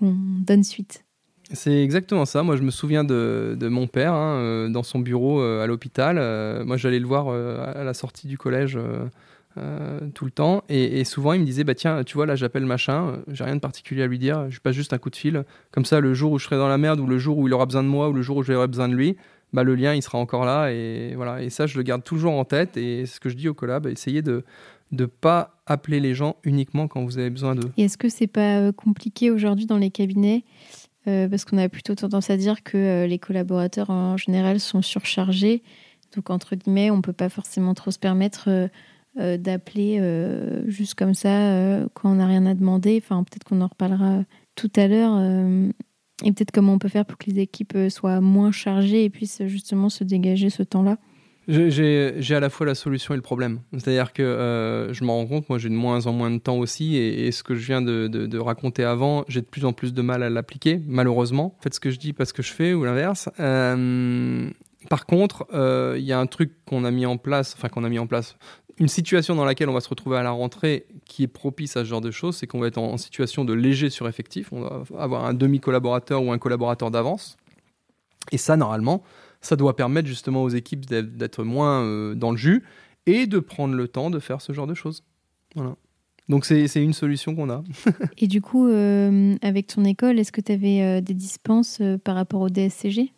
donne 0.00 0.64
suite. 0.64 1.04
C'est 1.52 1.82
exactement 1.82 2.24
ça. 2.24 2.42
Moi, 2.42 2.56
je 2.56 2.62
me 2.62 2.70
souviens 2.70 3.04
de, 3.04 3.58
de 3.60 3.68
mon 3.68 3.86
père 3.86 4.14
hein, 4.14 4.70
dans 4.70 4.82
son 4.82 5.00
bureau 5.00 5.42
à 5.42 5.66
l'hôpital. 5.66 6.16
moi, 6.64 6.78
j'allais 6.78 6.98
le 6.98 7.06
voir 7.06 7.28
à 7.28 7.84
la 7.84 7.92
sortie 7.92 8.26
du 8.26 8.38
collège 8.38 8.78
tout 10.14 10.24
le 10.24 10.30
temps. 10.30 10.64
Et, 10.68 11.04
souvent, 11.04 11.32
il 11.32 11.40
me 11.40 11.44
disait 11.44 11.64
bah, 11.64 11.74
Tiens, 11.74 12.04
tu 12.04 12.14
vois, 12.14 12.26
là, 12.26 12.36
j'appelle 12.36 12.66
machin, 12.66 13.22
j'ai 13.28 13.44
rien 13.44 13.56
de 13.56 13.60
particulier 13.60 14.02
à 14.02 14.06
lui 14.06 14.18
dire, 14.18 14.50
je 14.50 14.60
passe 14.60 14.74
juste 14.74 14.92
un 14.92 14.98
coup 14.98 15.10
de 15.10 15.16
fil. 15.16 15.44
Comme 15.70 15.84
ça, 15.84 16.00
le 16.00 16.14
jour 16.14 16.32
où 16.32 16.38
je 16.38 16.44
serai 16.44 16.56
dans 16.56 16.68
la 16.68 16.78
merde, 16.78 17.00
ou 17.00 17.06
le 17.06 17.18
jour 17.18 17.38
où 17.38 17.48
il 17.48 17.54
aura 17.54 17.66
besoin 17.66 17.82
de 17.82 17.88
moi, 17.88 18.08
ou 18.08 18.12
le 18.12 18.22
jour 18.22 18.38
où 18.38 18.42
j'aurai 18.42 18.66
besoin 18.66 18.88
de 18.88 18.94
lui, 18.94 19.16
bah, 19.52 19.62
le 19.62 19.74
lien, 19.74 19.94
il 19.94 20.02
sera 20.02 20.18
encore 20.18 20.44
là. 20.44 20.70
Et, 20.72 21.14
voilà. 21.14 21.42
et 21.42 21.50
ça, 21.50 21.66
je 21.66 21.76
le 21.76 21.82
garde 21.82 22.04
toujours 22.04 22.32
en 22.32 22.44
tête. 22.44 22.76
Et 22.76 23.06
ce 23.06 23.20
que 23.20 23.28
je 23.28 23.36
dis 23.36 23.48
au 23.48 23.54
collab, 23.54 23.86
essayez 23.86 24.22
de 24.22 24.44
ne 24.92 25.06
pas 25.06 25.60
appeler 25.66 26.00
les 26.00 26.14
gens 26.14 26.36
uniquement 26.44 26.88
quand 26.88 27.04
vous 27.04 27.18
avez 27.18 27.30
besoin 27.30 27.54
d'eux. 27.54 27.70
Et 27.76 27.84
est-ce 27.84 27.98
que 27.98 28.08
c'est 28.08 28.26
pas 28.26 28.58
euh, 28.58 28.72
compliqué 28.72 29.30
aujourd'hui 29.30 29.66
dans 29.66 29.76
les 29.76 29.90
cabinets 29.90 30.44
euh, 31.06 31.28
Parce 31.28 31.44
qu'on 31.44 31.58
a 31.58 31.68
plutôt 31.68 31.94
tendance 31.94 32.30
à 32.30 32.36
dire 32.36 32.62
que 32.62 32.76
euh, 32.76 33.06
les 33.06 33.18
collaborateurs 33.18 33.90
en 33.90 34.16
général 34.16 34.60
sont 34.60 34.82
surchargés. 34.82 35.62
Donc, 36.16 36.30
entre 36.30 36.56
guillemets, 36.56 36.90
on 36.90 36.96
ne 36.96 37.02
peut 37.02 37.12
pas 37.12 37.28
forcément 37.28 37.74
trop 37.74 37.90
se 37.90 37.98
permettre 37.98 38.70
d'appeler 39.18 40.00
juste 40.66 40.94
comme 40.94 41.14
ça 41.14 41.84
quand 41.94 42.12
on 42.12 42.16
n'a 42.16 42.26
rien 42.26 42.46
à 42.46 42.54
demander. 42.54 43.00
Enfin, 43.02 43.24
peut-être 43.24 43.44
qu'on 43.44 43.60
en 43.60 43.66
reparlera 43.66 44.24
tout 44.54 44.70
à 44.76 44.86
l'heure. 44.88 45.18
et 46.24 46.32
peut-être 46.32 46.52
comment 46.52 46.74
on 46.74 46.78
peut 46.78 46.88
faire 46.88 47.04
pour 47.04 47.18
que 47.18 47.30
les 47.30 47.40
équipes 47.40 47.76
soient 47.88 48.20
moins 48.20 48.52
chargées 48.52 49.04
et 49.04 49.10
puissent 49.10 49.42
justement 49.46 49.88
se 49.88 50.04
dégager 50.04 50.50
ce 50.50 50.62
temps-là. 50.62 50.98
J'ai 51.48 52.34
à 52.34 52.40
la 52.40 52.50
fois 52.50 52.66
la 52.66 52.74
solution 52.74 53.14
et 53.14 53.16
le 53.16 53.22
problème. 53.22 53.60
C'est-à-dire 53.72 54.12
que 54.12 54.22
euh, 54.22 54.92
je 54.92 55.02
m'en 55.02 55.16
rends 55.16 55.26
compte, 55.26 55.48
moi 55.48 55.58
j'ai 55.58 55.70
de 55.70 55.74
moins 55.74 56.06
en 56.06 56.12
moins 56.12 56.30
de 56.30 56.36
temps 56.36 56.58
aussi, 56.58 56.96
et, 56.96 57.32
ce 57.32 57.42
que 57.42 57.54
je 57.54 57.66
viens 57.66 57.80
de, 57.80 58.06
de, 58.06 58.38
raconter 58.38 58.84
avant, 58.84 59.24
j'ai 59.28 59.40
de 59.40 59.46
plus 59.46 59.64
en 59.64 59.72
plus 59.72 59.94
de 59.94 60.02
mal 60.02 60.22
à 60.22 60.28
l'appliquer, 60.28 60.80
malheureusement. 60.86 61.56
Faites 61.62 61.74
ce 61.74 61.80
que 61.80 61.90
je 61.90 61.98
dis, 61.98 62.12
pas 62.12 62.26
ce 62.26 62.34
que 62.34 62.42
je 62.42 62.52
fais, 62.52 62.74
ou 62.74 62.84
l'inverse. 62.84 63.30
Euh, 63.40 64.50
par 64.90 65.06
contre, 65.06 65.46
euh, 65.54 65.96
il 65.98 66.04
y 66.04 66.12
a 66.12 66.20
un 66.20 66.26
truc 66.26 66.52
qu'on 66.66 66.84
a 66.84 66.90
mis 66.90 67.06
en 67.06 67.16
place, 67.16 67.54
enfin 67.56 67.70
qu'on 67.70 67.84
a 67.84 67.88
mis 67.88 67.98
en 67.98 68.06
place, 68.06 68.36
une 68.80 68.88
situation 68.88 69.34
dans 69.34 69.44
laquelle 69.44 69.68
on 69.68 69.74
va 69.74 69.80
se 69.80 69.88
retrouver 69.88 70.16
à 70.16 70.22
la 70.22 70.30
rentrée 70.30 70.86
qui 71.04 71.22
est 71.22 71.28
propice 71.28 71.76
à 71.76 71.84
ce 71.84 71.88
genre 71.88 72.00
de 72.00 72.10
choses, 72.10 72.36
c'est 72.36 72.46
qu'on 72.46 72.60
va 72.60 72.68
être 72.68 72.78
en, 72.78 72.92
en 72.92 72.96
situation 72.96 73.44
de 73.44 73.52
léger 73.52 73.90
sureffectif, 73.90 74.52
on 74.52 74.60
va 74.60 74.82
avoir 74.98 75.24
un 75.24 75.34
demi-collaborateur 75.34 76.22
ou 76.22 76.32
un 76.32 76.38
collaborateur 76.38 76.90
d'avance. 76.90 77.36
Et 78.32 78.38
ça, 78.38 78.56
normalement, 78.56 79.02
ça 79.40 79.56
doit 79.56 79.76
permettre 79.76 80.08
justement 80.08 80.42
aux 80.42 80.48
équipes 80.48 80.86
d'être 80.86 81.44
moins 81.44 81.82
euh, 81.82 82.14
dans 82.14 82.30
le 82.30 82.36
jus 82.36 82.64
et 83.06 83.26
de 83.26 83.38
prendre 83.38 83.74
le 83.74 83.88
temps 83.88 84.10
de 84.10 84.18
faire 84.18 84.40
ce 84.40 84.52
genre 84.52 84.66
de 84.66 84.74
choses. 84.74 85.04
Voilà. 85.54 85.76
Donc 86.28 86.44
c'est 86.44 86.66
une 86.74 86.92
solution 86.92 87.34
qu'on 87.34 87.48
a. 87.48 87.64
et 88.18 88.26
du 88.26 88.42
coup, 88.42 88.68
euh, 88.68 89.36
avec 89.40 89.66
ton 89.68 89.84
école, 89.84 90.18
est-ce 90.18 90.32
que 90.32 90.42
tu 90.42 90.52
avais 90.52 90.82
euh, 90.82 91.00
des 91.00 91.14
dispenses 91.14 91.80
par 92.04 92.16
rapport 92.16 92.42
au 92.42 92.50
DSCG 92.50 93.12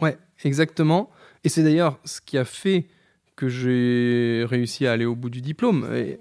Ouais, 0.00 0.16
exactement. 0.44 1.10
Et 1.42 1.48
c'est 1.48 1.64
d'ailleurs 1.64 1.98
ce 2.04 2.20
qui 2.20 2.38
a 2.38 2.44
fait 2.44 2.86
que 3.36 3.48
j'ai 3.48 4.44
réussi 4.44 4.86
à 4.86 4.92
aller 4.92 5.04
au 5.04 5.16
bout 5.16 5.30
du 5.30 5.40
diplôme. 5.40 5.88
Et, 5.94 6.18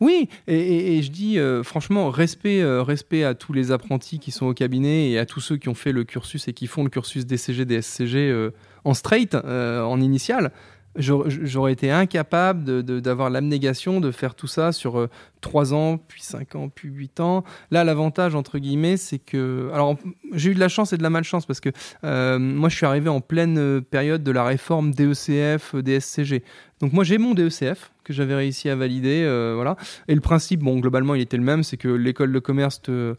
oui, 0.00 0.28
et, 0.46 1.02
je 1.02 1.10
dis 1.10 1.38
euh, 1.38 1.62
franchement, 1.62 2.10
respect, 2.10 2.62
euh, 2.62 2.82
respect 2.82 3.24
à 3.24 3.34
tous 3.34 3.52
les 3.52 3.72
apprentis 3.72 4.18
qui 4.18 4.30
sont 4.30 4.46
au 4.46 4.54
cabinet 4.54 5.10
et 5.10 5.18
à 5.18 5.26
tous 5.26 5.40
ceux 5.40 5.56
qui 5.56 5.68
ont 5.68 5.74
fait 5.74 5.92
le 5.92 6.04
cursus 6.04 6.48
et 6.48 6.52
qui 6.52 6.66
font 6.66 6.84
le 6.84 6.90
cursus 6.90 7.26
DCG, 7.26 7.64
DSCG 7.64 8.30
euh, 8.30 8.50
en 8.84 8.94
straight, 8.94 9.34
en 9.34 10.00
initial 10.00 10.52
j'aurais 10.98 11.72
été 11.72 11.90
incapable 11.90 12.82
d'avoir 12.82 13.30
l'abnégation 13.30 14.00
de 14.00 14.10
faire 14.10 14.34
tout 14.34 14.46
ça 14.46 14.72
sur 14.72 15.08
3 15.40 15.74
ans, 15.74 15.98
puis 15.98 16.22
5 16.22 16.54
ans, 16.54 16.68
puis 16.68 16.88
8 16.88 17.20
ans. 17.20 17.44
Là, 17.70 17.84
l'avantage, 17.84 18.34
entre 18.34 18.58
guillemets, 18.58 18.96
c'est 18.96 19.18
que... 19.18 19.70
Alors, 19.72 19.96
j'ai 20.32 20.50
eu 20.50 20.54
de 20.54 20.60
la 20.60 20.68
chance 20.68 20.92
et 20.92 20.96
de 20.96 21.02
la 21.02 21.10
malchance 21.10 21.46
parce 21.46 21.60
que 21.60 21.70
moi, 22.02 22.68
je 22.68 22.76
suis 22.76 22.86
arrivé 22.86 23.08
en 23.08 23.20
pleine 23.20 23.80
période 23.82 24.22
de 24.22 24.30
la 24.30 24.44
réforme 24.44 24.92
DECF, 24.92 25.74
DSCG. 25.74 26.42
Donc 26.80 26.92
moi, 26.92 27.04
j'ai 27.04 27.18
mon 27.18 27.34
DECF, 27.34 27.90
que 28.06 28.12
j'avais 28.12 28.34
réussi 28.34 28.68
à 28.68 28.76
valider. 28.76 29.22
Euh, 29.24 29.52
voilà. 29.54 29.76
Et 30.08 30.14
le 30.14 30.20
principe, 30.20 30.60
bon, 30.60 30.78
globalement, 30.78 31.14
il 31.14 31.22
était 31.22 31.36
le 31.36 31.42
même, 31.42 31.62
c'est 31.62 31.76
que 31.76 31.88
l'école 31.88 32.32
de 32.32 32.38
commerce 32.38 32.80
te, 32.80 33.16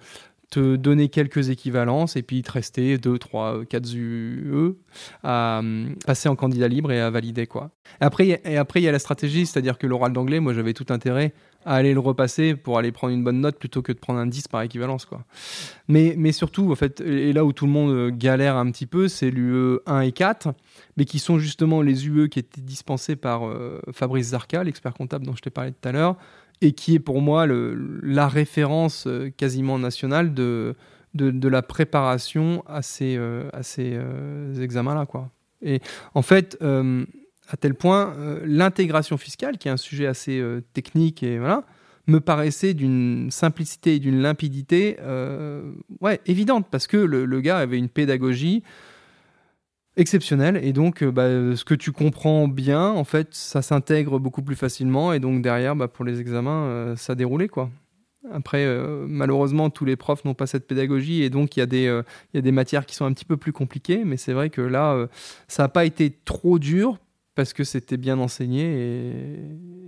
te 0.50 0.78
donnait 0.78 1.10
quelques 1.10 1.50
équivalences 1.50 2.16
et 2.16 2.22
puis 2.22 2.42
te 2.42 2.52
restait 2.52 2.98
2, 2.98 3.18
3, 3.18 3.66
4 3.66 3.94
UE 3.94 4.76
à 5.24 5.60
euh, 5.60 5.90
passer 6.06 6.30
en 6.30 6.36
candidat 6.36 6.68
libre 6.68 6.92
et 6.92 7.02
à 7.02 7.10
valider. 7.10 7.48
Quoi. 7.48 7.72
Après, 8.00 8.42
et 8.44 8.58
après, 8.58 8.80
il 8.80 8.84
y 8.84 8.88
a 8.88 8.92
la 8.92 9.00
stratégie, 9.00 9.46
c'est-à-dire 9.46 9.78
que 9.78 9.88
l'oral 9.88 10.14
d'anglais, 10.14 10.40
moi, 10.40 10.54
j'avais 10.54 10.74
tout 10.74 10.86
intérêt 10.90 11.34
à 11.66 11.76
aller 11.76 11.94
le 11.94 12.00
repasser 12.00 12.56
pour 12.56 12.78
aller 12.78 12.94
prendre 12.94 13.14
une 13.14 13.26
bonne 13.26 13.42
note 13.42 13.60
plutôt 13.60 13.82
que 13.82 13.92
de 13.92 13.98
prendre 13.98 14.20
un 14.20 14.26
10 14.26 14.48
par 14.48 14.62
équivalence. 14.62 15.06
Quoi. 15.06 15.26
Mais, 15.90 16.16
mais 16.18 16.32
surtout, 16.32 16.72
en 16.72 16.76
fait, 16.76 17.02
et 17.02 17.34
là 17.34 17.44
où 17.44 17.52
tout 17.52 17.66
le 17.66 17.72
monde 17.72 17.92
euh, 17.92 18.10
galère 18.10 18.56
un 18.56 18.72
petit 18.72 18.86
peu, 18.86 19.10
c'est 19.10 19.30
l'UE 19.30 19.80
1 19.86 20.00
et 20.02 20.14
4, 20.14 20.54
mais 20.96 21.04
qui 21.04 21.20
sont 21.20 21.40
justement 21.40 21.82
les 21.82 22.08
UE 22.08 22.30
qui 22.30 22.40
étaient 22.40 22.62
dispensés 22.62 23.18
par 23.18 23.46
euh, 23.46 23.82
Fabrice 23.92 24.28
Zarka, 24.28 24.64
l'expert 24.64 24.94
comptable 24.94 25.26
dont 25.26 25.36
je 25.36 25.42
t'ai 25.42 25.50
parlé 25.50 25.74
tout 25.74 25.90
à 25.90 25.92
l'heure, 25.92 26.16
et 26.62 26.72
qui 26.72 26.96
est 26.96 27.00
pour 27.00 27.22
moi 27.22 27.46
la 27.48 28.28
référence 28.28 29.06
euh, 29.08 29.30
quasiment 29.30 29.80
nationale 29.80 30.34
de, 30.34 30.76
de, 31.14 31.48
la 31.48 31.62
préparation 31.62 32.64
à 32.68 32.82
ces, 32.82 33.18
à 33.54 33.64
ces 33.64 34.00
examens-là. 34.60 35.06
Quoi. 35.06 35.30
Et 35.62 35.82
en 36.14 36.22
fait, 36.22 36.58
à 37.50 37.58
tel 37.58 37.74
point 37.74 38.14
euh, 38.18 38.42
l'intégration 38.46 39.18
fiscale, 39.18 39.58
qui 39.58 39.68
est 39.68 39.72
un 39.72 39.78
sujet 39.78 40.08
assez 40.08 40.40
euh, 40.40 40.62
technique 40.74 41.24
et 41.24 41.40
voilà, 41.40 41.64
me 42.08 42.20
paraissait 42.20 42.74
d'une 42.74 43.30
simplicité 43.32 43.96
et 43.96 44.00
d'une 44.00 44.22
limpidité 44.22 44.98
euh, 45.02 45.74
ouais, 46.02 46.22
évidente, 46.26 46.68
parce 46.70 46.88
que 46.88 46.98
le, 46.98 47.42
gars 47.42 47.58
avait 47.58 47.78
une 47.78 47.90
pédagogie 47.90 48.64
exceptionnelle, 49.98 50.60
et 50.64 50.74
donc 50.74 51.04
bah, 51.04 51.28
ce 51.56 51.66
que 51.66 51.74
tu 51.74 51.92
comprends 51.92 52.48
bien, 52.48 52.90
en 52.90 53.04
fait, 53.04 53.30
ça 53.32 53.62
s'intègre 53.62 54.20
beaucoup 54.20 54.42
plus 54.42 54.56
facilement, 54.56 55.14
et 55.14 55.20
donc 55.20 55.42
derrière, 55.42 55.76
bah, 55.76 55.88
pour 55.88 56.06
les 56.06 56.22
examens, 56.22 56.96
ça 56.96 57.16
déroulait, 57.16 57.50
quoi. 57.50 57.70
Après, 58.32 58.66
malheureusement, 59.08 59.70
tous 59.70 59.86
les 59.86 59.96
profs 59.96 60.26
n'ont 60.26 60.34
pas 60.34 60.48
cette 60.48 60.68
pédagogie 60.68 61.24
et 61.24 61.30
donc 61.30 61.56
il 61.56 61.62
y, 61.62 61.64
a 61.64 61.66
des, 61.66 61.84
il 61.84 62.36
y 62.36 62.38
a 62.38 62.42
des 62.42 62.52
matières 62.52 62.86
qui 62.86 62.94
sont 62.94 63.06
un 63.06 63.14
petit 63.14 63.24
peu 63.24 63.38
plus 63.38 63.54
compliquées. 63.54 64.02
Mais 64.04 64.18
c'est 64.18 64.34
vrai 64.34 64.50
que 64.50 64.60
là, 64.60 65.08
ça 65.48 65.64
n'a 65.64 65.70
pas 65.70 65.86
été 65.86 66.12
trop 66.26 66.60
dur 66.60 67.00
parce 67.38 67.54
que 67.54 67.64
c'était 67.64 67.98
bien 67.98 68.18
enseigné 68.18 68.64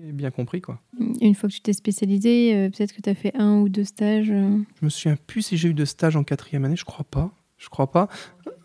et, 0.08 0.12
bien 0.14 0.30
compris. 0.30 0.62
Quoi. 0.62 0.80
Une 1.20 1.34
fois 1.34 1.50
que 1.50 1.56
tu 1.56 1.62
t'es 1.62 1.74
spécialisé, 1.74 2.56
euh, 2.56 2.70
peut-être 2.70 2.94
que 2.94 3.02
tu 3.02 3.10
as 3.10 3.16
fait 3.16 3.36
un 3.36 3.58
ou 3.58 3.70
deux 3.70 3.84
stages 3.84 4.30
euh 4.30 4.60
Je 4.80 4.86
me 4.86 4.90
souviens 4.90 5.18
plus 5.28 5.42
si 5.42 5.58
j'ai 5.58 5.70
eu 5.70 5.74
de 5.74 5.86
stage 5.86 6.16
en 6.16 6.24
quatrième 6.24 6.64
année, 6.64 6.76
je 6.76 6.86
crois 6.86 7.06
pas. 7.10 7.32
Je 7.58 7.68
crois 7.68 7.92
pas. 7.92 8.08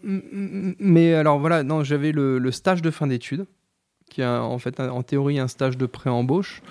Mais 0.05 1.15
alors 1.15 1.39
voilà, 1.39 1.63
non, 1.63 1.85
j'avais 1.85 2.13
le, 2.13 2.51
stage 2.51 2.83
de 2.83 2.91
fin 2.91 3.07
d'études, 3.07 3.47
qui 4.11 4.21
est 4.21 4.27
en 4.27 4.59
fait 4.59 4.81
en 4.81 5.03
théorie 5.03 5.39
un 5.39 5.49
stage 5.49 5.77
de 5.77 5.87
pré-embauche. 5.87 6.63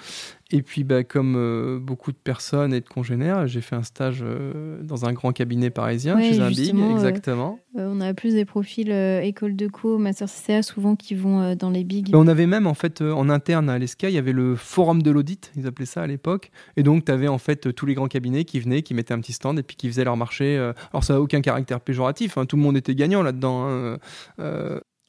Et 0.53 0.61
puis, 0.61 0.83
bah, 0.83 1.03
comme 1.03 1.33
euh, 1.35 1.79
beaucoup 1.79 2.11
de 2.11 2.17
personnes 2.17 2.75
et 2.75 2.79
de 2.79 2.87
congénères, 2.87 3.47
j'ai 3.47 3.59
fait 3.59 3.75
un 3.75 3.81
stage 3.81 4.19
euh, 4.21 4.83
dans 4.83 5.05
un 5.05 5.11
grand 5.11 5.31
cabinet 5.31 5.71
parisien, 5.71 6.21
chez 6.21 6.39
un 6.39 6.49
big, 6.49 6.75
euh, 6.75 6.91
exactement. 6.91 7.57
on 7.73 7.99
a 7.99 8.13
plus 8.13 8.35
des 8.35 8.45
profils 8.45 8.91
école 8.91 9.55
de 9.55 9.67
co, 9.67 9.97
master 9.97 10.27
CCA, 10.27 10.61
souvent 10.61 10.95
qui 10.95 11.15
vont 11.15 11.55
dans 11.55 11.71
les 11.71 11.83
bigs. 11.83 12.11
On 12.13 12.27
avait 12.27 12.45
même, 12.45 12.67
en 12.67 12.75
fait, 12.75 13.01
en 13.01 13.29
interne 13.29 13.67
à 13.67 13.79
l'ESCA, 13.79 14.09
il 14.09 14.13
y 14.13 14.19
avait 14.19 14.31
le 14.31 14.55
forum 14.55 15.01
de 15.01 15.09
l'audit, 15.09 15.51
ils 15.57 15.65
appelaient 15.65 15.87
ça 15.87 16.03
à 16.03 16.07
l'époque. 16.07 16.51
Et 16.77 16.83
donc, 16.83 17.05
tu 17.05 17.11
avais 17.11 17.27
en 17.27 17.39
fait 17.39 17.73
tous 17.73 17.87
les 17.87 17.95
grands 17.95 18.07
cabinets 18.07 18.45
qui 18.45 18.59
venaient, 18.59 18.83
qui 18.83 18.93
mettaient 18.93 19.15
un 19.15 19.21
petit 19.21 19.33
stand 19.33 19.57
et 19.57 19.63
puis 19.63 19.75
qui 19.75 19.87
faisaient 19.87 20.03
leur 20.03 20.17
marché. 20.17 20.57
Alors, 20.91 21.03
ça 21.03 21.15
n'a 21.15 21.21
aucun 21.21 21.41
caractère 21.41 21.79
péjoratif, 21.79 22.37
hein, 22.37 22.45
tout 22.45 22.57
le 22.57 22.61
monde 22.61 22.77
était 22.77 22.93
gagnant 22.93 23.23
là-dedans. 23.23 23.67
Hein, 23.67 23.97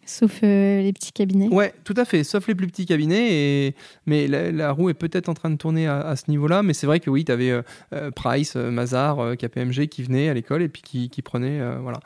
Sauf 0.07 0.41
euh, 0.43 0.81
les 0.83 0.93
petits 0.93 1.13
cabinets. 1.13 1.49
Ouais, 1.49 1.73
tout 1.85 1.95
à 1.97 2.05
fait, 2.05 2.25
sauf 2.25 2.47
les 2.47 2.55
plus 2.55 2.67
petits 2.67 2.87
cabinets. 2.87 3.29
Et... 3.33 3.75
Mais 4.07 4.27
la, 4.27 4.73
roue 4.73 4.91
est 4.91 4.95
peut-être 4.95 5.29
en 5.29 5.35
train 5.35 5.51
de 5.51 5.57
tourner 5.57 5.87
à, 5.87 6.15
ce 6.17 6.31
niveau-là. 6.31 6.63
Mais 6.63 6.75
c'est 6.75 6.87
vrai 6.87 7.01
que 7.01 7.11
oui, 7.11 7.25
tu 7.25 7.33
avais 7.33 7.51
euh, 7.51 7.63
euh, 7.93 8.11
Price, 8.11 8.57
Mazar, 8.57 9.37
KPMG 9.37 9.89
qui 9.89 10.03
venaient 10.03 10.29
à 10.29 10.35
l'école 10.35 10.63
et 10.63 10.69
puis 10.69 10.83
qui, 10.83 11.09
qui 11.09 11.23
prenaient. 11.23 11.61
voilà. 11.81 12.01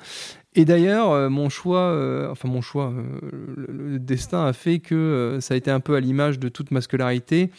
Et 0.54 0.64
d'ailleurs, 0.64 1.30
mon 1.30 1.48
choix, 1.48 2.28
enfin 2.30 2.48
mon 2.48 2.60
choix, 2.60 2.92
le, 3.56 3.98
destin 3.98 4.46
a 4.46 4.52
fait 4.52 4.80
que 4.80 5.38
ça 5.40 5.54
a 5.54 5.56
été 5.56 5.70
un 5.70 5.80
peu 5.80 5.94
à 5.94 6.00
l'image 6.00 6.38
de 6.38 6.48
toute 6.48 6.70
ma 6.70 6.80
scolarité. 6.80 7.50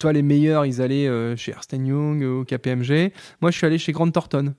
Toi, 0.00 0.12
les 0.12 0.22
meilleurs, 0.22 0.66
ils 0.66 0.82
allaient 0.82 1.36
chez 1.36 1.52
Ernst 1.52 1.72
Young, 1.72 2.22
au 2.22 2.44
KPMG. 2.44 3.12
Moi, 3.40 3.50
je 3.50 3.56
suis 3.56 3.66
allé 3.66 3.78
chez 3.78 3.92
Grant 3.92 4.10
Thornton 4.10 4.54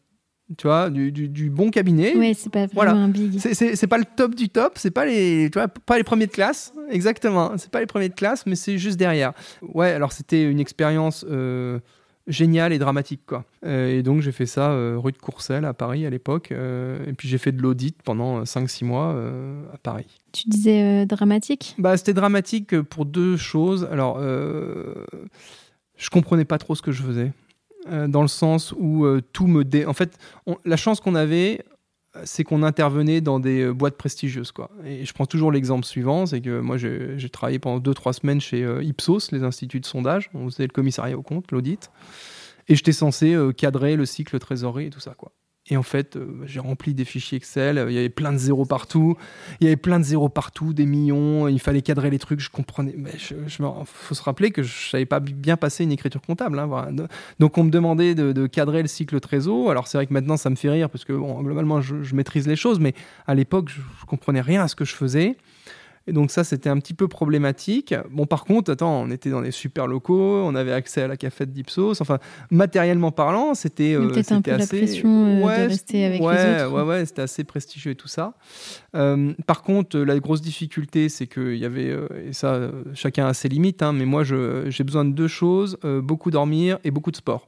tu 0.58 0.68
vois, 0.68 0.90
du, 0.90 1.12
du, 1.12 1.50
bon 1.50 1.70
cabinet. 1.70 2.14
Oui, 2.16 2.36
c'est 2.36 2.52
pas 2.52 2.68
vraiment 2.68 3.04
un 3.04 3.10
big. 3.10 3.40
C'est 3.40 3.88
pas 3.88 3.98
le 3.98 4.06
top 4.06 4.36
du 4.36 4.50
top, 4.50 4.74
c'est 4.78 4.92
pas 4.92 5.06
les, 5.06 5.50
tu 5.52 5.60
vois, 5.60 5.68
pas 5.68 5.98
les 5.98 6.04
premiers 6.04 6.28
de 6.28 6.32
classe, 6.32 6.74
exactement. 6.90 7.52
C'est 7.58 7.72
pas 7.72 7.80
les 7.80 7.86
premiers 7.86 8.10
de 8.10 8.14
classe, 8.14 8.46
mais 8.46 8.56
c'est 8.56 8.78
juste 8.78 8.98
derrière. 8.98 9.34
Ouais, 9.62 9.92
alors 9.92 10.12
c'était 10.12 10.44
une 10.44 10.60
expérience 10.60 11.26
euh, 11.30 11.80
géniale 12.28 12.74
et 12.74 12.80
dramatique, 12.80 13.22
quoi. 13.26 13.46
Euh, 13.66 13.98
et 13.98 14.04
donc 14.04 14.22
j'ai 14.22 14.32
fait 14.32 14.46
ça 14.46 14.72
euh, 14.72 14.98
rue 14.98 15.12
de 15.12 15.18
Courcelles 15.18 15.66
à 15.66 15.74
Paris 15.74 16.06
à 16.06 16.10
l'époque, 16.10 16.52
et 16.52 17.14
puis 17.14 17.28
j'ai 17.28 17.38
fait 17.38 17.52
de 17.52 17.62
l'audit 17.62 17.96
pendant 18.04 18.44
5-6 18.44 18.86
mois 18.86 19.16
à 19.74 19.78
Paris. 19.78 20.22
Tu 20.32 20.50
disais 20.50 21.06
dramatique? 21.06 21.76
Bah, 21.78 21.98
c'était 21.98 22.14
dramatique 22.14 22.82
pour 22.82 23.06
deux 23.06 23.38
choses. 23.38 23.88
Alors, 23.92 24.20
je 24.20 26.10
comprenais 26.10 26.46
pas 26.46 26.58
trop 26.58 26.76
ce 26.76 26.82
que 26.82 26.92
je 26.92 27.04
faisais. 27.04 27.32
Euh, 27.92 28.08
dans 28.08 28.22
le 28.22 28.28
sens 28.28 28.74
où 28.78 29.06
euh, 29.06 29.22
tout 29.34 29.48
me 29.48 29.64
dé... 29.64 29.86
En 29.86 29.94
fait, 29.94 30.18
la 30.66 30.78
chance 30.78 31.00
qu'on 31.00 31.16
avait, 31.16 31.66
c'est 32.24 32.44
qu'on 32.44 32.64
intervenait 32.64 33.22
dans 33.22 33.40
des 33.40 33.72
boîtes 33.72 33.98
prestigieuses. 33.98 34.52
Quoi. 34.52 34.70
Et 34.86 35.06
je 35.06 35.14
prends 35.14 35.26
toujours 35.26 35.52
l'exemple 35.52 35.86
suivant, 35.86 36.26
c'est 36.26 36.42
que 36.42 36.60
moi 36.60 36.78
j'ai 36.78 37.30
travaillé 37.30 37.60
pendant 37.60 37.80
2-3 37.80 38.14
semaines 38.14 38.42
chez 38.42 38.64
Ipsos, 38.84 39.32
les 39.32 39.44
instituts 39.44 39.80
de 39.80 39.86
sondage, 39.86 40.30
on 40.36 40.50
faisait 40.50 40.68
le 40.68 40.72
commissariat 40.72 41.18
au 41.18 41.24
compte, 41.24 41.52
l'audit, 41.52 41.90
et 42.68 42.76
j'étais 42.76 42.92
censé 42.92 43.36
cadrer 43.58 43.96
le 43.96 44.06
cycle 44.06 44.38
trésorerie 44.38 44.86
et 44.86 44.90
tout 44.92 45.00
ça. 45.00 45.16
quoi. 45.16 45.32
Et 45.70 45.78
en 45.78 45.84
fait, 45.84 46.18
euh, 46.18 46.44
j'ai 46.46 46.60
rempli 46.60 46.94
des 46.94 47.06
fichiers 47.06 47.38
Excel, 47.38 47.86
il 47.88 47.94
y 47.94 47.98
avait 47.98 48.10
plein 48.10 48.34
de 48.34 48.38
zéros 48.38 48.66
partout, 48.66 49.16
il 49.62 49.64
y 49.64 49.68
avait 49.68 49.78
plein 49.78 49.98
de 49.98 50.04
zéros 50.04 50.28
partout, 50.28 50.74
des 50.74 50.86
millions, 50.86 51.48
il 51.48 51.60
fallait 51.60 51.82
cadrer 51.82 52.10
les 52.10 52.20
trucs, 52.20 52.42
je 52.42 52.50
comprenais. 52.50 52.94
Mais 52.98 53.12
je, 53.18 53.64
faut 53.86 54.14
se 54.14 54.22
rappeler 54.22 54.52
que 54.52 54.62
je 54.62 54.90
savais 54.90 55.06
pas 55.06 55.22
bien 55.22 55.56
passer 55.56 55.86
une 55.86 55.94
écriture 55.94 56.22
comptable. 56.22 56.60
Hein, 56.60 56.90
Donc 57.40 57.58
on 57.58 57.64
me 57.64 57.70
demandait 57.70 58.14
de, 58.14 58.48
cadrer 58.48 58.82
le 58.82 58.90
cycle 58.90 59.22
trésor. 59.22 59.72
Alors 59.72 59.88
c'est 59.88 59.98
vrai 59.98 60.06
que 60.06 60.14
maintenant 60.14 60.36
ça 60.36 60.50
me 60.50 60.56
fait 60.56 60.70
rire 60.70 60.90
parce 60.90 61.06
que 61.06 61.14
bon, 61.14 61.42
globalement 61.42 61.80
je, 61.80 62.14
maîtrise 62.14 62.46
les 62.46 62.58
choses, 62.58 62.80
mais 62.80 62.94
à 63.26 63.34
l'époque 63.34 63.70
je, 63.70 63.80
je 64.02 64.06
comprenais 64.06 64.42
rien 64.42 64.64
à 64.64 64.68
ce 64.68 64.76
que 64.76 64.84
je 64.84 64.94
faisais. 64.94 65.38
Et 66.06 66.12
donc 66.12 66.32
ça, 66.32 66.44
c'était 66.44 66.70
un 66.70 66.78
petit 66.80 66.94
peu 66.94 67.08
problématique. 67.08 67.96
Bon, 68.12 68.26
par 68.26 68.44
contre, 68.44 68.72
attends, 68.72 69.04
on 69.04 69.10
était 69.10 69.30
dans 69.30 69.42
des 69.42 69.52
super 69.52 69.88
locaux, 69.88 70.44
on 70.44 70.54
avait 70.54 70.74
accès 70.74 71.02
à 71.02 71.08
la 71.08 71.16
cafette 71.16 71.54
d'Ipsos. 71.54 72.02
Enfin, 72.02 72.20
matériellement 72.52 73.12
parlant, 73.12 73.54
c'était 73.54 73.94
euh, 73.96 74.10
peut-être 74.10 74.34
un 74.34 74.42
peu 74.42 74.52
la 74.52 74.68
pression 74.68 75.26
euh, 75.26 75.40
de 75.40 75.70
rester 75.70 76.04
avec 76.04 76.22
ouais, 76.22 76.58
les 76.58 76.64
autres. 76.64 76.74
Ouais, 76.74 76.84
ouais, 76.84 77.06
c'était 77.06 77.22
assez 77.22 77.46
prestigieux 77.46 77.92
et 77.92 77.96
tout 77.96 78.10
ça. 78.10 78.34
Euh, 78.96 79.34
par 79.48 79.62
contre, 79.62 79.98
la 79.98 80.20
grosse 80.20 80.42
difficulté, 80.42 81.08
c'est 81.08 81.28
qu'il 81.28 81.56
y 81.56 81.66
avait, 81.66 81.96
et 82.28 82.34
ça, 82.34 82.70
chacun 82.94 83.28
a 83.28 83.34
ses 83.34 83.48
limites, 83.48 83.82
hein, 83.82 83.94
mais 83.94 84.06
moi, 84.06 84.24
j'ai 84.24 84.84
besoin 84.84 85.06
de 85.06 85.12
deux 85.12 85.30
choses 85.30 85.78
beaucoup 85.84 86.32
dormir 86.32 86.80
et 86.84 86.92
beaucoup 86.92 87.12
de 87.12 87.18
sport. 87.18 87.48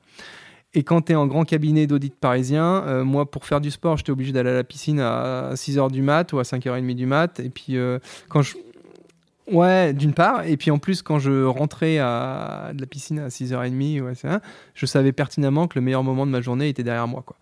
Et 0.76 0.84
quand 0.84 1.04
tu 1.04 1.14
es 1.14 1.16
en 1.16 1.26
grand 1.26 1.46
cabinet 1.46 1.88
d'audit 1.88 2.14
parisien, 2.14 2.84
euh, 2.86 3.04
moi, 3.06 3.30
pour 3.30 3.46
faire 3.46 3.62
du 3.62 3.72
sport, 3.72 3.96
j'étais 3.96 4.12
obligé 4.12 4.34
d'aller 4.34 4.50
à 4.50 4.56
la 4.56 4.64
piscine 4.66 5.00
à 5.00 5.54
6h 5.56 5.90
du 5.90 6.02
mat 6.02 6.32
ou 6.34 6.40
à 6.40 6.44
5h30 6.44 6.96
du 6.96 7.06
mat. 7.06 7.40
Et 7.40 7.50
puis, 7.50 7.78
euh, 7.78 8.00
quand 8.30 8.42
je. 8.42 8.56
Ouais, 9.50 9.94
d'une 9.94 10.14
part. 10.14 10.46
Et 10.46 10.58
puis, 10.58 10.72
en 10.72 10.78
plus, 10.78 11.02
quand 11.02 11.18
je 11.18 11.46
rentrais 11.46 12.00
à 12.00 12.72
de 12.74 12.82
la 12.82 12.88
piscine 12.88 13.20
à 13.20 13.30
6h30, 13.30 14.02
ouais, 14.02 14.16
ça, 14.16 14.42
je 14.74 14.86
savais 14.86 15.14
pertinemment 15.14 15.68
que 15.68 15.80
le 15.80 15.82
meilleur 15.82 16.04
moment 16.04 16.26
de 16.26 16.32
ma 16.32 16.42
journée 16.42 16.68
était 16.68 16.84
derrière 16.84 17.08
moi. 17.08 17.24
Quoi. 17.26 17.38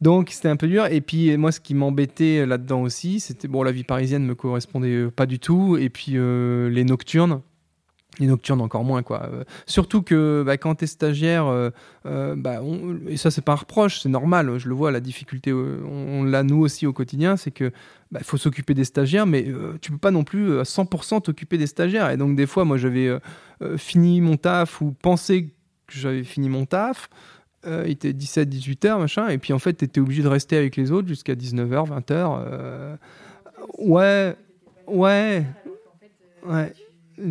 Donc 0.00 0.28
c'était 0.30 0.48
un 0.48 0.56
peu 0.56 0.68
dur. 0.68 0.86
Et 0.86 1.00
puis 1.00 1.36
moi, 1.36 1.50
ce 1.50 1.60
qui 1.60 1.74
m'embêtait 1.74 2.46
là-dedans 2.46 2.82
aussi, 2.82 3.20
c'était 3.20 3.48
bon, 3.48 3.62
la 3.62 3.72
vie 3.72 3.84
parisienne 3.84 4.24
me 4.24 4.34
correspondait 4.34 5.08
pas 5.10 5.26
du 5.26 5.38
tout. 5.38 5.76
Et 5.76 5.88
puis 5.88 6.12
euh, 6.14 6.68
les 6.68 6.84
nocturnes, 6.84 7.40
les 8.18 8.26
nocturnes 8.26 8.60
encore 8.60 8.84
moins 8.84 9.02
quoi. 9.02 9.28
Euh, 9.32 9.44
surtout 9.66 10.02
que 10.02 10.42
bah, 10.44 10.56
quand 10.56 10.76
tu 10.76 10.84
es 10.84 10.86
stagiaire, 10.86 11.46
euh, 11.46 11.70
euh, 12.06 12.34
bah, 12.36 12.60
et 13.08 13.16
ça 13.16 13.30
c'est 13.30 13.42
pas 13.42 13.52
un 13.52 13.56
reproche, 13.56 14.00
c'est 14.00 14.08
normal, 14.08 14.58
je 14.58 14.68
le 14.68 14.74
vois, 14.74 14.90
la 14.90 15.00
difficulté, 15.00 15.52
on, 15.52 16.24
l'a 16.24 16.42
nous 16.42 16.60
aussi 16.60 16.86
au 16.86 16.92
quotidien, 16.92 17.36
c'est 17.36 17.50
que 17.50 17.72
bah, 18.10 18.20
faut 18.22 18.36
s'occuper 18.36 18.74
des 18.74 18.84
stagiaires, 18.84 19.26
mais 19.26 19.46
tu 19.80 19.90
peux 19.90 19.98
pas 19.98 20.10
non 20.10 20.24
plus 20.24 20.58
à 20.58 20.62
100% 20.62 21.22
t'occuper 21.22 21.58
des 21.58 21.66
stagiaires. 21.66 22.10
Et 22.10 22.16
donc 22.16 22.36
des 22.36 22.46
fois, 22.46 22.64
moi 22.64 22.76
j'avais 22.76 23.18
fini 23.76 24.20
mon 24.20 24.36
taf 24.36 24.80
ou 24.80 24.92
pensé 24.92 25.46
que 25.86 25.98
j'avais 25.98 26.24
fini 26.24 26.48
mon 26.48 26.66
taf, 26.66 27.08
il 27.66 27.90
était 27.90 28.12
17-18 28.12 28.86
heures, 28.86 28.98
machin, 28.98 29.28
et 29.28 29.38
puis 29.38 29.52
en 29.52 29.58
fait 29.58 29.74
tu 29.74 29.84
étais 29.84 30.00
obligé 30.00 30.22
de 30.22 30.28
rester 30.28 30.56
avec 30.56 30.76
les 30.76 30.92
autres 30.92 31.08
jusqu'à 31.08 31.34
19h, 31.34 31.88
20h. 31.88 32.96
ouais, 33.78 34.36
ouais, 34.86 35.46
ouais 36.46 36.72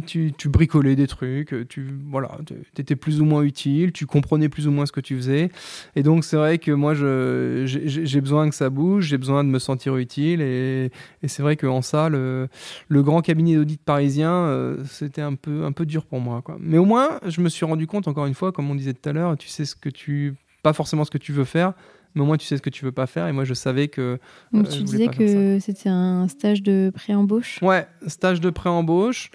tu, 0.06 0.34
bricolais 0.50 0.96
des 0.96 1.08
trucs, 1.08 1.56
tu 1.68 1.88
voilà, 2.10 2.38
étais 2.78 2.96
plus 2.96 3.22
ou 3.22 3.26
moins 3.26 3.42
utile, 3.42 3.92
tu 3.92 4.06
comprenais 4.06 4.50
plus 4.50 4.68
ou 4.68 4.72
moins 4.72 4.86
ce 4.86 4.92
que 4.92 5.02
tu 5.02 5.16
faisais. 5.16 5.50
Et 5.96 6.04
donc 6.04 6.24
c'est 6.24 6.38
vrai 6.38 6.58
que 6.58 6.72
moi 6.72 6.94
j'ai 6.94 8.22
besoin 8.22 8.50
que 8.50 8.56
ça 8.56 8.70
bouge, 8.70 9.06
j'ai 9.06 9.18
besoin 9.18 9.44
de 9.44 9.50
me 9.50 9.60
sentir 9.60 9.98
utile. 9.98 10.42
Et, 10.42 10.92
c'est 11.28 11.42
vrai 11.42 11.56
qu'en 11.56 11.82
ça, 11.82 12.10
le, 12.10 12.50
grand 12.90 13.22
cabinet 13.22 13.56
d'audit 13.56 13.82
parisien, 13.82 14.32
euh, 14.32 14.84
c'était 14.86 15.22
un 15.22 15.36
peu, 15.36 15.66
un 15.66 15.72
peu 15.72 15.86
dur 15.86 16.06
pour 16.06 16.20
moi. 16.20 16.42
Quoi. 16.42 16.58
Mais 16.60 16.78
au 16.78 16.86
moins, 16.86 17.20
je 17.26 17.42
me 17.42 17.50
suis 17.50 17.66
rendu 17.66 17.88
compte, 17.88 18.08
encore 18.08 18.26
une 18.26 18.34
fois, 18.34 18.52
comme 18.52 18.70
on 18.70 18.76
disait 18.76 18.94
tout 18.94 19.10
à 19.10 19.14
l'heure, 19.14 19.38
tu 19.38 19.48
sais 19.48 19.66
ce 19.66 19.76
que 19.76 19.90
tu... 19.90 20.36
Pas 20.62 20.74
forcément 20.74 21.04
ce 21.04 21.12
que 21.12 21.18
tu 21.18 21.34
veux 21.34 21.44
faire, 21.44 21.74
mais 22.16 22.22
au 22.22 22.26
moins 22.26 22.38
tu 22.38 22.46
sais 22.46 22.56
ce 22.56 22.62
que 22.62 22.70
tu 22.70 22.86
veux 22.86 22.92
pas 22.92 23.08
faire. 23.08 23.28
Et 23.28 23.34
moi, 23.34 23.44
je 23.44 23.54
savais 23.54 23.90
que. 23.90 24.20
Donc, 24.54 24.70
tu 24.70 24.84
disais 24.84 25.08
que 25.08 25.60
c'était 25.60 25.90
un 25.90 26.28
stage 26.28 26.64
de 26.64 26.92
pré-embauche? 26.94 27.62
Ouais, 27.62 27.86
stage 28.08 28.40
de 28.40 28.50
pré-embauche. 28.50 29.30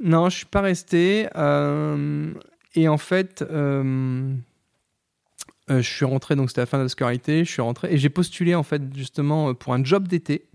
Non, 0.00 0.28
je 0.28 0.36
suis 0.38 0.46
pas 0.46 0.60
resté. 0.60 1.28
Euh, 1.36 2.32
et 2.74 2.88
en 2.88 2.98
fait, 2.98 3.42
euh, 3.50 4.34
euh, 5.70 5.82
je 5.82 5.88
suis 5.88 6.04
rentré, 6.04 6.36
donc 6.36 6.50
c'était 6.50 6.62
la 6.62 6.66
fin 6.66 6.78
de 6.78 6.84
la 6.84 6.88
scolarité, 6.88 7.44
je 7.44 7.50
suis 7.50 7.62
rentré 7.62 7.92
et 7.92 7.98
j'ai 7.98 8.10
postulé 8.10 8.54
en 8.54 8.62
fait 8.62 8.82
justement 8.94 9.54
pour 9.54 9.72
un 9.72 9.82
job 9.82 10.06
d'été 10.06 10.46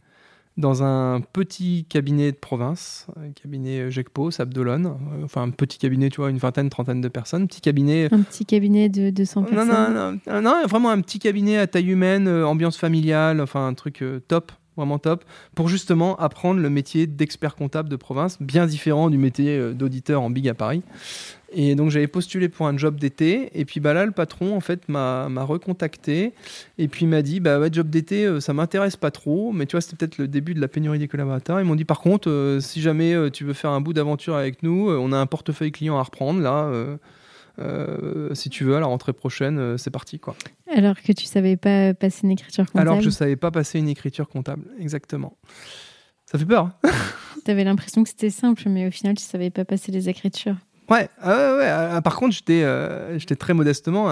dans 0.58 0.84
un 0.84 1.22
petit 1.22 1.86
cabinet 1.90 2.34
de 2.34 2.38
province, 2.38 3.08
un 3.16 3.32
cabinet 3.32 3.90
GECPO, 3.90 4.32
Sabdolone, 4.32 4.98
enfin 5.24 5.44
un 5.44 5.50
petit 5.50 5.80
cabinet, 5.80 6.10
tu 6.10 6.18
vois, 6.18 6.30
une 6.30 6.38
vingtaine, 6.38 6.70
trentaine 6.70 7.00
de 7.02 7.08
personnes, 7.08 7.48
petit 7.48 7.62
cabinet. 7.62 8.10
Un 8.14 8.22
petit 8.22 8.46
cabinet 8.46 8.90
de 8.90 9.10
200 9.10 9.44
personnes. 9.44 9.70
Non, 9.70 9.90
non, 9.90 10.20
non, 10.28 10.42
non, 10.42 10.68
vraiment 10.68 10.90
un 10.90 11.00
petit 11.02 11.20
cabinet 11.20 11.58
à 11.58 11.68
taille 11.68 11.90
humaine, 11.90 12.28
ambiance 12.28 12.78
familiale, 12.78 13.40
enfin 13.40 13.66
un 13.66 13.74
truc 13.74 14.04
top 14.28 14.52
vraiment 14.78 15.00
top, 15.00 15.26
pour 15.56 15.68
justement 15.68 16.16
apprendre 16.18 16.60
le 16.60 16.70
métier 16.70 17.08
d'expert 17.08 17.56
comptable 17.56 17.90
de 17.90 17.96
province, 17.96 18.42
bien 18.42 18.66
différent 18.66 19.10
du 19.10 19.18
métier 19.18 19.58
euh, 19.58 19.74
d'auditeur 19.74 20.22
en 20.22 20.30
big 20.30 20.48
à 20.48 20.54
Paris. 20.54 20.82
Et 21.54 21.76
donc 21.76 21.92
j'avais 21.92 22.08
postulé 22.08 22.48
pour 22.48 22.68
un 22.68 22.78
job 22.78 22.98
d'été, 22.98 23.50
et 23.54 23.66
puis 23.66 23.82
bah 23.82 23.94
là 23.94 24.06
le 24.06 24.12
patron 24.12 24.56
en 24.56 24.62
fait 24.62 24.88
m'a 24.88 25.28
recontacté, 25.44 26.34
et 26.78 26.88
puis 26.88 27.06
m'a 27.06 27.22
dit 27.22 27.42
bah 27.42 27.60
ouais 27.60 27.70
job 27.72 27.90
d'été 27.90 28.26
euh, 28.26 28.40
ça 28.40 28.54
m'intéresse 28.54 28.96
pas 28.96 29.12
trop, 29.12 29.52
mais 29.52 29.66
tu 29.66 29.74
vois 29.74 29.82
c'était 29.82 29.98
peut-être 29.98 30.18
le 30.18 30.30
début 30.30 30.54
de 30.54 30.62
la 30.62 30.70
pénurie 30.70 31.00
des 31.00 31.10
collaborateurs. 31.10 31.60
Ils 31.60 31.66
m'ont 31.66 31.76
dit 31.76 31.84
par 31.84 32.00
contre 32.00 32.30
euh, 32.30 32.62
si 32.62 32.82
jamais 32.82 33.14
tu 33.32 33.44
veux 33.44 33.54
faire 33.54 33.72
un 33.72 33.82
bout 33.82 33.92
d'aventure 33.92 34.36
avec 34.36 34.64
nous, 34.64 34.90
on 34.90 35.12
a 35.12 35.18
un 35.18 35.26
portefeuille 35.26 35.74
client 35.74 35.98
à 35.98 36.04
reprendre 36.04 36.40
là. 36.40 36.72
Euh, 37.60 38.34
si 38.34 38.50
tu 38.50 38.64
veux, 38.64 38.76
à 38.76 38.80
la 38.80 38.86
rentrée 38.86 39.14
prochaine, 39.14 39.60
euh, 39.60 39.78
c'est 39.78 39.92
parti. 39.92 40.20
Quoi. 40.20 40.36
Alors 40.74 41.02
que 41.02 41.12
tu 41.12 41.26
savais 41.26 41.58
pas 41.58 41.94
passer 41.94 42.22
une 42.24 42.32
écriture 42.32 42.66
comptable 42.66 42.88
Alors 42.88 42.98
que 43.00 43.04
je 43.04 43.10
savais 43.10 43.36
pas 43.36 43.52
passer 43.52 43.80
une 43.80 43.90
écriture 43.90 44.28
comptable, 44.28 44.66
exactement. 44.80 45.38
Ça 46.26 46.38
fait 46.38 46.46
peur. 46.46 46.72
Hein 46.84 46.92
tu 47.46 47.52
avais 47.52 47.64
l'impression 47.64 48.04
que 48.04 48.10
c'était 48.10 48.30
simple, 48.30 48.64
mais 48.68 48.88
au 48.88 48.92
final, 48.92 49.16
tu 49.16 49.24
savais 49.24 49.50
pas 49.50 49.66
passer 49.66 49.92
les 49.92 50.10
écritures. 50.10 50.56
Ouais, 50.92 51.08
ouais. 51.26 51.68
Ah, 51.70 52.02
par 52.02 52.18
contre, 52.18 52.36
j'étais, 52.36 52.64
euh, 52.66 53.18
très 53.40 53.54
modestement 53.54 54.10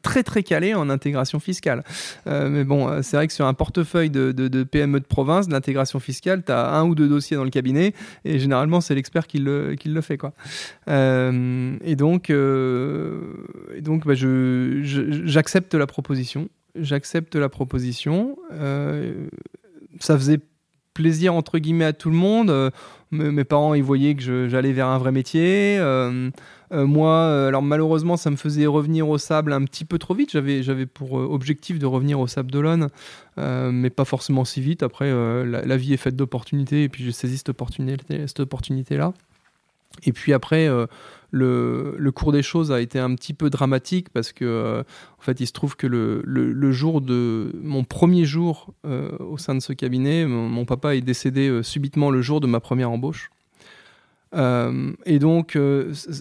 très 0.00 0.22
très 0.22 0.42
calé 0.42 0.72
en 0.72 0.88
intégration 0.88 1.40
fiscale. 1.40 1.84
Euh, 2.26 2.48
mais 2.48 2.64
bon, 2.64 2.88
euh, 2.88 3.02
c'est 3.02 3.16
vrai 3.16 3.26
que 3.26 3.34
sur 3.34 3.44
un 3.44 3.52
portefeuille 3.52 4.08
de, 4.08 4.62
PME 4.62 5.00
de 5.00 5.04
province, 5.04 5.46
d'intégration 5.46 6.00
fiscale, 6.00 6.42
tu 6.42 6.50
as 6.50 6.70
un 6.70 6.84
ou 6.84 6.94
deux 6.94 7.06
dossiers 7.06 7.36
dans 7.36 7.44
le 7.44 7.50
cabinet 7.50 7.92
et 8.24 8.38
généralement 8.38 8.80
c'est 8.80 8.94
l'expert 8.94 9.26
qui 9.26 9.38
le, 9.38 9.74
qui 9.74 9.90
le 9.90 10.00
fait 10.00 10.16
quoi. 10.16 10.32
et 10.88 11.96
donc, 11.96 12.32
donc, 13.82 14.06
bah, 14.06 14.14
j'accepte 14.14 15.74
la 15.74 15.86
proposition. 15.86 16.48
J'accepte 16.74 17.36
la 17.36 17.50
proposition. 17.50 18.38
ça 20.00 20.16
faisait 20.16 20.40
plaisir 20.94 21.34
entre 21.34 21.58
guillemets 21.58 21.84
à 21.84 21.92
tout 21.92 22.08
le 22.08 22.16
monde. 22.16 22.72
Euh, 23.12 23.30
mes 23.30 23.44
parents 23.44 23.74
ils 23.74 23.82
voyaient 23.82 24.14
que 24.14 24.48
j'allais 24.48 24.72
vers 24.72 24.88
un 24.88 24.98
vrai 24.98 25.12
métier. 25.12 25.78
Euh, 25.78 26.30
euh, 26.72 26.86
moi, 26.86 27.46
alors 27.46 27.62
malheureusement, 27.62 28.16
ça 28.16 28.30
me 28.30 28.36
faisait 28.36 28.66
revenir 28.66 29.08
au 29.08 29.18
sable 29.18 29.52
un 29.52 29.64
petit 29.64 29.84
peu 29.84 29.98
trop 29.98 30.14
vite. 30.14 30.30
J'avais 30.32 30.86
pour 30.86 31.12
objectif 31.12 31.78
de 31.78 31.86
revenir 31.86 32.18
au 32.18 32.26
sable 32.26 32.50
d'Olonne, 32.50 32.88
mais 33.36 33.90
pas 33.90 34.04
forcément 34.04 34.44
si 34.44 34.60
vite. 34.60 34.82
Après, 34.82 35.12
la, 35.44 35.76
vie 35.76 35.92
est 35.92 35.98
faite 35.98 36.16
d'opportunités 36.16 36.84
et 36.84 36.88
puis 36.88 37.04
j'ai 37.04 37.12
saisi 37.12 37.38
cette 37.38 37.50
opportunité, 37.50 38.26
cette 38.26 38.40
opportunité 38.40 38.96
là. 38.96 39.12
Et 40.04 40.12
puis 40.12 40.32
après, 40.32 40.66
le, 41.32 42.10
cours 42.14 42.32
des 42.32 42.42
choses 42.42 42.70
a 42.70 42.80
été 42.80 42.98
un 42.98 43.14
petit 43.14 43.34
peu 43.34 43.50
dramatique 43.50 44.10
parce 44.10 44.32
que, 44.32 44.44
euh, 44.44 44.82
en 45.18 45.22
fait, 45.22 45.40
il 45.40 45.46
se 45.46 45.52
trouve 45.52 45.76
que 45.76 45.86
le, 45.86 46.72
jour 46.72 47.00
de 47.00 47.52
mon 47.60 47.84
premier 47.84 48.24
jour 48.24 48.72
euh, 48.86 49.16
au 49.18 49.38
sein 49.38 49.54
de 49.54 49.60
ce 49.60 49.72
cabinet, 49.72 50.26
mon, 50.26 50.64
papa 50.64 50.94
est 50.94 51.00
décédé 51.00 51.48
euh, 51.48 51.62
subitement 51.62 52.10
le 52.10 52.22
jour 52.22 52.40
de 52.40 52.46
ma 52.46 52.60
première 52.60 52.90
embauche. 52.90 53.30
et 54.34 55.18
donc, 55.18 55.58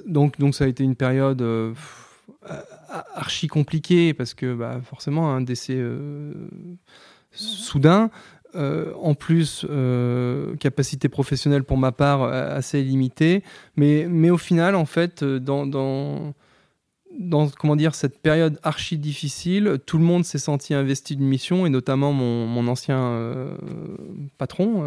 donc, 0.07 0.55
ça 0.55 0.64
a 0.64 0.68
été 0.68 0.84
une 0.84 0.95
période 0.95 1.43
archi 3.14 3.47
compliquée 3.47 4.14
parce 4.14 4.34
que, 4.34 4.53
bah, 4.53 4.82
forcément, 4.84 5.34
un 5.34 5.41
décès 5.41 5.82
soudain. 7.32 8.09
Euh, 8.56 8.91
en 9.02 9.14
plus, 9.14 9.66
euh, 9.70 10.56
capacité 10.58 11.08
professionnelle 11.08 11.64
pour 11.64 11.78
ma 11.78 11.91
part 11.91 12.24
euh, 12.24 12.58
assez 12.58 12.84
limitée. 12.84 13.43
Mais, 13.78 14.08
mais 14.10 14.30
au 14.30 14.38
final, 14.38 14.76
en 14.76 14.86
fait, 14.86 15.24
dans, 15.24 15.66
dans, 15.66 16.34
comment 17.58 17.76
dire, 17.78 17.95
cette 17.95 18.20
période 18.22 18.60
archi 18.64 18.97
difficile, 18.97 19.78
tout 19.86 19.97
le 19.97 20.04
monde 20.04 20.26
s'est 20.26 20.38
senti 20.38 20.74
investi 20.74 21.16
d'une 21.16 21.28
mission, 21.28 21.66
et 21.66 21.70
notamment 21.70 22.12
mon, 22.12 22.45
mon 22.45 22.68
ancien 22.68 23.47
patron, 24.38 24.84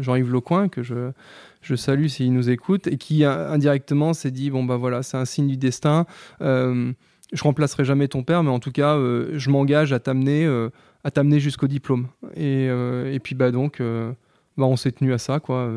Jean-Yves 0.00 0.30
Lecoin, 0.30 0.68
que 0.68 0.82
je, 0.82 1.12
je 1.60 1.74
salue 1.74 2.06
s'il 2.06 2.32
nous 2.32 2.50
écoute, 2.50 2.86
et 2.86 2.96
qui 2.96 3.24
indirectement 3.24 4.14
s'est 4.14 4.30
dit, 4.30 4.50
bon 4.50 4.64
bah 4.64 4.76
voilà, 4.76 5.02
c'est 5.02 5.16
un 5.16 5.24
signe 5.24 5.48
du 5.48 5.56
destin. 5.56 6.06
je 6.40 7.42
remplacerai 7.42 7.84
jamais 7.84 8.08
ton 8.08 8.22
père, 8.22 8.42
mais 8.42 8.50
en 8.50 8.60
tout 8.60 8.72
cas, 8.72 8.96
je 8.96 9.50
m'engage 9.50 9.92
à 9.94 9.98
t'amener 9.98 10.46
à 11.04 11.10
t'amener 11.10 11.40
jusqu'au 11.40 11.66
diplôme. 11.66 12.08
Et, 12.36 12.66
et, 12.66 13.18
puis 13.22 13.34
bah 13.34 13.50
donc, 13.50 13.80
bah, 13.80 14.64
on 14.64 14.76
s'est 14.76 14.92
tenu 14.92 15.12
à 15.12 15.18
ça 15.18 15.40
quoi. 15.40 15.70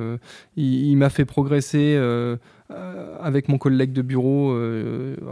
il, 0.56 0.96
m'a 0.96 1.10
fait 1.10 1.26
progresser 1.26 1.98
avec 3.22 3.50
mon 3.50 3.58
collègue 3.58 3.92
de 3.92 4.02
bureau. 4.02 4.56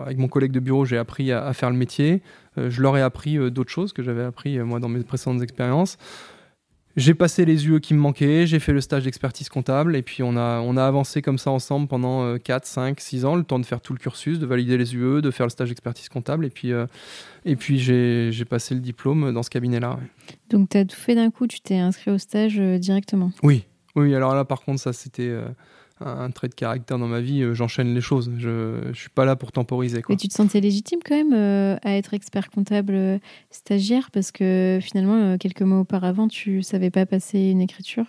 avec 0.05 0.17
mon 0.17 0.27
collègue 0.27 0.51
de 0.51 0.59
bureau, 0.59 0.85
j'ai 0.85 0.97
appris 0.97 1.31
à, 1.31 1.45
à, 1.45 1.53
faire 1.53 1.69
le 1.69 1.77
métier. 1.77 2.21
je 2.57 2.81
leur 2.81 2.97
ai 2.97 3.01
appris 3.01 3.51
d'autres 3.51 3.71
choses 3.71 3.93
que 3.93 4.01
j'avais 4.01 4.23
appris 4.23 4.57
moi 4.59 4.79
dans 4.79 4.89
mes 4.89 5.03
précédentes 5.03 5.41
expériences. 5.41 5.97
J'ai 6.95 7.15
passé 7.15 7.43
les 7.43 7.67
UE 7.67 7.79
qui 7.79 7.95
me 7.95 7.99
manquaient, 7.99 8.45
j'ai 8.45 8.59
fait 8.59 8.71
le 8.71 8.79
stage 8.79 9.05
d'expertise 9.05 9.49
comptable 9.49 9.95
et 9.95 10.03
puis 10.03 10.21
on 10.21 10.37
a, 10.37 10.59
on 10.59 10.77
a 10.77 10.85
avancé 10.85 11.23
comme 11.23 11.39
ça 11.39 11.49
ensemble 11.49 11.87
pendant 11.87 12.37
4, 12.37 12.65
5, 12.65 12.99
6 12.99 13.25
ans, 13.25 13.35
le 13.35 13.43
temps 13.43 13.57
de 13.57 13.65
faire 13.65 13.81
tout 13.81 13.93
le 13.93 13.99
cursus, 13.99 14.37
de 14.37 14.45
valider 14.45 14.77
les 14.77 14.95
UE, 14.95 15.21
de 15.21 15.31
faire 15.31 15.47
le 15.47 15.49
stage 15.49 15.69
d'expertise 15.69 16.07
comptable 16.07 16.45
et 16.45 16.51
puis, 16.51 16.71
euh, 16.71 16.85
et 17.45 17.55
puis 17.55 17.79
j'ai 17.79 18.45
passé 18.45 18.75
le 18.75 18.81
diplôme 18.81 19.33
dans 19.33 19.41
ce 19.41 19.49
cabinet-là. 19.49 19.97
Donc 20.51 20.69
tu 20.69 20.77
as 20.77 20.85
tout 20.85 20.95
fait 20.95 21.15
d'un 21.15 21.31
coup, 21.31 21.47
tu 21.47 21.61
t'es 21.61 21.77
inscrit 21.77 22.11
au 22.11 22.19
stage 22.19 22.59
euh, 22.59 22.77
directement? 22.77 23.31
Oui, 23.41 23.65
oui, 23.95 24.13
alors 24.13 24.35
là 24.35 24.45
par 24.45 24.61
contre 24.61 24.79
ça 24.79 24.93
c'était... 24.93 25.29
Euh, 25.29 25.47
un 26.05 26.31
trait 26.31 26.49
de 26.49 26.53
caractère 26.53 26.97
dans 26.97 27.07
ma 27.07 27.21
vie, 27.21 27.41
euh, 27.41 27.53
j'enchaîne 27.53 27.93
les 27.93 28.01
choses. 28.01 28.31
Je 28.37 28.87
ne 28.87 28.93
suis 28.93 29.09
pas 29.09 29.25
là 29.25 29.35
pour 29.35 29.51
temporiser. 29.51 30.01
Quoi. 30.01 30.13
Et 30.13 30.17
tu 30.17 30.27
te 30.27 30.33
sentais 30.33 30.59
légitime 30.59 30.99
quand 31.05 31.15
même 31.15 31.33
euh, 31.33 31.77
à 31.83 31.95
être 31.95 32.13
expert 32.13 32.49
comptable 32.49 32.93
euh, 32.93 33.17
stagiaire? 33.49 34.09
Parce 34.11 34.31
que 34.31 34.79
finalement, 34.81 35.37
quelques 35.37 35.61
mois 35.61 35.79
auparavant, 35.79 36.27
tu 36.27 36.63
savais 36.63 36.89
pas 36.89 37.05
passer 37.05 37.39
une 37.39 37.61
écriture? 37.61 38.05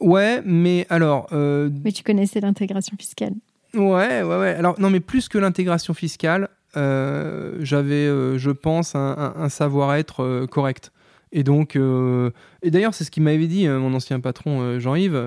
Ouais, 0.00 0.42
mais 0.44 0.86
alors. 0.90 1.28
Mais 1.32 1.92
tu 1.92 2.02
connaissais 2.02 2.40
l'intégration 2.40 2.96
fiscale. 2.96 3.34
Ouais, 3.74 4.22
ouais, 4.22 4.38
ouais. 4.38 4.54
Alors, 4.54 4.80
non, 4.80 4.90
mais 4.90 5.00
plus 5.00 5.28
que 5.28 5.38
l'intégration 5.38 5.94
fiscale, 5.94 6.48
j'avais, 6.74 8.06
je 8.38 8.50
pense, 8.50 8.94
un 8.94 9.48
savoir-être 9.48 10.46
correct. 10.46 10.92
Et 11.32 11.42
donc, 11.42 11.76
euh, 11.76 12.30
et 12.62 12.70
d'ailleurs, 12.70 12.94
c'est 12.94 13.04
ce 13.04 13.10
qu'il 13.10 13.22
m'avait 13.22 13.46
dit, 13.46 13.66
euh, 13.66 13.78
mon 13.78 13.94
ancien 13.94 14.20
patron 14.20 14.60
euh, 14.60 14.78
Jean-Yves. 14.78 15.20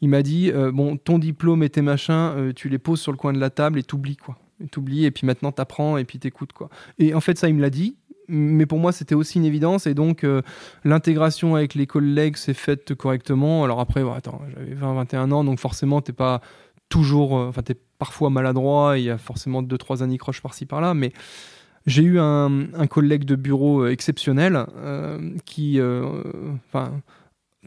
il 0.00 0.08
m'a 0.08 0.22
dit 0.22 0.52
Bon, 0.72 0.96
ton 0.96 1.18
diplôme 1.18 1.62
et 1.62 1.70
tes 1.70 1.82
machins, 1.82 2.52
tu 2.54 2.68
les 2.68 2.78
poses 2.78 3.00
sur 3.00 3.12
le 3.12 3.18
coin 3.18 3.32
de 3.32 3.40
la 3.40 3.50
table 3.50 3.78
et 3.78 3.82
t'oublies, 3.82 4.16
quoi. 4.16 4.36
T'oublies, 4.70 5.04
et 5.04 5.10
puis 5.10 5.26
maintenant 5.26 5.50
t'apprends 5.50 5.96
et 5.96 6.04
puis 6.04 6.18
t'écoutes, 6.18 6.52
quoi. 6.52 6.68
Et 6.98 7.14
en 7.14 7.20
fait, 7.20 7.36
ça, 7.38 7.48
il 7.48 7.54
me 7.54 7.60
l'a 7.60 7.70
dit. 7.70 7.96
Mais 8.26 8.64
pour 8.64 8.78
moi, 8.78 8.90
c'était 8.92 9.14
aussi 9.14 9.36
une 9.36 9.44
évidence. 9.44 9.86
Et 9.86 9.92
donc, 9.92 10.26
l'intégration 10.84 11.56
avec 11.56 11.74
les 11.74 11.86
collègues 11.86 12.36
s'est 12.36 12.54
faite 12.54 12.94
correctement. 12.94 13.64
Alors 13.64 13.80
après, 13.80 14.02
attends, 14.16 14.40
j'avais 14.54 14.72
20, 14.72 14.94
21 14.94 15.32
ans, 15.32 15.44
donc 15.44 15.58
forcément, 15.58 16.00
t'es 16.00 16.14
pas 16.14 16.40
toujours. 16.88 17.32
Enfin, 17.32 17.62
t'es 17.62 17.76
parfois 17.98 18.30
maladroit. 18.30 18.96
Il 18.98 19.04
y 19.04 19.10
a 19.10 19.18
forcément 19.18 19.62
deux, 19.62 19.76
trois 19.76 20.02
anicroches 20.02 20.40
par-ci, 20.40 20.64
par-là. 20.64 20.94
Mais 20.94 21.12
j'ai 21.86 22.02
eu 22.02 22.18
un, 22.18 22.86
collègue 22.88 23.24
de 23.24 23.36
bureau 23.36 23.82
euh, 23.82 23.90
exceptionnel 23.90 24.66
euh, 24.76 25.18
qui, 25.44 25.78
euh, 25.78 26.22
enfin, 26.68 26.92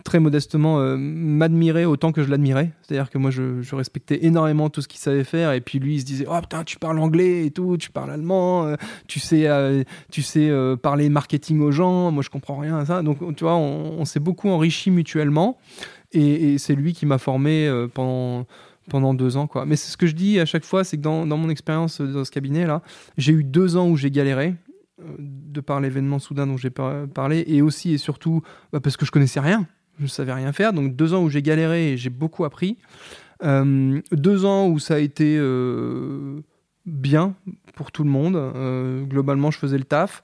très 0.03 0.19
modestement, 0.19 0.79
m'admirait 0.97 1.85
autant 1.85 2.11
que 2.11 2.23
je 2.23 2.29
l'admirais. 2.29 2.71
C'est-à-dire 2.81 3.09
que 3.09 3.17
moi, 3.17 3.29
je, 3.31 3.75
respectais 3.75 4.25
énormément 4.25 4.69
tout 4.69 4.81
ce 4.81 4.87
qu'il 4.87 4.99
savait 4.99 5.23
faire. 5.23 5.51
Et 5.53 5.61
puis 5.61 5.79
lui, 5.79 5.95
il 5.95 6.01
se 6.01 6.05
disait 6.05 6.25
Oh 6.29 6.39
putain, 6.39 6.63
tu 6.63 6.77
parles 6.77 6.99
anglais 6.99 7.45
et 7.45 7.51
tout, 7.51 7.77
tu 7.77 7.89
parles 7.89 8.11
allemand, 8.11 8.75
tu 9.07 9.19
sais, 9.19 9.47
tu 10.11 10.21
sais 10.21 10.51
parler 10.81 11.09
marketing 11.09 11.61
aux 11.61 11.71
gens. 11.71 12.11
Moi, 12.11 12.23
je 12.23 12.29
comprends 12.29 12.57
rien 12.57 12.77
à 12.77 12.85
ça. 12.85 13.01
Donc, 13.01 13.17
tu 13.35 13.43
vois, 13.43 13.55
on, 13.55 14.05
s'est 14.05 14.19
beaucoup 14.19 14.49
enrichi 14.49 14.91
mutuellement. 14.91 15.57
et 16.11 16.57
c'est 16.59 16.75
lui 16.75 16.93
qui 16.93 17.07
m'a 17.07 17.17
formé 17.17 17.69
pendant 17.93 18.45
pendant 18.89 19.13
deux 19.13 19.37
ans. 19.37 19.47
Quoi. 19.47 19.65
Mais 19.65 19.75
c'est 19.75 19.91
ce 19.91 19.97
que 19.97 20.07
je 20.07 20.15
dis 20.15 20.39
à 20.39 20.45
chaque 20.45 20.65
fois, 20.65 20.83
c'est 20.83 20.97
que 20.97 21.01
dans, 21.01 21.25
mon 21.25 21.49
expérience 21.49 22.01
dans 22.01 22.23
ce 22.23 22.31
cabinet-là, 22.31 22.81
j'ai 23.17 23.33
eu 23.33 23.43
deux 23.43 23.77
ans 23.77 23.89
où 23.89 23.97
j'ai 23.97 24.11
galéré, 24.11 24.55
euh, 25.01 25.15
de 25.19 25.61
par 25.61 25.79
l'événement 25.79 26.19
soudain 26.19 26.47
dont 26.47 26.57
j'ai 26.57 26.69
parlé, 26.69 27.43
et 27.47 27.61
aussi 27.61 27.93
et 27.93 27.97
surtout 27.97 28.41
bah, 28.71 28.79
parce 28.79 28.97
que 28.97 29.05
je 29.05 29.11
connaissais 29.11 29.39
rien, 29.39 29.67
je 29.99 30.03
ne 30.03 30.09
savais 30.09 30.33
rien 30.33 30.51
faire. 30.53 30.73
Donc 30.73 30.95
deux 30.95 31.13
ans 31.13 31.23
où 31.23 31.29
j'ai 31.29 31.41
galéré 31.41 31.93
et 31.93 31.97
j'ai 31.97 32.09
beaucoup 32.09 32.45
appris. 32.45 32.77
Euh, 33.43 34.01
deux 34.11 34.45
ans 34.45 34.67
où 34.67 34.79
ça 34.79 34.95
a 34.95 34.99
été 34.99 35.37
euh, 35.37 36.41
bien 36.85 37.35
pour 37.75 37.91
tout 37.91 38.03
le 38.03 38.09
monde. 38.09 38.35
globalement, 39.07 39.51
je 39.51 39.59
faisais 39.59 39.77
le 39.77 39.83
taf. 39.83 40.23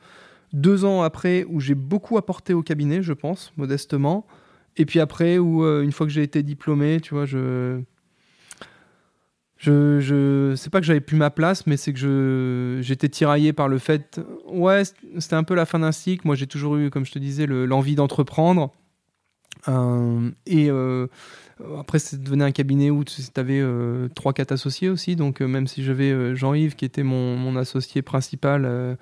Deux 0.53 0.86
ans 0.86 1.01
après 1.01 1.45
où 1.49 1.59
j'ai 1.59 1.76
beaucoup 1.76 2.18
apporté 2.18 2.53
au 2.53 2.61
cabinet, 2.61 3.01
je 3.03 3.14
pense, 3.14 3.53
modestement. 3.57 4.26
Et 4.78 4.86
puis 4.86 4.99
après, 4.99 5.38
où 5.38 5.64
une 5.64 5.91
fois 5.91 6.07
que 6.07 6.11
j'ai 6.11 6.24
été 6.24 6.41
diplômé, 6.41 6.99
tu 6.99 7.14
vois, 7.14 7.26
je, 7.26 7.80
je, 9.64 10.01
je 10.01 10.55
c'est 10.57 10.70
pas 10.70 10.82
que 10.82 10.86
j'avais 10.86 10.99
plus 10.99 11.16
ma 11.16 11.30
place, 11.30 11.66
mais 11.68 11.78
c'est 11.78 11.93
que 11.93 11.99
je 11.99 12.80
j'étais 12.82 13.07
tiraillé 13.07 13.53
par 13.53 13.70
le 13.70 13.78
fait. 13.78 14.20
Ouais, 14.45 14.84
c'était 15.20 15.36
un 15.36 15.45
peu 15.45 15.55
la 15.55 15.66
fin 15.66 15.80
d'un 15.80 15.93
cycle. 15.93 16.28
Moi, 16.28 16.36
j'ai 16.36 16.47
toujours 16.47 16.76
eu, 16.76 16.89
comme 16.89 17.05
je 17.05 17.14
te 17.14 17.20
disais, 17.20 17.45
l'envie 17.47 17.95
d'entreprendre. 17.95 18.74
Euh, 19.70 20.32
et 20.45 20.70
euh, 20.70 21.07
après, 21.80 21.99
c'est 21.99 22.22
devenu 22.22 22.43
un 22.43 22.51
cabinet 22.51 22.89
où 22.89 23.05
tu 23.05 23.22
avais 23.38 23.61
euh, 23.61 24.09
trois, 24.16 24.34
quatre 24.34 24.51
associés 24.51 24.89
aussi. 24.89 25.16
Donc, 25.16 25.39
même 25.39 25.68
si 25.68 25.82
j'avais 25.82 26.36
Jean-Yves 26.36 26.76
qui 26.76 26.84
était 26.84 27.03
mon, 27.03 27.38
mon 27.38 27.55
associé 27.55 28.01
principal. 28.01 28.97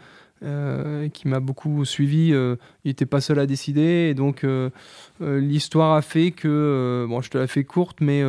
qui 1.14 1.28
m'a 1.28 1.40
beaucoup 1.40 1.86
suivi, 1.86 2.34
il 2.34 2.58
n'était 2.86 3.08
pas 3.08 3.20
seul 3.20 3.40
à 3.40 3.48
décider. 3.48 4.10
Et 4.12 4.14
donc, 4.14 4.46
l'histoire 5.20 5.96
a 5.96 6.04
fait 6.04 6.30
que, 6.30 7.08
bon, 7.10 7.22
je 7.22 7.32
te 7.32 7.40
la 7.40 7.48
fais 7.48 7.64
courte, 7.64 7.98
mais 8.00 8.24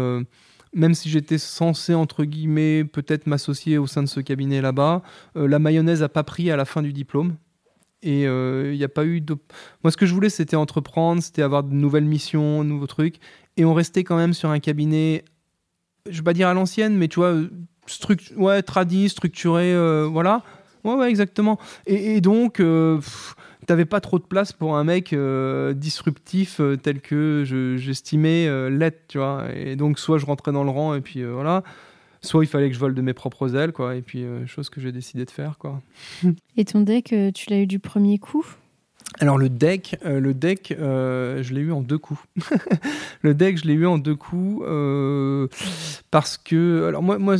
même 0.74 0.94
si 0.94 1.08
j'étais 1.10 1.38
censé, 1.38 1.94
entre 1.94 2.24
guillemets, 2.24 2.84
peut-être 2.84 3.26
m'associer 3.26 3.78
au 3.78 3.86
sein 3.86 4.02
de 4.02 4.08
ce 4.08 4.20
cabinet 4.20 4.60
là-bas, 4.60 5.02
euh, 5.36 5.46
la 5.46 5.58
mayonnaise 5.58 6.00
n'a 6.00 6.08
pas 6.08 6.24
pris 6.24 6.50
à 6.50 6.56
la 6.56 6.64
fin 6.64 6.82
du 6.82 6.92
diplôme. 6.92 7.36
Et 8.02 8.22
il 8.22 8.26
euh, 8.26 8.74
n'y 8.74 8.82
a 8.82 8.88
pas 8.88 9.04
eu 9.04 9.20
de. 9.20 9.36
Moi, 9.84 9.92
ce 9.92 9.96
que 9.96 10.06
je 10.06 10.14
voulais, 10.14 10.30
c'était 10.30 10.56
entreprendre, 10.56 11.22
c'était 11.22 11.42
avoir 11.42 11.62
de 11.62 11.72
nouvelles 11.72 12.04
missions, 12.04 12.64
de 12.64 12.68
nouveaux 12.68 12.88
trucs. 12.88 13.16
Et 13.56 13.64
on 13.64 13.74
restait 13.74 14.02
quand 14.02 14.16
même 14.16 14.32
sur 14.32 14.50
un 14.50 14.58
cabinet, 14.58 15.24
je 16.10 16.16
vais 16.16 16.24
pas 16.24 16.32
dire 16.32 16.48
à 16.48 16.54
l'ancienne, 16.54 16.96
mais 16.96 17.06
tu 17.06 17.20
vois, 17.20 17.36
struct... 17.86 18.32
ouais, 18.36 18.62
tradit, 18.62 19.08
structuré, 19.08 19.72
euh, 19.72 20.08
voilà. 20.10 20.42
Ouais, 20.82 20.94
ouais, 20.94 21.10
exactement. 21.10 21.60
Et, 21.86 22.20
donc, 22.20 22.60
t'avais 23.66 23.84
pas 23.84 24.00
trop 24.00 24.18
de 24.18 24.24
place 24.24 24.52
pour 24.52 24.76
un 24.76 24.84
mec 24.84 25.12
euh, 25.12 25.72
disruptif 25.72 26.60
euh, 26.60 26.76
tel 26.76 27.00
que 27.00 27.44
j'estimais 27.76 28.46
euh, 28.46 28.68
l'être, 28.68 29.06
tu 29.08 29.18
vois. 29.18 29.46
Et 29.54 29.76
donc, 29.76 29.98
soit 29.98 30.18
je 30.18 30.26
rentrais 30.26 30.52
dans 30.52 30.64
le 30.64 30.70
rang 30.70 30.94
et 30.94 31.00
puis 31.00 31.24
voilà, 31.24 31.62
soit 32.20 32.44
il 32.44 32.48
fallait 32.48 32.68
que 32.68 32.74
je 32.74 32.80
vole 32.80 32.94
de 32.94 33.02
mes 33.02 33.14
propres 33.14 33.54
ailes, 33.56 33.72
quoi. 33.72 33.94
Et 33.94 34.02
puis, 34.02 34.24
chose 34.46 34.68
que 34.68 34.80
j'ai 34.80 34.92
décidé 34.92 35.24
de 35.24 35.30
faire, 35.30 35.58
quoi. 35.58 35.80
et 36.56 36.64
ton 36.64 36.80
deck, 36.80 37.14
tu 37.34 37.50
l'as 37.50 37.58
eu 37.58 37.66
du 37.66 37.78
premier 37.78 38.18
coup? 38.18 38.46
Alors 39.20 39.36
le 39.36 39.50
deck, 39.50 39.96
le 40.04 40.32
deck, 40.32 40.74
je 40.78 41.54
l'ai 41.54 41.60
eu 41.60 41.72
en 41.72 41.82
deux 41.82 41.98
coups. 41.98 42.22
le 43.22 43.34
deck, 43.34 43.58
je 43.58 43.66
l'ai 43.66 43.74
eu 43.74 43.86
en 43.86 43.98
deux 43.98 44.16
coups 44.16 44.64
parce 46.10 46.38
que, 46.38 46.86
alors 46.88 47.02
moi, 47.02 47.18
moi, 47.18 47.36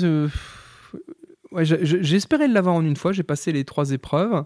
ouais, 1.52 1.64
j'espérais 1.64 2.48
l'avoir 2.48 2.74
en 2.74 2.84
une 2.84 2.96
fois. 2.96 3.12
J'ai 3.12 3.22
passé 3.22 3.52
les 3.52 3.64
trois 3.64 3.90
épreuves. 3.92 4.44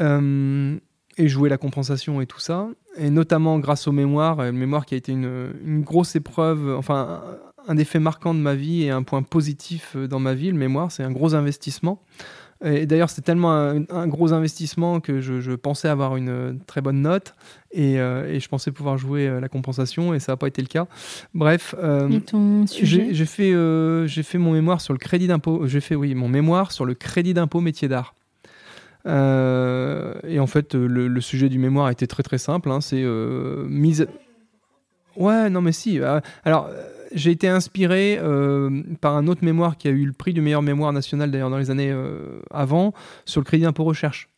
Euh, 0.00 0.78
et 1.20 1.26
jouer 1.26 1.48
la 1.48 1.58
compensation 1.58 2.20
et 2.20 2.26
tout 2.26 2.38
ça. 2.38 2.68
Et 2.96 3.10
notamment 3.10 3.58
grâce 3.58 3.88
au 3.88 3.92
mémoire, 3.92 4.36
le 4.36 4.52
mémoire 4.52 4.86
qui 4.86 4.94
a 4.94 4.96
été 4.96 5.10
une, 5.10 5.82
grosse 5.82 6.14
épreuve, 6.14 6.76
enfin 6.78 7.22
un, 7.66 7.74
des 7.74 7.84
faits 7.84 8.00
marquants 8.00 8.34
de 8.34 8.38
ma 8.38 8.54
vie 8.54 8.84
et 8.84 8.90
un 8.90 9.02
point 9.02 9.24
positif 9.24 9.96
dans 9.96 10.20
ma 10.20 10.34
vie, 10.34 10.52
le 10.52 10.56
mémoire, 10.56 10.92
c'est 10.92 11.02
un 11.02 11.10
gros 11.10 11.34
investissement. 11.34 12.00
Et 12.64 12.86
d'ailleurs, 12.86 13.10
c'est 13.10 13.22
tellement 13.22 13.52
un, 13.52 14.06
gros 14.06 14.32
investissement 14.32 15.00
que 15.00 15.20
je, 15.20 15.54
pensais 15.54 15.88
avoir 15.88 16.16
une 16.16 16.60
très 16.68 16.80
bonne 16.80 17.02
note 17.02 17.34
et, 17.72 17.98
euh, 17.98 18.32
et, 18.32 18.40
je 18.40 18.48
pensais 18.48 18.70
pouvoir 18.72 18.96
jouer 18.96 19.28
euh, 19.28 19.40
la 19.40 19.48
compensation 19.48 20.14
et 20.14 20.20
ça 20.20 20.32
n'a 20.32 20.36
pas 20.36 20.48
été 20.48 20.62
le 20.62 20.68
cas. 20.68 20.86
Bref, 21.34 21.74
j'ai 22.70 23.26
fait, 23.26 23.54
j'ai 24.06 24.22
fait 24.22 24.38
mon 24.38 24.52
mémoire 24.52 24.80
sur 24.80 24.92
le 24.92 24.98
crédit 24.98 25.26
d'impôt. 25.26 25.66
J'ai 25.66 25.80
fait, 25.80 25.96
oui, 25.96 26.14
mon 26.14 26.28
mémoire 26.28 26.70
sur 26.70 26.84
le 26.84 26.94
crédit 26.94 27.34
d'impôt 27.34 27.60
métier 27.60 27.88
d'art. 27.88 28.14
Euh, 29.06 30.14
et 30.26 30.40
en 30.40 30.46
fait, 30.46 30.74
le, 30.74 31.20
sujet 31.20 31.48
du 31.48 31.58
mémoire 31.58 31.90
était 31.90 32.06
très 32.06 32.22
très 32.22 32.38
simple. 32.38 32.70
Hein, 32.70 32.80
c'est 32.80 33.02
euh, 33.02 33.66
mise. 33.68 34.06
Ouais, 35.16 35.50
non 35.50 35.60
mais 35.60 35.72
si. 35.72 36.00
Euh, 36.00 36.20
alors, 36.44 36.70
j'ai 37.12 37.30
été 37.30 37.48
inspiré 37.48 38.20
par 39.00 39.16
un 39.16 39.26
autre 39.28 39.44
mémoire 39.44 39.78
qui 39.78 39.88
a 39.88 39.90
eu 39.90 40.04
le 40.04 40.12
prix 40.12 40.34
du 40.34 40.42
meilleur 40.42 40.62
mémoire 40.62 40.92
national 40.92 41.30
d'ailleurs 41.30 41.50
dans 41.50 41.58
les 41.58 41.70
années 41.70 41.94
avant 42.50 42.92
sur 43.24 43.40
le 43.40 43.46
crédit 43.46 43.64
d'impôt 43.64 43.84
recherche. 43.84 44.28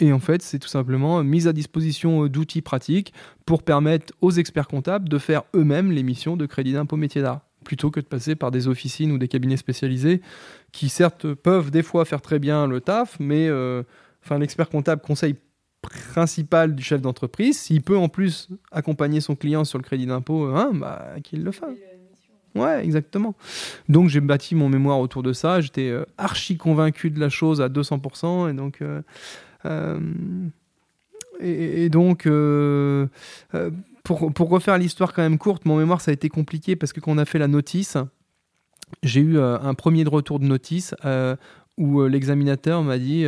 Et 0.00 0.12
en 0.12 0.18
fait, 0.18 0.42
c'est 0.42 0.58
tout 0.58 0.68
simplement 0.68 1.22
mise 1.22 1.46
à 1.46 1.52
disposition 1.52 2.26
d'outils 2.26 2.62
pratiques 2.62 3.14
pour 3.46 3.62
permettre 3.62 4.12
aux 4.20 4.32
experts 4.32 4.68
comptables 4.68 5.08
de 5.08 5.18
faire 5.18 5.44
eux-mêmes 5.54 5.92
les 5.92 6.02
missions 6.02 6.36
de 6.36 6.46
crédit 6.46 6.72
d'impôt 6.72 6.96
métier 6.96 7.22
d'art 7.22 7.40
plutôt 7.64 7.90
que 7.90 8.00
de 8.00 8.06
passer 8.06 8.36
par 8.36 8.50
des 8.50 8.68
officines 8.68 9.10
ou 9.12 9.18
des 9.18 9.28
cabinets 9.28 9.56
spécialisés 9.56 10.20
qui 10.72 10.88
certes 10.88 11.34
peuvent 11.34 11.70
des 11.70 11.82
fois 11.82 12.04
faire 12.04 12.20
très 12.20 12.38
bien 12.38 12.66
le 12.66 12.80
taf, 12.80 13.18
mais 13.18 13.48
euh, 13.48 13.82
l'expert 14.38 14.68
comptable 14.68 15.02
conseil 15.02 15.36
principal 15.82 16.74
du 16.74 16.82
chef 16.82 17.00
d'entreprise, 17.00 17.58
s'il 17.58 17.82
peut 17.82 17.96
en 17.96 18.08
plus 18.08 18.48
accompagner 18.72 19.20
son 19.20 19.36
client 19.36 19.64
sur 19.64 19.78
le 19.78 19.84
crédit 19.84 20.06
d'impôt, 20.06 20.46
hein, 20.46 20.70
bah, 20.74 21.16
qu'il 21.22 21.44
le 21.44 21.52
fasse. 21.52 21.76
Ouais, 22.54 22.84
exactement. 22.84 23.34
Donc 23.88 24.08
j'ai 24.08 24.20
bâti 24.20 24.54
mon 24.54 24.68
mémoire 24.68 25.00
autour 25.00 25.22
de 25.22 25.32
ça. 25.32 25.60
J'étais 25.60 25.88
euh, 25.88 26.04
archi 26.18 26.56
convaincu 26.56 27.10
de 27.10 27.18
la 27.18 27.28
chose 27.28 27.60
à 27.60 27.68
200%. 27.68 28.50
Et 28.50 28.52
donc, 28.52 28.80
euh, 28.80 29.98
et, 31.40 31.88
donc, 31.88 32.26
euh, 32.26 33.06
pour, 34.04 34.32
pour, 34.32 34.48
refaire 34.48 34.78
l'histoire 34.78 35.12
quand 35.12 35.22
même 35.22 35.38
courte, 35.38 35.64
mon 35.64 35.76
mémoire, 35.76 36.00
ça 36.00 36.10
a 36.10 36.14
été 36.14 36.28
compliqué 36.28 36.76
parce 36.76 36.92
que 36.92 37.00
quand 37.00 37.12
on 37.12 37.18
a 37.18 37.24
fait 37.24 37.38
la 37.38 37.48
notice, 37.48 37.96
j'ai 39.02 39.20
eu 39.20 39.40
un 39.40 39.74
premier 39.74 40.04
de 40.04 40.10
retour 40.10 40.38
de 40.38 40.44
notice 40.44 40.94
où 41.76 42.04
l'examinateur 42.04 42.82
m'a 42.82 42.98
dit 42.98 43.26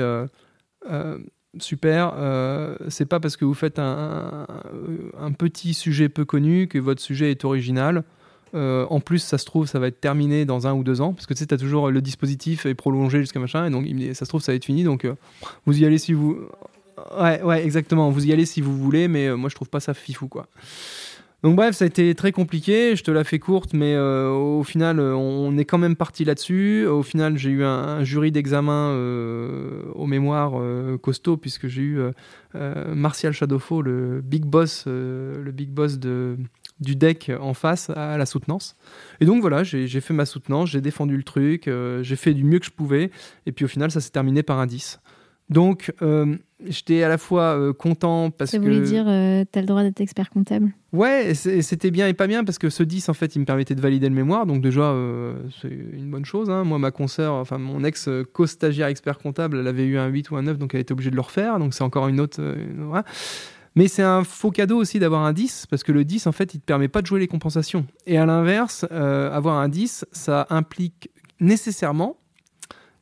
super, 1.58 2.14
c'est 2.88 3.06
pas 3.06 3.18
parce 3.18 3.36
que 3.36 3.44
vous 3.44 3.54
faites 3.54 3.78
un, 3.78 4.46
un, 5.18 5.32
petit 5.32 5.74
sujet 5.74 6.08
peu 6.08 6.24
connu 6.24 6.68
que 6.68 6.78
votre 6.78 7.00
sujet 7.02 7.30
est 7.30 7.44
original. 7.44 8.04
Euh, 8.54 8.86
en 8.90 9.00
plus, 9.00 9.18
ça 9.18 9.38
se 9.38 9.44
trouve, 9.44 9.66
ça 9.66 9.78
va 9.78 9.88
être 9.88 10.00
terminé 10.00 10.44
dans 10.44 10.66
un 10.66 10.72
ou 10.72 10.84
deux 10.84 11.00
ans, 11.00 11.12
parce 11.12 11.26
que 11.26 11.34
tu 11.34 11.44
sais, 11.44 11.52
as 11.52 11.58
toujours 11.58 11.90
le 11.90 12.00
dispositif 12.00 12.64
est 12.66 12.74
prolongé 12.74 13.20
jusqu'à 13.20 13.40
machin, 13.40 13.66
et 13.66 13.70
donc 13.70 13.86
ça 14.14 14.24
se 14.24 14.28
trouve, 14.28 14.40
ça 14.40 14.52
va 14.52 14.56
être 14.56 14.64
fini, 14.64 14.84
donc 14.84 15.04
euh, 15.04 15.14
vous 15.66 15.80
y 15.80 15.84
allez 15.84 15.98
si 15.98 16.12
vous. 16.12 16.38
Ouais, 17.18 17.42
ouais, 17.42 17.64
exactement, 17.64 18.10
vous 18.10 18.26
y 18.26 18.32
allez 18.32 18.46
si 18.46 18.60
vous 18.60 18.76
voulez, 18.76 19.08
mais 19.08 19.28
euh, 19.28 19.36
moi 19.36 19.50
je 19.50 19.54
trouve 19.54 19.68
pas 19.68 19.80
ça 19.80 19.94
fifou, 19.94 20.28
quoi. 20.28 20.48
Donc 21.42 21.54
bref, 21.54 21.76
ça 21.76 21.84
a 21.84 21.88
été 21.88 22.14
très 22.14 22.32
compliqué, 22.32 22.96
je 22.96 23.04
te 23.04 23.10
la 23.10 23.22
fais 23.22 23.38
courte, 23.38 23.74
mais 23.74 23.96
au 23.96 24.64
final, 24.64 24.98
on 24.98 25.56
est 25.58 25.66
quand 25.66 25.78
même 25.78 25.94
parti 25.94 26.24
là-dessus. 26.24 26.86
Au 26.86 27.02
final, 27.02 27.36
j'ai 27.36 27.50
eu 27.50 27.62
un, 27.62 28.02
jury 28.02 28.32
d'examen 28.32 28.96
au 29.94 30.06
mémoire 30.06 30.54
costaud, 31.02 31.36
puisque 31.36 31.68
j'ai 31.68 31.82
eu 31.82 32.00
Martial 32.54 33.32
Shadowfo, 33.32 33.82
le 33.82 34.22
big 34.22 34.44
boss, 34.44 34.86
le 34.86 35.52
big 35.52 35.68
boss 35.68 35.98
de, 35.98 36.36
du 36.80 36.94
deck 36.96 37.32
en 37.40 37.54
face 37.54 37.90
à 37.90 38.18
la 38.18 38.26
soutenance. 38.26 38.76
Et 39.20 39.24
donc 39.24 39.40
voilà, 39.40 39.64
j'ai 39.64 40.00
fait 40.00 40.14
ma 40.14 40.26
soutenance, 40.26 40.70
j'ai 40.70 40.80
défendu 40.80 41.16
le 41.16 41.22
truc, 41.22 41.68
euh, 41.68 42.02
j'ai 42.02 42.16
fait 42.16 42.34
du 42.34 42.44
mieux 42.44 42.58
que 42.58 42.66
je 42.66 42.70
pouvais, 42.70 43.10
et 43.46 43.52
puis 43.52 43.64
au 43.64 43.68
final, 43.68 43.90
ça 43.90 44.00
s'est 44.00 44.10
terminé 44.10 44.42
par 44.42 44.58
un 44.58 44.66
10. 44.66 45.00
Donc, 45.48 45.92
euh, 46.02 46.36
j'étais 46.64 47.02
à 47.02 47.08
la 47.08 47.18
fois 47.18 47.58
euh, 47.58 47.72
content 47.72 48.30
parce 48.30 48.50
que. 48.50 48.56
Ça 48.56 48.62
voulait 48.62 48.80
dire, 48.80 49.04
tu 49.04 49.58
as 49.58 49.60
le 49.60 49.66
droit 49.66 49.82
d'être 49.82 50.00
expert 50.00 50.30
comptable 50.30 50.72
Ouais, 50.92 51.34
c'était 51.34 51.90
bien 51.90 52.08
et 52.08 52.14
pas 52.14 52.26
bien 52.26 52.44
parce 52.44 52.58
que 52.58 52.70
ce 52.70 52.82
10, 52.82 53.08
en 53.08 53.14
fait, 53.14 53.36
il 53.36 53.40
me 53.40 53.44
permettait 53.44 53.74
de 53.74 53.80
valider 53.80 54.08
le 54.08 54.14
mémoire. 54.14 54.46
Donc, 54.46 54.62
déjà, 54.62 54.94
c'est 55.60 55.68
une 55.68 56.10
bonne 56.10 56.24
chose. 56.24 56.48
Hein. 56.48 56.64
Moi, 56.64 56.78
ma 56.78 56.90
consoeur, 56.90 57.34
enfin, 57.34 57.58
mon 57.58 57.84
ex-co-stagiaire 57.84 58.86
expert 58.86 59.18
comptable, 59.18 59.58
elle 59.58 59.66
avait 59.66 59.84
eu 59.84 59.98
un 59.98 60.06
8 60.06 60.30
ou 60.30 60.36
un 60.36 60.42
9, 60.42 60.56
donc 60.56 60.74
elle 60.74 60.80
était 60.80 60.92
obligée 60.92 61.10
de 61.10 61.16
le 61.16 61.20
refaire. 61.20 61.58
Donc, 61.58 61.74
c'est 61.74 61.84
encore 61.84 62.08
une 62.08 62.20
autre. 62.20 62.40
Mais 63.76 63.88
c'est 63.88 64.02
un 64.02 64.24
faux 64.24 64.50
cadeau 64.50 64.78
aussi 64.78 64.98
d'avoir 64.98 65.22
un 65.22 65.34
10, 65.34 65.66
parce 65.68 65.84
que 65.84 65.92
le 65.92 66.02
10, 66.02 66.26
en 66.26 66.32
fait, 66.32 66.54
il 66.54 66.56
ne 66.56 66.60
te 66.60 66.64
permet 66.64 66.88
pas 66.88 67.02
de 67.02 67.06
jouer 67.06 67.20
les 67.20 67.28
compensations. 67.28 67.86
Et 68.06 68.16
à 68.16 68.24
l'inverse, 68.24 68.86
euh, 68.90 69.30
avoir 69.30 69.58
un 69.58 69.68
10, 69.68 70.06
ça 70.12 70.46
implique 70.48 71.10
nécessairement 71.40 72.16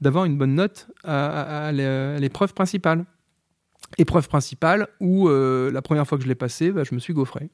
d'avoir 0.01 0.25
une 0.25 0.37
bonne 0.37 0.55
note 0.55 0.89
à, 1.05 1.71
l'épreuve 1.73 2.55
principale. 2.55 3.05
Épreuve 3.99 4.29
principale 4.29 4.89
où 5.01 5.29
euh, 5.29 5.71
la 5.71 5.83
première 5.83 6.07
fois 6.07 6.19
que 6.19 6.25
je 6.25 6.29
l'ai 6.29 6.35
passé, 6.35 6.71
bah, 6.71 6.83
je 6.85 6.95
me 6.95 7.01
suis 7.01 7.13
gaufré. 7.13 7.51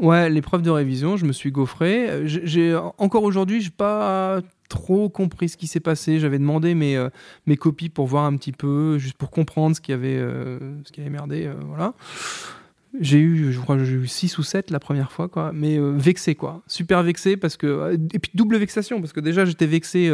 Ouais, 0.00 0.30
l'épreuve 0.30 0.62
de 0.62 0.70
révision, 0.70 1.16
je 1.16 1.24
me 1.24 1.32
suis 1.32 1.50
gaufré. 1.50 2.26
J'ai 2.26 2.76
encore 2.98 3.24
aujourd'hui, 3.24 3.60
j'ai 3.60 3.70
pas 3.70 4.40
trop 4.68 5.08
compris 5.08 5.48
ce 5.48 5.56
qui 5.56 5.66
s'est 5.66 5.80
passé. 5.80 6.20
J'avais 6.20 6.38
demandé 6.38 6.74
mes, 6.74 6.96
euh, 6.96 7.08
mes 7.46 7.56
copies 7.56 7.88
pour 7.88 8.06
voir 8.06 8.24
un 8.24 8.36
petit 8.36 8.52
peu, 8.52 8.98
juste 8.98 9.16
pour 9.16 9.30
comprendre 9.30 9.74
ce 9.74 9.80
qui 9.80 9.92
avait, 9.92 10.16
euh, 10.16 10.58
ce 10.84 10.92
qui 10.92 11.00
avait 11.00 11.10
merdé. 11.10 11.46
Euh, 11.46 11.54
voilà. 11.66 11.94
J'ai 13.00 13.18
eu, 13.18 13.52
je 13.52 13.60
crois, 13.60 13.78
j'ai 13.78 13.94
eu 13.94 14.06
6 14.06 14.38
ou 14.38 14.42
7 14.42 14.70
la 14.70 14.80
première 14.80 15.12
fois, 15.12 15.28
quoi. 15.28 15.52
Mais 15.54 15.78
vexé, 15.78 16.34
quoi. 16.34 16.62
Super 16.66 17.02
vexé 17.02 17.36
parce 17.36 17.56
que. 17.56 17.98
Et 18.14 18.18
puis 18.18 18.30
double 18.34 18.56
vexation, 18.56 19.00
parce 19.00 19.12
que 19.12 19.20
déjà 19.20 19.44
j'étais 19.44 19.66
vexé 19.66 20.10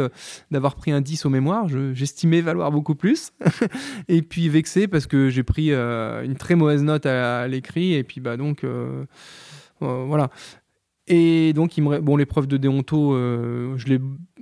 d'avoir 0.51 0.75
pris 0.75 0.91
un 0.91 1.01
10 1.01 1.25
au 1.25 1.29
mémoire. 1.29 1.67
J'estimais 1.93 2.41
valoir 2.41 2.71
beaucoup 2.71 2.95
plus. 2.95 3.31
et 4.07 4.21
puis 4.21 4.49
vexé 4.49 4.87
parce 4.87 5.07
que 5.07 5.29
j'ai 5.29 5.43
pris 5.43 5.71
une 5.73 6.35
très 6.37 6.55
mauvaise 6.55 6.83
note 6.83 7.05
à, 7.05 7.41
à 7.41 7.47
l'écrit. 7.47 7.93
Et 7.93 8.03
puis, 8.03 8.21
bah 8.21 8.37
donc. 8.37 8.65
voilà. 9.79 10.29
Et 11.07 11.53
donc, 11.53 11.77
il 11.77 11.83
me... 11.83 11.99
bon, 11.99 12.17
l'épreuve 12.17 12.47
de 12.47 12.57
déonto, 12.57 13.13
euh, 13.13 13.77
je 13.77 13.87
l'ai, 13.87 14.01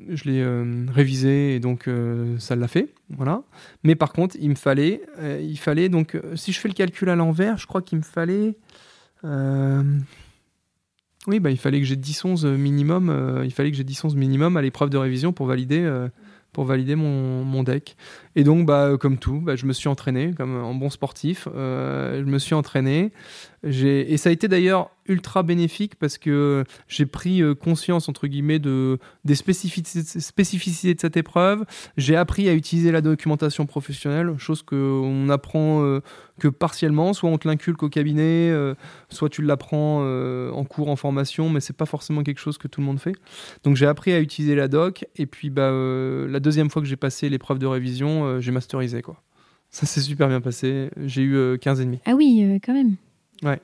je 0.10 0.24
l'ai 0.24 0.42
euh, 0.42 0.86
révisée 0.90 1.56
et 1.56 1.60
donc 1.60 1.88
euh, 1.88 2.38
ça 2.40 2.56
l'a 2.56 2.70
fait. 2.70 2.94
Voilà. 3.10 3.44
Mais 3.84 3.96
par 3.96 4.14
contre, 4.14 4.38
il 4.40 4.50
me 4.50 4.56
fallait, 4.56 5.02
il 5.42 5.58
fallait 5.58 5.90
donc, 5.90 6.18
si 6.36 6.54
je 6.54 6.60
fais 6.60 6.70
le 6.70 6.74
calcul 6.74 7.10
à 7.10 7.16
l'envers, 7.16 7.58
je 7.58 7.68
crois 7.68 7.82
qu'il 7.82 7.98
me 7.98 8.04
fallait. 8.04 8.56
Oui, 11.26 11.40
bah, 11.40 11.52
il 11.52 11.58
fallait 11.58 11.80
que 11.80 11.86
j'ai 11.86 11.96
10-11 11.96 12.56
minimum, 12.56 13.42
il 13.46 13.52
fallait 13.52 13.72
que 13.72 13.78
j'ai 13.78 13.86
10-11 13.86 14.16
minimum 14.16 14.58
à 14.58 14.62
l'épreuve 14.62 14.90
de 14.90 14.98
révision 14.98 15.32
pour 15.32 15.46
valider, 15.46 15.90
pour 16.52 16.66
valider 16.66 16.96
mon, 16.96 17.44
mon, 17.46 17.64
deck. 17.64 17.96
Et 18.36 18.44
donc, 18.44 18.66
bah, 18.66 18.98
comme 19.00 19.18
tout, 19.18 19.40
bah, 19.40 19.56
je 19.56 19.66
me 19.66 19.74
suis 19.74 19.90
entraîné, 19.90 20.34
comme 20.34 20.56
en 20.56 20.74
bon 20.74 20.90
sportif, 20.90 21.48
je 21.54 22.24
me 22.24 22.40
suis 22.40 22.56
entraîné. 22.56 23.12
Et 23.64 24.18
ça 24.18 24.30
a 24.30 24.32
été 24.32 24.48
d'ailleurs 24.48 24.90
ultra 25.08 25.44
bénéfique 25.44 25.96
parce 25.96 26.18
que 26.18 26.64
j'ai 26.88 27.06
pris 27.06 27.42
euh, 27.42 27.56
conscience 27.56 28.08
entre 28.10 28.28
guillemets 28.28 28.60
de 28.60 29.00
des 29.26 29.36
spécificités, 29.36 30.94
de 30.94 31.00
cette 31.00 31.18
épreuve. 31.18 31.66
J'ai 31.98 32.16
appris 32.16 32.50
à 32.50 32.54
utiliser 32.54 32.92
la 32.92 33.02
documentation 33.02 33.66
professionnelle, 33.66 34.34
chose 34.38 34.64
que 34.64 34.76
on 34.76 35.30
apprend 35.30 35.84
euh, 35.84 36.02
que 36.40 36.48
partiellement, 36.48 37.14
soit 37.14 37.30
on 37.30 37.38
te 37.38 37.48
l'inculque 37.48 37.84
au 37.84 37.90
cabinet, 37.90 38.50
euh, 38.52 38.76
soit 39.10 39.30
tu 39.30 39.42
l'apprends 39.42 40.04
en 40.04 40.64
cours, 40.66 40.90
en 40.90 40.96
formation, 40.96 41.50
mais 41.50 41.60
c'est 41.60 41.76
pas 41.76 41.86
forcément 41.86 42.24
quelque 42.24 42.40
chose 42.40 42.58
que 42.58 42.68
tout 42.68 42.82
le 42.82 42.88
monde 42.88 43.00
fait. 43.00 43.16
Donc 43.64 43.76
j'ai 43.76 43.86
appris 43.86 44.14
à 44.14 44.20
utiliser 44.20 44.56
la 44.56 44.68
doc 44.68 45.06
et 45.16 45.26
puis 45.26 45.50
bah 45.50 45.72
la 45.72 46.40
deuxième 46.40 46.70
fois 46.70 46.82
que 46.82 46.88
j'ai 46.88 46.96
passé 46.96 47.30
l'épreuve 47.30 47.60
de 47.60 47.66
révision, 47.66 48.23
j'ai 48.40 48.52
masterisé 48.52 49.02
quoi. 49.02 49.22
Ça 49.70 49.86
s'est 49.86 50.02
super 50.02 50.28
bien 50.28 50.42
passé. 50.42 50.90
J'ai 51.06 51.24
eu 51.24 51.58
15 51.58 51.82
et 51.82 51.86
demi. 51.86 52.00
Ah 52.06 52.14
oui, 52.14 52.60
quand 52.64 52.74
même. 52.74 52.96
Ouais. 53.44 53.60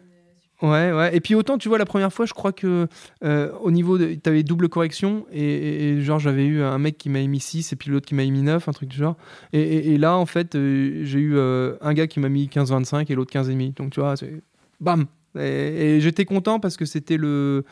Ouais, 0.62 0.92
ouais. 0.92 1.16
Et 1.16 1.22
puis 1.22 1.36
autant, 1.36 1.58
tu 1.58 1.70
vois, 1.70 1.78
la 1.78 1.86
première 1.86 2.12
fois, 2.12 2.26
je 2.26 2.34
crois 2.34 2.52
que 2.52 2.88
euh, 3.24 3.52
au 3.62 3.72
niveau 3.72 3.98
de. 3.98 4.14
Tu 4.16 4.30
avais 4.30 4.44
double 4.44 4.68
correction 4.68 5.26
et, 5.32 6.02
genre, 6.02 6.20
j'avais 6.20 6.46
eu 6.46 6.62
un 6.62 6.78
mec 6.78 6.98
qui 6.98 7.10
m'a 7.10 7.22
mis 7.22 7.40
6 7.40 7.72
et 7.72 7.76
puis 7.78 7.90
l'autre 7.90 8.06
qui 8.06 8.14
m'a 8.14 8.26
mis 8.26 8.42
9, 8.42 8.68
un 8.68 8.72
truc 8.74 8.90
du 8.90 8.98
genre. 8.98 9.16
Et, 9.54 9.98
là, 9.98 10.18
en 10.18 10.26
fait, 10.26 10.56
euh, 10.56 11.06
j'ai 11.06 11.20
eu 11.20 11.38
euh, 11.38 11.76
un 11.82 11.94
gars 11.94 12.08
qui 12.08 12.20
m'a 12.20 12.28
mis 12.28 12.48
15-25 12.48 13.10
et 13.10 13.16
l'autre 13.16 13.32
15,5. 13.34 13.76
Donc, 13.76 13.92
tu 13.92 14.02
vois, 14.02 14.18
c'est. 14.18 14.42
Bam 14.82 15.06
Et, 15.38 16.00
j'étais 16.02 16.26
content 16.26 16.60
parce 16.60 16.76
que 16.76 16.86
c'était 16.86 17.18
le. 17.18 17.64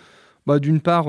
Bah, 0.48 0.60
d'une 0.60 0.80
part, 0.80 1.06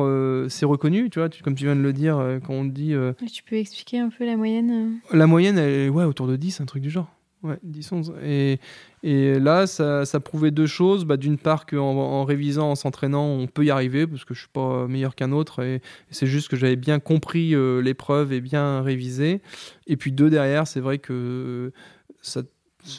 c'est 0.49 0.67
reconnu, 0.67 1.09
tu 1.11 1.21
vois, 1.21 1.29
comme 1.43 1.55
tu 1.55 1.65
viens 1.65 1.77
de 1.77 1.81
le 1.81 1.93
dire, 1.93 2.21
quand 2.45 2.53
on 2.55 2.65
dit. 2.65 2.95
Tu 3.33 3.43
peux 3.43 3.57
expliquer 3.57 4.01
un 4.01 4.11
peu 4.11 4.27
la 4.27 4.37
moyenne 4.37 4.99
La 5.13 5.27
moyenne, 5.27 5.57
elle 5.57 5.73
est 5.73 5.89
ouais, 5.89 6.05
autour 6.05 6.27
de 6.27 6.37
10, 6.37 6.61
un 6.61 6.67
truc 6.67 6.83
du 6.83 6.91
genre. 6.91 7.09
Ouais, 7.45 7.59
10, 7.63 7.93
11. 7.93 8.15
Et, 8.25 8.59
et 9.05 9.39
là, 9.39 9.69
ça, 9.69 10.05
ça, 10.05 10.19
prouvait 10.19 10.51
deux 10.51 10.67
choses. 10.67 11.05
Bah, 11.05 11.17
D'une 11.17 11.39
part, 11.39 11.67
qu'en 11.67 11.97
en 11.97 12.25
révisant, 12.25 12.71
en 12.73 12.75
s'entraînant, 12.75 13.27
on 13.27 13.47
peut 13.47 13.65
y 13.65 13.71
arriver, 13.71 14.09
parce 14.09 14.25
que 14.25 14.35
je 14.35 14.41
suis 14.41 14.49
pas 14.53 14.89
meilleur 14.89 15.15
qu'un 15.15 15.31
autre. 15.31 15.63
Et, 15.63 15.81
c'est 16.11 16.27
juste 16.27 16.49
que 16.49 16.57
j'avais 16.57 16.77
bien 16.77 16.99
compris 16.99 17.55
euh, 17.55 17.81
l'épreuve 17.81 18.33
et 18.33 18.41
bien 18.41 18.83
révisé. 18.83 19.41
Et 19.87 19.97
puis 19.97 20.11
deux, 20.11 20.31
derrière, 20.31 20.67
c'est 20.67 20.81
vrai 20.81 20.99
que 20.99 21.73
ça, 22.23 22.43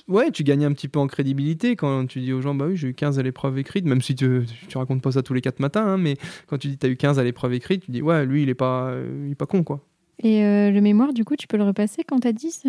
ouais, 0.07 0.31
tu 0.31 0.43
gagnes 0.43 0.65
un 0.65 0.73
petit 0.73 0.87
peu 0.87 0.99
en 0.99 1.07
crédibilité 1.07 1.75
quand 1.75 2.05
tu 2.05 2.19
dis 2.21 2.33
aux 2.33 2.41
gens, 2.41 2.55
bah 2.55 2.65
oui, 2.67 2.77
j'ai 2.77 2.89
eu 2.89 2.93
15 2.93 3.19
à 3.19 3.23
l'épreuve 3.23 3.57
écrite, 3.57 3.85
même 3.85 4.01
si 4.01 4.15
tu, 4.15 4.45
tu 4.67 4.77
racontes 4.77 5.01
pas 5.01 5.13
ça 5.13 5.23
tous 5.23 5.33
les 5.33 5.41
quatre 5.41 5.59
matins, 5.59 5.85
hein, 5.85 5.97
mais 5.97 6.17
quand 6.47 6.57
tu 6.57 6.67
dis 6.67 6.77
tu 6.77 6.85
as 6.85 6.89
eu 6.89 6.97
15 6.97 7.19
à 7.19 7.23
l'épreuve 7.23 7.53
écrite, 7.53 7.85
tu 7.85 7.91
dis, 7.91 8.01
ouais, 8.01 8.25
lui, 8.25 8.43
il 8.43 8.49
est 8.49 8.55
pas, 8.55 8.93
il 9.25 9.31
est 9.31 9.35
pas 9.35 9.45
con, 9.45 9.63
quoi. 9.63 9.81
Et 10.21 10.43
euh, 10.43 10.71
le 10.71 10.81
mémoire, 10.81 11.13
du 11.13 11.23
coup, 11.23 11.35
tu 11.35 11.47
peux 11.47 11.57
le 11.57 11.63
repasser 11.63 12.03
quand 12.03 12.19
tu 12.19 12.27
as 12.27 12.33
10 12.33 12.65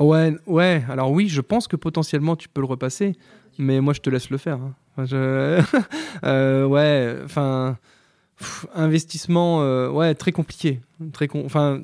Ouais, 0.00 0.34
ouais. 0.46 0.84
Alors 0.88 1.10
oui, 1.10 1.28
je 1.28 1.40
pense 1.40 1.66
que 1.66 1.76
potentiellement 1.76 2.36
tu 2.36 2.48
peux 2.48 2.60
le 2.60 2.66
repasser, 2.66 3.16
mais 3.58 3.80
moi 3.80 3.92
je 3.92 4.00
te 4.00 4.10
laisse 4.10 4.30
le 4.30 4.38
faire. 4.38 4.58
Hein. 4.60 4.74
Euh, 6.24 6.66
ouais, 6.66 7.16
enfin, 7.24 7.78
investissement, 8.74 9.62
euh, 9.62 9.88
ouais, 9.90 10.14
très 10.14 10.32
compliqué, 10.32 10.80
très 11.12 11.28
enfin, 11.44 11.80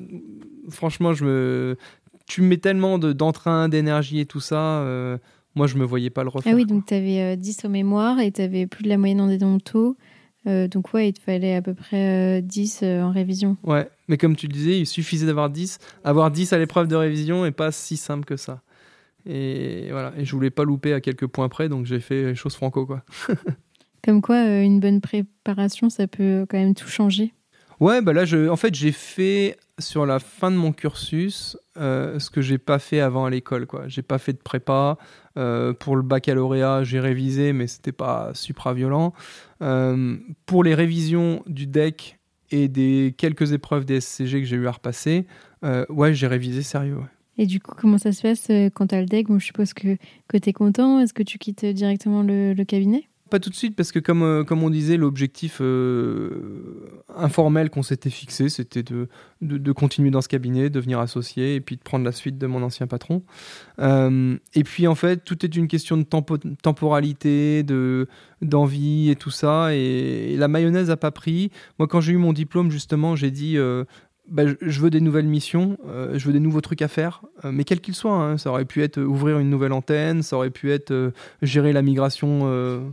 franchement, 0.69 1.13
je 1.13 1.23
me, 1.23 1.77
tu 2.25 2.41
mets 2.41 2.57
tellement 2.57 2.97
d'entrain, 2.97 3.69
d'énergie 3.69 4.19
et 4.19 4.25
tout 4.25 4.39
ça. 4.39 4.79
Euh, 4.81 5.17
moi, 5.55 5.67
je 5.67 5.77
me 5.77 5.85
voyais 5.85 6.09
pas 6.09 6.23
le 6.23 6.29
refaire. 6.29 6.53
Ah 6.53 6.55
oui, 6.55 6.65
donc 6.65 6.85
tu 6.85 6.93
avais 6.93 7.37
10 7.37 7.65
au 7.65 7.69
mémoire 7.69 8.19
et 8.19 8.31
tu 8.31 8.41
avais 8.41 8.67
plus 8.67 8.83
de 8.83 8.89
la 8.89 8.97
moyenne 8.97 9.21
en 9.21 9.27
dédonto. 9.27 9.95
Euh, 10.47 10.67
donc 10.67 10.93
ouais, 10.93 11.09
il 11.09 11.13
te 11.13 11.21
fallait 11.21 11.55
à 11.55 11.61
peu 11.61 11.73
près 11.73 12.41
10 12.41 12.81
euh, 12.83 12.85
euh, 12.85 13.03
en 13.03 13.11
révision. 13.11 13.57
Ouais, 13.63 13.89
mais 14.07 14.17
comme 14.17 14.35
tu 14.35 14.47
le 14.47 14.53
disais, 14.53 14.79
il 14.79 14.85
suffisait 14.85 15.25
d'avoir 15.25 15.49
10. 15.49 15.79
Avoir 16.03 16.29
10 16.29 16.53
à 16.53 16.57
l'épreuve 16.57 16.87
de 16.87 16.95
révision 16.95 17.43
n'est 17.43 17.51
pas 17.51 17.71
si 17.71 17.97
simple 17.97 18.25
que 18.25 18.37
ça. 18.37 18.61
Et 19.25 19.87
voilà, 19.89 20.13
et 20.17 20.25
je 20.25 20.31
voulais 20.33 20.51
pas 20.51 20.63
louper 20.63 20.93
à 20.93 21.01
quelques 21.01 21.25
points 21.25 21.49
près, 21.49 21.67
donc 21.67 21.87
j'ai 21.87 21.99
fait 21.99 22.25
les 22.25 22.35
choses 22.35 22.53
franco 22.53 22.85
quoi. 22.85 23.03
comme 24.03 24.21
quoi, 24.21 24.39
une 24.59 24.79
bonne 24.79 25.01
préparation, 25.01 25.89
ça 25.89 26.05
peut 26.05 26.45
quand 26.47 26.59
même 26.59 26.75
tout 26.75 26.87
changer. 26.87 27.33
Ouais, 27.79 28.01
bah 28.01 28.13
là, 28.13 28.25
je, 28.25 28.47
en 28.49 28.55
fait, 28.55 28.73
j'ai 28.73 28.91
fait 28.91 29.57
sur 29.79 30.05
la 30.05 30.19
fin 30.19 30.51
de 30.51 30.55
mon 30.55 30.71
cursus 30.71 31.57
ce 31.75 32.29
que 32.29 32.41
j'ai 32.41 32.57
pas 32.57 32.79
fait 32.79 33.01
avant 33.01 33.25
à 33.25 33.29
l'école. 33.29 33.67
quoi. 33.67 33.87
J'ai 33.87 34.01
pas 34.01 34.17
fait 34.17 34.33
de 34.33 34.37
prépa. 34.37 34.97
pour 35.35 35.95
le 35.95 36.01
baccalauréat, 36.01 36.83
j'ai 36.83 36.99
révisé, 36.99 37.51
mais 37.51 37.67
c'était 37.67 37.91
pas 37.91 38.31
supra 38.33 38.73
violent. 38.73 39.13
Euh, 39.61 40.17
pour 40.45 40.63
les 40.63 40.75
révisions 40.75 41.43
du 41.47 41.67
deck 41.67 42.19
et 42.51 42.67
des 42.67 43.15
quelques 43.17 43.53
épreuves 43.53 43.85
des 43.85 44.01
SCG 44.01 44.41
que 44.41 44.47
j'ai 44.47 44.55
eu 44.55 44.67
à 44.67 44.71
repasser, 44.71 45.25
euh, 45.63 45.85
ouais, 45.89 46.13
j'ai 46.13 46.27
révisé 46.27 46.61
sérieux. 46.61 46.99
Et 47.37 47.45
du 47.45 47.59
coup, 47.59 47.73
comment 47.77 47.97
ça 47.97 48.11
se 48.11 48.21
passe 48.21 48.49
quand 48.73 48.87
tu 48.87 48.95
as 48.95 49.01
le 49.01 49.07
deck 49.07 49.27
bon, 49.27 49.39
Je 49.39 49.45
suppose 49.45 49.73
que, 49.73 49.97
que 50.27 50.37
tu 50.37 50.49
es 50.49 50.53
content. 50.53 50.99
Est-ce 50.99 51.13
que 51.13 51.23
tu 51.23 51.37
quittes 51.37 51.65
directement 51.65 52.21
le 52.23 52.63
cabinet? 52.63 53.09
Tout 53.39 53.49
de 53.49 53.55
suite, 53.55 53.75
parce 53.75 53.91
que 53.91 53.99
comme, 53.99 54.23
euh, 54.23 54.43
comme 54.43 54.63
on 54.63 54.69
disait, 54.69 54.97
l'objectif 54.97 55.59
euh, 55.61 57.01
informel 57.15 57.69
qu'on 57.69 57.83
s'était 57.83 58.09
fixé, 58.09 58.49
c'était 58.49 58.83
de, 58.83 59.07
de, 59.41 59.71
continuer 59.71 60.11
dans 60.11 60.21
ce 60.21 60.27
cabinet, 60.27 60.63
de 60.63 60.69
devenir 60.69 60.99
associé, 60.99 61.55
et 61.55 61.61
puis 61.61 61.75
de 61.77 61.81
prendre 61.81 62.05
la 62.05 62.11
suite 62.11 62.37
de 62.37 62.47
mon 62.47 62.63
ancien 62.63 62.87
patron. 62.87 63.23
Euh, 63.79 64.37
et 64.53 64.63
puis 64.63 64.87
en 64.87 64.95
fait, 64.95 65.23
tout 65.23 65.45
est 65.45 65.55
une 65.55 65.67
question 65.67 65.97
de 65.97 66.03
temporalité, 66.61 67.63
de, 67.63 68.07
d'envie 68.41 69.09
et 69.09 69.15
tout 69.15 69.31
ça, 69.31 69.73
et, 69.73 70.35
la 70.37 70.47
mayonnaise 70.47 70.89
n'a 70.89 70.97
pas 70.97 71.11
pris. 71.11 71.51
Moi, 71.79 71.87
quand 71.87 72.01
j'ai 72.01 72.13
eu 72.13 72.17
mon 72.17 72.33
diplôme, 72.33 72.71
justement, 72.71 73.15
j'ai 73.15 73.31
dit... 73.31 73.57
Bah, 74.27 74.41
je 74.59 74.81
veux 74.81 74.89
des 74.89 75.01
nouvelles 75.01 75.27
missions, 75.27 75.77
je 75.85 76.25
veux 76.25 76.33
des 76.33 76.39
nouveaux 76.39 76.59
trucs 76.59 76.81
à 76.81 76.87
faire, 76.87 77.21
mais 77.43 77.63
quels 77.63 77.79
qu'ils 77.79 77.93
soient. 77.93 78.15
Hein. 78.15 78.39
Ça 78.39 78.49
aurait 78.49 78.65
pu 78.65 78.81
être 78.81 78.99
ouvrir 78.99 79.37
une 79.37 79.51
nouvelle 79.51 79.71
antenne, 79.71 80.23
ça 80.23 80.35
aurait 80.35 80.49
pu 80.49 80.71
être 80.71 81.13
gérer 81.43 81.73
la 81.73 81.83
migration 81.83 82.83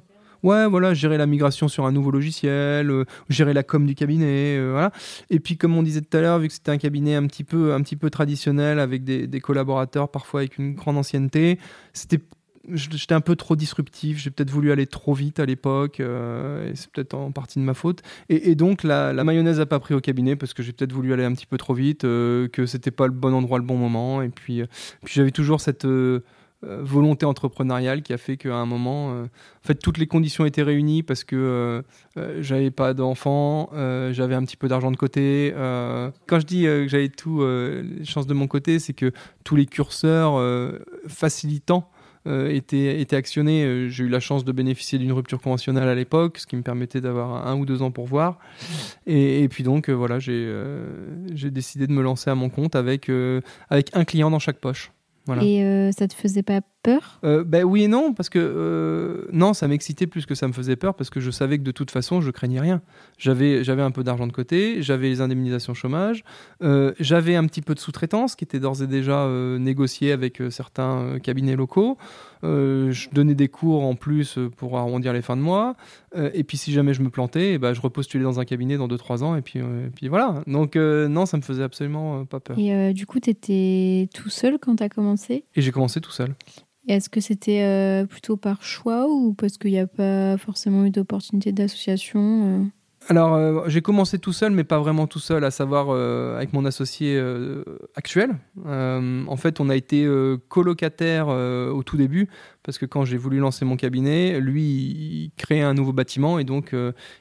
ouais, 0.42 0.66
voilà, 0.66 0.94
gérer 0.94 1.18
la 1.18 1.26
migration 1.26 1.68
sur 1.68 1.86
un 1.86 1.92
nouveau 1.92 2.10
logiciel, 2.10 2.90
euh, 2.90 3.04
gérer 3.28 3.52
la 3.52 3.62
com 3.62 3.86
du 3.86 3.94
cabinet, 3.94 4.56
euh, 4.58 4.70
voilà. 4.72 4.92
Et 5.30 5.40
puis, 5.40 5.56
comme 5.56 5.76
on 5.76 5.82
disait 5.82 6.00
tout 6.00 6.16
à 6.16 6.20
l'heure, 6.20 6.38
vu 6.38 6.48
que 6.48 6.54
c'était 6.54 6.70
un 6.70 6.78
cabinet 6.78 7.14
un 7.14 7.26
petit 7.26 7.44
peu, 7.44 7.74
un 7.74 7.82
petit 7.82 7.96
peu 7.96 8.10
traditionnel, 8.10 8.78
avec 8.78 9.04
des, 9.04 9.40
collaborateurs 9.40 10.08
parfois 10.08 10.40
avec 10.40 10.58
une 10.58 10.74
grande 10.74 10.96
ancienneté, 10.96 11.58
c'était 11.92 12.20
j'étais 12.74 13.14
un 13.14 13.20
peu 13.20 13.34
trop 13.34 13.56
disruptif, 13.56 14.18
j'ai 14.18 14.30
peut-être 14.30 14.50
voulu 14.50 14.70
aller 14.70 14.86
trop 14.86 15.14
vite 15.14 15.40
à 15.40 15.46
l'époque, 15.46 15.98
euh, 15.98 16.70
et 16.70 16.76
c'est 16.76 16.88
peut-être 16.92 17.14
en 17.14 17.32
partie 17.32 17.58
de 17.58 17.64
ma 17.64 17.74
faute. 17.74 18.02
Et, 18.28 18.54
donc 18.54 18.84
la, 18.84 19.12
mayonnaise 19.24 19.58
n'a 19.58 19.66
pas 19.66 19.80
pris 19.80 19.94
au 19.94 20.00
cabinet 20.00 20.36
parce 20.36 20.54
que 20.54 20.62
j'ai 20.62 20.72
peut-être 20.72 20.92
voulu 20.92 21.12
aller 21.12 21.24
un 21.24 21.32
petit 21.32 21.46
peu 21.46 21.58
trop 21.58 21.74
vite, 21.74 22.02
que 22.02 22.64
c'était 22.66 22.92
pas 22.92 23.08
le 23.08 23.12
bon 23.12 23.34
endroit, 23.34 23.58
le 23.58 23.64
bon 23.64 23.76
moment. 23.76 24.22
Et 24.22 24.28
puis, 24.28 24.62
puis 25.04 25.14
j'avais 25.14 25.32
toujours 25.32 25.60
cette 25.60 25.86
euh, 25.86 26.20
volonté 26.62 27.26
entrepreneuriale 27.26 28.02
qui 28.02 28.12
a 28.12 28.18
fait 28.18 28.36
qu'à 28.36 28.54
un 28.54 28.66
moment, 28.66 29.12
euh, 29.12 29.24
en 29.24 29.66
fait, 29.66 29.74
toutes 29.74 29.98
les 29.98 30.06
conditions 30.06 30.44
étaient 30.44 30.62
réunies 30.62 31.02
parce 31.02 31.24
que 31.24 31.36
euh, 32.16 32.40
j'avais 32.40 32.70
pas 32.70 32.94
d'enfants, 32.94 33.70
j'avais 34.12 34.34
un 34.34 34.44
petit 34.44 34.56
peu 34.56 34.68
d'argent 34.68 34.90
de 34.90 34.96
côté. 34.96 35.52
quand 35.54 36.40
je 36.40 36.46
dis 36.46 36.62
que 36.62 36.86
j'avais 36.88 37.08
tout 37.08 37.42
les 37.44 38.04
chances 38.04 38.26
de 38.26 38.34
mon 38.34 38.46
côté, 38.46 38.78
c'est 38.78 38.92
que 38.92 39.12
tous 39.44 39.56
les 39.56 39.66
curseurs 39.66 40.40
facilitants 41.08 41.88
étaient, 42.26 43.00
étaient, 43.00 43.16
actionnés. 43.16 43.88
J'ai 43.88 44.04
eu 44.04 44.08
la 44.08 44.20
chance 44.20 44.44
de 44.44 44.52
bénéficier 44.52 44.98
d'une 44.98 45.12
rupture 45.12 45.40
conventionnelle 45.40 45.88
à 45.88 45.94
l'époque, 45.94 46.38
ce 46.38 46.46
qui 46.46 46.56
me 46.56 46.62
permettait 46.62 47.00
d'avoir 47.00 47.46
un 47.46 47.56
ou 47.56 47.66
deux 47.66 47.82
ans 47.82 47.90
pour 47.90 48.06
voir. 48.06 48.38
Et, 49.06 49.42
et 49.42 49.48
puis 49.48 49.64
donc, 49.64 49.90
voilà, 49.90 50.18
j'ai 50.18 51.50
décidé 51.50 51.86
de 51.86 51.92
me 51.92 52.02
lancer 52.02 52.30
à 52.30 52.34
mon 52.34 52.50
compte 52.50 52.76
avec, 52.76 53.10
avec 53.70 53.90
un 53.94 54.04
client 54.04 54.30
dans 54.30 54.38
chaque 54.38 54.58
poche. 54.58 54.92
Et 55.42 55.62
euh, 55.62 55.90
ça 55.92 56.08
te 56.08 56.14
faisait 56.14 56.42
pas 56.42 56.60
peur? 56.82 57.20
Euh, 57.24 57.44
ben 57.44 57.64
oui 57.64 57.84
et 57.84 57.88
non, 57.88 58.12
parce 58.12 58.28
que 58.28 58.38
euh, 58.38 59.28
non, 59.32 59.54
ça 59.54 59.68
m'excitait 59.68 60.06
plus 60.06 60.26
que 60.26 60.34
ça 60.34 60.48
me 60.48 60.52
faisait 60.52 60.76
peur, 60.76 60.94
parce 60.94 61.10
que 61.10 61.20
je 61.20 61.30
savais 61.30 61.58
que 61.58 61.62
de 61.62 61.70
toute 61.70 61.90
façon, 61.90 62.20
je 62.20 62.30
craignais 62.30 62.60
rien. 62.60 62.82
J'avais, 63.18 63.64
j'avais 63.64 63.82
un 63.82 63.90
peu 63.90 64.02
d'argent 64.02 64.26
de 64.26 64.32
côté, 64.32 64.82
j'avais 64.82 65.08
les 65.08 65.20
indemnisations 65.20 65.74
chômage, 65.74 66.24
euh, 66.62 66.92
j'avais 66.98 67.36
un 67.36 67.46
petit 67.46 67.62
peu 67.62 67.74
de 67.74 67.78
sous-traitance 67.78 68.34
qui 68.34 68.44
était 68.44 68.60
d'ores 68.60 68.82
et 68.82 68.86
déjà 68.86 69.28
négociée 69.58 70.12
avec 70.12 70.42
certains 70.50 71.18
cabinets 71.22 71.56
locaux. 71.56 71.96
je 72.42 73.08
donnais 73.12 73.34
des 73.34 73.48
cours 73.48 73.84
en 73.84 73.94
plus 73.94 74.38
pour 74.56 74.78
arrondir 74.78 75.12
les 75.12 75.22
fins 75.22 75.36
de 75.36 75.42
mois. 75.42 75.76
et 76.14 76.44
puis 76.44 76.56
si 76.56 76.72
jamais 76.72 76.94
je 76.94 77.02
me 77.02 77.10
plantais, 77.10 77.54
eh 77.54 77.58
ben, 77.58 77.72
je 77.72 77.80
repostulais 77.80 78.24
dans 78.24 78.40
un 78.40 78.44
cabinet 78.44 78.76
dans 78.76 78.88
2-3 78.88 79.22
ans, 79.22 79.36
et 79.36 79.42
puis, 79.42 79.58
et 79.58 79.90
puis 79.94 80.08
voilà. 80.08 80.42
Donc 80.46 80.76
non, 80.76 81.26
ça 81.26 81.36
me 81.36 81.42
faisait 81.42 81.62
absolument 81.62 82.24
pas 82.24 82.40
peur. 82.40 82.58
Et 82.58 82.92
du 82.92 83.06
coup, 83.06 83.20
tu 83.20 83.30
étais 83.30 84.08
tout 84.14 84.30
seul 84.30 84.58
quand 84.58 84.76
tu 84.76 84.82
as 84.82 84.88
commencé? 84.88 85.44
Et 85.54 85.62
j'ai 85.62 85.70
commencé 85.70 86.00
tout 86.00 86.10
seul. 86.10 86.34
Est-ce 86.88 87.08
que 87.08 87.20
c'était 87.20 87.62
euh, 87.62 88.06
plutôt 88.06 88.36
par 88.36 88.62
choix 88.62 89.06
ou 89.08 89.34
parce 89.34 89.56
qu'il 89.56 89.70
n'y 89.70 89.78
a 89.78 89.86
pas 89.86 90.36
forcément 90.36 90.84
eu 90.84 90.90
d'opportunité 90.90 91.52
d'association 91.52 92.20
euh? 92.20 92.64
Alors, 93.08 93.34
euh, 93.34 93.62
j'ai 93.66 93.82
commencé 93.82 94.18
tout 94.20 94.32
seul, 94.32 94.52
mais 94.52 94.62
pas 94.62 94.78
vraiment 94.78 95.08
tout 95.08 95.18
seul, 95.18 95.42
à 95.42 95.50
savoir 95.50 95.90
avec 96.36 96.52
mon 96.52 96.64
associé 96.64 97.20
actuel. 97.96 98.30
en 98.64 99.36
fait, 99.36 99.58
on 99.58 99.68
a 99.68 99.74
été 99.74 100.08
colocataire 100.48 101.26
au 101.26 101.82
tout 101.82 101.96
début, 101.96 102.28
parce 102.62 102.78
que 102.78 102.86
quand 102.86 103.04
j'ai 103.04 103.16
voulu 103.16 103.38
lancer 103.38 103.64
mon 103.64 103.76
cabinet, 103.76 104.40
lui, 104.40 104.62
il 104.62 105.32
créait 105.36 105.62
un 105.62 105.74
nouveau 105.74 105.92
bâtiment 105.92 106.38
et 106.38 106.44
donc 106.44 106.74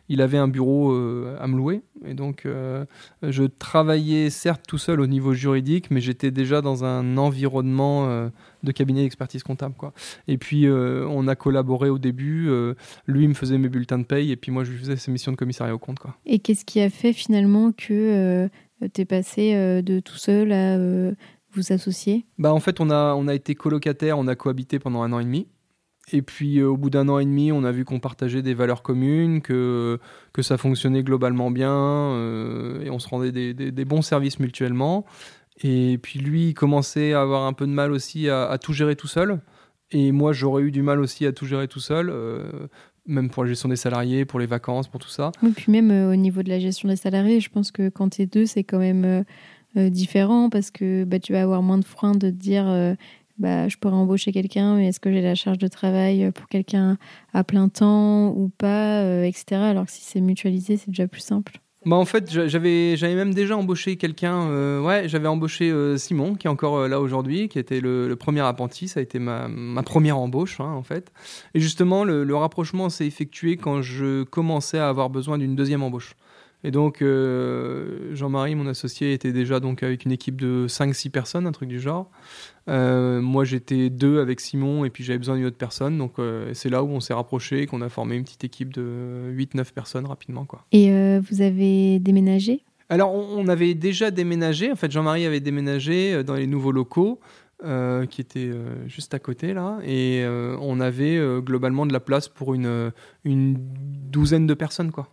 il 0.10 0.22
avait 0.22 0.38
un 0.38 0.48
bureau 0.48 0.94
à 0.94 1.48
me 1.48 1.58
louer. 1.58 1.82
Et 2.06 2.14
donc, 2.14 2.46
je 3.22 3.44
travaillais 3.44 4.30
certes 4.30 4.64
tout 4.68 4.78
seul 4.78 5.02
au 5.02 5.08
niveau 5.08 5.34
juridique, 5.34 5.90
mais 5.92 6.02
j'étais 6.02 6.32
déjà 6.32 6.62
dans 6.62 6.84
un 6.86 7.18
environnement 7.18 8.30
de 8.64 8.72
cabinet 8.72 9.02
d'expertise 9.02 9.44
comptable. 9.44 9.76
Quoi. 9.78 9.94
Et 10.28 10.38
puis, 10.38 10.66
euh, 10.66 11.06
on 11.10 11.28
a 11.28 11.36
collaboré 11.36 11.90
au 11.90 12.00
début. 12.00 12.50
Euh, 12.50 12.76
lui, 13.08 13.28
me 13.28 13.34
faisait 13.34 13.58
mes 13.58 13.70
bulletins 13.70 14.00
de 14.00 14.04
paye 14.04 14.32
et 14.32 14.36
puis 14.36 14.52
moi, 14.52 14.64
je 14.64 14.72
lui 14.72 14.80
faisais 14.80 14.96
ses 14.96 15.12
missions 15.12 15.32
de 15.32 15.38
commissariat 15.38 15.74
au 15.74 15.80
compte. 15.80 16.00
Quoi. 16.00 16.16
Et 16.26 16.40
qu'est-ce 16.40 16.66
qui 16.66 16.82
a 16.82 16.90
fait 16.90 17.14
finalement 17.14 17.72
que 17.72 17.92
euh, 17.92 18.88
tu 18.94 19.02
es 19.02 19.06
passé 19.06 19.54
de 19.84 20.00
tout 20.00 20.18
seul 20.18 20.52
à 20.52 20.78
vous 21.54 21.72
associer 21.72 22.26
bah, 22.38 22.54
En 22.54 22.60
fait, 22.60 22.80
on 22.80 22.90
a, 22.90 23.14
on 23.16 23.28
a 23.28 23.34
été 23.34 23.56
colocataire, 23.56 24.18
on 24.18 24.28
a 24.28 24.36
cohabité 24.36 24.80
pendant 24.80 25.02
un 25.04 25.12
an 25.14 25.20
et 25.20 25.26
demi. 25.26 25.48
Et 26.14 26.22
puis 26.22 26.62
au 26.64 26.76
bout 26.78 26.90
d'un 26.90 27.08
an 27.10 27.20
et 27.20 27.26
demi, 27.26 27.52
on 27.52 27.64
a 27.64 27.72
vu 27.72 27.86
qu'on 27.86 28.00
partageait 28.00 28.42
des 28.42 28.54
valeurs 28.54 28.82
communes, 28.82 29.42
que, 29.42 30.00
que 30.34 30.42
ça 30.42 30.58
fonctionnait 30.58 31.04
globalement 31.04 31.52
bien, 31.52 32.18
et 32.84 32.90
on 32.90 33.00
se 33.00 33.08
rendait 33.08 33.32
des, 33.32 33.54
des, 33.54 33.86
bons 33.86 34.02
services 34.02 34.40
mutuellement. 34.40 35.06
Et 35.64 36.00
puis 36.02 36.20
lui, 36.20 36.50
il 36.50 36.54
commençait 36.54 37.14
à 37.14 37.22
avoir 37.22 37.46
un 37.46 37.54
peu 37.54 37.68
de 37.68 37.72
mal 37.72 37.92
aussi 37.92 38.30
à, 38.30 38.58
tout 38.60 38.74
gérer 38.74 38.96
tout 38.96 39.08
seul. 39.08 39.40
Et 39.92 40.12
moi, 40.12 40.34
j'aurais 40.34 40.64
eu 40.64 40.72
du 40.72 40.82
mal 40.82 41.00
aussi 41.00 41.26
à 41.26 41.34
tout 41.34 41.46
gérer 41.46 41.68
tout 41.68 41.82
seul, 41.82 42.10
euh, 42.10 42.68
même 43.06 43.30
pour 43.30 43.44
la 43.44 43.50
gestion 43.50 43.68
des 43.68 43.76
salariés, 43.76 44.26
pour 44.26 44.40
les 44.40 44.46
vacances, 44.46 44.88
pour 44.88 45.00
tout 45.00 45.10
ça. 45.10 45.32
Et 45.46 45.52
puis 45.52 45.72
même 45.72 45.92
euh, 45.92 46.12
au 46.12 46.16
niveau 46.16 46.44
de 46.44 46.50
la 46.50 46.60
gestion 46.60 46.88
des 46.88 46.96
salariés, 46.96 47.42
je 47.42 47.50
pense 47.50 47.72
que 47.72 47.90
quand 47.90 48.10
tu 48.10 48.22
es 48.22 48.26
deux, 48.26 48.46
c'est 48.46 48.64
quand 48.64 48.80
même 48.80 49.04
euh, 49.04 49.24
différent 49.76 50.50
parce 50.50 50.72
que 50.72 51.04
bah, 51.04 51.20
tu 51.20 51.34
vas 51.34 51.42
avoir 51.42 51.62
moins 51.62 51.78
de 51.78 51.86
frein 51.86 52.14
de 52.14 52.30
te 52.30 52.36
dire 52.36 52.96
bah, 53.38 53.68
je 53.68 53.78
pourrais 53.78 53.96
embaucher 53.96 54.32
quelqu'un, 54.32 54.76
mais 54.76 54.88
est-ce 54.88 55.00
que 55.00 55.12
j'ai 55.12 55.22
la 55.22 55.36
charge 55.36 55.58
de 55.58 55.68
travail 55.68 56.32
pour 56.32 56.48
quelqu'un 56.48 56.98
à 57.34 57.44
plein 57.44 57.70
temps 57.70 58.30
ou 58.36 58.50
pas, 58.58 59.26
etc. 59.26 59.62
Alors 59.62 59.86
que 59.86 59.92
si 59.92 60.02
c'est 60.02 60.22
mutualisé, 60.22 60.78
c'est 60.78 60.90
déjà 60.90 61.08
plus 61.08 61.22
simple. 61.22 61.62
Bah 61.84 61.96
en 61.96 62.06
fait, 62.06 62.32
j'avais 62.32 62.96
j'avais 62.96 63.16
même 63.16 63.34
déjà 63.34 63.58
embauché 63.58 63.96
quelqu'un. 63.96 64.44
Euh, 64.52 64.80
ouais, 64.82 65.10
j'avais 65.10 65.28
embauché 65.28 65.72
euh, 65.72 65.98
Simon, 65.98 66.36
qui 66.36 66.46
est 66.46 66.50
encore 66.50 66.78
euh, 66.78 66.88
là 66.88 67.02
aujourd'hui, 67.02 67.50
qui 67.50 67.58
était 67.58 67.82
le, 67.82 68.16
premier 68.16 68.42
apprenti. 68.42 68.88
Ça 68.88 69.00
a 69.00 69.04
été 69.04 69.18
ma, 69.18 69.48
ma 69.48 69.82
première 69.82 70.20
embauche, 70.20 70.60
hein, 70.60 70.72
en 70.74 70.84
fait. 70.84 71.12
Et 71.56 71.60
justement, 71.60 72.04
le 72.04 72.36
rapprochement 72.36 72.90
s'est 72.90 73.08
effectué 73.08 73.58
quand 73.58 73.82
je 73.82 74.24
commençais 74.24 74.78
à 74.78 74.90
avoir 74.90 75.10
besoin 75.10 75.40
d'une 75.40 75.56
deuxième 75.56 75.82
embauche. 75.82 76.16
Et 76.64 76.72
donc, 76.72 77.02
euh, 77.02 78.14
Jean-Marie, 78.14 78.56
mon 78.56 78.68
associé, 78.68 79.14
était 79.14 79.32
déjà 79.32 79.60
donc 79.60 79.82
avec 79.82 80.06
une 80.06 80.12
équipe 80.12 80.40
de 80.40 80.68
5-6 80.68 81.10
personnes, 81.10 81.48
un 81.48 81.52
truc 81.52 81.70
du 81.70 81.80
genre. 81.80 82.10
Euh, 82.70 83.20
moi, 83.20 83.46
j'étais 83.46 83.90
deux 83.90 84.20
avec 84.20 84.40
Simon, 84.40 84.86
et 84.86 84.92
puis 84.92 85.04
j'avais 85.04 85.18
besoin 85.18 85.38
d'une 85.38 85.46
autre 85.46 85.58
personne. 85.58 85.98
Donc, 85.98 86.14
euh, 86.20 86.52
c'est 86.54 86.70
là 86.70 86.84
où 86.84 86.90
on 86.90 87.00
s'est 87.00 87.14
rapproché, 87.14 87.66
qu'on 87.66 87.82
a 87.82 87.90
formé 87.90 88.16
une 88.16 88.24
petite 88.24 88.44
équipe 88.44 88.74
de 88.74 89.32
8-9 89.34 89.74
personnes 89.74 90.06
rapidement. 90.06 90.46
Quoi. 90.46 90.64
Et 90.72 90.92
vous 91.20 91.42
avez 91.42 92.00
déménagé? 92.00 92.64
Alors, 92.90 93.14
on, 93.14 93.48
avait 93.48 93.74
déjà 93.74 94.12
déménagé. 94.12 94.72
En 94.72 94.76
fait, 94.76 94.92
Jean-Marie 94.92 95.26
avait 95.26 95.40
déménagé 95.40 96.24
dans 96.24 96.36
les 96.36 96.48
nouveaux 96.48 96.72
locaux. 96.72 97.20
qui 98.10 98.22
étaient 98.22 98.52
juste 98.88 99.14
à 99.14 99.20
côté 99.20 99.54
là 99.54 99.78
et 99.86 100.26
on 100.60 100.80
avait 100.80 101.20
globalement 101.42 101.86
de 101.86 101.94
la 101.94 102.00
place 102.00 102.28
pour 102.28 102.56
une, 102.56 102.92
une 103.24 103.56
douzaine 104.10 104.48
de 104.48 104.56
personnes 104.56 104.92
quoi. 104.92 105.10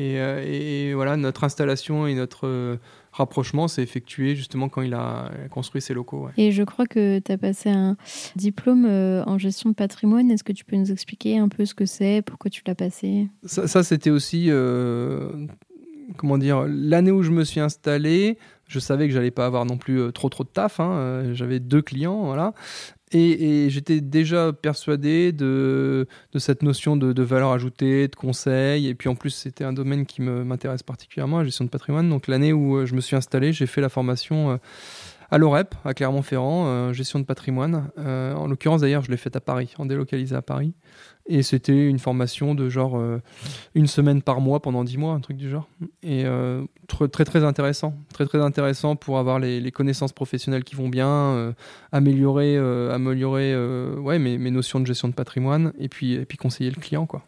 Euh, 0.00 0.44
et, 0.46 0.94
voilà, 0.94 1.16
notre 1.16 1.44
installation 1.44 2.06
et 2.06 2.14
notre 2.14 2.46
euh, 2.46 2.76
rapprochement 3.12 3.68
s'est 3.68 3.82
effectué 3.82 4.34
justement 4.36 4.68
quand 4.68 4.82
il 4.82 4.94
a 4.94 5.30
construit 5.50 5.82
ses 5.82 5.94
locaux. 5.94 6.28
Et 6.36 6.52
je 6.52 6.62
crois 6.62 6.86
que 6.86 7.18
tu 7.18 7.32
as 7.32 7.38
passé 7.38 7.70
un 7.70 7.96
diplôme 8.36 8.86
euh, 8.86 9.22
en 9.26 9.38
gestion 9.38 9.70
de 9.70 9.74
patrimoine. 9.74 10.30
Est-ce 10.30 10.44
que 10.44 10.52
tu 10.52 10.64
peux 10.64 10.76
nous 10.76 10.92
expliquer 10.92 11.38
un 11.38 11.48
peu 11.48 11.64
ce 11.64 11.74
que 11.74 11.86
c'est, 11.86 12.22
pourquoi 12.24 12.50
tu 12.50 12.62
l'as 12.66 12.74
passé? 12.74 13.28
Ça, 13.44 13.82
c'était 13.82 14.10
aussi, 14.10 14.50
comment 16.16 16.38
dire, 16.38 16.66
l'année 16.68 17.10
où 17.10 17.22
je 17.22 17.30
me 17.30 17.44
suis 17.44 17.60
installé. 17.60 18.38
Je 18.66 18.78
savais 18.78 19.08
que 19.08 19.14
j'allais 19.14 19.32
pas 19.32 19.46
avoir 19.46 19.66
non 19.66 19.76
plus 19.76 20.12
trop 20.12 20.28
trop 20.28 20.44
de 20.44 20.48
taf. 20.48 20.78
Hein. 20.78 21.32
J'avais 21.32 21.58
deux 21.58 21.82
clients, 21.82 22.24
voilà. 22.24 22.54
Et, 23.12 23.68
j'étais 23.70 24.00
déjà 24.00 24.52
persuadé 24.52 25.32
de, 25.32 26.06
de 26.32 26.38
cette 26.38 26.62
notion 26.62 26.96
de, 26.96 27.12
de, 27.12 27.22
valeur 27.22 27.50
ajoutée, 27.50 28.06
de 28.06 28.14
conseil. 28.14 28.86
Et 28.86 28.94
puis 28.94 29.08
en 29.08 29.16
plus, 29.16 29.30
c'était 29.30 29.64
un 29.64 29.72
domaine 29.72 30.06
qui 30.06 30.22
m'intéresse 30.22 30.82
particulièrement, 30.82 31.38
la 31.38 31.44
gestion 31.44 31.64
de 31.64 31.70
patrimoine. 31.70 32.08
Donc 32.08 32.28
l'année 32.28 32.52
où 32.52 32.76
euh, 32.76 32.86
je 32.86 32.94
me 32.94 33.00
suis 33.00 33.16
installé, 33.16 33.52
j'ai 33.52 33.66
fait 33.66 33.80
la 33.80 33.88
formation 33.88 34.52
euh, 34.52 34.56
à 35.32 35.38
l'OREP, 35.38 35.74
à 35.84 35.94
Clermont-Ferrand, 35.94 36.92
gestion 36.92 37.20
de 37.20 37.24
patrimoine. 37.24 37.88
en 37.96 38.48
l'occurrence, 38.48 38.80
d'ailleurs, 38.80 39.04
je 39.04 39.12
l'ai 39.12 39.16
faite 39.16 39.36
à 39.36 39.40
Paris, 39.40 39.72
en 39.78 39.86
délocalisé 39.86 40.34
à 40.34 40.42
Paris. 40.42 40.74
Et 41.32 41.42
c'était 41.42 41.86
une 41.86 42.00
formation 42.00 42.54
de 42.56 42.68
genre 42.68 43.00
une 43.76 43.86
semaine 43.86 44.20
par 44.20 44.40
mois 44.40 44.60
pendant 44.60 44.82
dix 44.82 44.98
mois, 44.98 45.14
un 45.14 45.20
truc 45.20 45.36
du 45.36 45.48
genre. 45.48 45.68
Et 46.02 46.24
très, 46.88 47.06
très 47.08 47.24
très 47.24 47.44
intéressant, 47.44 47.94
très 48.12 48.26
très 48.26 48.40
intéressant 48.40 48.96
pour 48.96 49.18
avoir 49.18 49.38
les, 49.38 49.70
connaissances 49.70 50.12
professionnelles 50.12 50.64
qui 50.64 50.74
vont 50.74 50.88
bien, 50.88 51.54
améliorer, 51.92 52.56
améliorer 52.56 53.56
ouais, 53.96 54.18
mes, 54.18 54.38
mes, 54.38 54.50
notions 54.50 54.80
de 54.80 54.86
gestion 54.86 55.06
de 55.06 55.14
patrimoine 55.14 55.72
et 55.78 55.88
puis, 55.88 56.14
et 56.14 56.24
puis 56.24 56.36
conseiller 56.36 56.70
le 56.70 56.80
client. 56.80 57.06
quoi. 57.06 57.24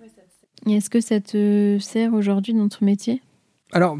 Est-ce 0.69 0.91
que 0.91 1.01
ça 1.01 1.21
te 1.21 1.79
sert 1.81 2.13
aujourd'hui 2.15 2.55
dans 2.55 2.69
ton 2.69 2.85
métier? 2.85 3.23
Alors, 3.73 3.97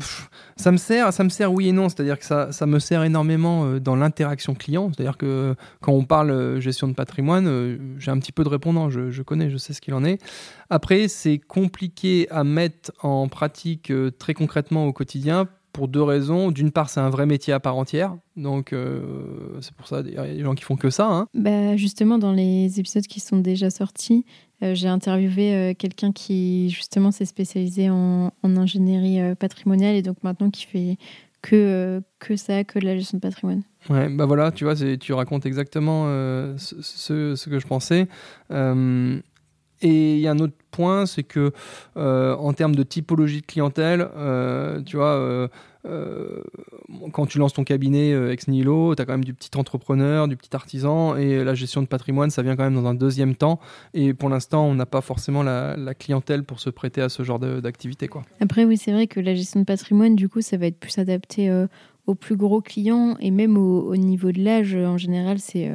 ça 0.57 0.71
me 0.71 0.77
sert, 0.77 1.13
ça 1.15 1.25
me 1.25 1.31
sert 1.31 1.51
oui 1.51 1.69
et 1.69 1.73
non. 1.73 1.89
C'est-à-dire 1.89 2.19
que 2.19 2.27
ça, 2.27 2.53
ça, 2.53 2.67
me 2.67 2.79
sert 2.79 3.03
énormément 3.05 3.65
euh, 3.65 3.81
dans 3.81 3.97
l'interaction 3.97 4.55
client. 4.55 4.91
C'est-à-dire 4.93 5.17
que 5.17 5.55
quand 5.81 5.93
on 5.93 6.05
parle 6.05 6.31
euh, 6.31 6.61
gestion 6.61 6.89
de 6.89 6.93
patrimoine, 6.93 7.47
euh, 7.47 7.79
j'ai 7.99 8.11
un 8.11 8.19
petit 8.19 8.33
peu 8.33 8.45
de 8.45 8.51
répondant. 8.51 8.91
Je, 8.91 9.23
connais, 9.23 9.49
je 9.49 9.57
sais 9.57 9.73
ce 9.73 9.81
qu'il 9.81 9.95
en 9.95 10.05
est. 10.05 10.23
Après, 10.69 11.09
c'est 11.09 11.39
compliqué 11.39 12.29
à 12.31 12.45
mettre 12.45 12.93
en 13.01 13.29
pratique 13.29 13.91
très 14.19 14.35
concrètement 14.35 14.87
au 14.87 14.93
quotidien 14.93 15.49
pour 15.73 15.89
deux 15.89 16.03
raisons. 16.03 16.51
D'une 16.51 16.71
part, 16.71 16.91
c'est 16.91 17.01
un 17.01 17.09
vrai 17.09 17.25
métier 17.25 17.55
à 17.55 17.61
part 17.61 17.77
entière. 17.77 18.15
Donc, 18.37 18.75
c'est 19.61 19.75
pour 19.75 19.87
ça 19.87 20.03
il 20.05 20.13
y 20.13 20.19
a 20.19 20.27
des 20.27 20.43
gens 20.43 20.55
qui 20.55 20.65
font 20.65 20.77
que 20.77 20.91
ça. 20.91 21.07
Hein. 21.07 21.29
Bah, 21.35 21.77
justement, 21.77 22.19
dans 22.19 22.33
les 22.33 22.79
épisodes 22.79 23.07
qui 23.07 23.21
sont 23.21 23.39
déjà 23.39 23.71
sortis, 23.71 24.27
j'ai 24.63 24.89
interviewé 24.89 25.55
euh, 25.55 25.75
quelqu'un 25.75 26.13
qui 26.13 26.71
justement 26.71 27.11
s'est 27.11 27.25
spécialisé 27.25 27.91
en, 27.91 28.33
ingénierie 28.45 29.21
euh, 29.21 29.35
patrimoniale 29.35 29.97
et 29.97 30.03
donc 30.03 30.17
maintenant 30.23 30.51
qui 30.51 30.67
fait 30.67 30.97
que, 31.43 32.01
que 32.21 32.37
ça, 32.37 32.63
que 32.63 32.79
de 32.79 32.85
la 32.85 32.97
gestion 32.97 33.19
de 33.19 33.23
patrimoine. 33.23 33.63
Ouais, 33.91 34.09
bah 34.09 34.27
voilà, 34.27 34.53
tu 34.53 34.63
vois, 34.63 34.75
tu 34.77 35.13
racontes 35.13 35.45
exactement 35.45 36.05
ce, 36.57 37.49
que 37.49 37.59
je 37.59 37.67
pensais. 37.67 38.07
Et 39.83 40.15
il 40.15 40.21
y 40.21 40.27
a 40.27 40.31
un 40.31 40.39
autre 40.39 40.55
point, 40.71 41.07
c'est 41.07 41.23
que 41.23 41.53
en 41.97 42.53
termes 42.53 42.75
de 42.75 42.83
typologie 42.83 43.41
de 43.41 43.47
clientèle, 43.47 44.09
tu 44.87 44.97
vois, 44.97 45.49
euh, 45.85 46.43
quand 47.13 47.27
tu 47.27 47.39
lances 47.39 47.55
ton 47.55 47.65
cabinet 47.65 48.13
euh, 48.13 48.33
ex 48.33 48.47
nihilo, 48.47 48.95
tu 48.95 49.03
as 49.03 49.05
quand 49.05 49.13
même 49.13 49.25
du 49.25 49.35
petit 49.35 49.51
entrepreneur, 49.57 50.29
du 50.29 50.37
petit 50.37 50.55
artisan, 50.55 51.17
et 51.17 51.43
la 51.43 51.55
gestion 51.55 51.83
de 51.83 51.87
patrimoine, 51.87 52.31
ça 52.31 52.43
vient 52.43 52.55
quand 52.55 52.63
même 52.63 52.75
dans 52.75 52.87
un 52.87 52.95
deuxième 52.95 53.35
temps. 53.35 53.59
Et 53.95 54.15
pour 54.15 54.29
l'instant, 54.29 54.65
on 54.67 54.75
n'a 54.75 54.87
pas 54.87 55.01
forcément 55.01 55.43
la, 55.43 55.77
clientèle 55.99 56.45
pour 56.45 56.61
se 56.61 56.71
prêter 56.71 57.03
à 57.03 57.09
ce 57.09 57.23
genre 57.23 57.39
d'activité. 57.39 58.09
Après, 58.41 58.65
oui, 58.65 58.77
c'est 58.77 58.93
vrai 58.93 59.07
que 59.07 59.21
la 59.21 59.35
gestion 59.35 59.61
de 59.61 59.65
patrimoine, 59.65 60.17
du 60.17 60.29
coup, 60.29 60.41
ça 60.41 60.57
va 60.57 60.67
être 60.67 60.79
plus 60.79 60.99
adapté 60.99 61.51
euh, 61.51 61.67
aux 62.07 62.15
plus 62.15 62.37
gros 62.37 62.61
clients, 62.61 63.17
et 63.21 63.31
même 63.31 63.57
au, 63.57 63.97
niveau 63.97 64.33
de 64.33 64.41
l'âge, 64.41 64.75
en 64.75 64.99
général, 64.99 65.39
c'est... 65.39 65.71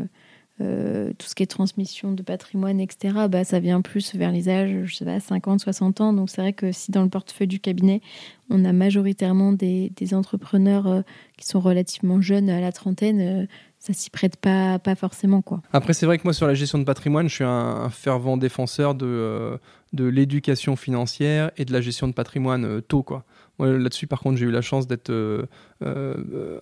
tout 0.59 1.27
ce 1.27 1.35
qui 1.35 1.43
est 1.43 1.47
transmission 1.47 2.11
de 2.11 2.23
patrimoine, 2.23 2.79
etc., 2.79 3.27
bah, 3.29 3.43
ça 3.43 3.59
vient 3.59 3.81
plus 3.81 4.15
vers 4.15 4.31
les 4.31 4.49
âges, 4.49 4.85
je 4.85 4.95
sais 4.95 5.05
pas, 5.05 5.19
50, 5.19 5.59
60 5.59 6.01
ans. 6.01 6.13
Donc 6.13 6.29
c'est 6.29 6.41
vrai 6.41 6.53
que 6.53 6.71
si 6.71 6.91
dans 6.91 7.03
le 7.03 7.09
portefeuille 7.09 7.47
du 7.47 7.59
cabinet, 7.59 8.01
on 8.49 8.65
a 8.65 8.73
majoritairement 8.73 9.51
des, 9.51 9.91
entrepreneurs 10.13 10.87
euh, 10.87 11.01
qui 11.37 11.45
sont 11.45 11.59
relativement 11.59 12.21
jeunes 12.21 12.49
à 12.49 12.61
la 12.61 12.71
trentaine. 12.71 13.21
Euh, 13.21 13.45
ça 13.79 13.93
s'y 13.93 14.09
prête 14.09 14.37
pas, 14.37 14.79
pas 14.79 14.95
forcément. 14.95 15.41
Quoi. 15.41 15.61
Après, 15.71 15.93
c'est 15.93 16.05
vrai 16.05 16.17
que 16.17 16.23
moi, 16.23 16.33
sur 16.33 16.47
la 16.47 16.53
gestion 16.53 16.79
de 16.79 16.83
patrimoine, 16.83 17.29
je 17.29 17.35
suis 17.35 17.43
un, 17.43 17.89
fervent 17.89 18.37
défenseur 18.37 18.95
de, 18.95 19.05
euh, 19.05 19.57
de 19.93 20.05
l'éducation 20.05 20.75
financière 20.75 21.51
et 21.57 21.65
de 21.65 21.73
la 21.73 21.81
gestion 21.81 22.07
de 22.07 22.13
patrimoine 22.13 22.81
tôt. 22.81 23.03
Quoi 23.03 23.23
là-dessus, 23.65 24.07
par 24.07 24.19
contre, 24.19 24.37
j'ai 24.37 24.45
eu 24.45 24.51
la 24.51 24.61
chance 24.61 24.87
d'être 24.87 25.09
euh, 25.09 25.45
euh, 25.83 26.59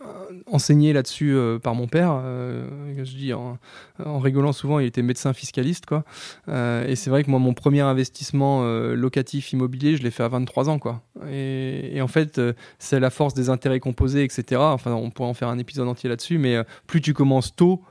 enseigné 0.47 0.93
là-dessus 0.93 1.34
euh, 1.34 1.59
par 1.59 1.76
mon 1.76 1.88
père. 1.88 2.22
je 2.97 3.15
dis 3.15 3.34
en, 3.34 3.57
rigolant 4.19 4.53
souvent, 4.53 4.80
il 4.80 4.88
était 4.88 5.01
médecin 5.01 5.34
fiscaliste, 5.34 5.85
quoi. 5.85 6.03
et 6.47 6.95
c'est 6.95 7.09
vrai 7.09 7.23
que 7.23 7.30
moi, 7.30 7.39
mon 7.39 7.53
premier 7.53 7.81
investissement 7.81 8.63
locatif 8.93 9.51
immobilier, 9.51 9.97
je 9.97 10.03
l'ai 10.03 10.11
fait 10.11 10.23
à 10.23 10.27
23 10.27 10.69
ans, 10.69 10.80
quoi. 10.80 11.01
Et, 11.30 11.99
en 12.01 12.07
fait, 12.07 12.39
c'est 12.80 12.99
la 12.99 13.09
force 13.09 13.34
des 13.34 13.49
intérêts 13.49 13.80
composés, 13.80 14.23
etc. 14.23 14.61
Enfin, 14.61 14.93
on 14.93 15.09
pourrait 15.09 15.30
en 15.30 15.34
faire 15.34 15.49
un 15.49 15.57
épisode 15.57 15.88
entier 15.88 16.09
là-dessus, 16.09 16.38
mais 16.38 16.57
plus 16.88 17.01
tu 17.01 17.13
commences 17.13 17.55
tôt, 17.55 17.81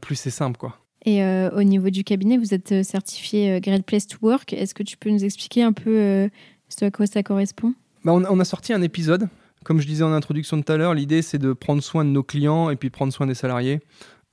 plus 0.00 0.16
c'est 0.16 0.30
simple, 0.30 0.58
quoi. 0.58 0.78
Et 1.04 1.22
au 1.24 1.62
niveau 1.62 1.90
du 1.90 2.04
cabinet, 2.04 2.36
vous 2.36 2.54
êtes 2.54 2.82
certifié 2.82 3.60
Great 3.60 3.84
Place 3.84 4.06
to 4.06 4.18
Work. 4.22 4.52
Est-ce 4.52 4.74
que 4.74 4.82
tu 4.82 4.96
peux 4.96 5.10
nous 5.10 5.24
expliquer 5.24 5.62
un 5.62 5.72
peu 5.72 6.28
ce 6.68 6.84
à 6.84 6.90
quoi 6.90 7.06
ça 7.06 7.22
correspond? 7.22 7.74
Bah, 8.04 8.12
on, 8.12 8.40
a 8.40 8.44
sorti 8.44 8.72
un 8.72 8.82
épisode. 8.82 9.28
Comme 9.64 9.80
je 9.80 9.86
disais 9.86 10.02
en 10.02 10.12
introduction 10.12 10.60
tout 10.60 10.72
à 10.72 10.76
l'heure, 10.76 10.94
l'idée 10.94 11.22
c'est 11.22 11.38
de 11.38 11.52
prendre 11.52 11.82
soin 11.82 12.04
de 12.04 12.10
nos 12.10 12.24
clients 12.24 12.70
et 12.70 12.76
puis 12.76 12.90
prendre 12.90 13.12
soin 13.12 13.26
des 13.26 13.34
salariés. 13.34 13.80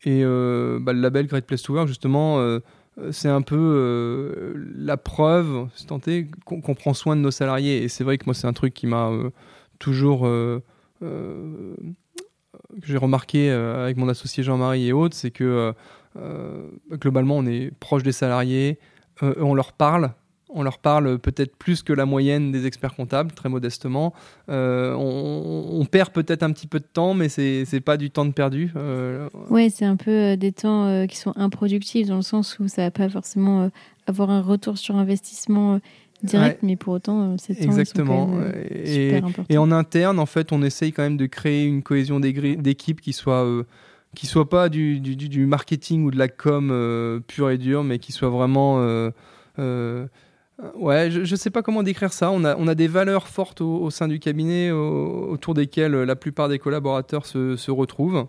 Et 0.03 0.21
euh, 0.23 0.79
bah, 0.81 0.93
le 0.93 1.01
label 1.01 1.27
Great 1.27 1.45
Place 1.45 1.61
to 1.61 1.73
Work, 1.73 1.87
justement, 1.87 2.39
euh, 2.39 2.59
c'est 3.11 3.29
un 3.29 3.41
peu 3.41 3.57
euh, 3.57 4.53
la 4.75 4.97
preuve, 4.97 5.67
c'est 5.75 5.87
tenté, 5.87 6.27
qu'on 6.45 6.61
prend 6.61 6.93
soin 6.93 7.15
de 7.15 7.21
nos 7.21 7.31
salariés. 7.31 7.83
Et 7.83 7.89
c'est 7.89 8.03
vrai 8.03 8.17
que 8.17 8.25
moi, 8.25 8.33
c'est 8.33 8.47
un 8.47 8.53
truc 8.53 8.73
qui 8.73 8.87
m'a 8.87 9.11
toujours. 9.77 10.21
que 10.21 10.61
j'ai 12.83 12.97
remarqué 12.97 13.49
avec 13.49 13.97
mon 13.97 14.09
associé 14.09 14.43
Jean-Marie 14.43 14.87
et 14.87 14.93
autres, 14.93 15.15
c'est 15.15 15.31
que 15.31 15.73
globalement, 16.91 17.37
on 17.37 17.45
est 17.45 17.71
proche 17.79 18.03
des 18.03 18.11
salariés, 18.13 18.79
on 19.21 19.53
leur 19.53 19.73
parle, 19.73 20.13
on 20.49 20.63
leur 20.63 20.79
parle 20.79 21.19
peut-être 21.19 21.55
plus 21.55 21.83
que 21.83 21.93
la 21.93 22.05
moyenne 22.05 22.51
des 22.51 22.65
experts 22.65 22.95
comptables, 22.95 23.31
très 23.31 23.49
modestement. 23.49 24.13
Euh, 24.49 24.93
on, 24.95 25.85
perd 25.85 26.11
peut-être 26.11 26.43
un 26.43 26.51
petit 26.51 26.67
peu 26.67 26.79
de 26.79 26.85
temps, 26.91 27.13
mais 27.13 27.29
c'est 27.29 27.63
n'est 27.71 27.79
pas 27.79 27.97
du 27.97 28.09
temps 28.09 28.25
de 28.25 28.31
perdu. 28.31 28.71
Euh, 28.75 29.29
oui, 29.49 29.69
c'est 29.69 29.85
un 29.85 29.95
peu 29.95 30.11
euh, 30.11 30.35
des 30.35 30.51
temps 30.51 31.05
qui 31.07 31.17
sont 31.17 31.33
improductifs 31.35 32.07
dans 32.07 32.17
le 32.17 32.21
sens 32.21 32.57
où 32.59 32.67
ça 32.67 32.83
va 32.83 32.91
pas 32.91 33.09
forcément 33.09 33.69
avoir 34.07 34.29
un 34.29 34.41
retour 34.41 34.77
sur 34.77 34.95
investissement 34.95 35.79
direct, 36.23 36.59
mais 36.63 36.75
pour 36.75 36.93
autant, 36.93 37.37
c'est 37.37 37.55
temps 37.55 37.63
Exactement. 37.63 38.29
et, 38.83 39.21
et, 39.49 39.57
en 39.57 39.71
interne, 39.71 40.19
en 40.19 40.25
fait, 40.25 40.51
on 40.51 40.61
essaye 40.63 40.91
quand 40.91 41.03
même 41.03 41.17
de 41.17 41.27
créer 41.27 41.65
une 41.65 41.81
cohésion 41.81 42.19
d'équipe 42.19 43.01
qui 43.01 43.13
soit 43.13 43.47
qui 44.15 44.25
soit 44.25 44.49
pas 44.49 44.69
du, 44.69 44.99
du, 44.99 45.45
marketing 45.45 46.03
ou 46.03 46.11
de 46.11 46.17
la 46.17 46.27
com 46.27 47.21
pure 47.27 47.51
et 47.51 47.57
dure, 47.57 47.83
mais 47.83 47.99
qui 47.99 48.11
soit 48.11 48.29
vraiment 48.29 49.11
euh, 49.59 50.07
ouais, 50.75 51.11
je 51.11 51.19
ne 51.19 51.35
sais 51.37 51.49
pas 51.49 51.61
comment 51.61 51.83
décrire 51.83 52.13
ça. 52.13 52.31
On 52.31 52.43
a, 52.43 52.55
on 52.57 52.67
a 52.67 52.75
des 52.75 52.87
valeurs 52.87 53.27
fortes 53.27 53.61
au, 53.61 53.89
sein 53.89 54.07
du 54.07 54.19
cabinet 54.19 54.71
autour 54.71 55.53
desquelles 55.53 55.93
la 55.93 56.15
plupart 56.15 56.49
des 56.49 56.59
collaborateurs 56.59 57.25
se, 57.25 57.55
se, 57.55 57.71
retrouvent. 57.71 58.27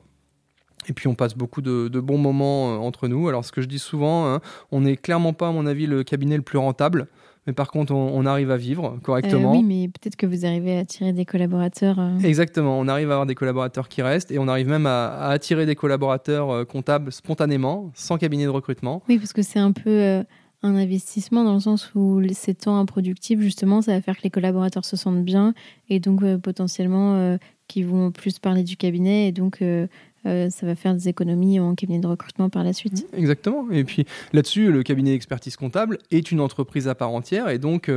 Et 0.88 0.92
puis 0.92 1.08
on 1.08 1.14
passe 1.14 1.34
beaucoup 1.34 1.60
de, 1.60 1.88
de, 1.88 2.00
bons 2.00 2.18
moments 2.18 2.74
euh, 2.74 2.78
entre 2.78 3.08
nous. 3.08 3.28
Alors 3.28 3.44
ce 3.44 3.52
que 3.52 3.60
je 3.60 3.66
dis 3.66 3.78
souvent, 3.78 4.26
hein, 4.26 4.40
on 4.72 4.80
n'est 4.82 4.96
clairement 4.96 5.32
pas, 5.32 5.48
à 5.48 5.52
mon 5.52 5.66
avis, 5.66 5.86
le 5.86 6.04
cabinet 6.04 6.36
le 6.36 6.42
plus 6.42 6.58
rentable. 6.58 7.06
Mais 7.46 7.54
par 7.54 7.70
contre, 7.70 7.94
on, 7.94 8.26
arrive 8.26 8.50
à 8.50 8.58
vivre 8.58 8.98
correctement. 9.02 9.52
Euh, 9.52 9.56
oui, 9.56 9.62
mais 9.62 9.88
peut-être 9.88 10.16
que 10.16 10.26
vous 10.26 10.44
arrivez 10.44 10.76
à 10.76 10.80
attirer 10.80 11.14
des 11.14 11.24
collaborateurs. 11.24 11.98
Exactement, 12.22 12.78
on 12.78 12.86
arrive 12.86 13.10
à 13.10 13.14
avoir 13.14 13.26
des 13.26 13.34
collaborateurs 13.34 13.88
qui 13.88 14.02
restent 14.02 14.30
et 14.30 14.38
on 14.38 14.46
arrive 14.46 14.68
même 14.68 14.84
à, 14.84 15.06
à 15.06 15.30
attirer 15.30 15.64
des 15.64 15.74
collaborateurs 15.74 16.66
comptables 16.66 17.10
spontanément, 17.10 17.90
sans 17.94 18.18
cabinet 18.18 18.44
de 18.44 18.50
recrutement. 18.50 19.02
Oui, 19.08 19.18
parce 19.18 19.32
que 19.32 19.40
c'est 19.40 19.58
un 19.58 19.72
peu 19.72 20.22
un 20.62 20.76
investissement 20.76 21.44
dans 21.44 21.54
le 21.54 21.60
sens 21.60 21.90
où 21.94 22.22
ces 22.32 22.54
temps 22.54 22.78
improductifs, 22.78 23.40
justement, 23.40 23.80
ça 23.80 23.92
va 23.92 24.02
faire 24.02 24.16
que 24.16 24.22
les 24.22 24.30
collaborateurs 24.30 24.84
se 24.84 24.96
sentent 24.96 25.24
bien 25.24 25.54
et 25.88 26.00
donc 26.00 26.22
euh, 26.22 26.38
potentiellement 26.38 27.16
euh, 27.16 27.38
qu'ils 27.66 27.86
vont 27.86 28.10
plus 28.10 28.38
parler 28.38 28.62
du 28.62 28.76
cabinet 28.76 29.28
et 29.28 29.32
donc 29.32 29.62
euh, 29.62 29.86
ça 30.24 30.66
va 30.66 30.74
faire 30.74 30.92
des 30.94 31.08
économies 31.08 31.60
en 31.60 31.74
cabinet 31.74 31.98
de 31.98 32.06
recrutement 32.06 32.50
par 32.50 32.62
la 32.62 32.74
suite. 32.74 33.06
Exactement. 33.14 33.70
Et 33.70 33.84
puis 33.84 34.04
là-dessus, 34.34 34.70
le 34.70 34.82
cabinet 34.82 35.12
d'expertise 35.12 35.56
comptable 35.56 35.96
est 36.10 36.30
une 36.30 36.40
entreprise 36.40 36.88
à 36.88 36.94
part 36.94 37.10
entière 37.10 37.48
et 37.48 37.58
donc 37.58 37.90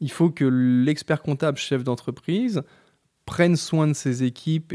il 0.00 0.10
faut 0.10 0.28
que 0.28 0.44
l'expert 0.44 1.22
comptable 1.22 1.56
chef 1.56 1.82
d'entreprise 1.82 2.60
prenne 3.24 3.56
soin 3.56 3.88
de 3.88 3.94
ses 3.94 4.22
équipes 4.22 4.74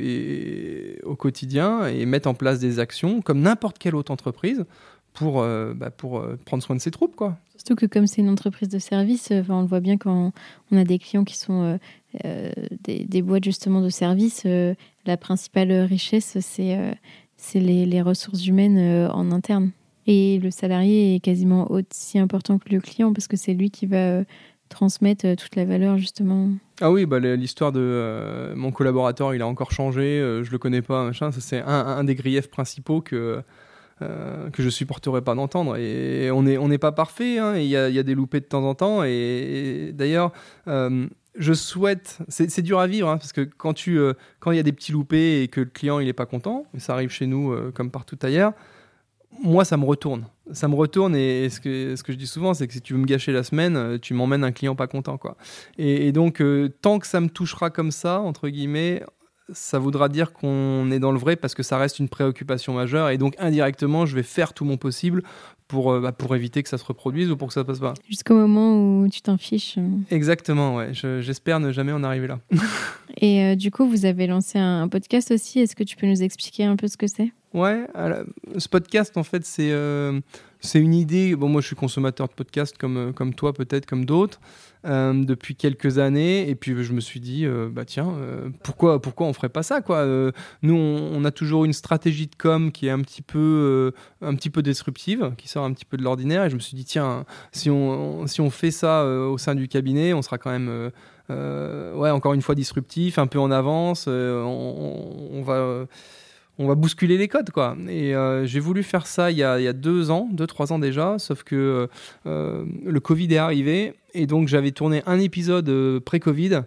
au 1.03 1.15
quotidien 1.15 1.85
et 1.85 2.07
mette 2.07 2.25
en 2.25 2.33
place 2.33 2.57
des 2.57 2.79
actions 2.79 3.21
comme 3.21 3.41
n'importe 3.41 3.77
quelle 3.77 3.95
autre 3.95 4.11
entreprise 4.11 4.65
pour, 5.17 5.41
euh, 5.41 5.73
bah, 5.73 5.89
pour 5.89 6.19
euh, 6.19 6.37
prendre 6.45 6.61
soin 6.61 6.75
de 6.75 6.81
ses 6.81 6.91
troupes. 6.91 7.15
Quoi. 7.15 7.37
Surtout 7.55 7.75
que 7.75 7.87
comme 7.87 8.05
c'est 8.05 8.21
une 8.21 8.29
entreprise 8.29 8.69
de 8.69 8.77
service, 8.77 9.31
euh, 9.31 9.41
on 9.49 9.61
le 9.61 9.67
voit 9.67 9.79
bien 9.79 9.97
quand 9.97 10.31
on 10.71 10.77
a 10.77 10.83
des 10.83 10.99
clients 10.99 11.23
qui 11.23 11.37
sont 11.37 11.79
des, 12.23 13.05
des, 13.05 13.21
boîtes 13.21 13.43
justement 13.43 13.81
de 13.81 13.89
service, 13.89 14.45
la 15.05 15.17
principale 15.17 15.71
richesse, 15.71 16.37
c'est 16.39 16.97
c'est 17.35 17.59
les, 17.59 17.85
les, 17.85 18.01
ressources 18.01 18.47
humaines 18.47 19.07
en 19.11 19.31
interne. 19.31 19.71
Et 20.07 20.39
le 20.39 20.49
salarié 20.49 21.15
est 21.15 21.19
quasiment 21.19 21.69
aussi 21.69 22.17
important 22.17 22.57
que 22.57 22.69
le 22.69 22.79
client 22.79 23.13
parce 23.13 23.27
que 23.27 23.37
c'est 23.37 23.53
lui 23.53 23.69
qui 23.69 23.85
va 23.85 24.23
transmettre 24.69 25.35
toute 25.35 25.55
la 25.55 25.65
valeur 25.65 25.97
justement. 25.97 26.49
Ah 26.81 26.91
oui, 26.91 27.05
bah, 27.05 27.19
l'histoire 27.19 27.71
de 27.71 28.53
mon 28.55 28.71
collaborateur, 28.71 29.35
il 29.35 29.41
a 29.41 29.47
encore 29.47 29.71
changé, 29.71 30.19
je 30.43 30.51
le 30.51 30.57
connais 30.57 30.81
pas, 30.81 31.03
machin, 31.03 31.31
ça 31.31 31.41
c'est 31.41 31.61
un, 31.61 31.67
un, 31.67 32.03
des 32.03 32.15
griefs 32.15 32.49
principaux 32.49 33.01
que 33.01 33.43
euh, 34.01 34.49
que 34.49 34.63
je 34.63 34.69
supporterais 34.69 35.21
pas 35.21 35.35
d'entendre. 35.35 35.77
Et 35.77 36.29
on 36.31 36.43
n'est 36.43 36.57
on 36.57 36.69
pas 36.77 36.91
parfait, 36.91 37.39
hein, 37.39 37.57
il 37.57 37.67
y, 37.67 37.77
a, 37.77 37.89
y, 37.89 37.99
a, 37.99 38.03
des 38.03 38.15
loupés 38.15 38.39
de 38.39 38.45
temps 38.45 38.63
en 38.63 38.75
temps. 38.75 39.03
Et, 39.03 39.91
d'ailleurs, 39.93 40.31
euh, 40.67 41.07
je 41.37 41.53
souhaite. 41.53 42.19
C'est 42.29 42.61
dur 42.61 42.79
à 42.79 42.87
vivre 42.87 43.09
hein, 43.09 43.17
parce 43.17 43.33
que 43.33 43.41
quand 43.41 43.73
tu 43.73 43.99
quand 44.39 44.51
il 44.51 44.57
y 44.57 44.59
a 44.59 44.63
des 44.63 44.71
petits 44.71 44.91
loupés 44.91 45.43
et 45.43 45.47
que 45.47 45.61
le 45.61 45.67
client 45.67 45.99
il 45.99 46.07
est 46.07 46.13
pas 46.13 46.25
content, 46.25 46.65
et 46.75 46.79
ça 46.79 46.93
arrive 46.93 47.09
chez 47.09 47.27
nous 47.27 47.55
comme 47.73 47.91
partout 47.91 48.17
ailleurs 48.23 48.53
moi, 49.41 49.65
ça 49.65 49.77
me 49.77 49.85
retourne. 49.85 50.25
Ça 50.51 50.67
me 50.67 50.75
retourne 50.75 51.15
et 51.15 51.49
ce 51.49 51.59
que, 51.59 51.95
ce 51.95 52.03
que 52.03 52.11
je 52.13 52.17
dis 52.17 52.27
souvent, 52.27 52.53
c'est 52.53 52.67
que 52.67 52.73
si 52.73 52.81
tu 52.81 52.93
veux 52.93 52.99
me 52.99 53.05
gâcher 53.05 53.31
la 53.31 53.43
semaine, 53.43 53.75
euh, 53.75 53.97
tu 53.97 54.13
m'emmènes 54.13 54.43
un 54.43 54.51
client 54.51 54.75
pas 54.75 54.87
content. 54.87 55.17
Quoi. 55.17 55.35
Et, 55.77 56.11
donc, 56.11 56.41
euh, 56.41 56.69
tant 56.81 56.99
que 56.99 57.07
ça 57.07 57.19
me 57.19 57.29
touchera 57.29 57.69
comme 57.69 57.91
ça, 57.91 58.21
entre 58.21 58.49
guillemets, 58.49 59.03
ça 59.51 59.79
voudra 59.79 60.09
dire 60.09 60.33
qu'on 60.33 60.91
est 60.91 60.99
dans 60.99 61.11
le 61.11 61.19
vrai 61.19 61.35
parce 61.35 61.55
que 61.55 61.63
ça 61.63 61.77
reste 61.77 61.99
une 61.99 62.09
préoccupation 62.09 62.73
majeure 62.73 63.09
et 63.09 63.17
donc 63.17 63.35
indirectement, 63.39 64.05
je 64.05 64.15
vais 64.15 64.23
faire 64.23 64.53
tout 64.53 64.65
mon 64.65 64.77
possible 64.77 65.23
pour, 65.67 65.91
euh, 65.91 65.99
bah, 65.99 66.11
pour 66.11 66.35
éviter 66.35 66.63
que 66.63 66.69
ça 66.69 66.77
se 66.77 66.85
reproduise 66.85 67.29
ou 67.31 67.37
pour 67.37 67.49
que 67.49 67.53
ça 67.53 67.63
passe 67.63 67.79
pas. 67.79 67.93
Jusqu'au 68.07 68.35
moment 68.35 69.01
où 69.01 69.07
tu 69.09 69.21
t'en 69.21 69.37
fiches. 69.37 69.77
Exactement, 70.11 70.75
ouais. 70.75 70.89
J'espère 70.93 71.59
ne 71.59 71.71
jamais 71.71 71.91
en 71.91 72.03
arriver 72.03 72.27
là. 72.27 72.39
et 73.21 73.55
du 73.55 73.71
coup, 73.71 73.87
vous 73.87 74.05
avez 74.05 74.27
lancé 74.27 74.59
un 74.59 74.87
podcast 74.87 75.31
aussi. 75.31 75.59
Est-ce 75.59 75.75
que 75.75 75.83
tu 75.83 75.95
peux 75.97 76.07
nous 76.07 76.23
expliquer 76.23 76.63
un 76.63 76.75
peu 76.75 76.87
ce 76.87 76.97
que 76.97 77.07
c'est? 77.07 77.31
Ouais, 77.57 77.87
ce 78.59 78.69
podcast, 78.69 79.17
en 79.17 79.23
fait, 79.23 79.43
c'est 79.43 79.71
euh, 79.71 80.21
une 80.75 80.93
idée. 80.93 81.35
Bon, 81.35 81.49
moi, 81.49 81.59
je 81.59 81.65
suis 81.65 81.75
consommateur 81.75 82.27
de 82.27 82.33
podcasts 82.33 82.77
comme, 82.77 82.97
euh, 82.97 83.11
comme 83.11 83.33
toi, 83.33 83.51
peut-être, 83.51 83.87
comme 83.87 84.05
d'autres, 84.05 84.39
euh, 84.85 85.11
depuis 85.23 85.55
quelques 85.55 85.97
années. 85.97 86.47
Et 86.47 86.53
puis, 86.53 86.83
je 86.83 86.93
me 86.93 86.99
suis 86.99 87.19
dit, 87.19 87.47
bah 87.71 87.83
tiens, 87.83 88.13
pourquoi, 88.61 89.01
pourquoi 89.01 89.25
on 89.25 89.33
ferait 89.33 89.49
pas 89.49 89.63
ça, 89.63 89.81
quoi 89.81 90.05
Nous, 90.61 90.75
on, 90.75 91.25
a 91.25 91.31
toujours 91.31 91.65
une 91.65 91.73
stratégie 91.73 92.27
de 92.27 92.35
com 92.35 92.71
qui 92.71 92.85
est 92.85 92.91
un 92.91 93.01
petit 93.01 93.23
peu, 93.23 93.91
un 94.21 94.35
petit 94.35 94.51
peu 94.51 94.61
disruptive, 94.61 95.33
qui 95.35 95.47
sort 95.47 95.65
un 95.65 95.73
petit 95.73 95.85
peu 95.85 95.97
de 95.97 96.03
l'ordinaire. 96.03 96.45
Et 96.45 96.51
je 96.51 96.55
me 96.55 96.59
suis 96.59 96.75
dit, 96.75 96.85
tiens, 96.85 97.25
si 97.51 97.71
on, 97.71 98.27
si 98.27 98.39
on 98.39 98.51
fait 98.51 98.69
ça 98.69 99.03
au 99.03 99.39
sein 99.39 99.55
du 99.55 99.67
cabinet, 99.67 100.13
on 100.13 100.21
sera 100.21 100.37
quand 100.37 100.51
même. 100.51 100.91
ouais, 101.29 102.11
encore 102.11 102.35
une 102.35 102.43
fois 102.43 102.53
disruptif, 102.53 103.17
un 103.17 103.25
peu 103.25 103.39
en 103.39 103.49
avance. 103.49 104.05
on 104.07 105.41
va 105.43 105.87
on 106.59 106.67
va 106.67 106.75
bousculer 106.75 107.17
les 107.17 107.27
codes 107.27 107.51
quoi. 107.51 107.77
Et 107.87 108.15
euh, 108.15 108.45
j'ai 108.45 108.59
voulu 108.59 108.83
faire 108.83 109.07
ça 109.07 109.31
il 109.31 109.37
y, 109.37 109.43
a, 109.43 109.73
deux 109.73 110.11
ans, 110.11 110.27
deux 110.31 110.47
trois 110.47 110.73
ans 110.73 110.79
déjà, 110.79 111.19
sauf 111.19 111.43
que 111.43 111.87
euh, 112.25 112.65
le 112.85 112.99
Covid 112.99 113.33
est 113.33 113.37
arrivé 113.37 113.93
et 114.13 114.25
donc 114.25 114.47
j'avais 114.47 114.71
tourné 114.71 115.03
un 115.05 115.19
épisode 115.19 115.69
euh, 115.69 115.99
pré-Covid 115.99 116.63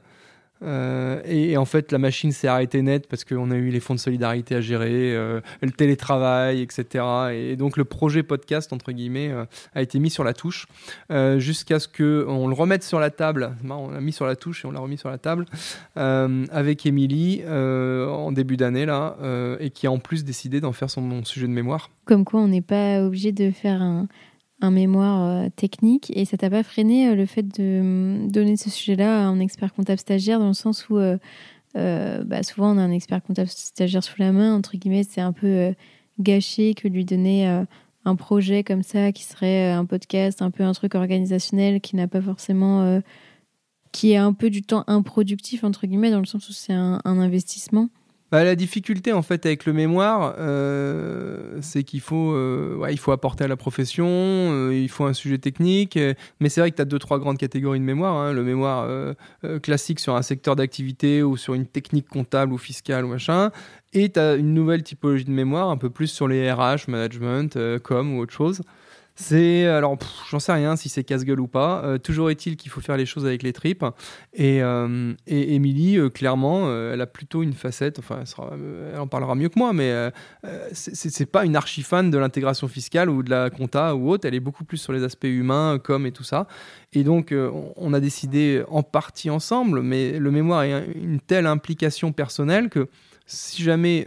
euh, 0.62 1.20
et, 1.24 1.56
en 1.56 1.64
fait, 1.64 1.92
la 1.92 1.98
machine 1.98 2.32
s'est 2.32 2.48
arrêtée 2.48 2.82
net 2.82 3.06
parce 3.08 3.24
qu'on 3.24 3.50
a 3.50 3.56
eu 3.56 3.70
les 3.70 3.80
fonds 3.80 3.94
de 3.94 4.00
solidarité 4.00 4.54
à 4.54 4.60
gérer, 4.60 5.14
euh, 5.14 5.40
le 5.62 5.70
télétravail, 5.70 6.60
etc. 6.60 7.04
Et 7.32 7.56
donc, 7.56 7.76
le 7.76 7.84
projet 7.84 8.22
podcast, 8.22 8.72
entre 8.72 8.92
guillemets, 8.92 9.30
euh, 9.30 9.44
a 9.74 9.82
été 9.82 9.98
mis 9.98 10.10
sur 10.10 10.24
la 10.24 10.34
touche 10.34 10.66
jusqu'à 11.38 11.78
ce 11.78 11.88
qu'on 11.88 12.48
le 12.48 12.54
remette 12.54 12.82
sur 12.82 13.00
la 13.00 13.10
table. 13.10 13.52
On 13.68 13.90
l'a 13.90 14.00
mis 14.00 14.12
sur 14.12 14.26
la 14.26 14.36
touche 14.36 14.64
et 14.64 14.68
on 14.68 14.72
l'a 14.72 14.80
remis 14.80 14.98
sur 14.98 15.10
la 15.10 15.18
table 15.18 15.46
avec 15.96 16.86
Émilie 16.86 17.42
en 17.46 18.32
début 18.32 18.56
d'année, 18.56 18.86
là, 18.86 19.16
et 19.60 19.70
qui 19.70 19.86
a 19.86 19.92
en 19.92 19.98
plus 19.98 20.24
décidé 20.24 20.60
d'en 20.60 20.72
faire 20.72 20.90
son 20.90 21.24
sujet 21.24 21.46
de 21.46 21.52
mémoire. 21.52 21.90
Comme 22.04 22.24
quoi, 22.24 22.40
on 22.40 22.48
n'est 22.48 22.60
pas 22.60 23.02
obligé 23.02 23.32
de 23.32 23.50
faire 23.50 23.82
un 23.82 24.08
un 24.60 24.70
mémoire 24.70 25.24
euh, 25.28 25.48
technique 25.54 26.12
et 26.14 26.24
ça 26.24 26.36
t'a 26.36 26.50
pas 26.50 26.62
freiné 26.62 27.08
euh, 27.08 27.14
le 27.14 27.26
fait 27.26 27.42
de 27.42 27.80
mm, 27.82 28.30
donner 28.30 28.56
ce 28.56 28.70
sujet-là 28.70 29.24
à 29.24 29.26
un 29.26 29.40
expert 29.40 29.72
comptable 29.72 29.98
stagiaire 29.98 30.38
dans 30.38 30.48
le 30.48 30.54
sens 30.54 30.88
où 30.88 30.98
euh, 30.98 31.18
bah, 31.74 32.42
souvent 32.42 32.74
on 32.74 32.78
a 32.78 32.82
un 32.82 32.90
expert 32.90 33.22
comptable 33.22 33.48
stagiaire 33.48 34.04
sous 34.04 34.16
la 34.18 34.32
main, 34.32 34.54
entre 34.54 34.76
guillemets, 34.76 35.04
c'est 35.04 35.20
un 35.20 35.32
peu 35.32 35.74
gâché 36.18 36.74
que 36.74 36.88
lui 36.88 37.04
donner 37.04 37.46
un 38.04 38.16
projet 38.16 38.64
comme 38.64 38.82
ça 38.82 39.12
qui 39.12 39.22
serait 39.22 39.70
un 39.70 39.84
podcast, 39.84 40.42
un 40.42 40.50
peu 40.50 40.64
un 40.64 40.72
truc 40.72 40.94
organisationnel 40.94 41.80
qui 41.80 41.96
n'a 41.96 42.08
pas 42.08 42.20
forcément. 42.20 43.00
qui 43.92 44.12
est 44.12 44.16
un 44.16 44.32
peu 44.32 44.50
du 44.50 44.62
temps 44.62 44.82
improductif, 44.88 45.62
entre 45.62 45.86
guillemets, 45.86 46.10
dans 46.10 46.18
le 46.18 46.26
sens 46.26 46.48
où 46.48 46.52
c'est 46.52 46.72
un 46.72 47.00
investissement. 47.04 47.88
Bah, 48.30 48.44
la 48.44 48.54
difficulté 48.54 49.12
en 49.12 49.22
fait 49.22 49.44
avec 49.44 49.64
le 49.64 49.72
mémoire, 49.72 50.36
euh, 50.38 51.58
c'est 51.62 51.82
qu'il 51.82 52.00
faut, 52.00 52.32
euh, 52.32 52.86
il 52.88 52.98
faut 52.98 53.10
apporter 53.10 53.42
à 53.42 53.48
la 53.48 53.56
profession, 53.56 54.06
euh, 54.06 54.72
il 54.72 54.88
faut 54.88 55.04
un 55.04 55.14
sujet 55.14 55.38
technique, 55.38 55.98
mais 56.38 56.48
c'est 56.48 56.60
vrai 56.60 56.70
que 56.70 56.76
tu 56.76 56.82
as 56.82 56.84
deux, 56.84 57.00
trois 57.00 57.18
grandes 57.18 57.38
catégories 57.38 57.80
de 57.80 57.84
mémoire. 57.84 58.14
Hein. 58.14 58.32
le 58.32 58.44
mémoire 58.44 58.88
classique 59.62 59.98
sur 59.98 60.14
un 60.14 60.22
secteur 60.22 60.54
d'activité 60.54 61.22
ou 61.22 61.36
sur 61.36 61.54
une 61.54 61.66
technique 61.66 62.08
comptable 62.08 62.52
ou 62.52 62.58
fiscale 62.58 63.04
ou 63.04 63.08
machin, 63.08 63.50
et 63.92 64.10
tu 64.10 64.20
as 64.20 64.34
une 64.34 64.54
nouvelle 64.54 64.84
typologie 64.84 65.24
de 65.24 65.32
mémoire 65.32 65.68
un 65.70 65.76
peu 65.76 65.90
plus 65.90 66.06
sur 66.06 66.28
les 66.28 66.50
RH, 66.52 66.88
management, 66.88 67.58
com 67.82 68.16
ou 68.16 68.20
autre 68.20 68.32
chose. 68.32 68.62
C'est 69.20 69.66
alors, 69.66 69.98
j'en 70.30 70.38
sais 70.38 70.52
rien 70.52 70.76
si 70.76 70.88
c'est 70.88 71.04
casse-gueule 71.04 71.40
ou 71.40 71.46
pas. 71.46 71.82
Euh, 71.84 71.98
toujours 71.98 72.30
est-il 72.30 72.56
qu'il 72.56 72.70
faut 72.70 72.80
faire 72.80 72.96
les 72.96 73.04
choses 73.04 73.26
avec 73.26 73.42
les 73.42 73.52
tripes. 73.52 73.84
Et, 74.32 74.62
euh, 74.62 75.12
Émilie, 75.26 75.98
euh, 75.98 76.08
clairement, 76.08 76.72
elle 76.90 77.02
a 77.02 77.06
plutôt 77.06 77.42
une 77.42 77.52
facette. 77.52 77.98
Enfin, 77.98 78.22
elle, 78.94 78.98
en 78.98 79.06
parlera 79.06 79.34
mieux 79.34 79.50
que 79.50 79.58
moi, 79.58 79.74
mais 79.74 79.92
c'est 80.72 81.26
pas 81.26 81.44
une 81.44 81.54
archi 81.54 81.82
fan 81.82 82.10
de 82.10 82.16
l'intégration 82.16 82.66
fiscale 82.66 83.10
ou 83.10 83.22
de 83.22 83.28
la 83.28 83.50
compta 83.50 83.94
ou 83.94 84.10
autre. 84.10 84.26
Elle 84.26 84.34
est 84.34 84.40
beaucoup 84.40 84.64
plus 84.64 84.78
sur 84.78 84.94
les 84.94 85.04
aspects 85.04 85.24
humains, 85.24 85.78
comme 85.78 86.06
et 86.06 86.12
tout 86.12 86.24
ça. 86.24 86.46
Et 86.94 87.04
donc, 87.04 87.34
on 87.76 87.92
a 87.92 88.00
décidé 88.00 88.64
en 88.68 88.82
partie 88.82 89.28
ensemble, 89.28 89.82
mais 89.82 90.18
le 90.18 90.30
mémoire 90.30 90.60
a 90.60 90.66
une 90.66 91.20
telle 91.20 91.46
implication 91.46 92.12
personnelle 92.12 92.70
que 92.70 92.88
si 93.26 93.62
jamais 93.62 94.06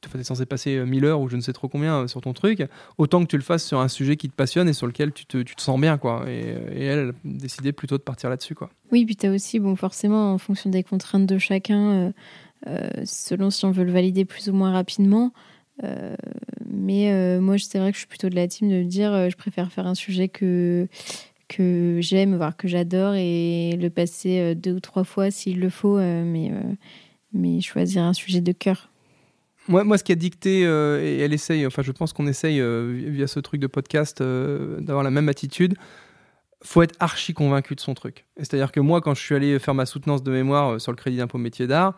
tu 0.00 0.18
es 0.18 0.24
censé 0.24 0.46
passer 0.46 0.84
1000 0.84 1.04
euh, 1.04 1.08
heures 1.08 1.20
ou 1.20 1.28
je 1.28 1.36
ne 1.36 1.40
sais 1.40 1.52
trop 1.52 1.68
combien 1.68 2.02
euh, 2.02 2.06
sur 2.06 2.20
ton 2.20 2.32
truc, 2.32 2.64
autant 2.98 3.22
que 3.22 3.26
tu 3.26 3.36
le 3.36 3.42
fasses 3.42 3.64
sur 3.64 3.80
un 3.80 3.88
sujet 3.88 4.16
qui 4.16 4.28
te 4.28 4.34
passionne 4.34 4.68
et 4.68 4.72
sur 4.72 4.86
lequel 4.86 5.12
tu 5.12 5.26
te, 5.26 5.38
tu 5.38 5.56
te 5.56 5.62
sens 5.62 5.80
bien. 5.80 5.98
quoi. 5.98 6.24
Et, 6.28 6.40
elle, 6.40 6.98
elle, 6.98 7.08
a 7.10 7.12
décidé 7.24 7.72
plutôt 7.72 7.98
de 7.98 8.02
partir 8.02 8.30
là-dessus. 8.30 8.54
quoi. 8.54 8.70
Oui, 8.92 9.04
puis 9.04 9.16
tu 9.16 9.26
as 9.26 9.32
aussi, 9.32 9.58
bon, 9.58 9.76
forcément, 9.76 10.32
en 10.32 10.38
fonction 10.38 10.70
des 10.70 10.82
contraintes 10.82 11.26
de 11.26 11.38
chacun, 11.38 12.12
euh, 12.66 12.88
selon 13.04 13.50
si 13.50 13.64
on 13.64 13.70
veut 13.70 13.84
le 13.84 13.92
valider 13.92 14.24
plus 14.24 14.48
ou 14.48 14.52
moins 14.52 14.72
rapidement. 14.72 15.32
mais 16.66 17.38
moi, 17.40 17.56
c'est 17.58 17.78
vrai 17.78 17.90
que 17.90 17.96
je 17.96 18.00
suis 18.00 18.08
plutôt 18.08 18.28
de 18.28 18.34
la 18.34 18.46
team 18.48 18.68
de 18.68 18.82
dire 18.82 19.30
je 19.30 19.36
préfère 19.36 19.72
faire 19.72 19.86
un 19.86 19.94
sujet 19.94 20.28
que, 20.28 20.88
que 21.48 21.98
j'aime, 22.00 22.36
voire 22.36 22.56
que 22.56 22.68
j'adore, 22.68 23.14
et 23.14 23.76
le 23.80 23.90
passer 23.90 24.54
deux 24.54 24.74
ou 24.74 24.80
trois 24.80 25.04
fois 25.04 25.30
s'il 25.30 25.60
le 25.60 25.70
faut, 25.70 25.98
mais, 25.98 26.52
mais 27.32 27.60
choisir 27.60 28.02
un 28.02 28.12
sujet 28.12 28.40
de 28.40 28.52
cœur. 28.52 28.90
Moi, 29.68 29.84
moi, 29.84 29.98
ce 29.98 30.04
qui 30.04 30.12
a 30.12 30.14
dicté, 30.14 30.64
euh, 30.64 31.02
et 31.02 31.18
elle 31.18 31.34
essaye, 31.34 31.66
enfin, 31.66 31.82
je 31.82 31.92
pense 31.92 32.14
qu'on 32.14 32.26
essaye 32.26 32.58
euh, 32.58 32.90
via 33.08 33.26
ce 33.26 33.38
truc 33.38 33.60
de 33.60 33.66
podcast 33.66 34.22
euh, 34.22 34.80
d'avoir 34.80 35.04
la 35.04 35.10
même 35.10 35.28
attitude. 35.28 35.74
Faut 36.64 36.82
être 36.82 36.96
archi 37.00 37.34
convaincu 37.34 37.74
de 37.74 37.80
son 37.80 37.92
truc. 37.92 38.26
C'est-à-dire 38.38 38.72
que 38.72 38.80
moi, 38.80 39.02
quand 39.02 39.14
je 39.14 39.20
suis 39.20 39.34
allé 39.34 39.58
faire 39.58 39.74
ma 39.74 39.84
soutenance 39.84 40.22
de 40.22 40.32
mémoire 40.32 40.80
sur 40.80 40.90
le 40.90 40.96
crédit 40.96 41.18
d'impôt 41.18 41.36
métier 41.36 41.66
d'art, 41.66 41.94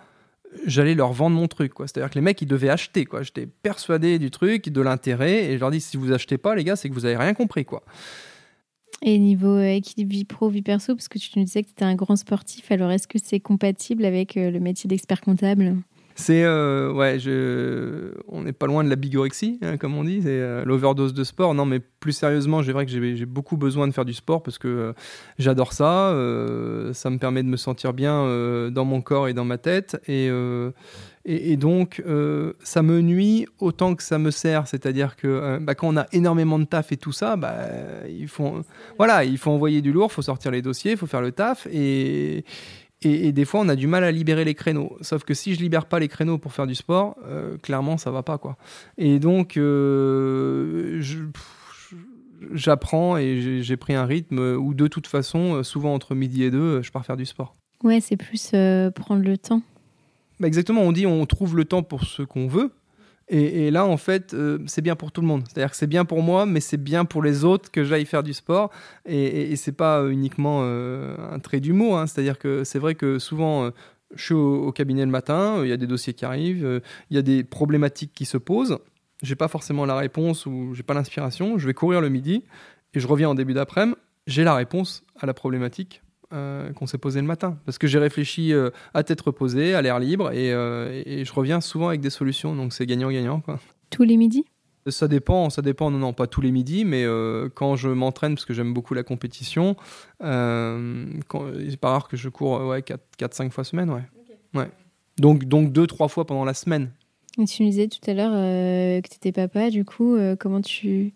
j'allais 0.66 0.96
leur 0.96 1.12
vendre 1.12 1.36
mon 1.36 1.46
truc. 1.46 1.72
C'est-à-dire 1.78 2.10
que 2.10 2.16
les 2.16 2.20
mecs, 2.20 2.42
ils 2.42 2.46
devaient 2.46 2.68
acheter. 2.68 3.04
Quoi. 3.04 3.22
J'étais 3.22 3.46
persuadé 3.46 4.18
du 4.18 4.32
truc, 4.32 4.68
de 4.68 4.80
l'intérêt, 4.80 5.44
et 5.44 5.54
je 5.54 5.60
leur 5.60 5.70
dis 5.70 5.80
si 5.80 5.96
vous 5.96 6.12
achetez 6.12 6.38
pas, 6.38 6.56
les 6.56 6.64
gars, 6.64 6.74
c'est 6.74 6.88
que 6.88 6.94
vous 6.94 7.06
avez 7.06 7.16
rien 7.16 7.34
compris. 7.34 7.64
quoi. 7.64 7.84
Et 9.00 9.16
niveau 9.16 9.60
équilibre 9.60 10.10
vie 10.10 10.24
pro, 10.24 10.50
vie 10.50 10.60
perso, 10.60 10.96
parce 10.96 11.08
que 11.08 11.18
tu 11.18 11.30
nous 11.38 11.44
disais 11.44 11.62
que 11.62 11.68
tu 11.68 11.72
étais 11.72 11.84
un 11.84 11.94
grand 11.94 12.16
sportif, 12.16 12.70
alors 12.72 12.90
est-ce 12.90 13.06
que 13.06 13.18
c'est 13.22 13.40
compatible 13.40 14.04
avec 14.04 14.34
le 14.34 14.58
métier 14.58 14.88
d'expert 14.88 15.20
comptable? 15.20 15.76
C'est 16.20 16.44
euh, 16.44 16.92
ouais, 16.92 17.18
on 18.28 18.42
n'est 18.42 18.52
pas 18.52 18.66
loin 18.66 18.84
de 18.84 18.90
la 18.90 18.96
bigorexie, 18.96 19.58
hein, 19.62 19.76
comme 19.76 19.96
on 19.96 20.04
dit, 20.04 20.20
c'est 20.22 20.28
euh, 20.28 20.64
l'overdose 20.64 21.14
de 21.14 21.24
sport. 21.24 21.54
Non, 21.54 21.64
mais 21.64 21.80
plus 21.80 22.12
sérieusement, 22.12 22.62
j'ai 22.62 22.72
vrai 22.72 22.86
que 22.86 22.92
j'ai 22.92 23.26
beaucoup 23.26 23.56
besoin 23.56 23.88
de 23.88 23.92
faire 23.92 24.04
du 24.04 24.12
sport 24.12 24.42
parce 24.42 24.58
que 24.58 24.68
euh, 24.68 24.92
j'adore 25.38 25.72
ça. 25.72 26.10
ça 26.92 27.10
me 27.10 27.18
permet 27.18 27.42
de 27.42 27.48
me 27.48 27.56
sentir 27.56 27.92
bien 27.92 28.70
dans 28.70 28.84
mon 28.84 29.00
corps 29.00 29.28
et 29.28 29.34
dans 29.34 29.44
ma 29.44 29.58
tête, 29.58 30.00
et, 30.06 31.56
donc 31.56 32.02
ça 32.62 32.82
me 32.82 33.00
nuit 33.00 33.46
autant 33.58 33.94
que 33.94 34.02
ça 34.02 34.18
me 34.18 34.30
sert. 34.30 34.66
C'est-à-dire 34.66 35.16
que 35.16 35.58
bah, 35.60 35.74
quand 35.74 35.88
on 35.88 35.96
a 35.96 36.06
énormément 36.12 36.58
de 36.58 36.64
taf 36.64 36.92
et 36.92 36.96
tout 36.96 37.12
ça, 37.12 37.36
bah, 37.36 37.56
il 38.08 38.28
faut 38.28 38.62
voilà, 38.98 39.24
il 39.24 39.38
faut 39.38 39.50
envoyer 39.50 39.80
du 39.80 39.92
lourd, 39.92 40.12
faut 40.12 40.22
sortir 40.22 40.50
les 40.50 40.62
dossiers, 40.62 40.96
faut 40.96 41.06
faire 41.06 41.22
le 41.22 41.32
taf 41.32 41.66
et 41.72 42.44
et, 43.02 43.32
des 43.32 43.44
fois, 43.46 43.60
on 43.60 43.68
a 43.68 43.76
du 43.76 43.86
mal 43.86 44.04
à 44.04 44.12
libérer 44.12 44.44
les 44.44 44.54
créneaux. 44.54 44.96
Sauf 45.00 45.24
que 45.24 45.32
si 45.32 45.54
je 45.54 45.60
libère 45.60 45.86
pas 45.86 45.98
les 45.98 46.08
créneaux 46.08 46.36
pour 46.36 46.52
faire 46.52 46.66
du 46.66 46.74
sport, 46.74 47.16
euh, 47.24 47.56
clairement, 47.56 47.96
ça 47.96 48.10
va 48.10 48.22
pas, 48.22 48.36
quoi. 48.36 48.56
Et 48.98 49.18
donc, 49.18 49.56
euh, 49.56 51.00
j'apprends 52.52 53.16
et 53.16 53.62
j'ai 53.62 53.76
pris 53.78 53.94
un 53.94 54.04
rythme 54.04 54.38
où, 54.38 54.74
de 54.74 54.86
toute 54.86 55.06
façon, 55.06 55.54
euh, 55.54 55.62
souvent 55.62 55.94
entre 55.94 56.14
midi 56.14 56.42
et 56.44 56.50
deux, 56.50 56.82
je 56.82 56.90
pars 56.90 57.06
faire 57.06 57.16
du 57.16 57.24
sport. 57.24 57.56
Ouais, 57.82 58.00
c'est 58.00 58.18
plus 58.18 58.50
prendre 58.94 59.22
le 59.24 59.38
temps. 59.38 59.62
Bah 60.38 60.46
exactement, 60.46 60.82
on 60.82 60.92
dit 60.92 61.06
on 61.06 61.24
trouve 61.26 61.54
le 61.54 61.66
temps 61.66 61.82
pour 61.82 62.04
ce 62.04 62.22
qu'on 62.22 62.46
veut, 62.46 62.72
et, 63.32 63.70
là, 63.70 63.86
en 63.86 63.96
fait, 63.96 64.34
euh, 64.34 64.58
c'est 64.66 64.82
bien 64.82 64.96
pour 64.96 65.12
tout 65.12 65.20
le 65.20 65.28
monde. 65.28 65.44
C'est-à-dire 65.46 65.70
que 65.70 65.76
c'est 65.76 65.86
bien 65.86 66.04
pour 66.04 66.20
moi, 66.20 66.46
mais 66.46 66.58
c'est 66.58 66.76
bien 66.76 67.04
pour 67.04 67.22
les 67.22 67.44
autres 67.44 67.70
que 67.70 67.84
j'aille 67.84 68.04
faire 68.04 68.24
du 68.24 68.34
sport. 68.34 68.70
Et, 69.06 69.52
et, 69.52 69.56
c'est 69.56 69.72
pas 69.72 70.04
uniquement 70.08 70.62
euh, 70.64 71.16
un 71.30 71.38
trait 71.38 71.60
d'humour. 71.60 71.96
Hein. 71.96 72.08
C'est-à-dire 72.08 72.40
que 72.40 72.64
c'est 72.64 72.80
vrai 72.80 72.96
que 72.96 73.20
souvent, 73.20 73.66
euh, 73.66 73.70
je 74.16 74.24
suis 74.24 74.34
au, 74.34 74.72
cabinet 74.72 75.04
le 75.04 75.12
matin, 75.12 75.60
il 75.62 75.68
y 75.68 75.72
a 75.72 75.76
des 75.76 75.86
dossiers 75.86 76.12
qui 76.12 76.24
arrivent, 76.24 76.82
il 77.10 77.16
y 77.16 77.18
a 77.18 77.22
des 77.22 77.44
problématiques 77.44 78.12
qui 78.12 78.24
se 78.24 78.36
posent. 78.36 78.78
J'ai 79.22 79.36
pas 79.36 79.46
forcément 79.46 79.86
la 79.86 79.96
réponse 79.96 80.46
ou 80.46 80.74
j'ai 80.74 80.82
pas 80.82 80.94
l'inspiration. 80.94 81.56
Je 81.56 81.66
vais 81.68 81.74
courir 81.74 82.00
le 82.00 82.08
midi 82.08 82.42
et 82.94 82.98
je 82.98 83.06
reviens 83.06 83.28
en 83.28 83.34
début 83.36 83.54
d'après-midi. 83.54 83.96
J'ai 84.26 84.42
la 84.42 84.54
réponse 84.54 85.04
à 85.20 85.26
la 85.26 85.34
problématique 85.34 86.02
qu'on 86.30 86.86
s'est 86.86 86.98
posées 86.98 87.20
le 87.20 87.26
matin. 87.26 87.58
Parce 87.66 87.78
que 87.78 87.86
j'ai 87.86 87.98
réfléchi 87.98 88.52
à 88.94 89.02
tête 89.02 89.20
reposée, 89.20 89.74
à 89.74 89.82
l'air 89.82 89.98
libre, 89.98 90.32
et, 90.32 90.48
et, 90.48 91.24
je 91.24 91.32
reviens 91.32 91.60
souvent 91.60 91.88
avec 91.88 92.00
des 92.00 92.10
solutions. 92.10 92.54
Donc 92.54 92.72
c'est 92.72 92.86
gagnant-gagnant. 92.86 93.42
Tous 93.90 94.04
les 94.04 94.16
midis? 94.16 94.44
Ça 94.86 95.08
dépend, 95.08 95.50
ça 95.50 95.60
dépend, 95.60 95.90
non, 95.90 95.98
non, 95.98 96.12
pas 96.14 96.26
tous 96.26 96.40
les 96.40 96.50
midis, 96.50 96.86
mais 96.86 97.04
euh, 97.04 97.50
quand 97.54 97.76
je 97.76 97.88
m'entraîne, 97.88 98.34
parce 98.34 98.46
que 98.46 98.54
j'aime 98.54 98.72
beaucoup 98.72 98.94
la 98.94 99.02
compétition, 99.02 99.76
euh, 100.22 101.04
c'est 101.68 101.78
pas 101.78 101.90
rare 101.90 102.08
que 102.08 102.16
je 102.16 102.30
cours 102.30 102.66
ouais, 102.66 102.80
4-5 102.80 103.50
fois 103.50 103.64
semaine, 103.64 103.90
ouais. 103.90 104.02
ouais. 104.54 104.70
Donc, 105.18 105.44
donc 105.44 105.70
2-3 105.72 106.08
fois 106.08 106.26
pendant 106.26 106.46
la 106.46 106.54
semaine. 106.54 106.90
Et 107.38 107.44
tu 107.44 107.62
me 107.62 107.68
disais 107.68 107.88
tout 107.88 108.10
à 108.10 108.14
l'heure 108.14 108.32
euh, 108.32 109.02
que 109.02 109.08
tu 109.08 109.16
étais 109.16 109.32
papa, 109.32 109.68
du 109.68 109.84
coup, 109.84 110.16
comment, 110.38 110.62
tu, 110.62 111.12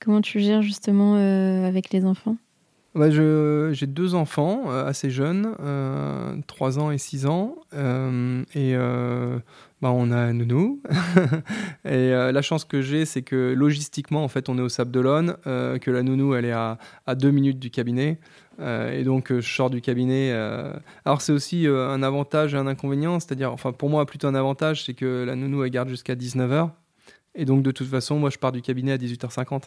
comment 0.00 0.20
tu 0.20 0.40
gères 0.40 0.62
justement 0.62 1.14
avec 1.14 1.92
les 1.92 2.04
enfants? 2.04 2.36
Bah, 2.94 3.10
J'ai 3.10 3.86
deux 3.86 4.14
enfants 4.14 4.70
assez 4.70 5.10
jeunes, 5.10 5.54
3 6.46 6.78
ans 6.78 6.90
et 6.90 6.98
6 6.98 7.26
ans, 7.26 7.56
et 8.54 8.76
bah, 9.84 9.92
on 9.92 10.10
a 10.12 10.16
un 10.16 10.32
nounou. 10.32 10.80
et 11.84 11.90
euh, 11.92 12.32
la 12.32 12.40
chance 12.40 12.64
que 12.64 12.80
j'ai, 12.80 13.04
c'est 13.04 13.20
que 13.20 13.52
logistiquement, 13.54 14.24
en 14.24 14.28
fait, 14.28 14.48
on 14.48 14.56
est 14.56 14.62
au 14.62 14.70
Sable 14.70 14.90
d'Olonne, 14.90 15.36
euh, 15.46 15.76
que 15.76 15.90
la 15.90 16.02
nounou, 16.02 16.34
elle 16.34 16.46
est 16.46 16.52
à, 16.52 16.78
à 17.06 17.14
deux 17.14 17.30
minutes 17.30 17.58
du 17.58 17.68
cabinet. 17.68 18.18
Euh, 18.60 18.98
et 18.98 19.04
donc, 19.04 19.30
je 19.30 19.46
sors 19.46 19.68
du 19.68 19.82
cabinet. 19.82 20.32
Alors, 21.04 21.20
c'est 21.20 21.32
aussi 21.32 21.66
un 21.66 22.02
avantage 22.02 22.54
et 22.54 22.56
un 22.56 22.66
inconvénient. 22.66 23.20
C'est-à-dire, 23.20 23.52
enfin, 23.52 23.72
pour 23.72 23.90
moi, 23.90 24.06
plutôt 24.06 24.26
un 24.26 24.34
avantage, 24.34 24.86
c'est 24.86 24.94
que 24.94 25.22
la 25.26 25.36
nounou, 25.36 25.64
elle 25.64 25.70
garde 25.70 25.90
jusqu'à 25.90 26.14
19h. 26.14 26.70
Et 27.34 27.44
donc, 27.44 27.62
de 27.62 27.70
toute 27.70 27.88
façon, 27.88 28.18
moi, 28.18 28.30
je 28.30 28.38
pars 28.38 28.52
du 28.52 28.62
cabinet 28.62 28.92
à 28.92 28.96
18h50. 28.96 29.64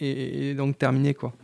Et, 0.00 0.48
et 0.48 0.54
donc, 0.54 0.78
terminé, 0.78 1.12
quoi. 1.12 1.34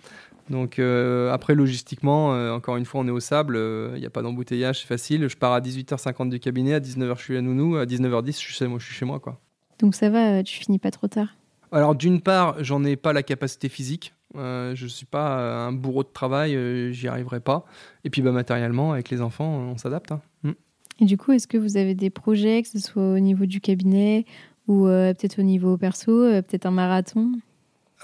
Donc 0.51 0.78
euh, 0.78 1.32
après, 1.32 1.55
logistiquement, 1.55 2.35
euh, 2.35 2.52
encore 2.52 2.77
une 2.77 2.85
fois, 2.85 3.01
on 3.01 3.09
est 3.09 3.12
au 3.12 3.20
sable, 3.20 3.55
il 3.56 3.60
euh, 3.60 3.98
n'y 3.98 4.06
a 4.06 4.10
pas 4.10 4.23
d'embouteillage, 4.23 4.81
c'est 4.81 4.86
facile. 4.86 5.28
Je 5.28 5.36
pars 5.36 5.52
à 5.52 5.60
18h50 5.60 6.28
du 6.28 6.39
cabinet, 6.39 6.74
à 6.74 6.81
19h 6.81 7.18
je 7.18 7.23
suis 7.23 7.36
à 7.36 7.40
Nounou, 7.40 7.77
à 7.77 7.85
19h10 7.85 8.27
je 8.27 8.32
suis 8.32 8.55
chez 8.55 8.66
moi. 8.66 8.78
Je 8.78 8.86
suis 8.86 8.94
chez 8.94 9.05
moi 9.05 9.18
quoi. 9.18 9.40
Donc 9.81 9.94
ça 9.94 10.09
va, 10.09 10.43
tu 10.43 10.59
finis 10.59 10.78
pas 10.78 10.90
trop 10.90 11.09
tard? 11.09 11.28
Alors 11.73 11.94
d'une 11.94 12.20
part, 12.20 12.62
j'en 12.62 12.85
ai 12.85 12.97
pas 12.97 13.12
la 13.12 13.23
capacité 13.23 13.68
physique. 13.68 14.14
je 14.35 14.82
ne 14.82 14.89
suis 14.89 15.06
pas 15.06 15.66
un 15.66 15.73
bourreau 15.73 16.05
de 16.05 16.09
travail, 16.12 16.93
j'y 16.93 17.09
arriverai 17.09 17.40
pas. 17.40 17.66
Et 18.05 18.10
puis 18.10 18.23
bah, 18.23 18.32
matériellement, 18.32 18.93
avec 18.93 19.10
les 19.10 19.20
enfants, 19.20 19.51
on 19.73 19.77
s'adapte. 19.77 20.12
Hein. 20.12 20.20
Mm. 20.44 20.52
Et 21.01 21.05
du 21.05 21.18
coup, 21.18 21.32
est-ce 21.32 21.47
que 21.47 21.59
vous 21.59 21.77
avez 21.77 21.94
des 21.94 22.09
projets, 22.09 22.62
que 22.62 22.68
ce 22.68 22.78
soit 22.78 23.02
au 23.02 23.18
niveau 23.18 23.44
du 23.44 23.60
cabinet 23.60 24.24
ou 24.68 24.85
peut-être 24.85 25.40
au 25.40 25.43
niveau 25.43 25.77
perso, 25.77 26.31
peut-être 26.31 26.66
un 26.66 26.70
marathon? 26.70 27.32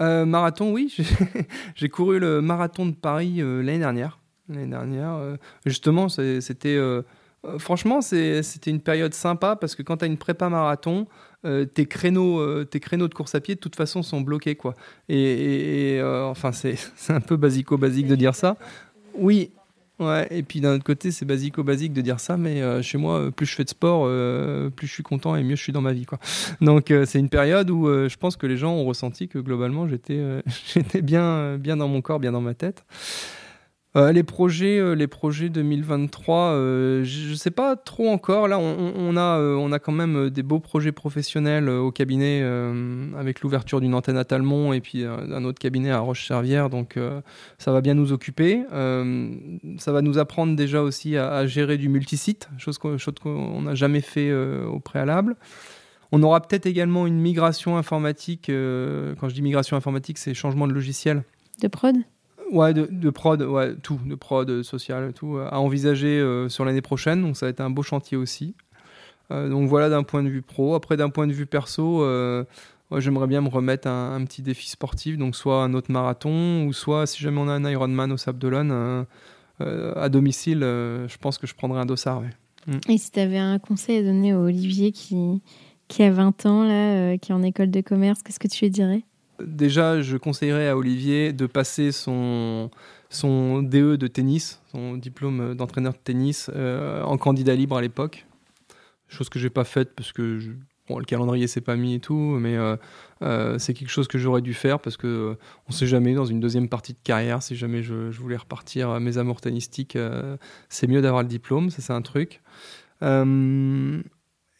Euh, 0.03 0.25
marathon, 0.27 0.73
oui. 0.73 0.95
J'ai 1.75 1.89
couru 1.89 2.19
le 2.19 2.41
marathon 2.41 2.87
de 2.87 2.93
Paris 2.93 3.37
euh, 3.39 3.63
l'année 3.63 3.79
dernière. 3.79 4.19
L'année 4.49 4.67
dernière, 4.67 5.15
euh, 5.15 5.37
justement, 5.65 6.09
c'était 6.09 6.79
franchement, 7.59 8.01
c'était 8.01 8.71
une 8.71 8.81
période 8.81 9.15
sympa 9.15 9.57
parce 9.57 9.75
que 9.75 9.83
quand 9.83 9.99
tu 9.99 10.05
as 10.05 10.09
une 10.09 10.19
prépa 10.19 10.49
marathon, 10.49 11.07
tes, 11.43 11.87
créneaux, 11.87 12.65
tes 12.65 12.81
créneaux 12.81 13.09
de 13.09 13.15
course 13.15 13.35
à 13.35 13.41
pied, 13.41 13.55
de 13.55 13.61
toute 13.61 13.77
façon, 13.77 14.03
sont 14.03 14.21
bloqués. 14.21 14.57
Quoi. 14.57 14.75
Et, 15.09 16.01
enfin, 16.03 16.53
c'est 16.53 16.77
un 17.09 17.21
peu 17.21 17.37
basico-basique 17.37 18.09
de 18.09 18.17
dire 18.17 18.35
ça. 18.35 18.57
Oui, 19.15 19.53
Et 20.31 20.43
puis 20.43 20.61
d'un 20.61 20.75
autre 20.75 20.85
côté, 20.85 21.11
c'est 21.11 21.25
basico-basique 21.25 21.93
de 21.93 22.01
dire 22.01 22.21
ça, 22.21 22.37
mais 22.37 22.63
euh, 22.63 22.83
chez 22.83 22.99
moi, 22.99 23.31
plus 23.31 23.47
je 23.47 23.55
fais 23.55 23.65
de 23.65 23.69
sport, 23.69 24.05
euh, 24.07 24.71
plus 24.71 24.87
je 24.87 24.93
suis 24.93 25.03
content 25.03 25.37
et 25.37 25.43
mieux 25.43 25.57
je 25.57 25.63
suis 25.63 25.73
dans 25.73 25.81
ma 25.81 25.93
vie. 25.93 26.07
Quoi. 26.07 26.19
Donc 26.61 26.91
euh, 26.91 27.05
c'est 27.05 27.19
une 27.19 27.29
période 27.29 27.71
où 27.71 27.87
je 27.87 28.17
pense 28.17 28.37
que 28.37 28.47
les 28.47 28.57
gens 28.57 28.73
ont 28.73 28.85
ressenti 28.85 29.29
que 29.29 29.39
globalement, 29.39 29.87
j'étais 29.89 30.43
bien 31.03 31.59
dans 31.59 31.89
mon 31.89 32.01
corps, 32.01 32.21
bien 32.21 32.33
dans 32.33 32.41
ma 32.41 32.55
tête. 32.55 32.85
Euh, 33.95 34.11
les 34.11 34.23
projets, 34.23 34.79
euh, 34.79 34.95
les 34.95 35.07
projets 35.07 35.51
2023, 35.51 36.53
euh, 36.53 37.05
je 37.05 37.31
ne 37.31 37.35
sais 37.35 37.51
pas 37.51 37.77
trop 37.77 38.09
encore. 38.09 38.49
Là, 38.49 38.59
on, 38.59 39.17
a, 39.19 39.39
on 39.39 39.71
a 39.71 39.79
quand 39.79 39.93
même 39.93 40.31
des 40.31 40.43
beaux 40.43 40.61
projets 40.61 40.93
professionnels 40.93 41.69
au 41.69 41.91
cabinet 41.91 42.43
avec 43.19 43.43
l'ouverture 43.43 43.81
d'une 43.81 43.95
antenne 43.95 44.17
à 44.17 44.25
Talmont 44.25 44.73
et 44.73 44.81
puis 44.81 45.05
un 45.05 45.45
autre 45.45 45.59
cabinet 45.59 45.91
à 45.91 45.99
Roche-Servière. 45.99 46.71
Donc, 46.71 46.99
ça 47.59 47.73
va 47.73 47.81
bien 47.81 47.95
nous 47.95 48.13
occuper. 48.13 48.63
ça 48.71 49.93
va 49.93 50.03
nous 50.03 50.19
apprendre 50.19 50.57
déjà 50.57 50.83
aussi 50.83 51.17
à, 51.17 51.47
gérer 51.47 51.77
du 51.77 51.89
multisite, 51.89 52.49
chose 52.59 52.79
qu'on 52.79 53.63
n'a 53.63 53.75
jamais 53.75 54.01
fait 54.01 54.33
au 54.33 54.81
préalable. 54.81 55.37
On 56.13 56.23
aura 56.23 56.41
peut-être 56.41 56.67
également 56.67 57.07
une 57.07 57.21
migration 57.21 57.77
informatique. 57.77 58.47
quand 58.47 59.29
je 59.29 59.35
dis 59.35 59.43
migration 59.43 59.77
informatique, 59.77 60.19
c'est 60.19 60.35
changement 60.35 60.67
de 60.67 60.73
logiciel. 60.73 61.25
De 61.61 61.69
prod? 61.69 61.97
Ouais, 62.53 62.75
de, 62.75 63.11
prod, 63.11 63.41
ouais, 63.41 63.75
tout, 63.77 63.99
de 64.05 64.15
prod, 64.15 64.63
social, 64.63 65.15
tout, 65.15 65.39
à 65.39 65.59
envisager 65.59 66.21
euh, 66.21 66.51
sur 66.51 66.67
l'année 66.67 66.83
prochaine. 66.83 67.23
Donc 67.23 67.35
ça 67.35 67.47
va 67.47 67.51
être 67.51 67.63
un 67.63 67.71
beau 67.71 67.83
chantier 67.83 68.19
aussi. 68.19 68.55
Euh, 69.31 69.49
donc 69.49 69.71
voilà 69.71 69.89
d'un 69.89 70.03
point 70.03 70.23
de 70.23 70.29
vue 70.29 70.43
pro. 70.43 70.75
Après, 70.75 70.99
d'un 70.99 71.09
point 71.09 71.27
de 71.27 71.33
vue 71.33 71.47
perso, 71.47 72.03
euh, 72.03 72.45
j'aimerais 72.99 73.27
bien 73.27 73.41
me 73.41 73.49
remettre 73.49 73.89
un, 73.89 74.17
un, 74.17 74.25
petit 74.27 74.43
défi 74.43 74.69
sportif, 74.69 75.17
donc 75.17 75.35
soit 75.35 75.63
un 75.63 75.73
autre 75.73 75.91
marathon, 75.91 76.67
ou 76.67 76.75
soit 76.75 77.07
si 77.07 77.23
jamais 77.23 77.41
on 77.41 77.49
a 77.49 77.53
un 77.53 77.65
Ironman 77.65 78.13
au 78.13 78.19
Sable 78.19 78.39
d'Olonne, 78.39 79.07
à 79.61 80.09
domicile, 80.11 80.61
je 80.61 81.17
pense 81.19 81.39
que 81.39 81.47
je 81.47 81.55
prendrais 81.55 81.81
un 81.81 81.87
dossard. 81.87 82.23
Mm. 82.67 82.79
Et 82.91 82.99
si 82.99 83.13
tu 83.13 83.21
avais 83.21 83.39
un 83.39 83.59
conseil 83.61 83.99
à 83.99 84.03
donner 84.03 84.33
à 84.33 84.39
Olivier 84.39 84.93
qui, 84.93 85.41
qui 85.89 86.03
a 86.03 86.11
20 86.11 86.45
ans, 86.45 86.65
là, 86.65 87.17
qui 87.17 87.33
est 87.33 87.35
en 87.35 87.43
école 87.43 87.71
de 87.71 87.81
commerce, 87.81 88.23
qu'est-ce 88.23 88.41
que 88.41 88.49
tu 88.49 88.65
lui 88.65 88.71
dirais? 88.71 89.05
Déjà, 89.47 90.01
je 90.01 90.17
conseillerais 90.17 90.69
à 90.69 90.77
Olivier 90.77 91.33
de 91.33 91.47
passer 91.47 91.93
son, 91.93 92.71
DE 93.13 93.97
de 93.97 94.07
tennis, 94.07 94.61
son 94.71 94.97
diplôme 94.97 95.55
d'entraîneur 95.55 95.93
de 95.93 95.99
tennis, 95.99 96.51
euh, 96.55 97.03
en 97.03 97.17
candidat 97.19 97.55
libre 97.55 97.77
à 97.77 97.83
l'époque. 97.83 98.27
Chose 99.09 99.29
que 99.29 99.39
j'ai 99.39 99.51
pas 99.51 99.65
faite 99.65 99.93
parce 99.95 100.13
que 100.13 100.41
le 100.89 101.05
calendrier 101.05 101.47
s'est 101.47 101.61
pas 101.61 101.77
mis 101.77 101.95
et 101.95 102.01
tout, 102.01 102.15
mais 102.15 102.57
euh, 102.57 102.77
euh, 103.23 103.59
c'est 103.59 103.75
quelque 103.75 103.91
chose 103.91 104.09
que 104.09 104.19
j'aurais 104.19 104.43
dû 104.43 104.55
faire 104.55 104.81
parce 104.81 104.97
que 104.97 105.37
on 105.69 105.73
sait 105.73 105.87
jamais 105.87 106.15
dans 106.15 106.25
une 106.25 106.41
deuxième 106.41 106.69
partie 106.69 106.93
de 106.93 106.99
carrière, 107.03 107.43
si 107.43 107.57
jamais 107.57 107.83
je, 107.83 108.11
voulais 108.11 108.37
repartir 108.37 108.91
à 108.91 109.01
mes 109.01 109.19
amours 109.19 109.41
c'est 110.69 110.87
mieux 110.89 111.03
d'avoir 111.03 111.23
le 111.23 111.29
diplôme, 111.29 111.71
ça 111.71 111.83
c'est 111.83 111.93
un 111.93 112.03
truc. 112.03 112.41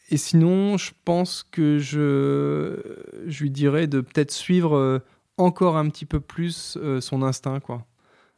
Et 0.09 0.17
sinon, 0.17 0.77
je 0.77 0.91
pense 1.05 1.43
que 1.43 1.79
je, 1.79 2.77
lui 3.25 3.49
dirais 3.49 3.87
de 3.87 4.01
peut-être 4.01 4.31
suivre 4.31 4.75
euh, 4.75 4.99
encore 5.37 5.77
un 5.77 5.89
petit 5.89 6.05
peu 6.05 6.19
plus 6.19 6.77
euh, 6.81 7.01
son 7.01 7.23
instinct. 7.23 7.59
quoi. 7.59 7.85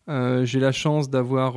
Euh, 0.08 0.46
j'ai 0.46 0.60
la 0.60 0.72
chance 0.72 1.10
d'avoir 1.10 1.56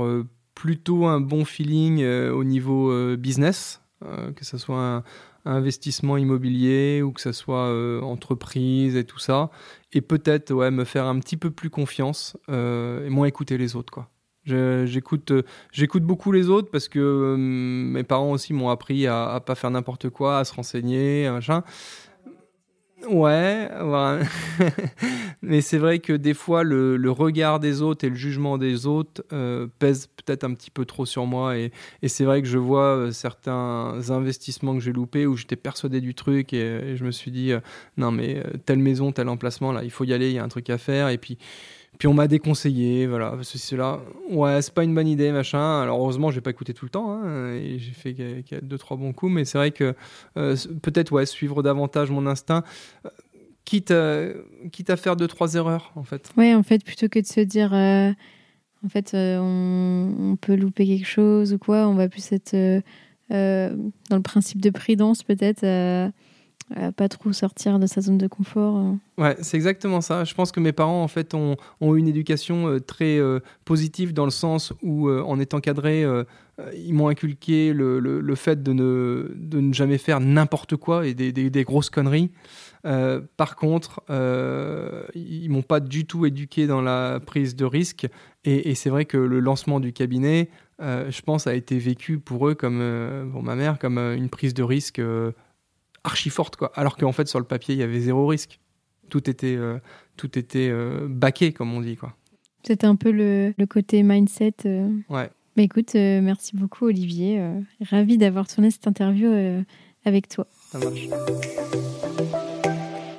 plutôt 0.55 1.07
un 1.07 1.21
bon 1.21 1.45
feeling 1.45 2.05
au 2.05 2.43
niveau 2.43 3.17
business, 3.17 3.83
que 4.01 4.45
ce 4.45 4.59
soit 4.59 4.81
un, 4.81 5.05
investissement 5.45 6.17
immobilier 6.17 7.01
ou 7.03 7.13
que 7.13 7.21
ce 7.21 7.33
soit 7.33 8.03
entreprise 8.03 8.97
et 8.97 9.05
tout 9.05 9.19
ça. 9.19 9.51
Et 9.93 10.01
peut-être 10.01 10.53
me 10.53 10.85
faire 10.85 11.07
un 11.07 11.19
petit 11.21 11.37
peu 11.37 11.51
plus 11.51 11.71
confiance 11.71 12.37
et 12.49 13.09
moins 13.09 13.27
écouter 13.27 13.57
les 13.59 13.77
autres. 13.77 13.93
quoi. 13.93 14.11
J'écoute, 14.49 15.31
euh, 15.31 15.43
j'écoute 15.73 16.03
beaucoup 16.03 16.33
les 16.33 16.49
autres 16.49 16.71
parce 16.71 16.89
que 16.89 16.99
euh, 16.99 17.37
mes 17.37 18.03
parents 18.03 18.33
aussi 18.33 18.53
m'ont 18.53 18.71
appris 18.71 19.07
à, 19.07 19.31
à 19.31 19.41
pas 19.41 19.55
faire 19.55 19.71
n'importe 19.71 20.11
quoi, 20.11 20.39
à 20.39 20.45
se 20.45 20.55
renseigner, 20.55 21.29
machin. 21.31 21.63
Ouais, 23.09 23.71
mais 25.43 25.61
c'est 25.61 25.79
vrai 25.79 26.01
que 26.01 26.13
des 26.13 26.35
fois 26.35 26.65
le, 26.65 27.11
regard 27.11 27.61
des 27.61 27.81
autres 27.81 28.05
et 28.05 28.09
le 28.09 28.17
jugement 28.17 28.59
des 28.59 28.87
autres 28.87 29.23
euh, 29.33 29.69
pèsent 29.79 30.09
peut-être 30.09 30.43
un 30.43 30.53
petit 30.53 30.71
peu 30.71 30.85
trop 30.85 31.07
sur 31.07 31.25
moi. 31.25 31.57
Et, 31.57 31.71
et 32.03 32.09
c'est 32.09 32.25
vrai 32.25 32.43
que 32.43 32.49
je 32.49 32.59
vois 32.59 33.13
certains 33.13 34.11
investissements 34.11 34.75
que 34.75 34.81
j'ai 34.81 34.93
loupés 34.93 35.27
où 35.27 35.37
j'étais 35.37 35.57
persuadé 35.57 36.01
du 36.01 36.15
truc 36.15 36.53
et, 36.53 36.97
je 36.97 37.05
me 37.05 37.13
suis 37.13 37.31
dit 37.31 37.53
non 37.97 38.11
mais 38.11 38.43
telle 38.67 38.81
maison, 38.81 39.13
tel 39.13 39.29
emplacement 39.29 39.73
là, 39.73 39.85
il 39.85 39.91
faut 39.91 40.05
y 40.05 40.13
aller, 40.13 40.31
il 40.31 40.35
y 40.35 40.39
a 40.39 40.45
un 40.45 40.49
truc 40.49 40.69
à 40.69 40.79
faire. 40.79 41.09
Et 41.09 41.19
puis 41.19 41.39
puis 41.99 42.07
on 42.07 42.15
m'a 42.15 42.29
déconseillé, 42.29 43.09
voilà, 43.09 43.37
ceci, 43.43 43.59
cela. 43.59 44.01
Ouais, 44.31 44.63
c'est 44.63 44.73
pas 44.73 44.85
une 44.85 44.95
bonne 44.95 45.09
idée, 45.09 45.33
machin. 45.33 45.83
Alors 45.83 45.99
heureusement, 46.01 46.31
j'ai 46.31 46.41
pas 46.41 46.51
écouté 46.51 46.73
tout 46.73 46.85
le 46.85 46.91
temps, 46.91 47.11
hein, 47.11 47.59
j'ai 47.77 47.93
fait 47.93 48.15
deux, 48.63 48.79
trois 48.79 48.97
bons 48.97 49.13
coups, 49.13 49.33
mais 49.33 49.45
c'est 49.45 49.59
vrai 49.59 49.73
que 49.73 49.95
euh, 50.37 50.57
peut-être, 50.81 51.11
ouais, 51.11 51.27
suivre 51.27 51.63
davantage 51.63 52.11
mon 52.11 52.27
instinct, 52.27 52.63
euh, 53.05 53.11
quitte, 53.65 53.91
à, 53.91 54.97
faire 54.97 55.17
deux, 55.17 55.27
trois 55.27 55.55
erreurs, 55.55 55.93
en 55.97 56.05
fait. 56.05 56.31
Ouais, 56.37 56.55
en 56.55 56.63
fait, 56.63 56.85
plutôt 56.85 57.09
que 57.09 57.19
de 57.19 57.27
se 57.27 57.41
dire, 57.41 57.75
euh, 57.75 58.13
en 58.85 58.89
fait, 58.89 59.11
on, 59.15 60.37
peut 60.41 60.55
louper 60.55 60.87
quelque 60.87 61.09
chose 61.09 61.53
ou 61.53 61.59
quoi, 61.59 61.89
on 61.89 61.95
va 61.95 62.09
plus 62.09 62.31
être 62.31 62.55
dans 63.31 64.17
le 64.17 64.23
principe 64.23 64.61
de 64.61 64.71
prudence, 64.71 65.25
peut-être 65.25 65.65
pas 66.97 67.09
trop 67.09 67.33
sortir 67.33 67.79
de 67.79 67.87
sa 67.87 68.01
zone 68.01 68.19
de 68.19 68.27
confort. 68.27 68.77
Euh. 68.77 69.23
Ouais, 69.23 69.37
c'est 69.41 69.57
exactement 69.57 70.01
ça. 70.01 70.25
Je 70.25 70.35
pense 70.35 70.53
que 70.53 70.61
mes 70.61 70.73
parents, 70.73 71.03
en 71.03 71.09
fait, 71.09 71.35
ont, 71.35 71.57
ont 71.81 71.95
une 71.95 72.09
éducation 72.09 72.69
euh, 72.69 72.81
très 72.81 73.19
euh, 73.19 73.41
positive 73.65 74.13
dans 74.13 74.25
le 74.25 74.31
sens 74.31 74.73
où, 74.83 75.11
en 75.11 75.39
étant 75.41 75.61
cadrés, 75.61 76.05
ils 76.75 76.93
m'ont 76.93 77.09
inculqué 77.09 77.73
le, 77.73 78.35
fait 78.35 78.63
de 78.63 78.73
ne, 78.73 79.73
jamais 79.73 79.99
faire 79.99 80.21
n'importe 80.21 80.77
quoi 80.77 81.07
et 81.07 81.15
des, 81.15 81.65
grosses 81.65 81.91
conneries. 81.91 82.31
par 83.37 83.57
contre, 83.57 84.03
ils 85.15 85.49
m'ont 85.51 85.63
pas 85.63 85.81
du 85.81 86.05
tout 86.05 86.27
éduqué 86.27 86.67
dans 86.67 86.81
la 86.81 87.21
prise 87.25 87.57
de 87.57 87.65
risque. 87.65 88.07
Et, 88.45 88.75
c'est 88.75 88.91
vrai 88.91 89.05
que 89.05 89.19
le 89.19 89.41
lancement 89.41 89.81
du 89.81 89.93
cabinet, 89.93 90.49
je 90.81 91.21
pense, 91.23 91.47
a 91.47 91.55
été 91.55 91.79
vécu 91.79 92.19
pour 92.19 92.49
eux, 92.49 92.55
comme 92.55 93.31
pour 93.33 93.43
ma 93.43 93.55
mère, 93.55 93.79
comme 93.79 93.99
une 93.99 94.29
prise 94.29 94.55
de 94.55 94.63
risque 94.63 95.01
archi 96.05 96.31
forte. 96.31 96.57
Quoi. 96.57 96.73
Alors 96.75 96.97
qu'en 96.97 97.13
fait, 97.13 97.29
sur 97.29 97.39
le 97.39 97.45
papier, 97.45 97.75
il 97.75 97.79
y 97.79 97.83
avait 97.83 98.01
zéro 98.01 98.27
risque. 98.27 98.61
Tout 99.09 99.29
était, 99.31 99.59
tout 100.17 100.39
était 100.39 100.71
baqué, 101.09 101.53
comme 101.55 101.73
on 101.73 101.81
dit. 101.81 101.97
Quoi. 101.97 102.15
C'était 102.63 102.87
un 102.87 102.97
peu 102.97 103.11
le, 103.11 103.55
le 103.57 103.67
côté 103.67 104.03
mindset. 104.03 104.55
Ouais. 105.09 105.31
Bah, 105.59 105.65
écoute, 105.65 105.97
euh, 105.97 106.21
merci 106.23 106.55
beaucoup 106.55 106.85
Olivier. 106.85 107.41
Euh, 107.41 107.59
ravi 107.91 108.17
d'avoir 108.17 108.47
tourné 108.47 108.71
cette 108.71 108.87
interview 108.87 109.27
euh, 109.27 109.61
avec 110.05 110.29
toi. 110.29 110.47
Ça 110.71 110.79
marche. 110.79 111.09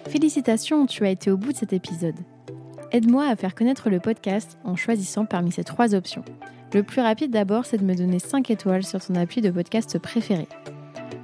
Félicitations, 0.08 0.86
tu 0.86 1.06
as 1.06 1.10
été 1.10 1.32
au 1.32 1.36
bout 1.36 1.52
de 1.52 1.58
cet 1.58 1.74
épisode. 1.74 2.16
Aide-moi 2.94 3.28
à 3.28 3.36
faire 3.36 3.56
connaître 3.56 3.90
le 3.90 4.00
podcast 4.00 4.58
en 4.64 4.78
choisissant 4.78 5.26
parmi 5.26 5.52
ces 5.52 5.66
trois 5.66 5.94
options. 5.94 6.24
Le 6.74 6.82
plus 6.82 7.02
rapide 7.02 7.32
d'abord, 7.32 7.66
c'est 7.66 7.78
de 7.78 7.84
me 7.84 7.94
donner 7.94 8.20
5 8.20 8.50
étoiles 8.52 8.86
sur 8.86 9.06
ton 9.06 9.16
appui 9.16 9.42
de 9.42 9.52
podcast 9.52 10.00
préféré. 10.00 10.48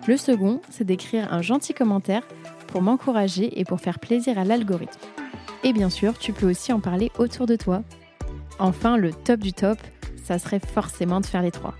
Le 0.07 0.17
second, 0.17 0.61
c'est 0.69 0.83
d'écrire 0.83 1.33
un 1.33 1.41
gentil 1.41 1.73
commentaire 1.73 2.23
pour 2.67 2.81
m'encourager 2.81 3.59
et 3.59 3.65
pour 3.65 3.79
faire 3.79 3.99
plaisir 3.99 4.37
à 4.37 4.43
l'algorithme. 4.43 4.99
Et 5.63 5.73
bien 5.73 5.89
sûr, 5.89 6.17
tu 6.17 6.31
peux 6.33 6.49
aussi 6.49 6.71
en 6.73 6.79
parler 6.79 7.11
autour 7.17 7.45
de 7.45 7.55
toi. 7.55 7.83
Enfin, 8.59 8.97
le 8.97 9.11
top 9.11 9.39
du 9.39 9.53
top, 9.53 9.77
ça 10.23 10.39
serait 10.39 10.59
forcément 10.59 11.21
de 11.21 11.25
faire 11.25 11.41
les 11.41 11.51
trois. 11.51 11.73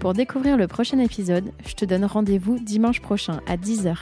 Pour 0.00 0.12
découvrir 0.12 0.56
le 0.56 0.68
prochain 0.68 0.98
épisode, 0.98 1.52
je 1.66 1.74
te 1.74 1.84
donne 1.84 2.04
rendez-vous 2.04 2.58
dimanche 2.58 3.00
prochain 3.00 3.40
à 3.46 3.56
10h. 3.56 3.96